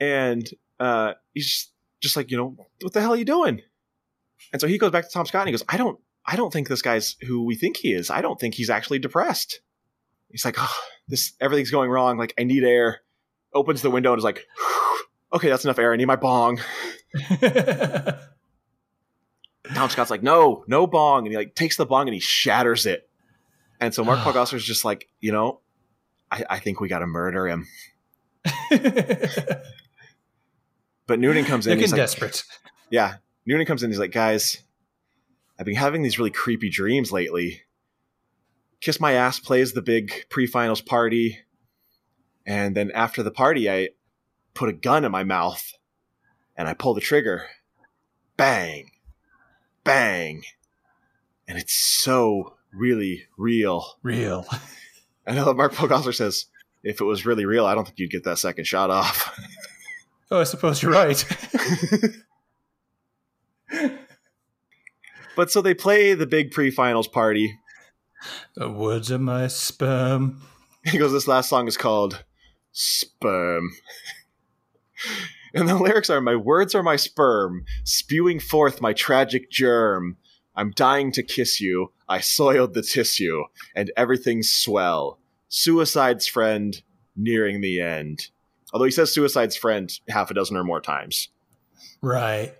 and 0.00 0.48
uh, 0.80 1.14
he's 1.34 1.46
just, 1.46 1.72
just 2.00 2.16
like, 2.16 2.30
you 2.30 2.36
know, 2.36 2.56
what 2.80 2.92
the 2.92 3.00
hell 3.00 3.12
are 3.12 3.16
you 3.16 3.24
doing? 3.24 3.62
And 4.52 4.60
so 4.60 4.66
he 4.66 4.78
goes 4.78 4.90
back 4.90 5.04
to 5.04 5.10
Tom 5.10 5.26
Scott 5.26 5.42
and 5.42 5.48
he 5.48 5.52
goes, 5.52 5.64
I 5.68 5.76
don't 5.76 5.98
I 6.26 6.36
don't 6.36 6.52
think 6.52 6.68
this 6.68 6.82
guy's 6.82 7.16
who 7.22 7.44
we 7.44 7.54
think 7.54 7.76
he 7.76 7.92
is. 7.92 8.10
I 8.10 8.20
don't 8.20 8.38
think 8.38 8.54
he's 8.54 8.70
actually 8.70 8.98
depressed. 8.98 9.60
He's 10.30 10.44
like, 10.44 10.56
oh, 10.58 10.76
this 11.08 11.34
everything's 11.40 11.70
going 11.70 11.88
wrong. 11.88 12.18
Like, 12.18 12.34
I 12.38 12.42
need 12.42 12.64
air. 12.64 13.00
Opens 13.54 13.80
the 13.80 13.90
window 13.90 14.12
and 14.12 14.18
is 14.18 14.24
like, 14.24 14.44
okay, 15.32 15.48
that's 15.48 15.64
enough 15.64 15.78
air. 15.78 15.92
I 15.92 15.96
need 15.96 16.06
my 16.06 16.16
bong. 16.16 16.60
Tom 19.74 19.90
Scott's 19.90 20.10
like, 20.10 20.22
no, 20.22 20.64
no 20.68 20.86
bong. 20.86 21.24
And 21.26 21.32
he 21.32 21.36
like 21.36 21.54
takes 21.54 21.76
the 21.76 21.86
bong 21.86 22.06
and 22.08 22.14
he 22.14 22.20
shatters 22.20 22.86
it. 22.86 23.08
And 23.80 23.92
so 23.92 24.04
Mark 24.04 24.18
Paul 24.22 24.32
Gosselaar's 24.32 24.64
just 24.64 24.84
like, 24.84 25.08
you 25.20 25.32
know, 25.32 25.60
I, 26.30 26.44
I 26.50 26.58
think 26.58 26.80
we 26.80 26.88
got 26.88 27.00
to 27.00 27.06
murder 27.06 27.48
him. 27.48 27.66
But 31.06 31.20
Noonan 31.20 31.44
comes 31.44 31.66
in. 31.66 31.70
Looking 31.70 31.82
He's 31.82 31.92
like, 31.92 32.00
desperate. 32.00 32.42
yeah. 32.90 33.16
Noonan 33.46 33.66
comes 33.66 33.82
in. 33.82 33.90
He's 33.90 33.98
like, 33.98 34.12
guys, 34.12 34.58
I've 35.58 35.66
been 35.66 35.76
having 35.76 36.02
these 36.02 36.18
really 36.18 36.30
creepy 36.30 36.68
dreams 36.68 37.12
lately. 37.12 37.62
Kiss 38.80 39.00
My 39.00 39.12
Ass 39.12 39.38
plays 39.38 39.72
the 39.72 39.82
big 39.82 40.12
pre 40.30 40.46
finals 40.46 40.80
party. 40.80 41.38
And 42.44 42.76
then 42.76 42.90
after 42.92 43.22
the 43.22 43.30
party, 43.30 43.70
I 43.70 43.90
put 44.56 44.68
a 44.68 44.72
gun 44.72 45.04
in 45.04 45.12
my 45.12 45.22
mouth. 45.24 45.72
and 46.56 46.66
I 46.68 46.74
pull 46.74 46.94
the 46.94 47.00
trigger. 47.00 47.44
Bang. 48.36 48.90
Bang. 49.84 50.42
And 51.46 51.58
it's 51.58 51.74
so 51.74 52.54
really 52.72 53.26
real. 53.36 53.98
Real. 54.02 54.46
I 55.26 55.32
know 55.34 55.44
that 55.44 55.56
Mark 55.56 55.74
Gosselaar 55.74 56.14
says, 56.14 56.46
if 56.82 57.00
it 57.00 57.04
was 57.04 57.26
really 57.26 57.44
real, 57.44 57.66
I 57.66 57.74
don't 57.74 57.84
think 57.84 57.98
you'd 57.98 58.10
get 58.10 58.24
that 58.24 58.38
second 58.38 58.64
shot 58.64 58.90
off. 58.90 59.38
Oh, 60.28 60.40
I 60.40 60.44
suppose 60.44 60.82
you're 60.82 60.90
right. 60.90 61.24
but 65.36 65.50
so 65.52 65.60
they 65.62 65.72
play 65.72 66.14
the 66.14 66.26
big 66.26 66.50
pre-finals 66.50 67.06
party. 67.06 67.58
the 68.56 68.68
woods 68.68 69.12
of 69.12 69.20
my 69.20 69.46
sperm. 69.46 70.42
He 70.84 70.98
goes, 70.98 71.12
this 71.12 71.28
last 71.28 71.48
song 71.48 71.68
is 71.68 71.76
called 71.76 72.24
Sperm. 72.72 73.70
And 75.54 75.68
the 75.68 75.74
lyrics 75.76 76.10
are 76.10 76.20
My 76.20 76.36
words 76.36 76.74
are 76.74 76.82
my 76.82 76.96
sperm, 76.96 77.64
spewing 77.84 78.40
forth 78.40 78.80
my 78.80 78.92
tragic 78.92 79.50
germ. 79.50 80.16
I'm 80.54 80.72
dying 80.72 81.12
to 81.12 81.22
kiss 81.22 81.60
you. 81.60 81.92
I 82.08 82.20
soiled 82.20 82.74
the 82.74 82.82
tissue, 82.82 83.44
and 83.74 83.90
everything's 83.96 84.50
swell. 84.50 85.18
Suicide's 85.48 86.26
friend, 86.26 86.80
nearing 87.16 87.60
the 87.60 87.80
end. 87.80 88.28
Although 88.72 88.84
he 88.86 88.90
says 88.90 89.12
suicide's 89.12 89.56
friend 89.56 89.90
half 90.08 90.30
a 90.30 90.34
dozen 90.34 90.56
or 90.56 90.64
more 90.64 90.80
times. 90.80 91.28
Right. 92.02 92.54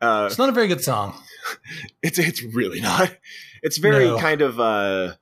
Uh, 0.00 0.26
It's 0.28 0.38
not 0.38 0.48
a 0.48 0.52
very 0.52 0.68
good 0.68 0.82
song. 0.84 1.14
it's 2.02 2.18
it's 2.18 2.42
really 2.42 2.80
not. 2.80 3.16
It's 3.62 3.78
very 3.78 4.04
No. 4.06 4.18
kind 4.18 4.42
of 4.42 4.60
uh 4.60 5.14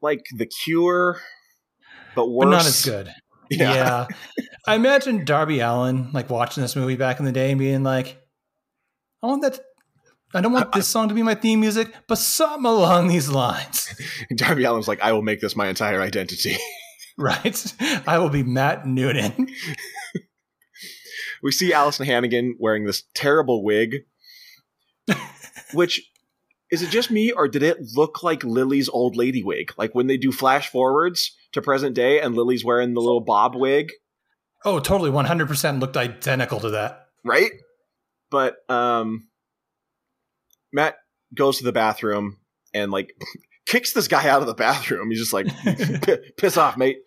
like 0.00 0.26
The 0.36 0.46
Cure, 0.46 1.20
but 2.14 2.28
worse. 2.28 2.44
But 2.44 2.50
not 2.50 2.66
as 2.66 2.84
good. 2.84 3.08
Yeah. 3.50 3.74
Yeah. 3.74 4.06
I 4.66 4.74
imagine 4.74 5.24
Darby 5.24 5.60
Allin 5.60 6.10
like 6.12 6.30
watching 6.30 6.62
this 6.62 6.76
movie 6.76 6.96
back 6.96 7.18
in 7.18 7.24
the 7.24 7.32
day 7.32 7.50
and 7.50 7.58
being 7.58 7.82
like, 7.82 8.20
I 9.22 9.26
want 9.26 9.42
that 9.42 9.58
I 10.34 10.42
don't 10.42 10.52
want 10.52 10.72
this 10.72 10.86
song 10.86 11.08
to 11.08 11.14
be 11.14 11.22
my 11.22 11.34
theme 11.34 11.60
music, 11.60 11.92
but 12.06 12.18
something 12.18 12.66
along 12.66 13.08
these 13.08 13.30
lines. 13.30 13.94
Darby 14.34 14.66
Allin's 14.66 14.88
like, 14.88 15.00
I 15.00 15.12
will 15.12 15.22
make 15.22 15.40
this 15.40 15.56
my 15.56 15.68
entire 15.68 16.00
identity. 16.00 16.56
Right? 17.20 17.74
I 18.06 18.18
will 18.18 18.28
be 18.28 18.44
Matt 18.44 18.86
Noonan. 18.86 19.48
we 21.42 21.50
see 21.50 21.72
Alyson 21.72 22.06
Hannigan 22.06 22.54
wearing 22.60 22.84
this 22.84 23.02
terrible 23.12 23.64
wig, 23.64 24.04
which 25.74 26.00
is 26.70 26.80
it 26.80 26.90
just 26.90 27.10
me 27.10 27.32
or 27.32 27.48
did 27.48 27.64
it 27.64 27.78
look 27.96 28.22
like 28.22 28.44
Lily's 28.44 28.88
old 28.88 29.16
lady 29.16 29.42
wig? 29.42 29.72
Like 29.76 29.96
when 29.96 30.06
they 30.06 30.16
do 30.16 30.30
flash 30.30 30.68
forwards 30.68 31.36
to 31.52 31.62
present 31.62 31.94
day 31.94 32.20
and 32.20 32.34
Lily's 32.34 32.64
wearing 32.64 32.94
the 32.94 33.00
little 33.00 33.20
bob 33.20 33.54
wig, 33.54 33.90
Oh, 34.64 34.80
totally 34.80 35.10
100% 35.10 35.80
looked 35.80 35.96
identical 35.96 36.58
to 36.60 36.70
that. 36.70 37.06
right? 37.24 37.50
But 38.30 38.56
um 38.68 39.28
Matt 40.72 40.96
goes 41.34 41.58
to 41.58 41.64
the 41.64 41.72
bathroom 41.72 42.38
and 42.74 42.90
like 42.90 43.14
kicks 43.66 43.92
this 43.92 44.08
guy 44.08 44.28
out 44.28 44.40
of 44.40 44.46
the 44.46 44.54
bathroom. 44.54 45.10
He's 45.10 45.20
just 45.20 45.32
like 45.32 45.46
piss 46.36 46.56
off, 46.56 46.76
mate. 46.76 46.98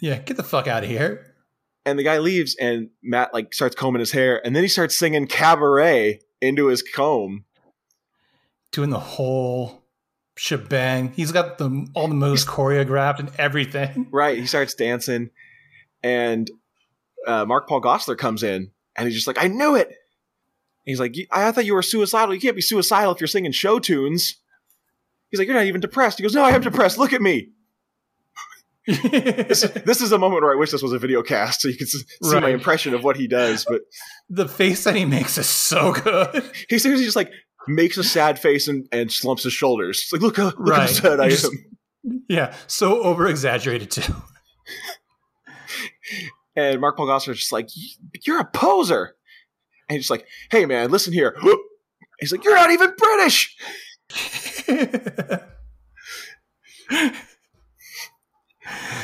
Yeah, 0.00 0.18
get 0.18 0.36
the 0.36 0.42
fuck 0.42 0.66
out 0.66 0.82
of 0.84 0.88
here. 0.90 1.34
And 1.84 1.98
the 1.98 2.02
guy 2.04 2.18
leaves 2.18 2.56
and 2.60 2.90
Matt 3.02 3.32
like 3.32 3.54
starts 3.54 3.74
combing 3.76 4.00
his 4.00 4.12
hair 4.12 4.44
and 4.44 4.54
then 4.56 4.62
he 4.62 4.68
starts 4.68 4.96
singing 4.96 5.26
cabaret 5.26 6.20
into 6.40 6.66
his 6.66 6.82
comb. 6.82 7.44
Doing 8.72 8.90
the 8.90 9.00
whole 9.00 9.84
shebang. 10.38 11.12
He's 11.12 11.32
got 11.32 11.58
the 11.58 11.86
all 11.94 12.08
the 12.08 12.14
moves 12.14 12.44
choreographed 12.44 13.18
and 13.18 13.30
everything. 13.38 14.06
Right. 14.10 14.38
He 14.38 14.46
starts 14.46 14.74
dancing, 14.74 15.30
and 16.02 16.50
uh, 17.26 17.44
Mark 17.44 17.68
Paul 17.68 17.82
Gosselaar 17.82 18.16
comes 18.16 18.42
in, 18.42 18.70
and 18.96 19.06
he's 19.06 19.14
just 19.14 19.26
like, 19.26 19.42
"I 19.42 19.48
knew 19.48 19.74
it." 19.74 19.94
He's 20.84 21.00
like, 21.00 21.14
"I 21.30 21.50
thought 21.52 21.66
you 21.66 21.74
were 21.74 21.82
suicidal. 21.82 22.34
You 22.34 22.40
can't 22.40 22.56
be 22.56 22.62
suicidal 22.62 23.12
if 23.12 23.20
you're 23.20 23.28
singing 23.28 23.52
show 23.52 23.78
tunes." 23.78 24.36
He's 25.30 25.38
like, 25.38 25.46
"You're 25.48 25.56
not 25.56 25.66
even 25.66 25.80
depressed." 25.80 26.18
He 26.18 26.22
goes, 26.22 26.34
"No, 26.34 26.44
I 26.44 26.50
am 26.50 26.62
depressed. 26.62 26.98
Look 26.98 27.12
at 27.12 27.22
me." 27.22 27.50
This, 28.88 29.60
this 29.84 30.00
is 30.00 30.12
a 30.12 30.18
moment 30.18 30.42
where 30.42 30.50
I 30.50 30.56
wish 30.56 30.70
this 30.70 30.82
was 30.82 30.94
a 30.94 30.98
video 30.98 31.22
cast 31.22 31.60
so 31.60 31.68
you 31.68 31.76
could 31.76 31.88
see 31.88 32.06
my 32.22 32.48
impression 32.48 32.94
of 32.94 33.04
what 33.04 33.18
he 33.18 33.28
does. 33.28 33.66
But 33.68 33.82
the 34.30 34.48
face 34.48 34.84
that 34.84 34.96
he 34.96 35.04
makes 35.04 35.36
is 35.36 35.46
so 35.46 35.92
good. 35.92 36.42
he 36.70 36.78
seriously 36.78 37.04
just 37.04 37.14
like 37.14 37.30
makes 37.68 37.96
a 37.96 38.04
sad 38.04 38.38
face 38.38 38.68
and, 38.68 38.86
and 38.92 39.10
slumps 39.12 39.44
his 39.44 39.52
shoulders. 39.52 40.00
It's 40.02 40.12
like, 40.12 40.22
look, 40.22 40.36
how, 40.36 40.52
look 40.58 40.74
how 40.74 40.86
sad 40.86 41.20
I 41.20 41.28
just- 41.28 41.44
am. 41.44 42.22
Yeah, 42.28 42.54
so 42.66 43.02
over 43.02 43.26
exaggerated 43.28 43.90
too. 43.90 44.14
And 46.56 46.80
Mark 46.80 46.96
Paul 46.96 47.06
Gosselaar 47.06 47.32
is 47.32 47.38
just 47.38 47.52
like, 47.52 47.68
"You're 48.26 48.40
a 48.40 48.44
poser." 48.44 49.14
And 49.88 49.96
he's 49.96 50.10
like, 50.10 50.26
"Hey, 50.50 50.66
man, 50.66 50.90
listen 50.90 51.12
here." 51.12 51.36
He's 52.20 52.32
like, 52.32 52.42
"You're 52.42 52.56
not 52.56 52.72
even 52.72 52.94
British." 52.98 53.56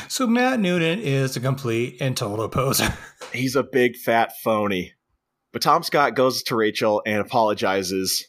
so 0.09 0.27
Matt 0.27 0.59
Noonan 0.59 0.99
is 0.99 1.37
a 1.37 1.39
complete 1.39 1.95
and 2.01 2.17
total 2.17 2.49
poser. 2.49 2.93
He's 3.33 3.55
a 3.55 3.63
big 3.63 3.95
fat 3.95 4.33
phony. 4.43 4.91
But 5.53 5.61
Tom 5.61 5.81
Scott 5.83 6.13
goes 6.13 6.43
to 6.43 6.57
Rachel 6.57 7.01
and 7.05 7.21
apologizes. 7.21 8.27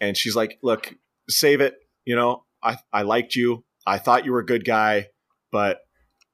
And 0.00 0.16
she's 0.16 0.36
like, 0.36 0.58
Look, 0.62 0.94
save 1.28 1.60
it. 1.60 1.74
You 2.04 2.16
know, 2.16 2.44
I, 2.62 2.78
I 2.92 3.02
liked 3.02 3.34
you. 3.34 3.64
I 3.86 3.98
thought 3.98 4.24
you 4.24 4.32
were 4.32 4.40
a 4.40 4.46
good 4.46 4.64
guy, 4.64 5.08
but 5.52 5.78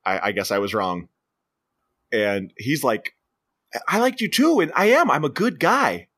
I, 0.05 0.29
I 0.29 0.33
guess 0.33 0.51
I 0.51 0.59
was 0.59 0.75
wrong. 0.75 1.09
And 2.13 2.53
he's 2.59 2.85
like, 2.85 3.15
I 3.89 3.99
liked 3.99 4.21
you 4.21 4.29
too. 4.29 4.61
And 4.61 4.73
I 4.75 4.87
am. 4.87 5.11
I'm 5.11 5.25
a 5.25 5.31
good 5.31 5.59
guy. 5.59 6.09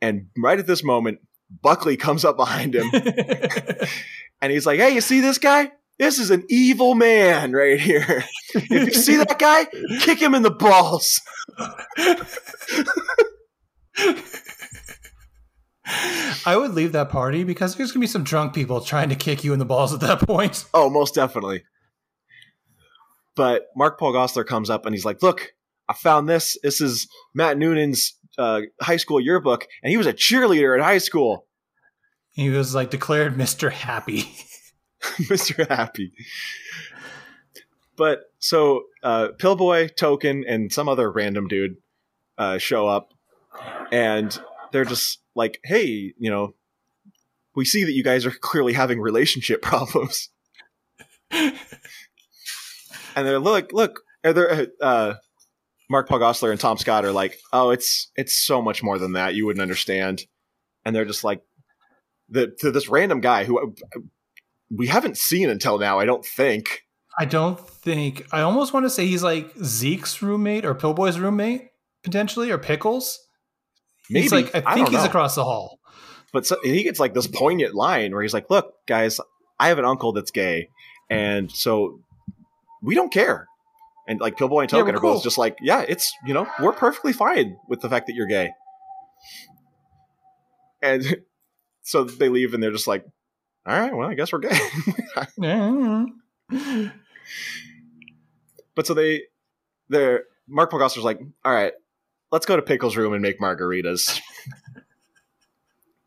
And 0.00 0.28
right 0.36 0.58
at 0.58 0.66
this 0.66 0.84
moment, 0.84 1.18
Buckley 1.62 1.96
comes 1.96 2.24
up 2.24 2.36
behind 2.36 2.74
him 2.74 2.90
and 4.40 4.52
he's 4.52 4.66
like, 4.66 4.78
Hey, 4.78 4.94
you 4.94 5.00
see 5.00 5.20
this 5.20 5.38
guy? 5.38 5.72
This 5.98 6.18
is 6.18 6.30
an 6.30 6.44
evil 6.50 6.94
man 6.94 7.52
right 7.52 7.80
here. 7.80 8.24
If 8.54 8.70
you 8.70 8.92
see 8.92 9.16
that 9.16 9.38
guy, 9.38 9.66
kick 10.00 10.20
him 10.20 10.34
in 10.34 10.42
the 10.42 10.50
balls. 10.50 11.22
I 15.86 16.56
would 16.56 16.72
leave 16.72 16.92
that 16.92 17.10
party 17.10 17.44
because 17.44 17.76
there's 17.76 17.92
gonna 17.92 18.02
be 18.02 18.08
some 18.08 18.24
drunk 18.24 18.54
people 18.54 18.80
trying 18.80 19.08
to 19.10 19.14
kick 19.14 19.44
you 19.44 19.52
in 19.52 19.58
the 19.58 19.64
balls 19.64 19.94
at 19.94 20.00
that 20.00 20.20
point. 20.20 20.64
Oh, 20.74 20.90
most 20.90 21.14
definitely. 21.14 21.64
But 23.34 23.66
Mark 23.76 23.98
Paul 23.98 24.12
Gosselaar 24.12 24.46
comes 24.46 24.70
up 24.70 24.86
and 24.86 24.94
he's 24.94 25.04
like, 25.04 25.22
"Look, 25.22 25.52
I 25.88 25.92
found 25.92 26.28
this. 26.28 26.56
This 26.62 26.80
is 26.80 27.08
Matt 27.34 27.58
Noonan's 27.58 28.14
uh, 28.38 28.62
high 28.80 28.96
school 28.96 29.20
yearbook, 29.20 29.66
and 29.82 29.90
he 29.90 29.96
was 29.96 30.06
a 30.06 30.12
cheerleader 30.12 30.76
at 30.76 30.84
high 30.84 30.98
school, 30.98 31.46
He 32.32 32.50
was 32.50 32.74
like 32.74 32.90
declared 32.90 33.34
Mr. 33.34 33.70
Happy. 33.70 34.24
Mister 35.30 35.64
Happy." 35.68 36.12
But 37.96 38.24
so 38.38 38.84
uh, 39.02 39.28
Pillboy, 39.38 39.88
Token, 39.88 40.44
and 40.46 40.72
some 40.72 40.88
other 40.88 41.10
random 41.10 41.48
dude 41.48 41.76
uh, 42.36 42.58
show 42.58 42.86
up, 42.86 43.14
and 43.90 44.38
they're 44.72 44.84
just 44.84 45.20
like, 45.36 45.60
"Hey, 45.64 46.14
you 46.18 46.30
know, 46.30 46.54
we 47.54 47.64
see 47.64 47.84
that 47.84 47.92
you 47.92 48.02
guys 48.02 48.26
are 48.26 48.30
clearly 48.40 48.72
having 48.72 49.00
relationship 49.00 49.62
problems." 49.70 50.30
and 51.30 51.56
they're 53.14 53.40
look 53.40 53.72
look 53.72 54.02
are 54.22 54.32
there 54.32 54.68
uh 54.80 55.14
mark 55.90 56.08
paul 56.08 56.20
gosselaar 56.20 56.52
and 56.52 56.60
tom 56.60 56.78
scott 56.78 57.04
are 57.04 57.10
like 57.10 57.36
oh 57.52 57.70
it's 57.70 58.12
it's 58.14 58.32
so 58.32 58.62
much 58.62 58.80
more 58.80 58.96
than 58.96 59.14
that 59.14 59.34
you 59.34 59.44
wouldn't 59.44 59.60
understand 59.60 60.24
and 60.84 60.94
they're 60.94 61.04
just 61.04 61.24
like 61.24 61.42
the 62.28 62.54
to 62.60 62.70
this 62.70 62.88
random 62.88 63.20
guy 63.20 63.42
who 63.42 63.58
uh, 63.58 64.00
we 64.70 64.86
haven't 64.86 65.18
seen 65.18 65.50
until 65.50 65.78
now 65.78 65.98
i 65.98 66.04
don't 66.04 66.24
think 66.24 66.86
I 67.16 67.24
don't 67.24 67.58
think 67.58 68.26
I 68.30 68.42
almost 68.42 68.74
want 68.74 68.84
to 68.84 68.90
say 68.90 69.06
he's 69.06 69.22
like 69.22 69.50
Zeke's 69.62 70.20
roommate 70.20 70.64
or 70.64 70.74
Pillboy's 70.74 71.18
roommate, 71.18 71.70
potentially, 72.04 72.50
or 72.50 72.58
Pickles. 72.58 73.25
Maybe. 74.10 74.22
He's 74.22 74.32
like 74.32 74.54
I 74.54 74.62
I 74.66 74.74
think 74.74 74.86
don't 74.86 74.94
he's 74.94 75.02
know. 75.02 75.08
across 75.08 75.34
the 75.34 75.44
hall. 75.44 75.78
but 76.32 76.46
so, 76.46 76.56
he 76.62 76.82
gets 76.82 77.00
like 77.00 77.14
this 77.14 77.26
poignant 77.26 77.74
line 77.74 78.12
where 78.12 78.22
he's 78.22 78.34
like 78.34 78.48
look 78.50 78.74
guys 78.86 79.20
i 79.58 79.68
have 79.68 79.78
an 79.78 79.84
uncle 79.84 80.12
that's 80.12 80.30
gay 80.30 80.68
and 81.10 81.50
so 81.50 82.00
we 82.82 82.94
don't 82.94 83.12
care. 83.12 83.46
And 84.08 84.20
like 84.20 84.36
pillboy 84.36 84.60
and 84.62 84.72
Yeah, 84.72 84.78
token 84.80 84.94
we're 84.94 84.98
are 84.98 85.02
both 85.14 85.22
just 85.24 85.38
like 85.38 85.56
yeah 85.60 85.84
it's 85.88 86.12
you 86.24 86.34
know 86.34 86.46
we're 86.60 86.72
perfectly 86.72 87.12
fine 87.12 87.56
with 87.68 87.80
the 87.80 87.88
fact 87.88 88.06
that 88.06 88.14
you're 88.14 88.26
gay. 88.28 88.50
And 90.82 91.22
so 91.82 92.04
they 92.04 92.28
leave 92.28 92.54
and 92.54 92.62
they're 92.62 92.70
just 92.70 92.86
like 92.86 93.04
all 93.66 93.78
right 93.80 93.94
well 93.96 94.08
i 94.08 94.14
guess 94.14 94.32
we're 94.32 94.38
gay. 94.40 94.58
But 98.74 98.86
so 98.86 98.94
they 98.94 99.22
they're 99.88 100.24
mark 100.48 100.70
Paul 100.70 100.80
Gosselaar's 100.80 101.04
like 101.04 101.20
all 101.44 101.52
right 101.52 101.72
let's 102.30 102.46
go 102.46 102.56
to 102.56 102.62
pickles 102.62 102.96
room 102.96 103.12
and 103.12 103.22
make 103.22 103.40
margaritas. 103.40 104.20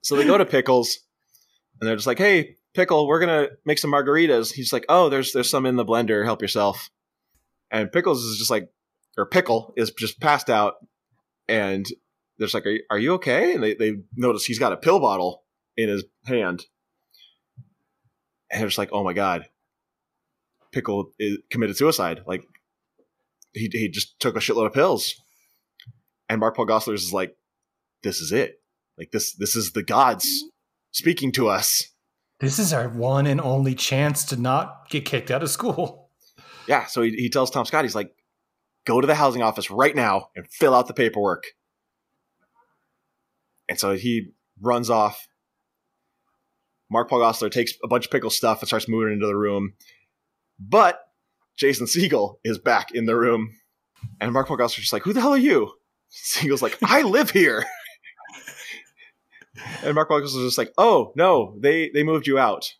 So 0.01 0.15
they 0.15 0.25
go 0.25 0.37
to 0.37 0.45
pickles 0.45 0.99
and 1.79 1.87
they're 1.87 1.95
just 1.95 2.07
like 2.07 2.17
hey 2.17 2.55
pickle 2.73 3.05
we're 3.05 3.19
gonna 3.19 3.49
make 3.65 3.77
some 3.77 3.91
margaritas. 3.91 4.53
He's 4.53 4.73
like 4.73 4.85
oh 4.89 5.09
there's 5.09 5.33
there's 5.33 5.49
some 5.49 5.65
in 5.65 5.75
the 5.75 5.85
blender. 5.85 6.23
Help 6.23 6.41
yourself. 6.41 6.89
And 7.69 7.91
pickles 7.91 8.23
is 8.23 8.37
just 8.37 8.49
like 8.49 8.69
or 9.17 9.25
pickle 9.25 9.73
is 9.75 9.91
just 9.91 10.19
passed 10.19 10.49
out 10.49 10.75
and 11.47 11.85
they're 12.39 12.45
just 12.45 12.53
like, 12.53 12.65
"Are 12.65 12.71
you, 12.71 12.83
are 12.89 12.99
you 12.99 13.13
okay?" 13.15 13.53
And 13.53 13.61
they 13.61 13.73
they 13.73 13.97
notice 14.15 14.45
he's 14.45 14.59
got 14.59 14.71
a 14.71 14.77
pill 14.77 14.99
bottle 14.99 15.43
in 15.75 15.89
his 15.89 16.05
hand, 16.25 16.65
and 18.49 18.61
they're 18.61 18.67
just 18.67 18.77
like, 18.77 18.91
"Oh 18.93 19.03
my 19.03 19.13
god, 19.13 19.45
Pickle 20.71 21.11
committed 21.51 21.75
suicide!" 21.75 22.21
Like 22.25 22.43
he 23.53 23.69
he 23.73 23.89
just 23.89 24.19
took 24.21 24.37
a 24.37 24.39
shitload 24.39 24.67
of 24.67 24.73
pills, 24.73 25.15
and 26.29 26.39
Mark 26.39 26.55
Paul 26.55 26.67
Gosselaar 26.67 26.93
is 26.93 27.11
like, 27.11 27.35
"This 28.03 28.21
is 28.21 28.31
it. 28.31 28.61
Like 28.97 29.11
this 29.11 29.33
this 29.33 29.55
is 29.55 29.71
the 29.71 29.83
gods 29.83 30.25
mm-hmm. 30.25 30.47
speaking 30.91 31.31
to 31.33 31.49
us." 31.49 31.91
This 32.39 32.57
is 32.57 32.71
our 32.71 32.87
one 32.87 33.27
and 33.27 33.41
only 33.41 33.75
chance 33.75 34.23
to 34.25 34.37
not 34.37 34.89
get 34.89 35.03
kicked 35.03 35.29
out 35.29 35.43
of 35.43 35.49
school. 35.49 36.09
Yeah, 36.67 36.85
so 36.85 37.01
he, 37.01 37.11
he 37.11 37.29
tells 37.29 37.51
Tom 37.51 37.65
Scott, 37.65 37.83
he's 37.83 37.95
like, 37.95 38.11
go 38.85 39.01
to 39.01 39.07
the 39.07 39.15
housing 39.15 39.41
office 39.41 39.69
right 39.71 39.95
now 39.95 40.29
and 40.35 40.47
fill 40.47 40.73
out 40.73 40.87
the 40.87 40.93
paperwork. 40.93 41.45
And 43.67 43.79
so 43.79 43.95
he 43.95 44.29
runs 44.61 44.89
off. 44.89 45.27
Mark 46.89 47.09
Paul 47.09 47.19
Gosselaar 47.19 47.51
takes 47.51 47.73
a 47.83 47.87
bunch 47.87 48.05
of 48.05 48.11
pickle 48.11 48.29
stuff 48.29 48.61
and 48.61 48.67
starts 48.67 48.87
moving 48.87 49.13
into 49.13 49.27
the 49.27 49.35
room. 49.35 49.73
But 50.59 50.99
Jason 51.57 51.87
Segel 51.87 52.35
is 52.43 52.57
back 52.57 52.91
in 52.93 53.05
the 53.05 53.15
room. 53.15 53.55
And 54.21 54.31
Mark 54.31 54.47
Paul 54.47 54.57
Gosselaar's 54.57 54.75
just 54.75 54.93
like, 54.93 55.03
who 55.03 55.13
the 55.13 55.21
hell 55.21 55.33
are 55.33 55.37
you? 55.37 55.71
Segel's 56.23 56.61
like, 56.61 56.77
I 56.83 57.01
live 57.03 57.31
here. 57.31 57.65
and 59.83 59.95
Mark 59.95 60.07
Paul 60.07 60.21
Gosselaar's 60.21 60.47
just 60.47 60.57
like, 60.57 60.73
oh, 60.77 61.11
no, 61.15 61.55
they, 61.59 61.89
they 61.89 62.03
moved 62.03 62.27
you 62.27 62.39
out. 62.39 62.73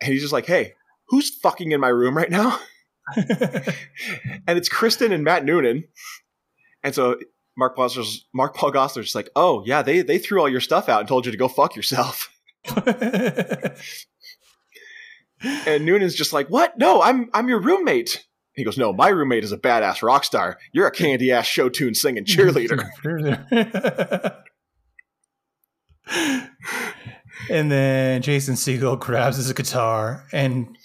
And 0.00 0.12
he's 0.12 0.22
just 0.22 0.32
like, 0.32 0.46
hey, 0.46 0.74
who's 1.08 1.34
fucking 1.36 1.70
in 1.70 1.80
my 1.80 1.88
room 1.88 2.16
right 2.16 2.30
now? 2.30 2.58
and 3.16 4.58
it's 4.58 4.68
Kristen 4.68 5.12
and 5.12 5.24
Matt 5.24 5.44
Noonan. 5.44 5.84
And 6.82 6.94
so 6.94 7.18
Mark 7.56 7.76
Paul 7.76 7.90
Mark 8.32 8.56
Paul 8.56 8.72
Gosselaar's 8.72 9.06
just 9.06 9.14
like, 9.14 9.30
oh 9.36 9.62
yeah, 9.66 9.82
they 9.82 10.02
they 10.02 10.18
threw 10.18 10.40
all 10.40 10.48
your 10.48 10.60
stuff 10.60 10.88
out 10.88 11.00
and 11.00 11.08
told 11.08 11.26
you 11.26 11.32
to 11.32 11.38
go 11.38 11.48
fuck 11.48 11.76
yourself. 11.76 12.28
and 15.66 15.84
Noonan's 15.84 16.14
just 16.14 16.32
like, 16.32 16.48
what? 16.48 16.78
No, 16.78 17.02
I'm 17.02 17.28
I'm 17.34 17.48
your 17.48 17.60
roommate. 17.60 18.24
He 18.54 18.64
goes, 18.64 18.76
no, 18.76 18.92
my 18.92 19.08
roommate 19.08 19.44
is 19.44 19.52
a 19.52 19.58
badass 19.58 20.02
rock 20.02 20.24
star. 20.24 20.58
You're 20.72 20.86
a 20.86 20.90
candy 20.90 21.32
ass 21.32 21.46
show 21.46 21.68
tune 21.68 21.94
singing 21.94 22.24
cheerleader. 22.24 22.86
and 27.50 27.72
then 27.72 28.20
Jason 28.20 28.54
Segel 28.54 28.98
grabs 28.98 29.36
his 29.36 29.52
guitar 29.52 30.26
and 30.32 30.76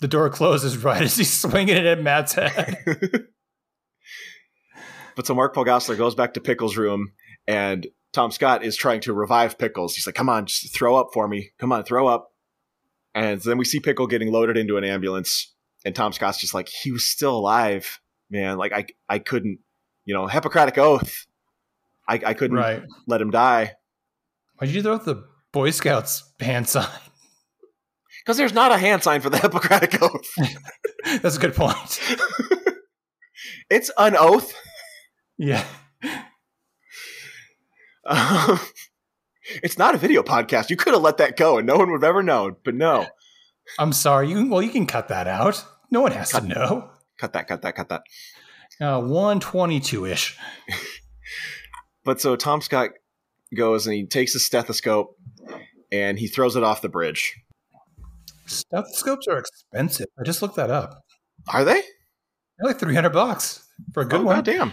the 0.00 0.08
door 0.08 0.30
closes 0.30 0.76
right 0.78 1.02
as 1.02 1.16
he's 1.16 1.32
swinging 1.32 1.76
it 1.76 1.86
at 1.86 2.02
Matt's 2.02 2.34
head. 2.34 2.76
but 5.16 5.26
so 5.26 5.34
Mark 5.34 5.54
Paul 5.54 5.64
Gosselaar 5.64 5.98
goes 5.98 6.14
back 6.14 6.34
to 6.34 6.40
Pickles' 6.40 6.76
room, 6.76 7.12
and 7.46 7.86
Tom 8.12 8.30
Scott 8.30 8.64
is 8.64 8.76
trying 8.76 9.00
to 9.02 9.12
revive 9.12 9.58
Pickles. 9.58 9.94
He's 9.94 10.06
like, 10.06 10.14
"Come 10.14 10.28
on, 10.28 10.46
just 10.46 10.74
throw 10.74 10.96
up 10.96 11.08
for 11.12 11.26
me. 11.26 11.50
Come 11.58 11.72
on, 11.72 11.84
throw 11.84 12.06
up." 12.06 12.32
And 13.14 13.40
then 13.40 13.58
we 13.58 13.64
see 13.64 13.80
Pickle 13.80 14.06
getting 14.06 14.30
loaded 14.30 14.56
into 14.56 14.76
an 14.76 14.84
ambulance, 14.84 15.54
and 15.84 15.94
Tom 15.94 16.12
Scott's 16.12 16.38
just 16.38 16.54
like, 16.54 16.68
"He 16.68 16.90
was 16.92 17.06
still 17.06 17.36
alive, 17.36 18.00
man. 18.30 18.58
Like 18.58 18.72
I, 18.72 18.86
I 19.08 19.18
couldn't, 19.18 19.58
you 20.04 20.14
know, 20.14 20.26
Hippocratic 20.26 20.78
oath. 20.78 21.26
I, 22.08 22.20
I 22.24 22.34
couldn't 22.34 22.56
Right. 22.56 22.82
let 23.06 23.20
him 23.20 23.30
die 23.30 23.72
Why'd 24.56 24.70
you 24.70 24.82
throw 24.82 24.96
the 24.98 25.24
Boy 25.52 25.70
Scouts 25.70 26.32
hand 26.40 26.68
sign? 26.68 26.88
because 28.24 28.36
there's 28.38 28.54
not 28.54 28.72
a 28.72 28.78
hand 28.78 29.02
sign 29.02 29.20
for 29.20 29.30
the 29.30 29.38
Hippocratic 29.42 30.00
oath. 30.02 30.28
That's 31.22 31.36
a 31.36 31.40
good 31.40 31.54
point. 31.54 32.00
it's 33.70 33.90
an 33.98 34.16
oath." 34.16 34.52
Yeah. 35.36 35.64
Um, 38.06 38.58
it's 39.62 39.78
not 39.78 39.94
a 39.94 39.98
video 39.98 40.22
podcast. 40.22 40.70
You 40.70 40.76
could 40.76 40.94
have 40.94 41.02
let 41.02 41.18
that 41.18 41.36
go 41.36 41.58
and 41.58 41.66
no 41.66 41.76
one 41.76 41.90
would 41.90 42.02
have 42.02 42.08
ever 42.08 42.22
known. 42.22 42.56
But 42.64 42.74
no, 42.74 43.06
I'm 43.78 43.92
sorry. 43.92 44.30
You 44.30 44.48
well, 44.48 44.62
you 44.62 44.70
can 44.70 44.86
cut 44.86 45.08
that 45.08 45.26
out. 45.26 45.64
No 45.90 46.00
one 46.00 46.12
has 46.12 46.32
Cut. 46.32 46.40
to 46.42 46.48
know. 46.48 46.90
cut 47.18 47.32
that, 47.32 47.48
cut 47.48 47.62
that, 47.62 47.74
cut 47.74 47.88
that. 47.88 48.02
Uh, 48.80 49.00
122 49.00 50.06
ish. 50.06 50.38
But 52.08 52.22
so 52.22 52.36
Tom 52.36 52.62
Scott 52.62 52.92
goes 53.54 53.86
and 53.86 53.94
he 53.94 54.06
takes 54.06 54.34
a 54.34 54.38
stethoscope 54.38 55.14
and 55.92 56.18
he 56.18 56.26
throws 56.26 56.56
it 56.56 56.62
off 56.62 56.80
the 56.80 56.88
bridge. 56.88 57.36
Stethoscopes 58.46 59.26
are 59.28 59.36
expensive. 59.36 60.06
I 60.18 60.22
just 60.22 60.40
looked 60.40 60.56
that 60.56 60.70
up. 60.70 61.02
Are 61.52 61.64
they? 61.66 61.82
They're 62.58 62.68
like 62.68 62.78
300 62.78 63.10
bucks 63.10 63.66
for 63.92 64.02
a 64.02 64.06
good 64.06 64.22
oh, 64.22 64.24
one. 64.24 64.42
Damn. 64.42 64.72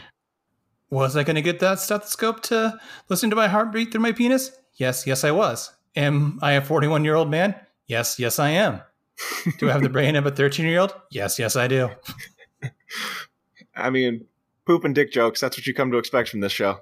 Was 0.90 1.18
I 1.18 1.24
going 1.24 1.36
to 1.36 1.42
get 1.42 1.60
that 1.60 1.80
stethoscope 1.82 2.42
to 2.44 2.80
listen 3.10 3.30
to 3.32 3.36
my 3.36 3.50
heartbeat 3.50 3.92
through 3.92 4.00
my 4.00 4.14
penis? 4.14 4.52
Yes, 4.76 5.06
yes, 5.06 5.26
I 5.26 5.32
was. 5.32 5.72
Am 5.98 6.40
I 6.42 6.54
a 6.54 6.62
41 6.62 7.04
year 7.04 7.16
old 7.16 7.30
man? 7.30 7.56
Yes, 7.88 8.20
yes, 8.20 8.40
I 8.40 8.50
am. 8.50 8.82
Do 9.60 9.70
I 9.70 9.74
have 9.74 9.84
the 9.84 9.90
brain 9.90 10.16
of 10.16 10.26
a 10.26 10.32
13 10.32 10.66
year 10.66 10.80
old? 10.80 10.94
Yes, 11.12 11.40
yes, 11.40 11.56
I 11.56 11.68
do. 11.68 11.90
I 13.76 13.90
mean, 13.90 14.26
poop 14.66 14.84
and 14.84 14.96
dick 14.96 15.12
jokes. 15.12 15.40
That's 15.40 15.58
what 15.58 15.68
you 15.68 15.74
come 15.74 15.92
to 15.92 15.98
expect 15.98 16.30
from 16.30 16.40
this 16.40 16.52
show. 16.52 16.82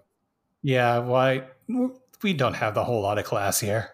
Yeah, 0.61 0.99
why? 0.99 1.43
We 2.21 2.33
don't 2.33 2.55
have 2.55 2.73
the 2.73 2.85
whole 2.85 3.01
lot 3.01 3.17
of 3.17 3.25
class 3.25 3.59
here, 3.59 3.89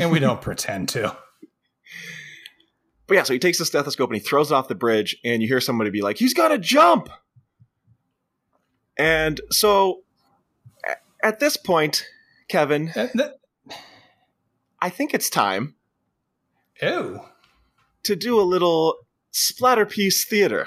and 0.00 0.10
we 0.10 0.20
don't 0.20 0.40
pretend 0.40 0.88
to. 0.90 1.16
But 3.06 3.14
yeah, 3.14 3.22
so 3.24 3.32
he 3.32 3.38
takes 3.38 3.58
the 3.58 3.64
stethoscope 3.66 4.08
and 4.10 4.20
he 4.20 4.26
throws 4.26 4.50
it 4.50 4.54
off 4.54 4.68
the 4.68 4.74
bridge, 4.74 5.16
and 5.24 5.42
you 5.42 5.48
hear 5.48 5.60
somebody 5.60 5.90
be 5.90 6.00
like, 6.00 6.16
"He's 6.16 6.34
got 6.34 6.48
to 6.48 6.58
jump!" 6.58 7.08
And 8.96 9.40
so, 9.50 10.02
at 11.22 11.40
this 11.40 11.56
point, 11.56 12.06
Kevin, 12.48 12.92
Uh, 12.94 13.08
I 14.80 14.90
think 14.90 15.12
it's 15.14 15.28
time 15.28 15.74
Ew. 16.82 17.20
to 18.02 18.16
do 18.16 18.40
a 18.40 18.42
little 18.42 18.96
splatter 19.30 19.86
piece 19.86 20.24
theater. 20.24 20.66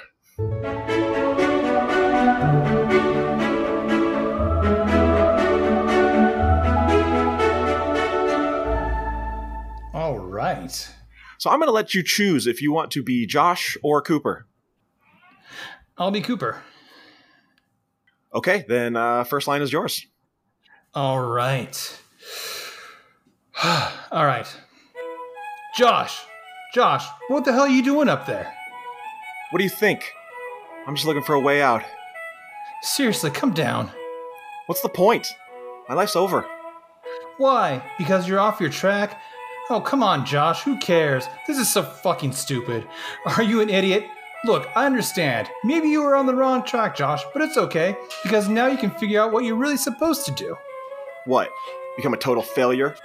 All 9.94 10.20
right. 10.20 10.90
So 11.38 11.50
I'm 11.50 11.60
going 11.60 11.68
to 11.68 11.74
let 11.74 11.94
you 11.94 12.02
choose 12.02 12.48
if 12.48 12.62
you 12.62 12.72
want 12.72 12.92
to 12.92 13.04
be 13.04 13.26
Josh 13.26 13.76
or 13.84 14.02
Cooper. 14.02 14.48
I'll 15.98 16.12
be 16.12 16.22
Cooper. 16.22 16.64
Okay, 18.34 18.64
then 18.70 18.96
uh, 18.96 19.26
first 19.26 19.50
line 19.50 19.62
is 19.62 19.72
yours. 19.74 20.08
All 20.94 21.20
right. 21.20 22.00
All 23.64 24.26
right. 24.26 24.48
Josh, 25.76 26.22
Josh, 26.74 27.06
what 27.28 27.44
the 27.44 27.52
hell 27.52 27.64
are 27.64 27.68
you 27.68 27.84
doing 27.84 28.08
up 28.08 28.26
there? 28.26 28.54
What 29.50 29.58
do 29.58 29.64
you 29.66 29.70
think? 29.70 30.10
I'm 30.88 30.96
just 30.96 31.06
looking 31.06 31.22
for 31.22 31.36
a 31.36 31.40
way 31.40 31.62
out. 31.62 31.84
Seriously, 32.82 33.30
come 33.30 33.52
down. 33.52 33.92
What's 34.68 34.80
the 34.80 34.88
point? 34.88 35.28
My 35.90 35.96
life's 35.96 36.16
over. 36.16 36.46
Why? 37.38 37.84
Because 37.98 38.26
you're 38.26 38.40
off 38.40 38.62
your 38.62 38.70
track? 38.70 39.20
Oh, 39.70 39.82
come 39.82 40.02
on, 40.02 40.26
Josh. 40.26 40.64
Who 40.64 40.78
cares? 40.80 41.28
This 41.46 41.58
is 41.58 41.68
so 41.68 41.84
fucking 41.84 42.32
stupid. 42.32 42.88
Are 43.26 43.44
you 43.44 43.60
an 43.60 43.70
idiot? 43.70 44.06
Look, 44.46 44.70
I 44.78 44.86
understand. 44.86 45.50
Maybe 45.66 45.90
you 45.90 46.04
were 46.04 46.16
on 46.16 46.26
the 46.26 46.36
wrong 46.36 46.64
track, 46.64 46.96
Josh, 46.96 47.22
but 47.34 47.42
it's 47.42 47.58
okay 47.58 47.98
because 48.24 48.48
now 48.48 48.68
you 48.68 48.78
can 48.78 48.92
figure 48.92 49.20
out 49.20 49.34
what 49.34 49.44
you're 49.44 49.58
really 49.58 49.76
supposed 49.76 50.26
to 50.28 50.32
do. 50.32 50.56
What? 51.26 51.50
Become 51.98 52.14
a 52.14 52.18
total 52.18 52.44
failure? 52.44 52.96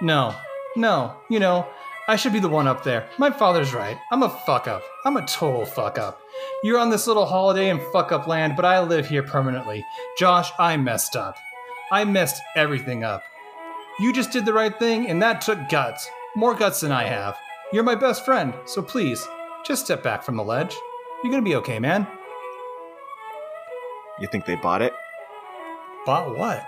No, 0.00 0.36
no, 0.78 1.16
you 1.28 1.40
know, 1.40 1.66
I 2.08 2.16
should 2.16 2.32
be 2.32 2.40
the 2.40 2.48
one 2.48 2.66
up 2.66 2.84
there. 2.84 3.08
My 3.18 3.30
father's 3.30 3.74
right. 3.74 3.98
I'm 4.10 4.22
a 4.22 4.30
fuck 4.30 4.66
up. 4.66 4.82
I'm 5.04 5.18
a 5.18 5.26
total 5.26 5.66
fuck 5.66 5.98
up. 5.98 6.22
You're 6.62 6.78
on 6.78 6.88
this 6.88 7.06
little 7.06 7.26
holiday 7.26 7.68
in 7.68 7.80
fuck 7.92 8.12
up 8.12 8.26
land, 8.26 8.54
but 8.56 8.64
I 8.64 8.80
live 8.80 9.06
here 9.06 9.22
permanently. 9.22 9.84
Josh, 10.18 10.50
I 10.58 10.78
messed 10.78 11.16
up. 11.16 11.36
I 11.92 12.04
messed 12.04 12.40
everything 12.56 13.04
up. 13.04 13.24
You 14.00 14.12
just 14.12 14.32
did 14.32 14.46
the 14.46 14.52
right 14.54 14.78
thing, 14.78 15.08
and 15.08 15.20
that 15.20 15.42
took 15.42 15.68
guts. 15.68 16.08
More 16.34 16.54
guts 16.54 16.80
than 16.80 16.92
I 16.92 17.04
have. 17.04 17.36
You're 17.72 17.82
my 17.82 17.96
best 17.96 18.24
friend, 18.24 18.54
so 18.64 18.80
please, 18.80 19.26
just 19.66 19.84
step 19.84 20.02
back 20.02 20.22
from 20.22 20.36
the 20.36 20.44
ledge. 20.44 20.74
You're 21.22 21.32
gonna 21.32 21.42
be 21.42 21.56
okay, 21.56 21.78
man. 21.78 22.06
You 24.20 24.28
think 24.28 24.46
they 24.46 24.56
bought 24.56 24.80
it? 24.80 24.94
Bought 26.06 26.38
what? 26.38 26.64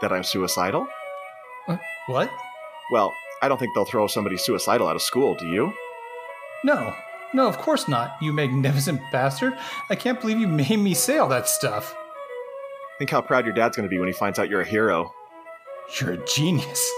That 0.00 0.12
I'm 0.12 0.24
suicidal? 0.24 0.88
Uh, 1.68 1.76
what? 2.06 2.30
Well, 2.90 3.14
I 3.42 3.48
don't 3.48 3.58
think 3.58 3.74
they'll 3.74 3.84
throw 3.84 4.06
somebody 4.06 4.36
suicidal 4.36 4.88
out 4.88 4.96
of 4.96 5.02
school, 5.02 5.34
do 5.34 5.46
you? 5.46 5.72
No. 6.64 6.94
No, 7.34 7.46
of 7.46 7.58
course 7.58 7.88
not, 7.88 8.16
you 8.22 8.32
magnificent 8.32 9.00
bastard. 9.12 9.56
I 9.90 9.94
can't 9.94 10.20
believe 10.20 10.38
you 10.38 10.48
made 10.48 10.78
me 10.78 10.94
say 10.94 11.18
all 11.18 11.28
that 11.28 11.48
stuff. 11.48 11.94
Think 12.98 13.10
how 13.10 13.20
proud 13.20 13.44
your 13.44 13.54
dad's 13.54 13.76
gonna 13.76 13.88
be 13.88 13.98
when 13.98 14.08
he 14.08 14.14
finds 14.14 14.38
out 14.38 14.48
you're 14.48 14.62
a 14.62 14.66
hero. 14.66 15.12
You're 16.00 16.12
a 16.12 16.24
genius. 16.26 16.90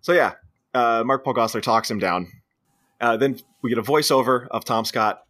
So 0.00 0.12
yeah, 0.12 0.32
uh, 0.74 1.02
Mark 1.06 1.24
Paul 1.24 1.34
Gosselaar 1.34 1.62
talks 1.62 1.90
him 1.90 1.98
down. 1.98 2.28
Uh, 3.00 3.16
then 3.16 3.38
we 3.62 3.70
get 3.70 3.78
a 3.78 3.82
voiceover 3.82 4.46
of 4.50 4.64
Tom 4.64 4.84
Scott 4.84 5.22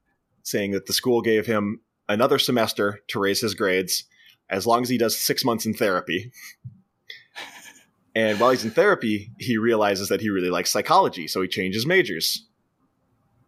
saying 0.42 0.72
that 0.72 0.86
the 0.86 0.92
school 0.92 1.22
gave 1.22 1.46
him 1.46 1.80
another 2.08 2.38
semester 2.38 3.00
to 3.08 3.20
raise 3.20 3.40
his 3.40 3.54
grades 3.54 4.04
as 4.50 4.66
long 4.66 4.82
as 4.82 4.88
he 4.88 4.98
does 4.98 5.16
six 5.16 5.44
months 5.44 5.64
in 5.64 5.74
therapy. 5.74 6.32
And 8.14 8.38
while 8.38 8.50
he's 8.50 8.64
in 8.64 8.70
therapy, 8.70 9.32
he 9.38 9.56
realizes 9.56 10.08
that 10.08 10.20
he 10.20 10.30
really 10.30 10.50
likes 10.50 10.70
psychology, 10.70 11.26
so 11.26 11.42
he 11.42 11.48
changes 11.48 11.84
majors. 11.84 12.46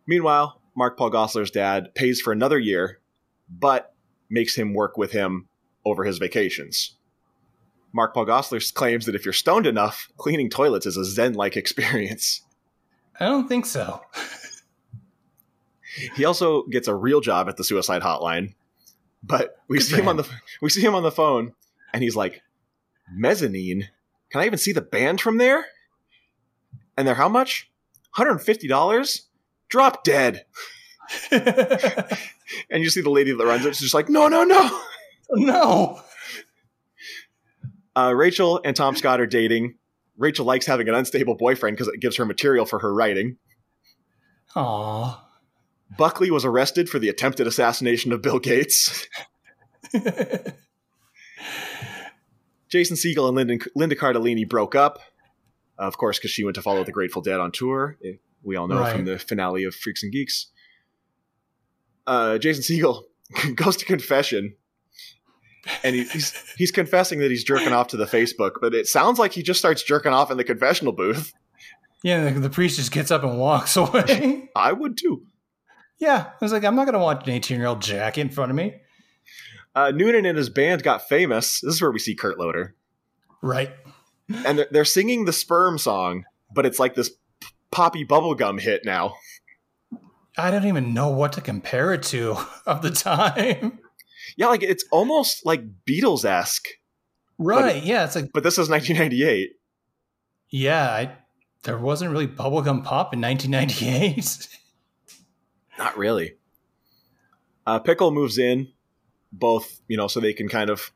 Meanwhile, 0.06 0.60
Mark 0.76 0.98
Paul 0.98 1.10
Gosselaar's 1.10 1.50
dad 1.50 1.94
pays 1.94 2.20
for 2.20 2.32
another 2.32 2.58
year, 2.58 3.00
but 3.48 3.94
makes 4.28 4.56
him 4.56 4.74
work 4.74 4.98
with 4.98 5.12
him 5.12 5.48
over 5.84 6.04
his 6.04 6.18
vacations. 6.18 6.96
Mark 7.92 8.12
Paul 8.12 8.26
Gosselaar 8.26 8.74
claims 8.74 9.06
that 9.06 9.14
if 9.14 9.24
you're 9.24 9.32
stoned 9.32 9.66
enough, 9.66 10.10
cleaning 10.16 10.50
toilets 10.50 10.84
is 10.84 10.96
a 10.96 11.04
zen 11.04 11.34
like 11.34 11.56
experience. 11.56 12.42
I 13.18 13.26
don't 13.26 13.48
think 13.48 13.64
so. 13.64 14.02
he 16.14 16.24
also 16.24 16.64
gets 16.64 16.88
a 16.88 16.94
real 16.94 17.20
job 17.20 17.48
at 17.48 17.56
the 17.56 17.64
suicide 17.64 18.02
hotline, 18.02 18.54
but 19.22 19.56
we 19.68 19.78
Good 19.78 19.84
see 19.84 19.94
for 19.94 20.02
him 20.02 20.08
on 20.08 20.16
the 20.16 20.28
we 20.60 20.68
see 20.68 20.82
him 20.82 20.94
on 20.94 21.04
the 21.04 21.10
phone, 21.10 21.54
and 21.94 22.02
he's 22.02 22.16
like, 22.16 22.42
"Mezzanine? 23.10 23.88
Can 24.36 24.42
I 24.42 24.46
even 24.46 24.58
see 24.58 24.72
the 24.72 24.82
band 24.82 25.22
from 25.22 25.38
there?" 25.38 25.64
And 26.94 27.08
they're 27.08 27.14
how 27.14 27.30
much? 27.30 27.70
Hundred 28.10 28.32
and 28.32 28.42
fifty 28.42 28.68
dollars. 28.68 29.28
Drop 29.70 30.04
dead. 30.04 30.44
And 32.70 32.82
you 32.82 32.90
see 32.90 33.00
the 33.00 33.10
lady 33.10 33.32
that 33.32 33.44
runs 33.44 33.64
it. 33.64 33.74
She's 33.74 33.86
just 33.86 33.94
like, 33.94 34.08
"No, 34.08 34.28
no, 34.28 34.44
no." 34.44 34.80
no. 35.32 36.00
Uh, 37.96 38.12
Rachel 38.14 38.60
and 38.64 38.76
Tom 38.76 38.94
Scott 38.94 39.20
are 39.20 39.26
dating. 39.26 39.74
Rachel 40.18 40.46
likes 40.46 40.66
having 40.66 40.88
an 40.88 40.94
unstable 40.94 41.34
boyfriend 41.34 41.76
because 41.76 41.88
it 41.88 42.00
gives 42.00 42.16
her 42.16 42.26
material 42.26 42.66
for 42.66 42.78
her 42.78 42.94
writing. 42.94 43.38
Aw. 44.54 45.26
Buckley 45.98 46.30
was 46.30 46.44
arrested 46.44 46.88
for 46.88 46.98
the 46.98 47.08
attempted 47.08 47.46
assassination 47.46 48.12
of 48.12 48.22
Bill 48.22 48.38
Gates. 48.38 49.08
Jason 52.68 52.96
Segel 52.96 53.28
and 53.28 53.36
Linda, 53.36 53.64
Linda 53.74 53.94
Cardellini 53.96 54.48
broke 54.48 54.74
up, 54.74 54.98
of 55.78 55.96
course, 55.98 56.18
because 56.18 56.30
she 56.30 56.44
went 56.44 56.54
to 56.56 56.62
follow 56.62 56.82
the 56.84 56.92
Grateful 56.92 57.22
Dead 57.22 57.38
on 57.40 57.52
tour. 57.52 57.96
Eh, 58.04 58.14
We 58.42 58.56
all 58.56 58.66
know 58.68 58.80
Right. 58.80 58.94
from 58.94 59.04
the 59.04 59.18
finale 59.18 59.64
of 59.64 59.74
Freaks 59.74 60.02
and 60.02 60.12
Geeks. 60.12 60.46
Uh, 62.06 62.38
Jason 62.38 62.62
Segel 62.62 63.02
goes 63.56 63.76
to 63.78 63.84
confession, 63.84 64.54
and 65.82 65.96
he, 65.96 66.04
he's 66.04 66.32
he's 66.56 66.70
confessing 66.70 67.18
that 67.20 67.30
he's 67.30 67.42
jerking 67.44 67.72
off 67.72 67.88
to 67.88 67.96
the 67.96 68.04
Facebook, 68.06 68.52
but 68.60 68.74
it 68.74 68.86
sounds 68.86 69.18
like 69.18 69.32
he 69.32 69.42
just 69.42 69.58
starts 69.58 69.82
jerking 69.82 70.12
off 70.12 70.30
in 70.30 70.36
the 70.36 70.44
confessional 70.44 70.92
booth. 70.92 71.32
yeah, 72.04 72.30
the, 72.30 72.38
the 72.40 72.50
priest 72.50 72.76
just 72.76 72.92
gets 72.92 73.10
up 73.10 73.24
and 73.24 73.38
walks 73.38 73.76
away. 73.76 74.48
I 74.54 74.72
would 74.72 74.96
too. 74.96 75.22
yeah, 75.98 76.26
I 76.30 76.44
was 76.44 76.52
like, 76.52 76.64
I'm 76.64 76.76
not 76.76 76.84
going 76.84 76.92
to 76.94 77.00
watch 77.00 77.26
an 77.26 77.32
18 77.34 77.58
year 77.58 77.66
old 77.66 77.82
jack 77.82 78.18
in 78.18 78.28
front 78.28 78.50
of 78.50 78.56
me. 78.56 78.74
Uh, 79.76 79.92
Noonan 79.94 80.24
and 80.26 80.36
his 80.38 80.48
band 80.48 80.82
got 80.82 81.06
famous. 81.06 81.60
This 81.60 81.74
is 81.74 81.82
where 81.82 81.92
we 81.92 81.98
see 82.00 82.14
Kurt 82.16 82.38
Loder. 82.38 82.74
Right. 83.42 83.70
and 84.44 84.58
they're, 84.58 84.66
they're 84.72 84.84
singing 84.84 85.24
the 85.26 85.32
sperm 85.32 85.78
song 85.78 86.24
but 86.52 86.64
it's 86.66 86.80
like 86.80 86.94
this 86.94 87.10
poppy 87.70 88.04
bubblegum 88.04 88.58
hit 88.60 88.84
now 88.84 89.14
I 90.38 90.50
don't 90.50 90.66
even 90.66 90.94
know 90.94 91.08
what 91.10 91.32
to 91.34 91.40
compare 91.40 91.92
it 91.94 92.02
to 92.04 92.36
of 92.66 92.82
the 92.82 92.90
time. 92.90 93.78
yeah 94.36 94.48
like 94.48 94.62
it's 94.64 94.84
almost 94.90 95.44
like 95.46 95.62
beatles-esque 95.84 96.66
Right. 97.38 97.82
yeah. 97.84 98.04
It's 98.06 98.16
like, 98.16 98.30
but 98.32 98.42
this 98.42 98.54
is 98.58 98.68
1998 98.70 99.50
yeah, 100.48 100.90
I, 100.90 101.16
there 101.64 101.78
wasn't 101.78 102.10
really 102.12 102.26
bubblegum 102.28 102.82
pop 102.84 103.12
in 103.12 103.20
1998. 103.20 104.48
not 105.78 105.96
really 105.98 106.34
uh, 107.66 107.78
pickle 107.80 108.10
moves 108.10 108.38
in 108.38 108.68
both 109.38 109.80
you 109.88 109.96
know 109.96 110.06
so 110.08 110.20
they 110.20 110.32
can 110.32 110.48
kind 110.48 110.70
of 110.70 110.92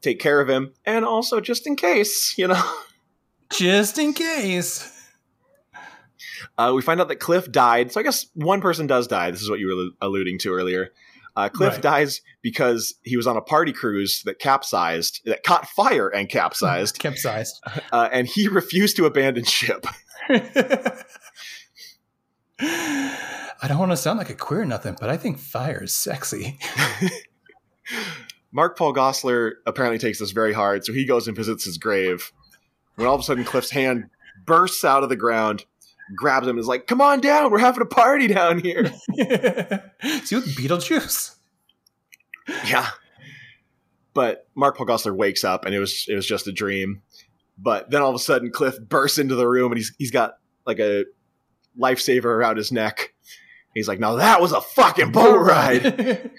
take 0.00 0.18
care 0.18 0.40
of 0.40 0.48
him 0.48 0.72
and 0.86 1.04
also 1.04 1.40
just 1.40 1.66
in 1.66 1.76
case 1.76 2.36
you 2.38 2.46
know 2.48 2.62
Just 3.52 3.98
in 3.98 4.12
case. 4.12 4.88
uh, 6.56 6.72
we 6.74 6.82
find 6.82 7.00
out 7.00 7.08
that 7.08 7.16
cliff 7.16 7.50
died 7.50 7.90
so 7.92 7.98
i 8.00 8.02
guess 8.02 8.26
one 8.34 8.60
person 8.60 8.86
does 8.86 9.06
die 9.08 9.30
this 9.30 9.42
is 9.42 9.50
what 9.50 9.58
you 9.58 9.66
were 9.66 10.06
alluding 10.06 10.38
to 10.38 10.52
earlier 10.54 10.90
uh, 11.36 11.48
cliff 11.48 11.74
Right. 11.74 11.82
dies 11.82 12.20
because 12.42 12.94
he 13.02 13.16
was 13.16 13.26
on 13.26 13.36
a 13.36 13.40
party 13.40 13.72
cruise 13.72 14.22
that 14.24 14.38
capsized 14.38 15.20
that 15.26 15.42
caught 15.42 15.66
fire 15.68 16.08
and 16.08 16.28
capsized 16.28 16.98
Capsized. 17.00 17.60
uh, 17.92 18.08
and 18.12 18.26
he 18.26 18.48
refused 18.48 18.96
to 18.96 19.04
abandon 19.06 19.44
ship. 19.44 19.84
I 23.62 23.68
don't 23.68 23.78
want 23.78 23.92
to 23.92 23.96
sound 23.96 24.18
like 24.18 24.30
a 24.30 24.34
queer 24.34 24.64
nothing, 24.64 24.96
but 24.98 25.10
I 25.10 25.16
think 25.16 25.38
fire 25.38 25.84
is 25.84 25.94
sexy. 25.94 26.58
Mark 28.52 28.76
Paul 28.76 28.94
Gosselaar 28.94 29.52
apparently 29.66 29.98
takes 29.98 30.18
this 30.18 30.30
very 30.30 30.52
hard, 30.52 30.84
so 30.84 30.92
he 30.92 31.04
goes 31.04 31.28
and 31.28 31.36
visits 31.36 31.64
his 31.64 31.78
grave. 31.78 32.32
When 32.96 33.06
all 33.06 33.14
of 33.14 33.20
a 33.20 33.24
sudden 33.24 33.44
Cliff's 33.44 33.70
hand 33.70 34.10
bursts 34.46 34.84
out 34.84 35.02
of 35.02 35.08
the 35.08 35.16
ground, 35.16 35.66
grabs 36.16 36.46
him, 36.46 36.50
and 36.50 36.58
is 36.58 36.66
like, 36.66 36.86
"Come 36.86 37.00
on 37.00 37.20
down, 37.20 37.50
we're 37.50 37.58
having 37.58 37.82
a 37.82 37.86
party 37.86 38.26
down 38.26 38.58
here." 38.58 38.86
See, 40.24 40.36
look, 40.36 40.44
Beetlejuice. 40.46 41.36
yeah, 42.66 42.88
but 44.14 44.48
Mark 44.54 44.76
Paul 44.76 44.86
Gosselaar 44.86 45.14
wakes 45.14 45.44
up, 45.44 45.64
and 45.64 45.74
it 45.74 45.78
was 45.78 46.06
it 46.08 46.14
was 46.14 46.26
just 46.26 46.46
a 46.46 46.52
dream. 46.52 47.02
But 47.58 47.90
then 47.90 48.00
all 48.02 48.08
of 48.08 48.14
a 48.16 48.18
sudden, 48.18 48.50
Cliff 48.50 48.80
bursts 48.80 49.18
into 49.18 49.34
the 49.34 49.46
room, 49.46 49.70
and 49.70 49.78
he's 49.78 49.94
he's 49.98 50.10
got 50.10 50.38
like 50.66 50.80
a 50.80 51.04
lifesaver 51.78 52.24
around 52.24 52.56
his 52.56 52.72
neck. 52.72 53.09
He's 53.74 53.88
like, 53.88 54.00
"Now 54.00 54.16
that 54.16 54.40
was 54.40 54.52
a 54.52 54.60
fucking 54.60 55.12
boat 55.12 55.40
ride." 55.40 55.84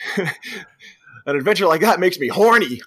An 1.25 1.35
adventure 1.35 1.67
like 1.67 1.81
that 1.81 1.99
makes 1.99 2.19
me 2.19 2.27
horny. 2.27 2.81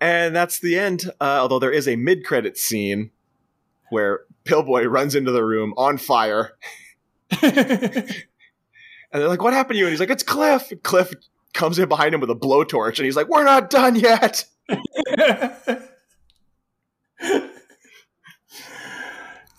and 0.00 0.34
that's 0.34 0.58
the 0.58 0.78
end. 0.78 1.04
Uh, 1.20 1.38
although 1.40 1.58
there 1.58 1.70
is 1.70 1.88
a 1.88 1.96
mid-credit 1.96 2.58
scene 2.58 3.10
where 3.90 4.20
Pillboy 4.44 4.84
runs 4.84 5.14
into 5.14 5.30
the 5.30 5.44
room 5.44 5.72
on 5.76 5.96
fire, 5.96 6.56
and 7.42 8.14
they're 9.12 9.28
like, 9.28 9.42
"What 9.42 9.54
happened 9.54 9.76
to 9.76 9.78
you?" 9.78 9.86
And 9.86 9.92
he's 9.92 10.00
like, 10.00 10.10
"It's 10.10 10.22
Cliff." 10.22 10.70
And 10.70 10.82
Cliff 10.82 11.12
comes 11.52 11.78
in 11.78 11.88
behind 11.88 12.14
him 12.14 12.20
with 12.20 12.30
a 12.30 12.34
blowtorch, 12.34 12.98
and 12.98 13.06
he's 13.06 13.16
like, 13.16 13.28
"We're 13.28 13.44
not 13.44 13.70
done 13.70 13.96
yet." 13.96 14.44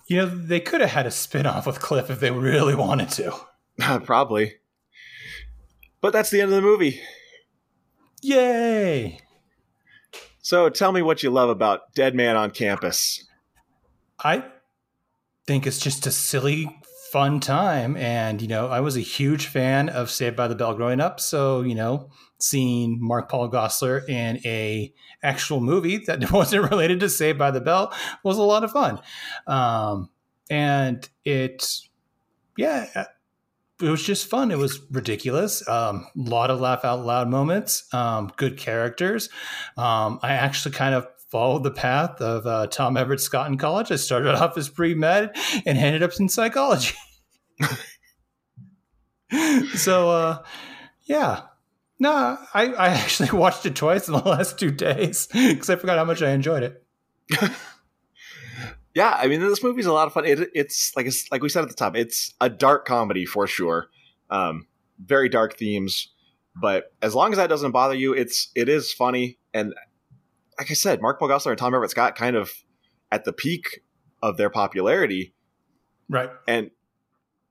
you 0.07 0.18
know, 0.18 0.26
they 0.26 0.60
could 0.60 0.82
have 0.82 0.91
had 0.91 1.06
a 1.06 1.11
spin-off 1.11 1.65
with 1.65 1.80
Cliff 1.80 2.10
if 2.10 2.19
they 2.19 2.32
really 2.32 2.76
wanted 2.76 3.10
to. 3.11 3.34
Probably. 4.03 4.56
But 6.02 6.14
that's 6.14 6.30
the 6.30 6.41
end 6.41 6.52
of 6.52 6.56
the 6.56 6.61
movie. 6.61 7.02
Yay! 8.22 9.19
So 10.41 10.69
tell 10.69 10.91
me 10.91 11.02
what 11.02 11.23
you 11.23 11.32
love 11.32 11.49
about 11.49 11.94
Dead 11.95 12.14
Man 12.14 12.36
on 12.36 12.52
Campus. 12.52 13.26
I 14.23 14.45
think 15.48 15.65
it's 15.65 15.80
just 15.80 16.06
a 16.06 16.11
silly, 16.11 16.69
fun 17.16 17.40
time. 17.40 17.96
And, 17.96 18.42
you 18.42 18.48
know, 18.50 18.68
I 18.68 18.82
was 18.82 18.98
a 18.98 19.00
huge 19.00 19.48
fan 19.48 19.88
of 19.88 20.12
Saved 20.12 20.36
by 20.36 20.50
the 20.50 20.56
Bell 20.56 20.74
growing 20.74 21.00
up. 21.00 21.22
So, 21.22 21.62
you 21.62 21.74
know, 21.74 22.10
seeing 22.40 22.98
Mark 23.00 23.32
Paul 23.32 23.50
Gosselaar 23.50 24.06
in 24.10 24.42
a 24.44 24.94
actual 25.24 25.62
movie 25.62 26.00
that 26.08 26.30
wasn't 26.34 26.70
related 26.70 27.00
to 27.00 27.08
Saved 27.08 27.40
by 27.40 27.52
the 27.52 27.62
Bell 27.62 27.94
was 28.26 28.38
a 28.38 28.44
lot 28.44 28.66
of 28.66 28.72
fun. 28.72 29.00
Um, 29.48 30.10
and 30.50 31.08
it, 31.24 31.66
yeah, 32.58 33.06
it 33.82 33.90
was 33.90 34.04
just 34.04 34.30
fun. 34.30 34.52
It 34.52 34.58
was 34.58 34.82
ridiculous. 34.92 35.66
Um, 35.70 36.08
a 36.18 36.30
lot 36.30 36.52
of 36.52 36.60
laugh 36.60 36.84
out 36.84 37.06
loud 37.06 37.30
moments, 37.30 37.88
um, 37.94 38.30
good 38.36 38.58
characters. 38.58 39.30
Um, 39.78 40.20
I 40.22 40.34
actually 40.34 40.74
kind 40.74 40.94
of 40.94 41.08
followed 41.30 41.64
the 41.64 41.72
path 41.72 42.22
of 42.22 42.46
uh, 42.46 42.68
Tom 42.68 42.98
Everett 42.98 43.22
Scott 43.22 43.48
in 43.48 43.58
college. 43.58 43.92
I 43.92 43.96
started 43.96 44.36
off 44.42 44.58
as 44.58 44.70
pre 44.70 44.94
med 44.94 45.36
and 45.66 45.78
ended 45.78 46.04
up 46.04 46.12
in 46.20 46.30
psychology. 46.30 46.96
so, 49.76 50.10
uh, 50.10 50.44
yeah. 51.04 51.42
No, 52.00 52.38
I, 52.54 52.74
I 52.74 52.88
actually 52.90 53.30
watched 53.34 53.66
it 53.66 53.76
twice 53.76 54.08
in 54.08 54.14
the 54.14 54.20
last 54.20 54.60
two 54.60 54.72
days 54.72 55.28
because 55.28 55.70
I 55.70 55.76
forgot 55.76 55.98
how 55.98 56.06
much 56.06 56.22
I 56.22 56.32
enjoyed 56.32 56.64
it. 56.64 56.84
Yeah, 58.96 59.14
I 59.14 59.28
mean 59.28 59.42
this 59.42 59.62
movie's 59.62 59.86
a 59.86 59.94
lot 59.94 60.08
of 60.08 60.14
fun. 60.14 60.26
It, 60.26 60.50
it's 60.56 60.96
like 60.96 61.06
it's 61.06 61.30
like 61.30 61.44
we 61.44 61.50
said 61.50 61.64
at 61.64 61.70
the 61.70 61.76
top, 61.76 61.98
it's 61.98 62.34
a 62.40 62.50
dark 62.50 62.86
comedy 62.86 63.26
for 63.26 63.46
sure. 63.46 63.90
Um, 64.30 64.68
very 64.98 65.28
dark 65.28 65.58
themes, 65.58 66.14
but 66.56 66.94
as 67.02 67.14
long 67.14 67.32
as 67.32 67.38
that 67.38 67.48
doesn't 67.48 67.72
bother 67.72 67.94
you, 67.94 68.14
it's 68.14 68.52
it 68.56 68.70
is 68.70 68.94
funny. 68.94 69.38
And 69.54 69.74
like 70.57 70.72
I 70.72 70.73
said, 70.73 71.02
Mark 71.02 71.19
Paul 71.19 71.30
Gosselaar 71.30 71.52
and 71.52 71.57
Tom 71.57 71.73
Everett 71.76 71.91
Scott 71.91 72.15
kind 72.15 72.36
of 72.36 72.52
at 73.11 73.26
the 73.26 73.34
peak 73.34 73.82
of 74.22 74.38
their 74.38 74.49
popularity. 74.49 75.34
Right. 76.10 76.30
And 76.48 76.72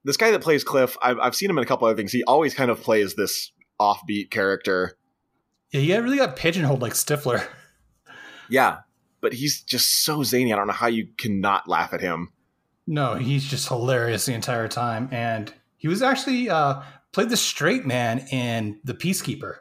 this 0.04 0.16
guy 0.16 0.30
that 0.30 0.40
plays 0.42 0.64
Cliff, 0.64 0.96
I've, 1.02 1.18
I've 1.18 1.34
seen 1.34 1.50
him 1.50 1.58
in 1.58 1.64
a 1.64 1.66
couple 1.66 1.86
other 1.86 1.96
things. 1.96 2.12
He 2.12 2.22
always 2.24 2.54
kind 2.54 2.70
of 2.70 2.80
plays 2.80 3.14
this 3.14 3.52
offbeat 3.80 4.30
character. 4.30 4.96
Yeah, 5.72 5.80
he 5.80 5.96
really 5.96 6.18
got 6.18 6.36
pigeonholed 6.36 6.82
like 6.82 6.92
Stifler. 6.92 7.46
Yeah, 8.50 8.80
but 9.22 9.32
he's 9.32 9.62
just 9.62 10.04
so 10.04 10.22
zany. 10.22 10.52
I 10.52 10.56
don't 10.56 10.66
know 10.66 10.74
how 10.74 10.86
you 10.86 11.08
cannot 11.16 11.66
laugh 11.66 11.94
at 11.94 12.02
him. 12.02 12.30
No, 12.86 13.14
he's 13.14 13.42
just 13.42 13.68
hilarious 13.68 14.26
the 14.26 14.34
entire 14.34 14.68
time, 14.68 15.08
and 15.10 15.50
he 15.78 15.88
was 15.88 16.02
actually 16.02 16.50
uh, 16.50 16.82
played 17.12 17.30
the 17.30 17.38
straight 17.38 17.86
man 17.86 18.26
in 18.30 18.80
The 18.84 18.92
Peacekeeper. 18.92 19.56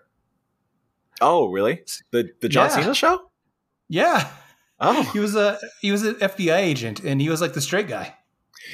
Oh, 1.22 1.48
really? 1.48 1.82
The 2.12 2.30
the 2.42 2.50
John 2.50 2.70
Yeah. 2.72 2.76
Cena 2.76 2.94
show? 2.94 3.22
Yeah, 3.94 4.28
Oh, 4.80 5.04
he 5.14 5.20
was 5.20 5.36
a 5.36 5.60
he 5.82 5.92
was 5.92 6.04
an 6.04 6.16
FBI 6.16 6.58
agent, 6.58 7.02
and 7.04 7.22
he 7.22 7.30
was 7.30 7.40
like 7.42 7.54
the 7.54 7.62
straight 7.62 7.88
guy. 7.88 8.16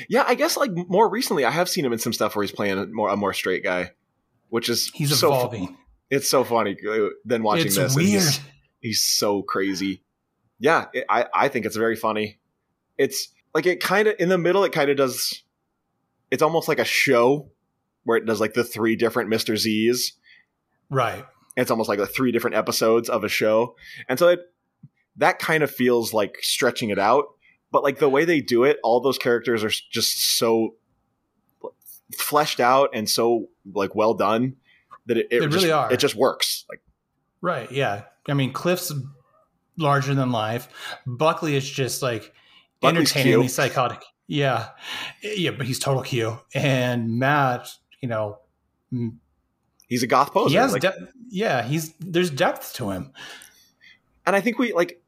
yeah. 0.07 0.23
I 0.25 0.33
guess 0.35 0.55
like 0.57 0.71
more 0.87 1.09
recently, 1.09 1.43
I 1.45 1.51
have 1.51 1.67
seen 1.69 1.83
him 1.85 1.91
in 1.93 1.99
some 1.99 2.13
stuff 2.13 2.35
where 2.35 2.43
he's 2.43 2.51
playing 2.53 2.77
a 2.79 2.85
more 2.87 3.09
a 3.09 3.17
more 3.17 3.33
straight 3.33 3.63
guy, 3.63 3.91
which 4.49 4.69
is 4.69 4.89
He's 4.93 5.17
so 5.19 5.27
evolving. 5.27 5.77
it's 6.09 6.27
so 6.27 6.43
funny 6.43 6.77
uh, 6.89 7.09
than 7.25 7.43
watching 7.43 7.67
it's 7.67 7.75
this. 7.75 7.95
weird. 7.95 8.09
He's, 8.23 8.39
he's 8.81 9.01
so 9.01 9.41
crazy. 9.43 10.01
Yeah, 10.59 10.85
it, 10.93 11.05
I 11.09 11.27
I 11.33 11.47
think 11.49 11.65
it's 11.65 11.75
very 11.75 11.95
funny. 11.97 12.39
It's 12.97 13.27
like 13.53 13.65
it 13.65 13.81
kind 13.81 14.07
of 14.07 14.15
in 14.19 14.29
the 14.29 14.37
middle. 14.37 14.63
It 14.63 14.71
kind 14.71 14.89
of 14.89 14.97
does. 14.97 15.43
It's 16.31 16.41
almost 16.41 16.67
like 16.67 16.79
a 16.79 16.85
show 16.85 17.51
where 18.05 18.17
it 18.17 18.25
does 18.25 18.39
like 18.39 18.53
the 18.53 18.63
three 18.63 18.95
different 18.95 19.29
Mister 19.29 19.57
Z's. 19.57 20.13
Right. 20.89 21.25
It's 21.57 21.69
almost 21.71 21.89
like 21.89 21.99
the 21.99 22.07
three 22.07 22.31
different 22.31 22.55
episodes 22.55 23.09
of 23.09 23.23
a 23.25 23.29
show, 23.29 23.75
and 24.07 24.17
so 24.17 24.29
it 24.29 24.39
that 25.19 25.39
kind 25.39 25.63
of 25.63 25.71
feels 25.71 26.13
like 26.13 26.37
stretching 26.41 26.89
it 26.89 26.99
out. 26.99 27.25
But 27.71 27.83
like 27.83 27.99
the 27.99 28.09
way 28.09 28.25
they 28.25 28.41
do 28.41 28.63
it, 28.63 28.77
all 28.83 28.99
those 28.99 29.17
characters 29.17 29.63
are 29.63 29.69
just 29.69 30.37
so 30.37 30.75
fleshed 32.17 32.59
out 32.59 32.89
and 32.93 33.07
so 33.07 33.49
like 33.73 33.93
well 33.93 34.15
done 34.15 34.55
that 35.05 35.17
it, 35.17 35.27
it 35.29 35.41
just, 35.43 35.55
really 35.55 35.71
are. 35.71 35.91
It 35.93 35.99
just 35.99 36.15
works. 36.15 36.65
Like 36.69 36.81
Right. 37.41 37.71
Yeah. 37.71 38.03
I 38.27 38.33
mean, 38.33 38.51
Cliff's 38.51 38.91
larger 39.77 40.13
than 40.13 40.31
life. 40.31 40.67
Buckley 41.05 41.55
is 41.55 41.69
just 41.69 42.01
like 42.01 42.33
Buckley's 42.81 43.11
entertainingly 43.15 43.47
psychotic. 43.47 44.03
Yeah. 44.27 44.69
Yeah, 45.21 45.51
but 45.51 45.65
he's 45.65 45.79
total 45.79 46.03
Q. 46.03 46.37
And 46.53 47.17
Matt, 47.19 47.69
you 48.01 48.09
know, 48.09 48.39
he's 49.87 50.03
a 50.03 50.07
goth 50.07 50.33
poser. 50.33 50.49
he 50.49 50.55
has 50.55 50.73
like- 50.73 50.81
de- 50.81 51.07
yeah, 51.29 51.63
he's 51.63 51.93
there's 51.99 52.29
depth 52.31 52.73
to 52.75 52.89
him. 52.89 53.13
and 54.25 54.35
I 54.35 54.41
think 54.41 54.57
we 54.57 54.73
like 54.73 55.01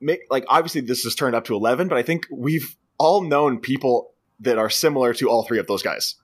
make 0.00 0.20
like 0.30 0.44
obviously 0.48 0.80
this 0.80 1.02
has 1.04 1.14
turned 1.14 1.34
up 1.34 1.44
to 1.46 1.54
eleven, 1.54 1.88
but 1.88 1.98
I 1.98 2.02
think 2.02 2.26
we've 2.30 2.76
all 2.98 3.22
known 3.22 3.58
people 3.60 4.12
that 4.40 4.58
are 4.58 4.70
similar 4.70 5.14
to 5.14 5.28
all 5.28 5.44
three 5.44 5.58
of 5.58 5.66
those 5.66 5.82
guys. 5.82 6.14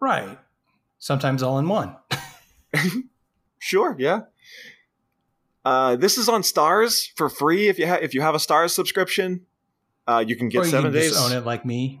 Right. 0.00 0.38
Sometimes 0.98 1.42
all 1.42 1.58
in 1.58 1.68
one. 1.68 1.96
Sure, 3.58 3.96
yeah. 3.98 4.20
Uh, 5.64 5.96
this 5.96 6.18
is 6.18 6.28
on 6.28 6.42
Starz 6.42 7.08
for 7.16 7.28
free 7.28 7.68
if 7.68 7.78
you 7.78 7.86
have 7.86 8.02
if 8.02 8.14
you 8.14 8.20
have 8.20 8.34
a 8.34 8.38
Starz 8.38 8.70
subscription. 8.70 9.46
Uh, 10.06 10.22
you 10.26 10.36
can 10.36 10.48
get 10.48 10.58
or 10.60 10.64
you 10.64 10.70
seven 10.70 10.92
can 10.92 11.00
days, 11.00 11.10
just 11.12 11.24
own 11.32 11.36
it 11.36 11.44
like 11.44 11.64
me. 11.64 12.00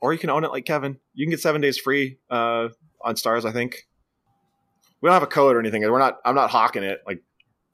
or 0.00 0.12
you 0.14 0.18
can 0.18 0.30
own 0.30 0.44
it 0.44 0.50
like 0.50 0.64
Kevin. 0.64 0.98
You 1.12 1.26
can 1.26 1.30
get 1.30 1.40
seven 1.40 1.60
days 1.60 1.76
free 1.78 2.18
uh, 2.30 2.68
on 3.04 3.14
Starz. 3.16 3.44
I 3.44 3.52
think 3.52 3.86
we 5.02 5.08
don't 5.08 5.12
have 5.14 5.22
a 5.22 5.26
code 5.26 5.54
or 5.56 5.60
anything. 5.60 5.82
We're 5.82 5.98
not. 5.98 6.18
I'm 6.24 6.34
not 6.34 6.48
hawking 6.50 6.82
it. 6.82 7.02
Like 7.06 7.22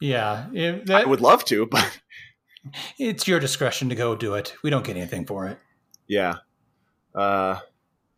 Yeah. 0.00 0.46
It- 0.52 0.90
I 0.90 1.04
would 1.04 1.20
love 1.20 1.44
to, 1.46 1.66
but 1.70 2.00
it's 2.98 3.26
your 3.26 3.40
discretion 3.40 3.88
to 3.88 3.94
go 3.94 4.14
do 4.14 4.34
it. 4.34 4.54
We 4.62 4.70
don't 4.70 4.84
get 4.84 4.96
anything 4.96 5.26
for 5.26 5.46
it. 5.46 5.58
Yeah. 6.06 6.36
Uh, 7.14 7.60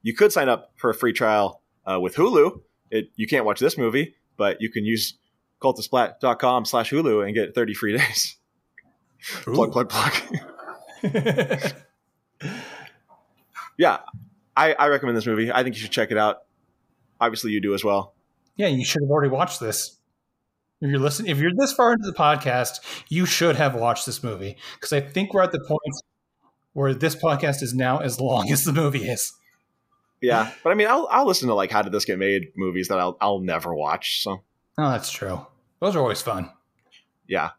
you 0.02 0.14
could 0.14 0.32
sign 0.32 0.48
up 0.48 0.72
for 0.76 0.90
a 0.90 0.94
free 0.94 1.12
trial 1.12 1.62
uh, 1.86 2.00
with 2.00 2.16
Hulu. 2.16 2.60
It, 2.90 3.10
you 3.16 3.26
can't 3.26 3.44
watch 3.44 3.60
this 3.60 3.78
movie, 3.78 4.14
but 4.36 4.60
you 4.60 4.70
can 4.70 4.84
use 4.84 5.18
cultofsplat.com 5.62 6.64
slash 6.64 6.90
Hulu 6.90 7.24
and 7.24 7.34
get 7.34 7.54
30 7.54 7.74
free 7.74 7.96
days. 7.96 8.36
Plug, 9.42 9.70
plug, 9.70 9.88
plug. 9.90 10.12
yeah. 13.76 13.98
I, 14.56 14.72
I 14.74 14.88
recommend 14.88 15.16
this 15.16 15.26
movie. 15.26 15.52
I 15.52 15.62
think 15.62 15.76
you 15.76 15.82
should 15.82 15.90
check 15.90 16.10
it 16.10 16.18
out. 16.18 16.38
Obviously, 17.20 17.52
you 17.52 17.60
do 17.60 17.74
as 17.74 17.84
well. 17.84 18.14
Yeah, 18.56 18.68
you 18.68 18.84
should 18.84 19.02
have 19.02 19.10
already 19.10 19.30
watched 19.30 19.60
this. 19.60 19.99
If 20.80 20.90
you're 20.90 20.98
listening, 20.98 21.30
if 21.30 21.38
you're 21.38 21.52
this 21.54 21.72
far 21.72 21.92
into 21.92 22.06
the 22.10 22.16
podcast, 22.16 22.80
you 23.08 23.26
should 23.26 23.56
have 23.56 23.74
watched 23.74 24.06
this 24.06 24.22
movie 24.22 24.56
because 24.74 24.92
I 24.92 25.00
think 25.00 25.34
we're 25.34 25.42
at 25.42 25.52
the 25.52 25.60
point 25.60 25.94
where 26.72 26.94
this 26.94 27.14
podcast 27.14 27.62
is 27.62 27.74
now 27.74 27.98
as 27.98 28.18
long 28.20 28.50
as 28.50 28.64
the 28.64 28.72
movie 28.72 29.08
is. 29.08 29.32
Yeah. 30.22 30.50
But 30.62 30.70
I 30.70 30.74
mean, 30.74 30.86
I'll, 30.88 31.06
I'll 31.10 31.26
listen 31.26 31.48
to 31.48 31.54
like 31.54 31.70
How 31.70 31.82
Did 31.82 31.92
This 31.92 32.04
Get 32.04 32.18
Made 32.18 32.48
movies 32.56 32.88
that 32.88 32.98
I'll, 32.98 33.16
I'll 33.20 33.40
never 33.40 33.74
watch. 33.74 34.22
So, 34.22 34.42
Oh, 34.78 34.90
that's 34.90 35.10
true. 35.10 35.46
Those 35.80 35.96
are 35.96 36.00
always 36.00 36.22
fun. 36.22 36.50
yeah. 37.28 37.50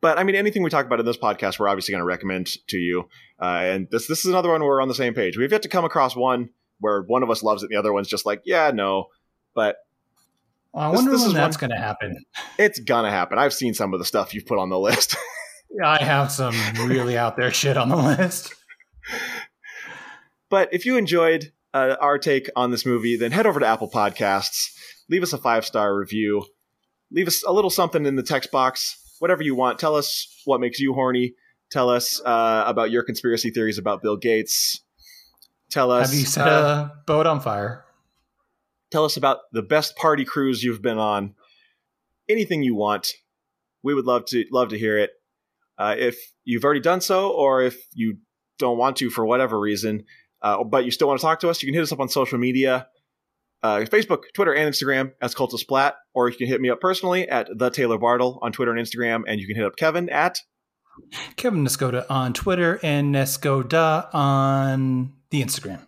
But 0.00 0.16
I 0.16 0.22
mean, 0.22 0.36
anything 0.36 0.62
we 0.62 0.70
talk 0.70 0.86
about 0.86 1.00
in 1.00 1.06
this 1.06 1.16
podcast, 1.16 1.58
we're 1.58 1.68
obviously 1.68 1.90
going 1.92 2.00
to 2.02 2.04
recommend 2.06 2.56
to 2.68 2.78
you. 2.78 3.08
Uh, 3.42 3.44
and 3.62 3.88
this 3.90 4.06
this 4.06 4.20
is 4.20 4.26
another 4.26 4.48
one 4.48 4.60
where 4.60 4.68
we're 4.70 4.80
on 4.80 4.86
the 4.86 4.94
same 4.94 5.12
page. 5.12 5.36
We've 5.36 5.50
yet 5.50 5.62
to 5.62 5.68
come 5.68 5.84
across 5.84 6.14
one 6.14 6.50
where 6.78 7.02
one 7.02 7.24
of 7.24 7.30
us 7.30 7.42
loves 7.42 7.64
it, 7.64 7.66
and 7.66 7.74
the 7.74 7.78
other 7.80 7.92
one's 7.92 8.06
just 8.06 8.24
like, 8.24 8.42
yeah, 8.44 8.70
no. 8.72 9.06
But 9.54 9.78
I 10.74 10.90
This- 10.90 10.96
wonder 10.96 11.10
this 11.12 11.22
when 11.24 11.32
that's 11.34 11.56
going 11.56 11.70
to 11.70 11.76
happen. 11.78 12.16
it's 12.58 12.78
gonna 12.80 13.10
happen. 13.10 13.38
I've 13.38 13.54
seen 13.54 13.74
some 13.74 13.92
of 13.94 13.98
the 13.98 14.04
stuff 14.04 14.34
you've 14.34 14.46
put 14.46 14.58
on 14.58 14.68
the 14.68 14.78
list. 14.78 15.16
I 15.84 16.02
have 16.02 16.30
some 16.32 16.54
really 16.84 17.16
out 17.16 17.36
there 17.36 17.50
shit 17.50 17.76
on 17.76 17.88
the 17.88 17.96
list. 17.96 18.54
but 20.50 20.68
if 20.72 20.86
you 20.86 20.96
enjoyed 20.96 21.52
uh, 21.74 21.96
our 22.00 22.18
take 22.18 22.48
on 22.56 22.70
this 22.70 22.86
movie, 22.86 23.16
then 23.16 23.32
head 23.32 23.46
over 23.46 23.60
to 23.60 23.66
Apple 23.66 23.90
Podcasts, 23.90 24.66
leave 25.10 25.22
us 25.22 25.32
a 25.32 25.38
five 25.38 25.64
star 25.66 25.94
review, 25.96 26.44
leave 27.10 27.26
us 27.28 27.42
a 27.44 27.52
little 27.52 27.70
something 27.70 28.06
in 28.06 28.16
the 28.16 28.22
text 28.22 28.50
box, 28.50 28.96
whatever 29.18 29.42
you 29.42 29.54
want. 29.54 29.78
Tell 29.78 29.94
us 29.94 30.26
what 30.44 30.60
makes 30.60 30.78
you 30.80 30.94
horny. 30.94 31.34
Tell 31.70 31.90
us 31.90 32.20
uh, 32.24 32.64
about 32.66 32.90
your 32.90 33.02
conspiracy 33.02 33.50
theories 33.50 33.76
about 33.78 34.02
Bill 34.02 34.16
Gates. 34.16 34.82
Tell 35.70 35.90
us. 35.90 36.10
Have 36.10 36.18
you 36.18 36.24
set 36.24 36.48
uh, 36.48 36.88
a 36.90 36.92
boat 37.06 37.26
on 37.26 37.40
fire? 37.40 37.84
Tell 38.90 39.04
us 39.04 39.16
about 39.16 39.38
the 39.52 39.62
best 39.62 39.96
party 39.96 40.24
cruise 40.24 40.62
you've 40.62 40.82
been 40.82 40.98
on 40.98 41.34
anything 42.28 42.62
you 42.62 42.74
want 42.74 43.14
we 43.82 43.94
would 43.94 44.04
love 44.04 44.24
to 44.26 44.44
love 44.52 44.68
to 44.68 44.78
hear 44.78 44.98
it 44.98 45.10
uh, 45.78 45.94
if 45.96 46.32
you've 46.44 46.64
already 46.64 46.80
done 46.80 47.00
so 47.00 47.30
or 47.30 47.62
if 47.62 47.76
you 47.92 48.18
don't 48.58 48.78
want 48.78 48.96
to 48.96 49.10
for 49.10 49.24
whatever 49.24 49.58
reason 49.58 50.04
uh, 50.42 50.62
but 50.64 50.84
you 50.84 50.90
still 50.90 51.08
want 51.08 51.18
to 51.18 51.22
talk 51.24 51.40
to 51.40 51.48
us 51.48 51.62
you 51.62 51.66
can 51.66 51.74
hit 51.74 51.82
us 51.82 51.92
up 51.92 52.00
on 52.00 52.08
social 52.08 52.38
media 52.38 52.86
uh, 53.62 53.78
facebook 53.80 54.22
twitter 54.34 54.52
and 54.52 54.72
instagram 54.72 55.12
as 55.20 55.34
cult 55.34 55.52
of 55.52 55.60
splat 55.60 55.94
or 56.14 56.28
you 56.28 56.36
can 56.36 56.46
hit 56.46 56.60
me 56.60 56.70
up 56.70 56.80
personally 56.80 57.28
at 57.28 57.48
the 57.56 57.70
taylor 57.70 57.98
bartle 57.98 58.38
on 58.42 58.52
twitter 58.52 58.72
and 58.72 58.84
instagram 58.84 59.22
and 59.26 59.40
you 59.40 59.46
can 59.46 59.56
hit 59.56 59.64
up 59.64 59.76
kevin 59.76 60.08
at 60.10 60.40
Kevin 61.36 61.64
Nescoda 61.64 62.04
on 62.10 62.32
Twitter 62.32 62.80
and 62.82 63.14
Nescoda 63.14 64.12
on 64.12 65.12
the 65.30 65.40
Instagram. 65.40 65.86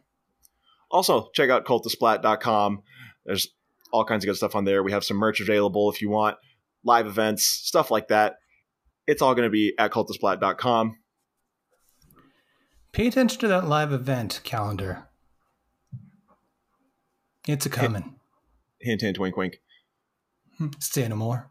Also, 0.89 1.31
check 1.35 1.51
out 1.51 1.65
cultofsplat.com. 1.65 2.83
There's 3.31 3.47
all 3.93 4.05
kinds 4.05 4.25
of 4.25 4.27
good 4.27 4.37
stuff 4.37 4.57
on 4.57 4.65
there. 4.65 4.83
We 4.83 4.91
have 4.91 5.05
some 5.05 5.17
merch 5.17 5.41
available 5.41 5.89
if 5.89 6.03
you 6.03 6.11
want, 6.11 6.37
live 6.83 7.07
events, 7.07 7.45
stuff 7.45 7.89
like 7.89 8.09
that. 8.09 8.39
It's 9.07 9.23
all 9.23 9.37
going 9.37 9.47
to 9.47 9.51
be 9.51 9.73
at 9.79 9.93
cultofsplat.com. 9.93 10.97
Pay 12.91 13.07
attention 13.07 13.39
to 13.39 13.47
that 13.47 13.69
live 13.69 13.93
event 13.93 14.41
calendar. 14.43 15.05
It's 17.47 17.67
a 17.67 17.71
coming. 17.71 18.17
Hint, 18.81 19.03
hint, 19.03 19.21
wink, 19.21 19.37
wink. 19.37 19.61
Say 20.81 21.07
no 21.07 21.15
more. 21.15 21.51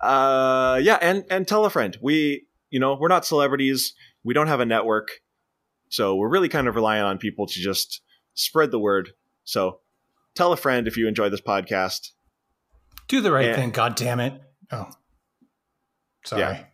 Uh, 0.00 0.80
yeah, 0.82 0.98
and 1.00 1.24
and 1.30 1.46
tell 1.46 1.64
a 1.64 1.70
friend. 1.70 1.96
We, 2.02 2.48
you 2.70 2.80
know, 2.80 2.96
we're 3.00 3.06
not 3.06 3.24
celebrities. 3.24 3.94
We 4.24 4.34
don't 4.34 4.48
have 4.48 4.58
a 4.58 4.66
network, 4.66 5.20
so 5.90 6.16
we're 6.16 6.28
really 6.28 6.48
kind 6.48 6.66
of 6.66 6.74
relying 6.74 7.04
on 7.04 7.18
people 7.18 7.46
to 7.46 7.60
just 7.60 8.02
spread 8.34 8.72
the 8.72 8.80
word. 8.80 9.10
So, 9.44 9.78
tell 10.34 10.52
a 10.52 10.56
friend 10.56 10.86
if 10.88 10.96
you 10.96 11.06
enjoy 11.08 11.28
this 11.28 11.40
podcast. 11.40 12.10
Do 13.08 13.20
the 13.20 13.32
right 13.32 13.46
Yeah. 13.46 13.56
thing, 13.56 13.70
god 13.70 13.94
damn 13.96 14.20
it. 14.20 14.40
Oh. 14.70 14.88
Sorry. 16.24 16.40
Yeah. 16.42 16.64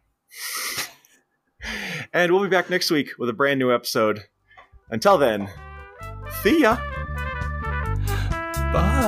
And 2.13 2.33
we'll 2.33 2.43
be 2.43 2.49
back 2.49 2.71
next 2.71 2.91
week 2.91 3.11
with 3.19 3.29
a 3.29 3.33
brand 3.33 3.59
new 3.59 3.73
episode. 3.75 4.25
Until 4.91 5.19
then, 5.19 5.49
see 6.43 6.61
ya. 6.63 6.77
Bye. 8.73 9.08